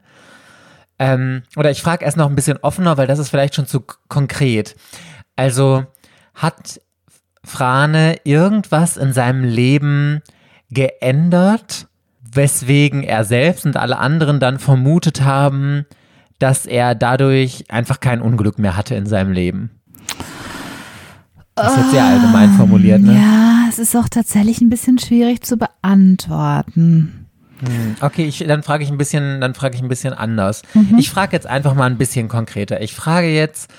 Ähm, 1.01 1.43
oder 1.57 1.71
ich 1.71 1.81
frage 1.81 2.05
erst 2.05 2.17
noch 2.17 2.29
ein 2.29 2.35
bisschen 2.35 2.59
offener, 2.59 2.97
weil 2.97 3.07
das 3.07 3.19
ist 3.21 3.29
vielleicht 3.31 3.55
schon 3.55 3.67
zu 3.67 3.85
konkret. 4.09 4.75
Also 5.39 5.85
hat 6.35 6.81
Frane 7.45 8.17
irgendwas 8.25 8.97
in 8.97 9.13
seinem 9.13 9.45
Leben 9.45 10.21
geändert, 10.69 11.87
weswegen 12.21 13.05
er 13.05 13.25
selbst 13.25 13.65
und 13.65 13.77
alle 13.77 13.99
anderen 13.99 14.41
dann 14.41 14.59
vermutet 14.59 15.23
haben, 15.23 15.87
dass 16.41 16.67
er 16.67 16.97
dadurch 16.97 17.71
einfach 17.71 18.01
kein 18.01 18.21
Unglück 18.21 18.59
mehr 18.59 18.77
hatte 18.77 18.97
in 18.97 19.07
seinem 19.07 19.31
Leben. 19.31 19.71
Das 21.55 21.71
ist 21.73 21.79
jetzt 21.79 21.91
sehr 21.93 22.05
allgemein 22.05 22.51
formuliert, 22.55 23.03
ne? 23.03 23.15
Ja, 23.15 23.67
es 23.69 23.79
ist 23.79 23.97
auch 23.97 24.09
tatsächlich 24.09 24.61
ein 24.61 24.71
bisschen 24.71 24.99
schwierig 24.99 25.43
zu 25.43 25.57
beantworten. 25.57 27.29
Okay, 28.01 28.27
ich, 28.27 28.45
dann 28.47 28.65
frage 28.65 28.85
ich 28.85 28.91
ein 28.91 28.99
bisschen, 28.99 29.41
dann 29.41 29.55
frage 29.55 29.77
ich 29.77 29.83
ein 29.83 29.89
bisschen 29.89 30.15
anders. 30.15 30.63
Mhm. 30.75 30.99
Ich 30.99 31.11
frage 31.11 31.33
jetzt 31.33 31.47
einfach 31.47 31.75
mal 31.75 31.87
ein 31.87 31.99
bisschen 31.99 32.29
konkreter. 32.29 32.81
Ich 32.81 32.95
frage 32.95 33.29
jetzt, 33.29 33.71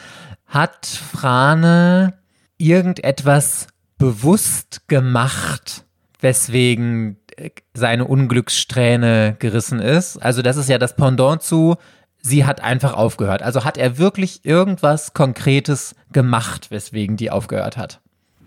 hat 0.50 0.86
Frane 0.86 2.16
irgendetwas 2.58 3.68
bewusst 3.97 4.88
gemacht, 4.88 5.86
weswegen 6.20 7.18
äh, 7.38 7.52
seine 7.74 8.06
Unglückssträhne 8.06 9.36
gerissen 9.39 9.80
ist? 9.80 10.18
Also 10.18 10.41
das 10.41 10.58
ist 10.58 10.70
ja 10.70 10.78
das 10.78 10.95
Pendant 10.95 11.41
zu, 11.41 11.78
sie 12.22 12.45
hat 12.45 12.62
einfach 12.62 12.93
aufgehört. 12.93 13.41
Also 13.41 13.64
hat 13.64 13.78
er 13.78 13.97
wirklich 13.97 14.43
irgendwas 14.43 15.14
Konkretes 15.14 15.95
gemacht, 16.12 16.72
weswegen 16.72 17.16
die 17.16 17.32
aufgehört 17.32 17.78
hat? 17.78 18.02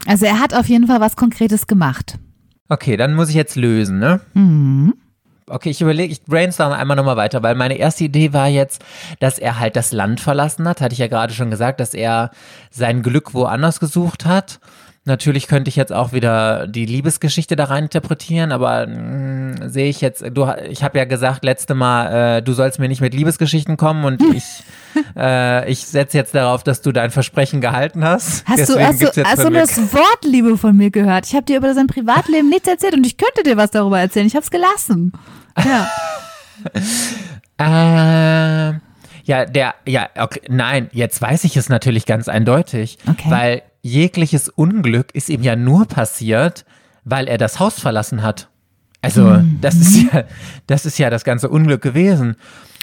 Also 0.06 0.26
er 0.26 0.40
hat 0.40 0.54
auf 0.54 0.68
jeden 0.68 0.88
Fall 0.88 1.00
was 1.00 1.16
Konkretes 1.16 1.66
gemacht. 1.66 2.18
Okay, 2.68 2.96
dann 2.96 3.14
muss 3.14 3.28
ich 3.28 3.34
jetzt 3.34 3.56
lösen, 3.56 3.98
ne? 3.98 4.20
Mhm. 4.34 4.94
Okay, 5.52 5.68
ich 5.70 5.82
überlege, 5.82 6.10
ich 6.12 6.22
brainstorm 6.22 6.72
einmal 6.72 6.96
nochmal 6.96 7.16
weiter, 7.16 7.42
weil 7.42 7.54
meine 7.54 7.76
erste 7.76 8.04
Idee 8.04 8.32
war 8.32 8.48
jetzt, 8.48 8.82
dass 9.20 9.38
er 9.38 9.58
halt 9.58 9.76
das 9.76 9.92
Land 9.92 10.20
verlassen 10.20 10.66
hat. 10.66 10.80
Hatte 10.80 10.94
ich 10.94 10.98
ja 10.98 11.08
gerade 11.08 11.34
schon 11.34 11.50
gesagt, 11.50 11.78
dass 11.78 11.92
er 11.92 12.30
sein 12.70 13.02
Glück 13.02 13.34
woanders 13.34 13.78
gesucht 13.78 14.24
hat. 14.24 14.60
Natürlich 15.04 15.48
könnte 15.48 15.68
ich 15.68 15.74
jetzt 15.74 15.92
auch 15.92 16.12
wieder 16.12 16.68
die 16.68 16.86
Liebesgeschichte 16.86 17.56
da 17.56 17.64
rein 17.64 17.84
interpretieren, 17.84 18.52
aber 18.52 18.86
mh, 18.86 19.68
sehe 19.68 19.88
ich 19.88 20.00
jetzt, 20.00 20.24
du, 20.32 20.46
ich 20.70 20.84
habe 20.84 20.96
ja 20.96 21.04
gesagt 21.04 21.44
letzte 21.44 21.74
Mal, 21.74 22.36
äh, 22.36 22.42
du 22.42 22.52
sollst 22.52 22.78
mir 22.78 22.86
nicht 22.88 23.00
mit 23.00 23.12
Liebesgeschichten 23.12 23.76
kommen 23.76 24.04
und 24.04 24.22
ich, 24.22 24.44
äh, 25.16 25.68
ich 25.68 25.80
setze 25.86 26.16
jetzt 26.16 26.36
darauf, 26.36 26.62
dass 26.62 26.82
du 26.82 26.92
dein 26.92 27.10
Versprechen 27.10 27.60
gehalten 27.60 28.04
hast. 28.04 28.44
Hast 28.46 28.68
du, 28.68 28.74
Deswegen 28.78 28.86
hast 28.86 29.02
du, 29.16 29.24
hast 29.24 29.38
du 29.38 29.42
von 29.42 29.52
mir 29.52 29.60
das 29.62 29.92
Wort 29.92 30.24
Liebe 30.24 30.56
von 30.56 30.76
mir 30.76 30.92
gehört? 30.92 31.26
Ich 31.26 31.34
habe 31.34 31.46
dir 31.46 31.56
über 31.56 31.74
sein 31.74 31.88
Privatleben 31.88 32.48
nichts 32.48 32.68
erzählt 32.68 32.94
und 32.94 33.04
ich 33.04 33.16
könnte 33.16 33.42
dir 33.42 33.56
was 33.56 33.72
darüber 33.72 33.98
erzählen. 33.98 34.28
Ich 34.28 34.36
habe 34.36 34.44
es 34.44 34.52
gelassen. 34.52 35.12
Ja. 35.58 35.88
Äh, 37.58 38.72
ja, 39.24 39.44
der, 39.46 39.74
ja, 39.86 40.08
okay, 40.18 40.40
nein, 40.48 40.88
jetzt 40.92 41.20
weiß 41.22 41.44
ich 41.44 41.56
es 41.56 41.68
natürlich 41.68 42.06
ganz 42.06 42.28
eindeutig, 42.28 42.98
Okay. 43.08 43.30
weil 43.30 43.62
jegliches 43.82 44.48
Unglück 44.48 45.14
ist 45.14 45.28
ihm 45.28 45.42
ja 45.42 45.54
nur 45.54 45.86
passiert, 45.86 46.64
weil 47.04 47.28
er 47.28 47.38
das 47.38 47.60
Haus 47.60 47.78
verlassen 47.78 48.22
hat. 48.22 48.48
Also, 49.00 49.22
Mhm. 49.24 49.58
das 49.60 49.76
ist 49.76 49.96
ja, 50.12 50.24
das 50.66 50.86
ist 50.86 50.98
ja 50.98 51.10
das 51.10 51.24
ganze 51.24 51.48
Unglück 51.48 51.82
gewesen. 51.82 52.36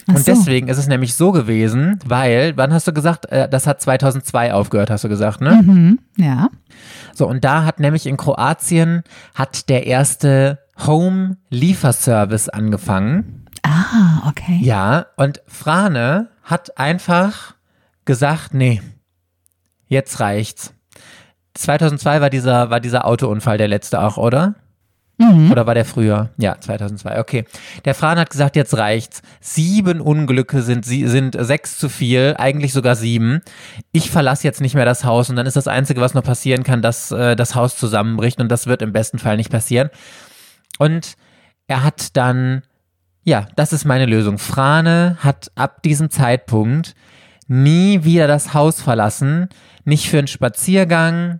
Ach 0.08 0.16
Und 0.16 0.26
so. 0.26 0.32
deswegen 0.34 0.68
ist 0.70 0.78
es 0.78 0.88
nämlich 0.88 1.14
so 1.14 1.32
gewesen, 1.32 2.00
weil, 2.06 2.56
wann 2.58 2.74
hast 2.74 2.88
du 2.88 2.94
gesagt, 2.94 3.26
äh, 3.32 3.48
das 3.50 3.68
hat 3.68 3.82
2002 3.82 4.54
aufgehört, 4.54 4.90
hast 4.90 5.04
du 5.04 5.10
gesagt, 5.10 5.40
ne? 5.42 5.62
Mhm. 5.64 6.00
Ja. 6.18 6.50
So, 7.14 7.28
und 7.28 7.44
da 7.44 7.64
hat 7.64 7.80
nämlich 7.80 8.06
in 8.06 8.18
Kroatien 8.18 9.04
hat 9.36 9.70
der 9.70 9.86
erste 9.88 10.60
Home-Lieferservice 10.86 12.50
angefangen. 12.50 13.46
Ah, 13.64 14.28
okay. 14.30 14.60
Ja, 14.62 15.08
und 15.18 15.42
Frane 15.48 16.30
hat 16.44 16.78
einfach 16.78 17.56
gesagt, 18.06 18.54
nee, 18.54 18.82
jetzt 19.88 20.20
reicht's. 20.20 20.74
2002 21.56 22.22
war 22.22 22.30
dieser, 22.30 22.70
war 22.70 22.80
dieser 22.80 23.06
Autounfall 23.06 23.58
der 23.58 23.68
letzte 23.68 24.02
auch, 24.02 24.18
oder? 24.18 24.56
Oder 25.52 25.68
war 25.68 25.74
der 25.74 25.84
früher? 25.84 26.30
Ja, 26.38 26.58
2002, 26.58 27.20
okay. 27.20 27.44
Der 27.84 27.94
Frane 27.94 28.22
hat 28.22 28.30
gesagt, 28.30 28.56
jetzt 28.56 28.78
reicht's. 28.78 29.22
Sieben 29.42 30.00
Unglücke 30.00 30.62
sind, 30.62 30.86
sie- 30.86 31.08
sind 31.08 31.36
sechs 31.38 31.78
zu 31.78 31.90
viel, 31.90 32.36
eigentlich 32.38 32.72
sogar 32.72 32.96
sieben. 32.96 33.42
Ich 33.92 34.12
verlasse 34.12 34.46
jetzt 34.48 34.62
nicht 34.62 34.76
mehr 34.76 34.86
das 34.86 35.04
Haus 35.04 35.30
und 35.30 35.36
dann 35.36 35.46
ist 35.46 35.58
das 35.58 35.68
Einzige, 35.68 36.00
was 36.00 36.14
noch 36.14 36.24
passieren 36.24 36.64
kann, 36.64 36.82
dass 36.82 37.12
äh, 37.12 37.36
das 37.36 37.54
Haus 37.54 37.76
zusammenbricht 37.76 38.40
und 38.40 38.48
das 38.50 38.66
wird 38.68 38.82
im 38.82 38.94
besten 38.94 39.20
Fall 39.20 39.36
nicht 39.36 39.52
passieren. 39.52 39.90
Und 40.80 41.14
er 41.68 41.84
hat 41.84 42.18
dann 42.18 42.64
ja, 43.30 43.46
das 43.56 43.74
ist 43.74 43.86
meine 43.86 44.08
Lösung. 44.08 44.40
Frane 44.40 45.18
hat 45.20 45.52
ab 45.56 45.84
diesem 45.84 46.10
Zeitpunkt 46.10 46.96
nie 47.48 48.04
wieder 48.04 48.28
das 48.28 48.54
Haus 48.56 48.82
verlassen. 48.82 49.50
Nicht 49.86 50.10
für 50.10 50.18
einen 50.18 50.28
Spaziergang, 50.28 51.40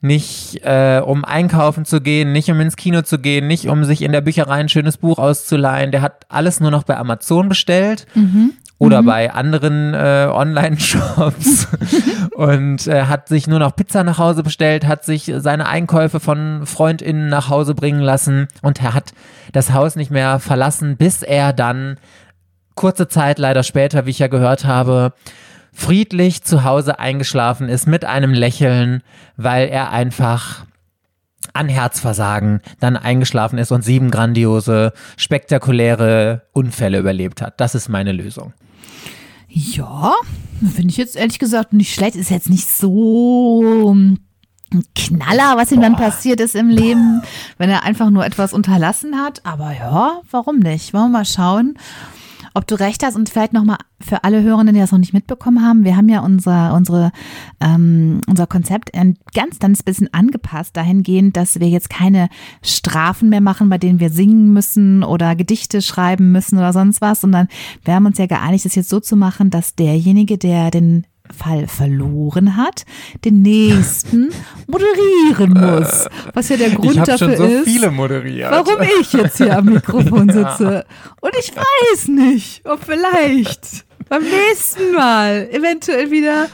nicht 0.00 0.60
äh, 0.64 1.00
um 1.04 1.24
einkaufen 1.24 1.84
zu 1.84 2.00
gehen, 2.00 2.32
nicht 2.32 2.50
um 2.50 2.60
ins 2.60 2.76
Kino 2.76 3.02
zu 3.02 3.18
gehen, 3.18 3.48
nicht 3.48 3.68
um 3.68 3.84
sich 3.84 4.02
in 4.02 4.12
der 4.12 4.20
Bücherei 4.20 4.60
ein 4.60 4.68
schönes 4.68 4.98
Buch 4.98 5.18
auszuleihen. 5.18 5.90
Der 5.90 6.02
hat 6.02 6.24
alles 6.28 6.60
nur 6.60 6.70
noch 6.70 6.84
bei 6.84 6.96
Amazon 6.96 7.48
bestellt 7.48 8.06
oder 8.84 9.02
bei 9.02 9.32
anderen 9.32 9.94
äh, 9.94 10.28
Online-Shops 10.30 11.68
und 12.34 12.86
äh, 12.86 13.04
hat 13.04 13.28
sich 13.28 13.46
nur 13.46 13.58
noch 13.58 13.74
Pizza 13.74 14.04
nach 14.04 14.18
Hause 14.18 14.42
bestellt, 14.42 14.86
hat 14.86 15.04
sich 15.04 15.32
seine 15.36 15.66
Einkäufe 15.66 16.20
von 16.20 16.66
FreundInnen 16.66 17.28
nach 17.28 17.48
Hause 17.48 17.74
bringen 17.74 18.00
lassen 18.00 18.48
und 18.62 18.82
er 18.82 18.94
hat 18.94 19.12
das 19.52 19.72
Haus 19.72 19.96
nicht 19.96 20.10
mehr 20.10 20.38
verlassen, 20.38 20.96
bis 20.96 21.22
er 21.22 21.52
dann 21.52 21.96
kurze 22.74 23.08
Zeit 23.08 23.38
leider 23.38 23.62
später, 23.62 24.06
wie 24.06 24.10
ich 24.10 24.18
ja 24.18 24.26
gehört 24.26 24.64
habe, 24.64 25.12
friedlich 25.72 26.42
zu 26.44 26.64
Hause 26.64 26.98
eingeschlafen 26.98 27.68
ist 27.68 27.86
mit 27.86 28.04
einem 28.04 28.32
Lächeln, 28.32 29.02
weil 29.36 29.68
er 29.68 29.90
einfach 29.90 30.64
an 31.52 31.68
Herzversagen 31.68 32.60
dann 32.80 32.96
eingeschlafen 32.96 33.58
ist 33.58 33.70
und 33.70 33.82
sieben 33.82 34.10
grandiose, 34.10 34.92
spektakuläre 35.16 36.42
Unfälle 36.52 36.98
überlebt 36.98 37.42
hat. 37.42 37.60
Das 37.60 37.74
ist 37.74 37.88
meine 37.88 38.12
Lösung. 38.12 38.52
Ja, 39.56 40.14
finde 40.60 40.90
ich 40.90 40.96
jetzt 40.96 41.14
ehrlich 41.14 41.38
gesagt 41.38 41.72
nicht 41.72 41.94
schlecht. 41.94 42.16
Ist 42.16 42.30
jetzt 42.30 42.50
nicht 42.50 42.68
so 42.68 43.92
ein 43.92 44.18
Knaller, 44.96 45.56
was 45.56 45.70
ihm 45.70 45.80
dann 45.80 45.94
passiert 45.94 46.40
ist 46.40 46.56
im 46.56 46.68
Leben, 46.68 47.22
wenn 47.56 47.70
er 47.70 47.84
einfach 47.84 48.10
nur 48.10 48.26
etwas 48.26 48.52
unterlassen 48.52 49.16
hat. 49.16 49.46
Aber 49.46 49.72
ja, 49.72 50.20
warum 50.32 50.58
nicht? 50.58 50.92
Wollen 50.92 51.04
wir 51.04 51.18
mal 51.18 51.24
schauen, 51.24 51.78
ob 52.54 52.66
du 52.68 52.76
recht 52.76 53.02
hast 53.04 53.16
und 53.16 53.28
vielleicht 53.28 53.52
nochmal 53.52 53.78
für 54.00 54.22
alle 54.22 54.42
Hörenden, 54.42 54.74
die 54.74 54.80
das 54.80 54.92
noch 54.92 54.98
nicht 54.98 55.12
mitbekommen 55.12 55.62
haben. 55.62 55.84
Wir 55.84 55.96
haben 55.96 56.08
ja 56.08 56.20
unser, 56.20 56.72
unsere, 56.74 57.10
ähm, 57.60 58.20
unser 58.28 58.46
Konzept 58.46 58.94
ein 58.94 59.18
ganz, 59.34 59.58
ganz 59.58 59.82
bisschen 59.82 60.12
angepasst 60.14 60.76
dahingehend, 60.76 61.36
dass 61.36 61.58
wir 61.58 61.68
jetzt 61.68 61.90
keine 61.90 62.28
Strafen 62.62 63.28
mehr 63.28 63.40
machen, 63.40 63.68
bei 63.68 63.78
denen 63.78 63.98
wir 63.98 64.10
singen 64.10 64.52
müssen 64.52 65.02
oder 65.02 65.34
Gedichte 65.34 65.82
schreiben 65.82 66.30
müssen 66.30 66.56
oder 66.56 66.72
sonst 66.72 67.00
was, 67.00 67.20
sondern 67.20 67.48
wir 67.84 67.94
haben 67.94 68.06
uns 68.06 68.18
ja 68.18 68.26
geeinigt, 68.26 68.64
das 68.64 68.76
jetzt 68.76 68.88
so 68.88 69.00
zu 69.00 69.16
machen, 69.16 69.50
dass 69.50 69.74
derjenige, 69.74 70.38
der 70.38 70.70
den 70.70 71.06
Fall 71.34 71.66
verloren 71.66 72.56
hat, 72.56 72.84
den 73.24 73.42
nächsten 73.42 74.30
moderieren 74.66 75.50
muss. 75.52 76.06
Was 76.32 76.48
ja 76.48 76.56
der 76.56 76.70
Grund 76.70 76.96
ich 76.96 77.02
dafür 77.02 77.18
schon 77.18 77.36
so 77.36 77.44
ist. 77.44 77.64
viele 77.64 77.90
moderiert. 77.90 78.50
Warum 78.50 78.76
ich 79.00 79.12
jetzt 79.12 79.38
hier 79.38 79.58
am 79.58 79.66
Mikrofon 79.66 80.30
sitze. 80.30 80.86
Und 81.20 81.32
ich 81.38 81.52
weiß 81.54 82.08
nicht, 82.08 82.62
ob 82.64 82.84
vielleicht 82.84 83.84
beim 84.08 84.22
nächsten 84.22 84.92
Mal 84.92 85.48
eventuell 85.50 86.10
wieder 86.10 86.48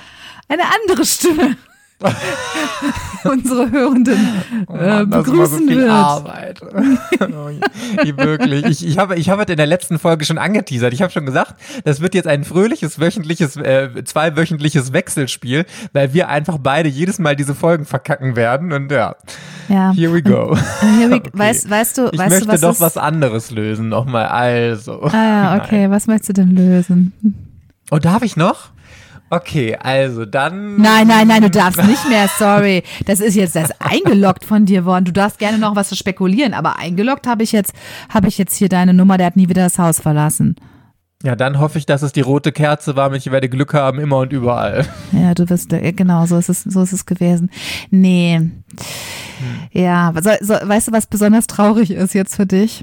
eine 0.49 0.63
andere 0.83 1.05
Stimme 1.05 1.57
unsere 3.31 3.71
Hörenden 3.71 4.19
äh, 4.69 5.05
Mann, 5.05 5.11
begrüßen 5.11 5.69
so 5.69 5.75
wird. 5.75 5.91
Arbeit. 5.91 6.61
Oh, 7.21 7.51
wirklich. 8.17 8.65
Ich, 8.67 8.87
ich 8.87 8.99
habe 8.99 9.17
ich 9.17 9.29
habe 9.31 9.43
es 9.43 9.49
in 9.51 9.57
der 9.57 9.67
letzten 9.67 9.99
Folge 9.99 10.25
schon 10.25 10.39
angeteasert. 10.39 10.93
Ich 10.93 11.03
habe 11.03 11.13
schon 11.13 11.27
gesagt, 11.27 11.55
das 11.85 12.01
wird 12.01 12.15
jetzt 12.15 12.27
ein 12.27 12.45
fröhliches 12.45 12.99
wöchentliches, 13.01 13.57
äh, 13.57 14.05
zweiwöchentliches 14.05 14.93
Wechselspiel, 14.93 15.67
weil 15.93 16.13
wir 16.15 16.29
einfach 16.29 16.59
beide 16.59 16.89
jedes 16.89 17.19
Mal 17.19 17.37
diese 17.37 17.55
Folgen 17.55 17.85
verkacken 17.85 18.37
werden. 18.37 18.73
Und 18.73 18.91
ja, 18.91 19.15
Ja. 19.69 19.93
here 19.93 20.13
we 20.13 20.23
go. 20.23 20.57
Hier, 20.99 21.11
wie- 21.11 21.15
Okay. 21.21 21.31
weißt, 21.33 21.69
weißt 21.71 21.99
du, 21.99 22.09
Ich 22.13 22.19
weißt 22.19 22.31
möchte 22.31 22.47
du, 22.47 22.53
was 22.53 22.61
doch 22.61 22.73
ist? 22.73 22.81
was 22.81 22.97
anderes 22.97 23.51
lösen 23.51 23.89
nochmal. 23.89 24.27
Also. 24.27 25.03
Ah 25.03 25.13
ja, 25.57 25.63
okay, 25.63 25.91
was 25.91 26.07
möchtest 26.07 26.31
du 26.31 26.33
denn 26.45 26.51
lösen? 26.57 27.13
Oh, 27.91 27.99
darf 27.99 28.23
ich 28.23 28.37
noch? 28.37 28.71
Okay, 29.33 29.77
also 29.77 30.25
dann. 30.25 30.77
Nein, 30.77 31.07
nein, 31.07 31.29
nein, 31.29 31.43
du 31.43 31.51
darfst 31.51 31.83
nicht 31.85 32.09
mehr, 32.09 32.29
sorry. 32.37 32.83
Das 33.07 33.21
ist 33.21 33.37
jetzt 33.37 33.55
das 33.55 33.71
eingeloggt 33.81 34.45
von 34.45 34.67
dir 34.67 34.85
worden. 34.85 35.05
Du 35.05 35.13
darfst 35.13 35.39
gerne 35.39 35.57
noch 35.57 35.77
was 35.77 35.97
spekulieren, 35.97 36.53
aber 36.53 36.79
eingeloggt 36.79 37.29
habe 37.29 37.45
ich 37.45 37.53
jetzt, 37.53 37.73
habe 38.13 38.27
ich 38.27 38.39
jetzt 38.39 38.57
hier 38.57 38.69
deine 38.69 38.93
Nummer, 38.93 39.19
der 39.19 39.27
hat 39.27 39.37
nie 39.37 39.49
wieder 39.49 39.63
das 39.63 39.79
Haus 39.79 40.01
verlassen. 40.01 40.57
Ja, 41.23 41.37
dann 41.37 41.61
hoffe 41.61 41.79
ich, 41.79 41.87
dass 41.87 42.03
es 42.03 42.13
die 42.13 42.23
rote 42.23 42.51
Kerze 42.51 42.97
war. 42.97 43.13
Ich 43.13 43.31
werde 43.31 43.49
Glück 43.49 43.75
haben, 43.75 44.01
immer 44.01 44.19
und 44.19 44.33
überall. 44.33 44.87
Ja, 45.13 45.35
du 45.35 45.49
wirst, 45.49 45.73
äh, 45.73 45.93
genau, 45.93 46.27
so 46.27 46.39
ist 46.39 46.49
es, 46.49 46.63
so 46.63 46.83
ist 46.83 46.93
es 46.93 47.07
gewesen. 47.07 47.51
Nee. 47.91 48.37
Hm. 48.37 48.51
Ja, 49.71 50.13
so, 50.21 50.31
so, 50.41 50.55
weißt 50.55 50.89
du, 50.89 50.93
was 50.93 51.07
besonders 51.07 51.47
traurig 51.47 51.91
ist 51.91 52.15
jetzt 52.15 52.35
für 52.35 52.47
dich? 52.47 52.83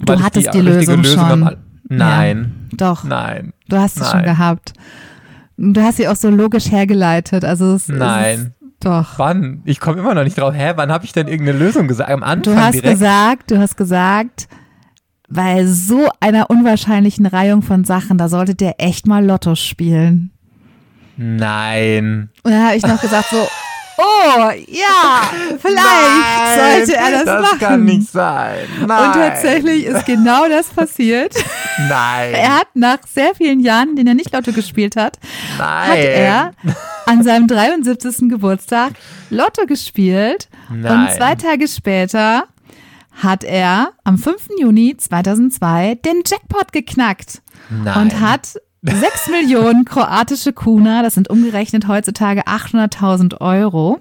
Du 0.00 0.14
Weil 0.14 0.22
hattest 0.22 0.52
die, 0.52 0.58
richtige 0.58 0.96
Lösung, 0.96 1.02
Lösung 1.02 1.28
schon. 1.28 1.56
Nein. 1.88 2.68
Ja, 2.72 2.76
doch. 2.78 3.04
Nein. 3.04 3.52
Du 3.68 3.76
hast 3.76 4.00
es 4.00 4.10
schon 4.10 4.22
gehabt. 4.22 4.72
Du 5.56 5.80
hast 5.80 5.96
sie 5.98 6.08
auch 6.08 6.16
so 6.16 6.30
logisch 6.30 6.70
hergeleitet. 6.70 7.44
Also 7.44 7.74
es, 7.74 7.88
Nein. 7.88 8.34
Es 8.34 8.40
ist, 8.40 8.50
doch. 8.80 9.18
Wann? 9.18 9.62
Ich 9.64 9.80
komme 9.80 10.00
immer 10.00 10.14
noch 10.14 10.24
nicht 10.24 10.36
drauf. 10.38 10.54
Hä, 10.54 10.72
wann 10.76 10.90
habe 10.92 11.04
ich 11.04 11.12
denn 11.12 11.28
irgendeine 11.28 11.58
Lösung 11.58 11.88
gesagt? 11.88 12.10
Am 12.10 12.22
Anfang 12.22 12.54
Du 12.54 12.60
hast 12.60 12.74
direkt? 12.74 12.90
gesagt, 12.98 13.50
du 13.50 13.58
hast 13.58 13.76
gesagt, 13.76 14.48
bei 15.28 15.64
so 15.64 16.08
einer 16.20 16.50
unwahrscheinlichen 16.50 17.24
Reihung 17.26 17.62
von 17.62 17.84
Sachen, 17.84 18.18
da 18.18 18.28
solltet 18.28 18.60
ihr 18.60 18.74
echt 18.78 19.06
mal 19.06 19.24
Lotto 19.24 19.54
spielen. 19.54 20.30
Nein. 21.16 22.30
Und 22.42 22.50
dann 22.52 22.66
habe 22.66 22.76
ich 22.76 22.82
noch 22.86 23.00
gesagt 23.00 23.30
so, 23.30 23.36
oh 23.98 24.50
ja, 24.68 25.22
vielleicht 25.60 25.84
Nein, 25.84 26.86
sollte 26.86 26.96
er 26.96 27.10
das, 27.10 27.24
das 27.24 27.42
machen. 27.42 27.58
kann 27.58 27.84
nicht 27.84 28.10
sein. 28.10 28.58
Nein. 28.86 29.06
Und 29.06 29.14
tatsächlich 29.14 29.84
ist 29.86 30.06
genau 30.06 30.48
das 30.48 30.68
passiert. 30.68 31.34
Nein. 31.88 32.34
Er 32.34 32.58
hat 32.58 32.68
nach 32.74 32.98
sehr 33.06 33.34
vielen 33.34 33.60
Jahren, 33.60 33.90
in 33.90 33.96
denen 33.96 34.08
er 34.08 34.14
nicht 34.14 34.32
Lotto 34.32 34.52
gespielt 34.52 34.96
hat, 34.96 35.18
Nein. 35.58 35.88
hat 35.88 35.98
er 35.98 36.50
an 37.06 37.22
seinem 37.22 37.46
73. 37.46 38.28
Geburtstag 38.28 38.92
Lotto 39.30 39.66
gespielt. 39.66 40.48
Nein. 40.70 41.08
Und 41.08 41.12
zwei 41.12 41.34
Tage 41.34 41.68
später 41.68 42.44
hat 43.22 43.44
er 43.44 43.92
am 44.02 44.18
5. 44.18 44.48
Juni 44.60 44.96
2002 44.96 45.96
den 46.04 46.22
Jackpot 46.26 46.72
geknackt 46.72 47.42
Nein. 47.70 48.02
und 48.02 48.20
hat 48.20 48.54
6 48.86 49.28
Millionen 49.30 49.84
kroatische 49.84 50.52
Kuna, 50.52 51.02
das 51.02 51.14
sind 51.14 51.30
umgerechnet 51.30 51.88
heutzutage 51.88 52.42
800.000 52.46 53.40
Euro, 53.40 54.00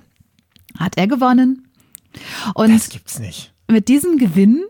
hat 0.77 0.97
er 0.97 1.07
gewonnen. 1.07 1.67
Und 2.53 2.69
Das 2.73 2.89
gibt's 2.89 3.19
nicht. 3.19 3.53
mit 3.67 3.88
diesem 3.88 4.17
Gewinn 4.17 4.61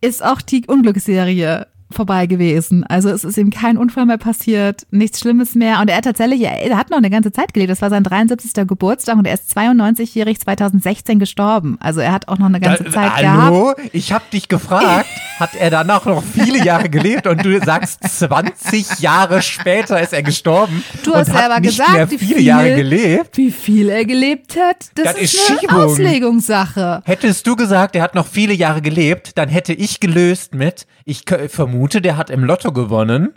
ist 0.00 0.24
auch 0.24 0.40
die 0.40 0.64
Unglücksserie 0.66 1.66
vorbei 1.90 2.26
gewesen. 2.26 2.84
Also 2.84 3.08
es 3.08 3.24
ist 3.24 3.38
ihm 3.38 3.50
kein 3.50 3.76
Unfall 3.78 4.04
mehr 4.06 4.18
passiert, 4.18 4.86
nichts 4.90 5.20
Schlimmes 5.20 5.54
mehr. 5.54 5.80
Und 5.80 5.88
er 5.88 5.96
hat 5.96 6.04
tatsächlich, 6.04 6.42
er 6.42 6.76
hat 6.76 6.90
noch 6.90 6.98
eine 6.98 7.08
ganze 7.10 7.32
Zeit 7.32 7.54
gelebt. 7.54 7.70
Das 7.70 7.80
war 7.82 7.88
sein 7.90 8.04
73. 8.04 8.66
Geburtstag 8.68 9.16
und 9.16 9.26
er 9.26 9.34
ist 9.34 9.56
92-jährig 9.56 10.38
2016 10.38 11.18
gestorben. 11.18 11.76
Also 11.80 12.00
er 12.00 12.12
hat 12.12 12.28
auch 12.28 12.38
noch 12.38 12.46
eine 12.46 12.60
ganze 12.60 12.84
Da- 12.84 12.90
Zeit 12.92 13.16
gehabt. 13.20 13.42
Hallo? 13.42 13.74
Ich 13.92 14.12
habe 14.12 14.24
dich 14.32 14.48
gefragt, 14.48 15.08
hat 15.38 15.54
er 15.54 15.70
danach 15.70 16.04
noch 16.06 16.22
viele 16.22 16.64
Jahre 16.64 16.88
gelebt 16.88 17.26
und 17.26 17.44
du 17.44 17.58
sagst, 17.64 18.00
20 18.02 18.98
Jahre 19.00 19.40
später 19.42 20.00
ist 20.00 20.12
er 20.12 20.22
gestorben 20.22 20.82
Du 21.04 21.14
hast 21.14 21.26
selber 21.32 21.60
gesagt, 21.60 22.10
wie 22.10 22.18
viele 22.18 22.34
viel- 22.36 22.44
Jahre 22.46 22.74
gelebt. 22.74 23.36
Wie 23.36 23.50
viel 23.50 23.88
er 23.88 24.04
gelebt 24.04 24.56
hat, 24.56 24.86
das, 24.94 25.04
Das 25.14 25.16
ist, 25.18 25.34
ist 25.34 25.50
eine 25.50 25.58
Schiebung. 25.60 25.76
Auslegungssache. 25.78 27.02
Hättest 27.04 27.46
du 27.46 27.56
gesagt, 27.56 27.94
er 27.96 28.02
hat 28.02 28.14
noch 28.14 28.26
viele 28.26 28.52
Jahre 28.54 28.82
gelebt, 28.82 29.38
dann 29.38 29.48
hätte 29.48 29.72
ich 29.72 30.00
gelöst 30.00 30.54
mit, 30.54 30.86
ich 31.04 31.22
vermute, 31.48 32.00
der 32.00 32.16
hat 32.16 32.30
im 32.30 32.44
Lotto 32.44 32.72
gewonnen. 32.72 33.34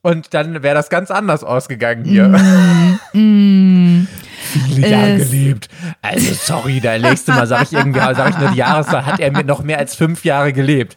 Und 0.00 0.32
dann 0.32 0.62
wäre 0.62 0.76
das 0.76 0.90
ganz 0.90 1.10
anders 1.10 1.42
ausgegangen 1.42 2.04
hier. 2.04 2.32
Viele 4.52 4.88
Jahre 4.88 5.12
Es- 5.14 5.30
gelebt. 5.30 5.68
Also 6.02 6.34
sorry, 6.34 6.80
da 6.80 6.98
nächste 6.98 7.32
Mal 7.32 7.46
sage 7.46 7.64
ich 7.64 7.72
irgendwie, 7.72 8.00
sage 8.00 8.30
ich 8.30 8.38
nur 8.38 8.50
die 8.50 8.56
Jahreszahl, 8.58 9.04
hat 9.06 9.20
er 9.20 9.30
mit 9.32 9.46
noch 9.46 9.62
mehr 9.62 9.78
als 9.78 9.94
fünf 9.94 10.24
Jahre 10.24 10.52
gelebt. 10.52 10.96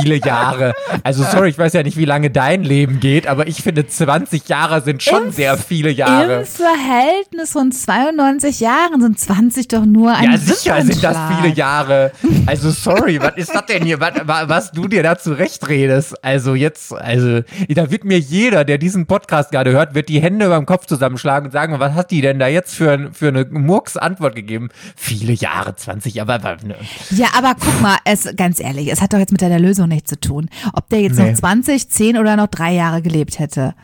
Viele 0.00 0.16
Jahre. 0.16 0.74
Also 1.02 1.22
sorry, 1.24 1.50
ich 1.50 1.58
weiß 1.58 1.72
ja 1.74 1.82
nicht, 1.82 1.96
wie 1.96 2.04
lange 2.04 2.30
dein 2.30 2.62
Leben 2.64 3.00
geht, 3.00 3.26
aber 3.26 3.46
ich 3.46 3.62
finde 3.62 3.86
20 3.86 4.48
Jahre 4.48 4.82
sind 4.82 5.02
schon 5.02 5.24
Im- 5.26 5.32
sehr 5.32 5.56
viele 5.58 5.90
Jahre. 5.90 6.40
Im 6.40 6.46
Verhältnis 6.46 7.52
von 7.52 7.72
92 7.72 8.60
Jahren 8.60 9.00
sind 9.00 9.18
20 9.18 9.68
doch 9.68 9.84
nur 9.84 10.14
ein 10.14 10.32
Ja, 10.32 10.38
sicher 10.38 10.80
sind 10.82 11.02
das 11.02 11.16
viele 11.36 11.54
Jahre. 11.54 12.12
Also 12.46 12.70
sorry, 12.70 13.20
was 13.20 13.32
ist 13.36 13.54
das 13.54 13.66
denn 13.66 13.84
hier, 13.84 14.00
was, 14.00 14.12
wa- 14.24 14.44
was 14.48 14.70
du 14.72 14.88
dir 14.88 15.02
da 15.02 15.18
zurechtredest? 15.18 16.24
Also 16.24 16.54
jetzt, 16.54 16.92
also 16.92 17.42
da 17.68 17.90
wird 17.90 18.04
mir 18.04 18.18
jeder, 18.18 18.64
der 18.64 18.78
diesen 18.78 19.06
Podcast 19.06 19.50
gerade 19.52 19.72
hört, 19.72 19.94
wird 19.94 20.08
die 20.08 20.20
Hände 20.20 20.48
beim 20.48 20.66
Kopf 20.66 20.86
zusammenschlagen 20.86 21.46
und 21.46 21.52
sagen, 21.52 21.78
was 21.78 21.94
hat 21.94 22.10
die 22.10 22.20
denn 22.20 22.38
da 22.38 22.46
jetzt 22.48 22.74
für, 22.74 23.10
für 23.12 23.28
eine 23.28 23.44
Murks-Antwort 23.44 24.34
gegeben? 24.34 24.68
Viele 24.96 25.32
Jahre, 25.32 25.74
20 25.76 26.14
Jahre, 26.14 26.34
aber 26.34 26.56
ne. 26.64 26.74
Ja, 27.10 27.28
aber 27.36 27.54
guck 27.58 27.80
mal, 27.80 27.96
es, 28.04 28.28
ganz 28.36 28.60
ehrlich, 28.60 28.90
es 28.90 29.00
hat 29.00 29.12
doch 29.12 29.18
jetzt 29.18 29.32
mit 29.32 29.42
deiner 29.42 29.58
Lösung 29.58 29.75
nichts 29.84 30.08
zu 30.08 30.18
tun. 30.18 30.48
Ob 30.72 30.88
der 30.88 31.02
jetzt 31.02 31.18
Nee. 31.18 31.32
noch 31.32 31.38
20, 31.38 31.90
10 31.90 32.16
oder 32.16 32.36
noch 32.36 32.46
drei 32.46 32.72
Jahre 32.72 33.02
gelebt 33.02 33.38
hätte. 33.38 33.74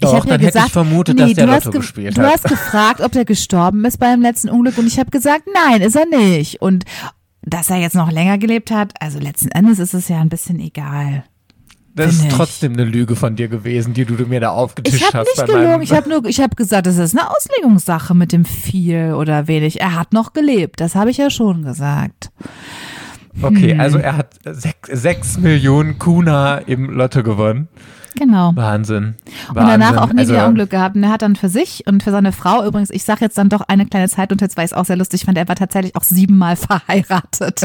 Doch, 0.00 0.14
hab 0.14 0.26
dann 0.26 0.40
hätte 0.40 0.58
ich 0.58 0.72
vermutet, 0.72 1.20
dass 1.20 1.32
der 1.34 1.46
du 1.46 1.52
hast 1.52 1.64
Lotto 1.66 1.70
ge- 1.78 1.80
gespielt 1.82 2.18
Du 2.18 2.22
hat. 2.22 2.32
hast 2.32 2.44
gefragt, 2.44 3.00
ob 3.00 3.12
der 3.12 3.24
gestorben 3.24 3.84
ist 3.84 3.98
beim 4.00 4.20
letzten 4.22 4.48
Unglück 4.48 4.76
und 4.78 4.86
ich 4.88 4.98
habe 4.98 5.10
gesagt, 5.10 5.44
nein, 5.54 5.80
ist 5.82 5.94
er 5.94 6.06
nicht. 6.06 6.60
Und 6.60 6.84
dass 7.42 7.70
er 7.70 7.76
jetzt 7.76 7.94
noch 7.94 8.10
länger 8.10 8.38
gelebt 8.38 8.72
hat, 8.72 8.92
also 9.00 9.20
letzten 9.20 9.50
Endes 9.52 9.78
ist 9.78 9.94
es 9.94 10.08
ja 10.08 10.20
ein 10.20 10.28
bisschen 10.28 10.58
egal. 10.58 11.22
Das 11.94 12.12
ist 12.16 12.24
ich. 12.26 12.28
trotzdem 12.34 12.74
eine 12.74 12.84
Lüge 12.84 13.16
von 13.16 13.36
dir 13.36 13.48
gewesen, 13.48 13.94
die 13.94 14.04
du 14.04 14.12
mir 14.26 14.38
da 14.40 14.50
aufgetischt 14.50 14.96
Ich 14.96 15.06
habe 15.06 15.20
hast. 15.20 15.28
nicht 15.28 15.36
bei 15.38 15.46
gelogen, 15.46 15.64
meinem- 15.70 15.80
ich 15.80 15.92
habe 15.92 16.08
nur, 16.10 16.22
ich 16.26 16.40
habe 16.42 16.54
gesagt, 16.54 16.86
das 16.86 16.98
ist 16.98 17.16
eine 17.16 17.30
Auslegungssache 17.30 18.14
mit 18.14 18.32
dem 18.32 18.44
viel 18.44 19.14
oder 19.14 19.48
wenig. 19.48 19.80
Er 19.80 19.94
hat 19.94 20.12
noch 20.12 20.34
gelebt, 20.34 20.80
das 20.82 20.94
habe 20.94 21.10
ich 21.10 21.16
ja 21.16 21.30
schon 21.30 21.62
gesagt. 21.62 22.30
Okay, 23.42 23.72
Hm. 23.72 23.80
also 23.80 23.98
er 23.98 24.16
hat 24.16 24.34
sech- 24.44 24.74
sechs 24.90 25.38
Millionen 25.38 25.98
Kuna 25.98 26.58
im 26.58 26.90
Lotto 26.90 27.22
gewonnen. 27.22 27.68
Genau. 28.18 28.52
Wahnsinn. 28.54 29.16
Und 29.50 29.56
danach 29.56 29.98
auch 29.98 30.10
nie 30.10 30.20
also, 30.20 30.32
wieder 30.32 30.46
Unglück 30.48 30.70
gehabt. 30.70 30.96
Und 30.96 31.02
er 31.04 31.10
hat 31.10 31.20
dann 31.20 31.36
für 31.36 31.50
sich 31.50 31.86
und 31.86 32.02
für 32.02 32.10
seine 32.12 32.32
Frau 32.32 32.64
übrigens, 32.64 32.88
ich 32.88 33.04
sage 33.04 33.20
jetzt 33.20 33.36
dann 33.36 33.50
doch 33.50 33.60
eine 33.68 33.84
kleine 33.84 34.08
Zeit 34.08 34.32
und 34.32 34.40
jetzt, 34.40 34.56
weil 34.56 34.64
ich 34.64 34.70
es 34.72 34.76
auch 34.76 34.86
sehr 34.86 34.96
lustig 34.96 35.26
fand, 35.26 35.36
er 35.36 35.46
war 35.48 35.56
tatsächlich 35.56 35.94
auch 35.96 36.02
siebenmal 36.02 36.56
verheiratet. 36.56 37.60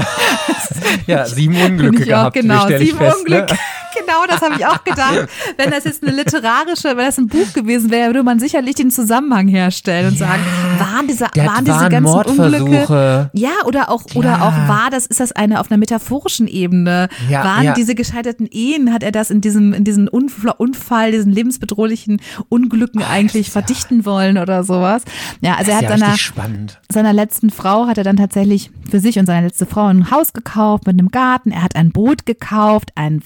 Ja, 1.07 1.25
sieben 1.25 1.55
Unglücke 1.55 2.03
ich 2.03 2.13
auch, 2.13 2.31
gehabt, 2.31 2.35
genau, 2.35 2.67
sieben 2.67 2.97
fest. 2.97 3.17
Unglücke. 3.19 3.53
Ne? 3.53 3.59
Genau, 3.99 4.25
das 4.27 4.41
habe 4.41 4.55
ich 4.57 4.65
auch 4.65 4.83
gedacht. 4.83 5.27
Wenn 5.57 5.71
das 5.71 5.83
jetzt 5.83 6.03
eine 6.03 6.15
literarische, 6.15 6.89
wenn 6.89 7.05
das 7.05 7.17
ein 7.17 7.27
Buch 7.27 7.53
gewesen 7.53 7.91
wäre, 7.91 8.07
würde 8.07 8.23
man 8.23 8.39
sicherlich 8.39 8.75
den 8.75 8.91
Zusammenhang 8.91 9.47
herstellen 9.47 10.09
und 10.09 10.17
sagen, 10.17 10.43
waren 10.79 11.07
diese, 11.07 11.25
waren 11.25 11.65
diese 11.65 11.77
waren 11.77 11.89
ganzen 11.89 12.39
Unglücke, 12.39 13.29
ja, 13.33 13.49
oder 13.65 13.89
auch, 13.89 14.03
oder 14.15 14.35
Klar. 14.35 14.47
auch 14.47 14.69
war 14.69 14.89
das, 14.89 15.05
ist 15.05 15.19
das 15.19 15.31
eine 15.31 15.59
auf 15.59 15.71
einer 15.71 15.77
metaphorischen 15.77 16.47
Ebene? 16.47 17.09
Ja, 17.29 17.43
waren 17.43 17.63
ja. 17.63 17.73
diese 17.73 17.95
gescheiterten 17.95 18.47
Ehen, 18.51 18.93
hat 18.93 19.03
er 19.03 19.11
das 19.11 19.31
in 19.31 19.41
diesem, 19.41 19.73
in 19.73 19.83
diesen 19.83 20.07
Unfall, 20.07 21.11
diesen 21.11 21.31
lebensbedrohlichen 21.31 22.21
Unglücken 22.49 23.03
eigentlich 23.03 23.51
verdichten 23.51 24.05
wollen 24.05 24.37
oder 24.37 24.63
sowas? 24.63 25.03
Ja, 25.41 25.55
also 25.55 25.71
er 25.71 25.79
ist 25.79 25.89
hat 25.89 25.99
ja 25.99 26.17
seiner, 26.17 26.67
seiner 26.91 27.13
letzten 27.13 27.49
Frau 27.49 27.87
hat 27.87 27.97
er 27.97 28.03
dann 28.03 28.17
tatsächlich 28.17 28.71
für 28.89 28.99
sich 28.99 29.17
und 29.19 29.25
seine 29.25 29.47
letzte 29.47 29.65
Frau 29.65 29.87
ein 29.87 30.11
Haus 30.11 30.33
gekauft 30.33 30.85
mit 30.87 30.99
einem 30.99 31.09
Garten. 31.09 31.51
Er 31.51 31.63
hat 31.63 31.75
ein 31.75 31.91
Boot 31.91 32.25
gekauft, 32.25 32.91
ein 32.95 33.25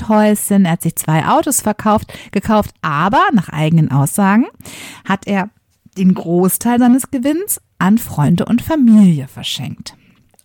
Wochenendhäuschen. 0.00 0.64
Er 0.64 0.72
hat 0.72 0.82
sich 0.82 0.96
zwei 0.96 1.26
Autos 1.26 1.60
verkauft, 1.60 2.12
gekauft. 2.32 2.70
Aber 2.82 3.22
nach 3.32 3.48
eigenen 3.48 3.90
Aussagen 3.90 4.46
hat 5.08 5.26
er 5.26 5.50
den 5.96 6.14
Großteil 6.14 6.78
seines 6.78 7.10
Gewinns 7.10 7.60
an 7.78 7.98
Freunde 7.98 8.44
und 8.44 8.62
Familie 8.62 9.28
verschenkt. 9.28 9.96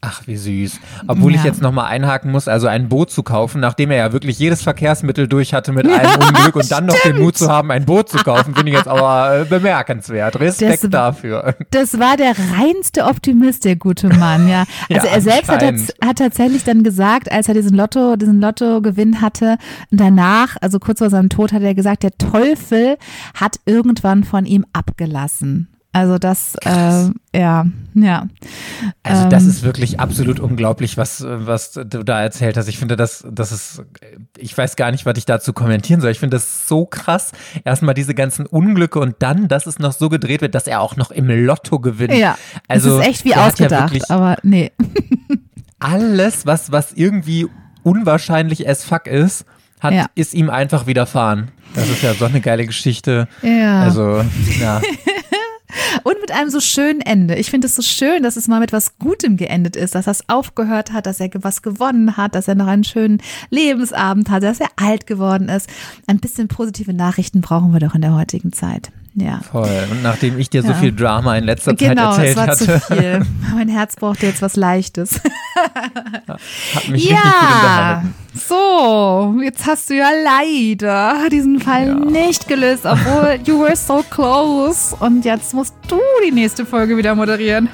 Ach, 0.08 0.22
wie 0.28 0.36
süß. 0.38 0.80
Obwohl 1.08 1.32
ich 1.34 1.40
Ja. 1.40 1.46
jetzt 1.46 1.62
nochmal 1.62 1.88
einhaken 1.88 2.32
muss, 2.32 2.48
also 2.48 2.68
ein 2.68 2.90
Boot 2.90 3.10
zu 3.10 3.24
kaufen, 3.24 3.60
nachdem 3.60 3.90
er 3.90 3.98
ja 3.98 4.14
wirklich 4.14 4.38
jedes 4.38 4.62
Verkehrsmittel 4.62 5.28
durch 5.28 5.54
hatte 5.54 5.72
mit 5.72 5.88
einem 5.88 6.22
Unglück 6.22 6.56
und 6.56 6.72
dann 6.72 6.86
noch 6.86 7.00
den 7.00 7.18
Mut 7.20 7.38
zu 7.38 7.50
haben, 7.50 7.72
ein 7.72 7.86
Boot 7.86 8.10
zu 8.10 8.18
kaufen, 8.20 8.54
finde 8.54 8.72
ich 8.72 8.78
jetzt 8.78 8.88
aber 8.88 9.42
äh, 9.42 9.46
bemerkenswert. 9.46 10.40
Respekt 10.40 10.84
Das- 10.84 10.90
dafür. 10.92 11.56
Das 11.72 12.00
war 12.00 12.18
der 12.18 12.34
reinste 12.58 13.06
Optimist, 13.06 13.66
der 13.66 13.76
gute 13.78 14.10
Mann, 14.10 14.48
ja. 14.48 14.66
Also 14.94 15.08
Ja, 15.08 15.14
er 15.14 15.22
selbst 15.22 15.50
hat, 15.50 15.64
hat 15.64 16.18
tatsächlich 16.18 16.64
dann 16.64 16.84
gesagt, 16.84 17.32
als 17.32 17.48
er 17.48 17.54
diesen 17.56 17.76
Lotto, 17.76 18.16
diesen 18.16 18.40
Lottogewinn 18.40 19.22
hatte, 19.22 19.58
und 19.92 20.00
danach, 20.00 20.56
also 20.62 20.80
kurz 20.80 21.00
vor 21.00 21.10
seinem 21.10 21.30
Tod, 21.30 21.52
hat 21.54 21.62
er 21.64 21.74
gesagt, 21.74 22.04
der 22.04 22.16
Teufel 22.18 22.98
hat 23.34 23.58
irgendwann 23.66 24.24
von 24.24 24.46
ihm 24.46 24.66
abgelassen. 24.74 25.68
Also 25.96 26.18
das, 26.18 26.56
äh, 26.66 27.10
ja, 27.34 27.66
ja. 27.94 28.28
Also 29.02 29.30
das 29.30 29.44
Ähm. 29.44 29.50
ist 29.50 29.64
wirklich 29.64 29.98
absolut 29.98 30.42
unglaublich, 30.42 30.98
was, 30.98 31.24
was 31.26 31.72
du 31.72 31.86
da 32.04 32.22
erzählt 32.22 32.58
hast. 32.58 32.68
Ich 32.68 32.78
finde 32.78 32.98
das, 32.98 33.26
das 33.32 33.54
ist, 33.54 33.82
ich 34.38 34.58
weiß 34.58 34.76
gar 34.76 34.92
nicht, 34.92 35.06
was 35.06 35.18
ich 35.18 35.26
dazu 35.26 35.54
kommentieren 35.54 36.02
soll. 36.02 36.12
Ich 36.12 36.20
finde 36.20 36.36
das 36.36 36.68
so 36.68 36.86
krass. 36.86 37.32
Erstmal 37.64 37.94
diese 37.94 38.14
ganzen 38.14 38.46
Unglücke 38.46 39.00
und 39.00 39.16
dann, 39.20 39.48
dass 39.48 39.68
es 39.68 39.80
noch 39.80 39.94
so 39.94 40.10
gedreht 40.10 40.42
wird, 40.42 40.54
dass 40.54 40.68
er 40.68 40.82
auch 40.82 40.98
noch 40.98 41.12
im 41.12 41.30
Lotto 41.30 41.80
gewinnt. 41.80 42.14
Ja, 42.14 42.38
also 42.68 43.00
es 43.00 43.04
ist 43.04 43.08
echt 43.10 43.24
wie 43.24 43.30
ja 43.30 43.48
ausgedacht, 43.48 43.94
wirklich 43.94 44.12
aber 44.12 44.36
nee. 44.44 44.74
alles, 45.80 46.46
was, 46.46 46.74
was 46.74 46.92
irgendwie 46.92 47.48
unwahrscheinlich 47.84 48.68
as 48.68 48.84
fuck 48.84 49.08
ist, 49.08 49.46
hat, 49.80 49.94
Ja. 49.94 50.08
ist 50.16 50.34
ihm 50.34 50.50
einfach 50.50 50.88
widerfahren. 50.88 51.52
Das 51.74 51.88
ist 51.90 52.02
ja 52.02 52.14
so 52.14 52.26
eine 52.26 52.42
geile 52.42 52.66
Geschichte. 52.66 53.30
Ja. 53.42 53.82
Also, 53.84 54.24
ja. 54.60 54.82
Und 56.04 56.16
mit 56.22 56.32
einem 56.32 56.50
so 56.50 56.60
schönen 56.60 57.02
Ende. 57.02 57.36
Ich 57.36 57.50
finde 57.50 57.68
es 57.68 57.76
so 57.76 57.82
schön, 57.82 58.24
dass 58.24 58.36
es 58.38 58.48
mal 58.48 58.60
mit 58.60 58.72
was 58.74 58.98
Gutem 59.00 59.38
geendet 59.38 59.76
ist, 59.76 59.96
dass 59.96 60.06
das 60.06 60.28
aufgehört 60.30 60.94
hat, 60.94 61.06
dass 61.06 61.20
er 61.20 61.30
was 61.34 61.62
gewonnen 61.62 62.18
hat, 62.18 62.36
dass 62.36 62.48
er 62.48 62.56
noch 62.56 62.68
einen 62.68 62.84
schönen 62.84 63.22
Lebensabend 63.50 64.30
hat, 64.30 64.44
dass 64.44 64.60
er 64.60 64.68
alt 64.76 65.08
geworden 65.08 65.50
ist. 65.50 65.70
Ein 66.08 66.20
bisschen 66.20 66.48
positive 66.48 66.94
Nachrichten 66.94 67.42
brauchen 67.42 67.74
wir 67.74 67.80
doch 67.80 67.96
in 67.96 68.02
der 68.02 68.14
heutigen 68.16 68.54
Zeit. 68.54 68.92
Ja. 69.18 69.40
Voll. 69.50 69.70
Und 69.92 70.04
nachdem 70.04 70.38
ich 70.40 70.50
dir 70.50 70.62
so 70.62 70.70
Ja. 70.70 70.74
viel 70.76 70.94
Drama 70.94 71.38
in 71.38 71.46
letzter 71.46 71.74
Genau, 71.74 72.14
Zeit 72.14 72.30
es 72.30 72.36
erzählt 72.36 72.38
war 72.38 72.48
hatte, 72.48 72.66
zu 72.66 72.96
viel. 72.96 73.26
Mein 73.56 73.70
Herz 73.70 73.96
brauchte 73.96 74.26
jetzt 74.26 74.42
was 74.42 74.58
Leichtes. 74.58 75.22
hat 75.56 76.88
mich 76.90 77.04
richtig 77.10 77.10
gut 77.10 77.12
Ja, 77.12 77.54
unterhalten. 78.02 78.14
So, 78.36 79.36
jetzt 79.42 79.66
hast 79.66 79.90
du 79.90 79.96
ja 79.96 80.10
leider 80.24 81.30
diesen 81.30 81.60
Fall 81.60 81.88
Ja. 81.88 81.96
nicht 81.96 82.48
gelöst, 82.48 82.86
obwohl 82.86 83.40
you 83.46 83.60
were 83.60 83.76
so 83.76 84.04
close. 84.10 84.96
Und 85.00 85.26
jetzt 85.26 85.54
musst 85.54 85.74
du 85.88 86.00
die 86.26 86.32
nächste 86.32 86.66
Folge 86.66 86.98
wieder 86.98 87.16
moderieren. 87.16 87.70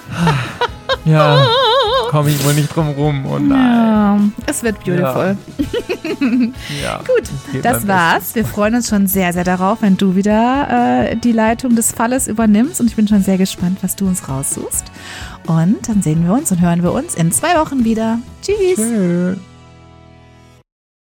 Ja, 1.05 1.45
komme 2.09 2.29
ich 2.29 2.43
wohl 2.45 2.53
nicht 2.53 2.75
drum 2.75 2.89
rum. 2.89 3.25
Oh 3.25 3.39
nein. 3.39 4.33
Ja, 4.38 4.43
es 4.45 4.61
wird 4.61 4.83
beautiful. 4.83 5.38
Ja. 6.83 6.97
Gut, 7.07 7.63
das 7.63 7.88
war's. 7.88 8.35
Wir 8.35 8.45
freuen 8.45 8.75
uns 8.75 8.89
schon 8.89 9.07
sehr, 9.07 9.33
sehr 9.33 9.43
darauf, 9.43 9.81
wenn 9.81 9.97
du 9.97 10.15
wieder 10.15 11.07
äh, 11.09 11.15
die 11.15 11.31
Leitung 11.31 11.75
des 11.75 11.91
Falles 11.91 12.27
übernimmst. 12.27 12.79
Und 12.81 12.88
ich 12.88 12.95
bin 12.95 13.07
schon 13.07 13.23
sehr 13.23 13.38
gespannt, 13.38 13.79
was 13.81 13.95
du 13.95 14.05
uns 14.07 14.27
raussuchst. 14.29 14.85
Und 15.47 15.88
dann 15.88 16.01
sehen 16.01 16.23
wir 16.25 16.33
uns 16.33 16.51
und 16.51 16.61
hören 16.61 16.83
wir 16.83 16.91
uns 16.91 17.15
in 17.15 17.31
zwei 17.31 17.55
Wochen 17.59 17.83
wieder. 17.83 18.19
Tschüss. 18.43 18.75
Tschö. 18.75 19.35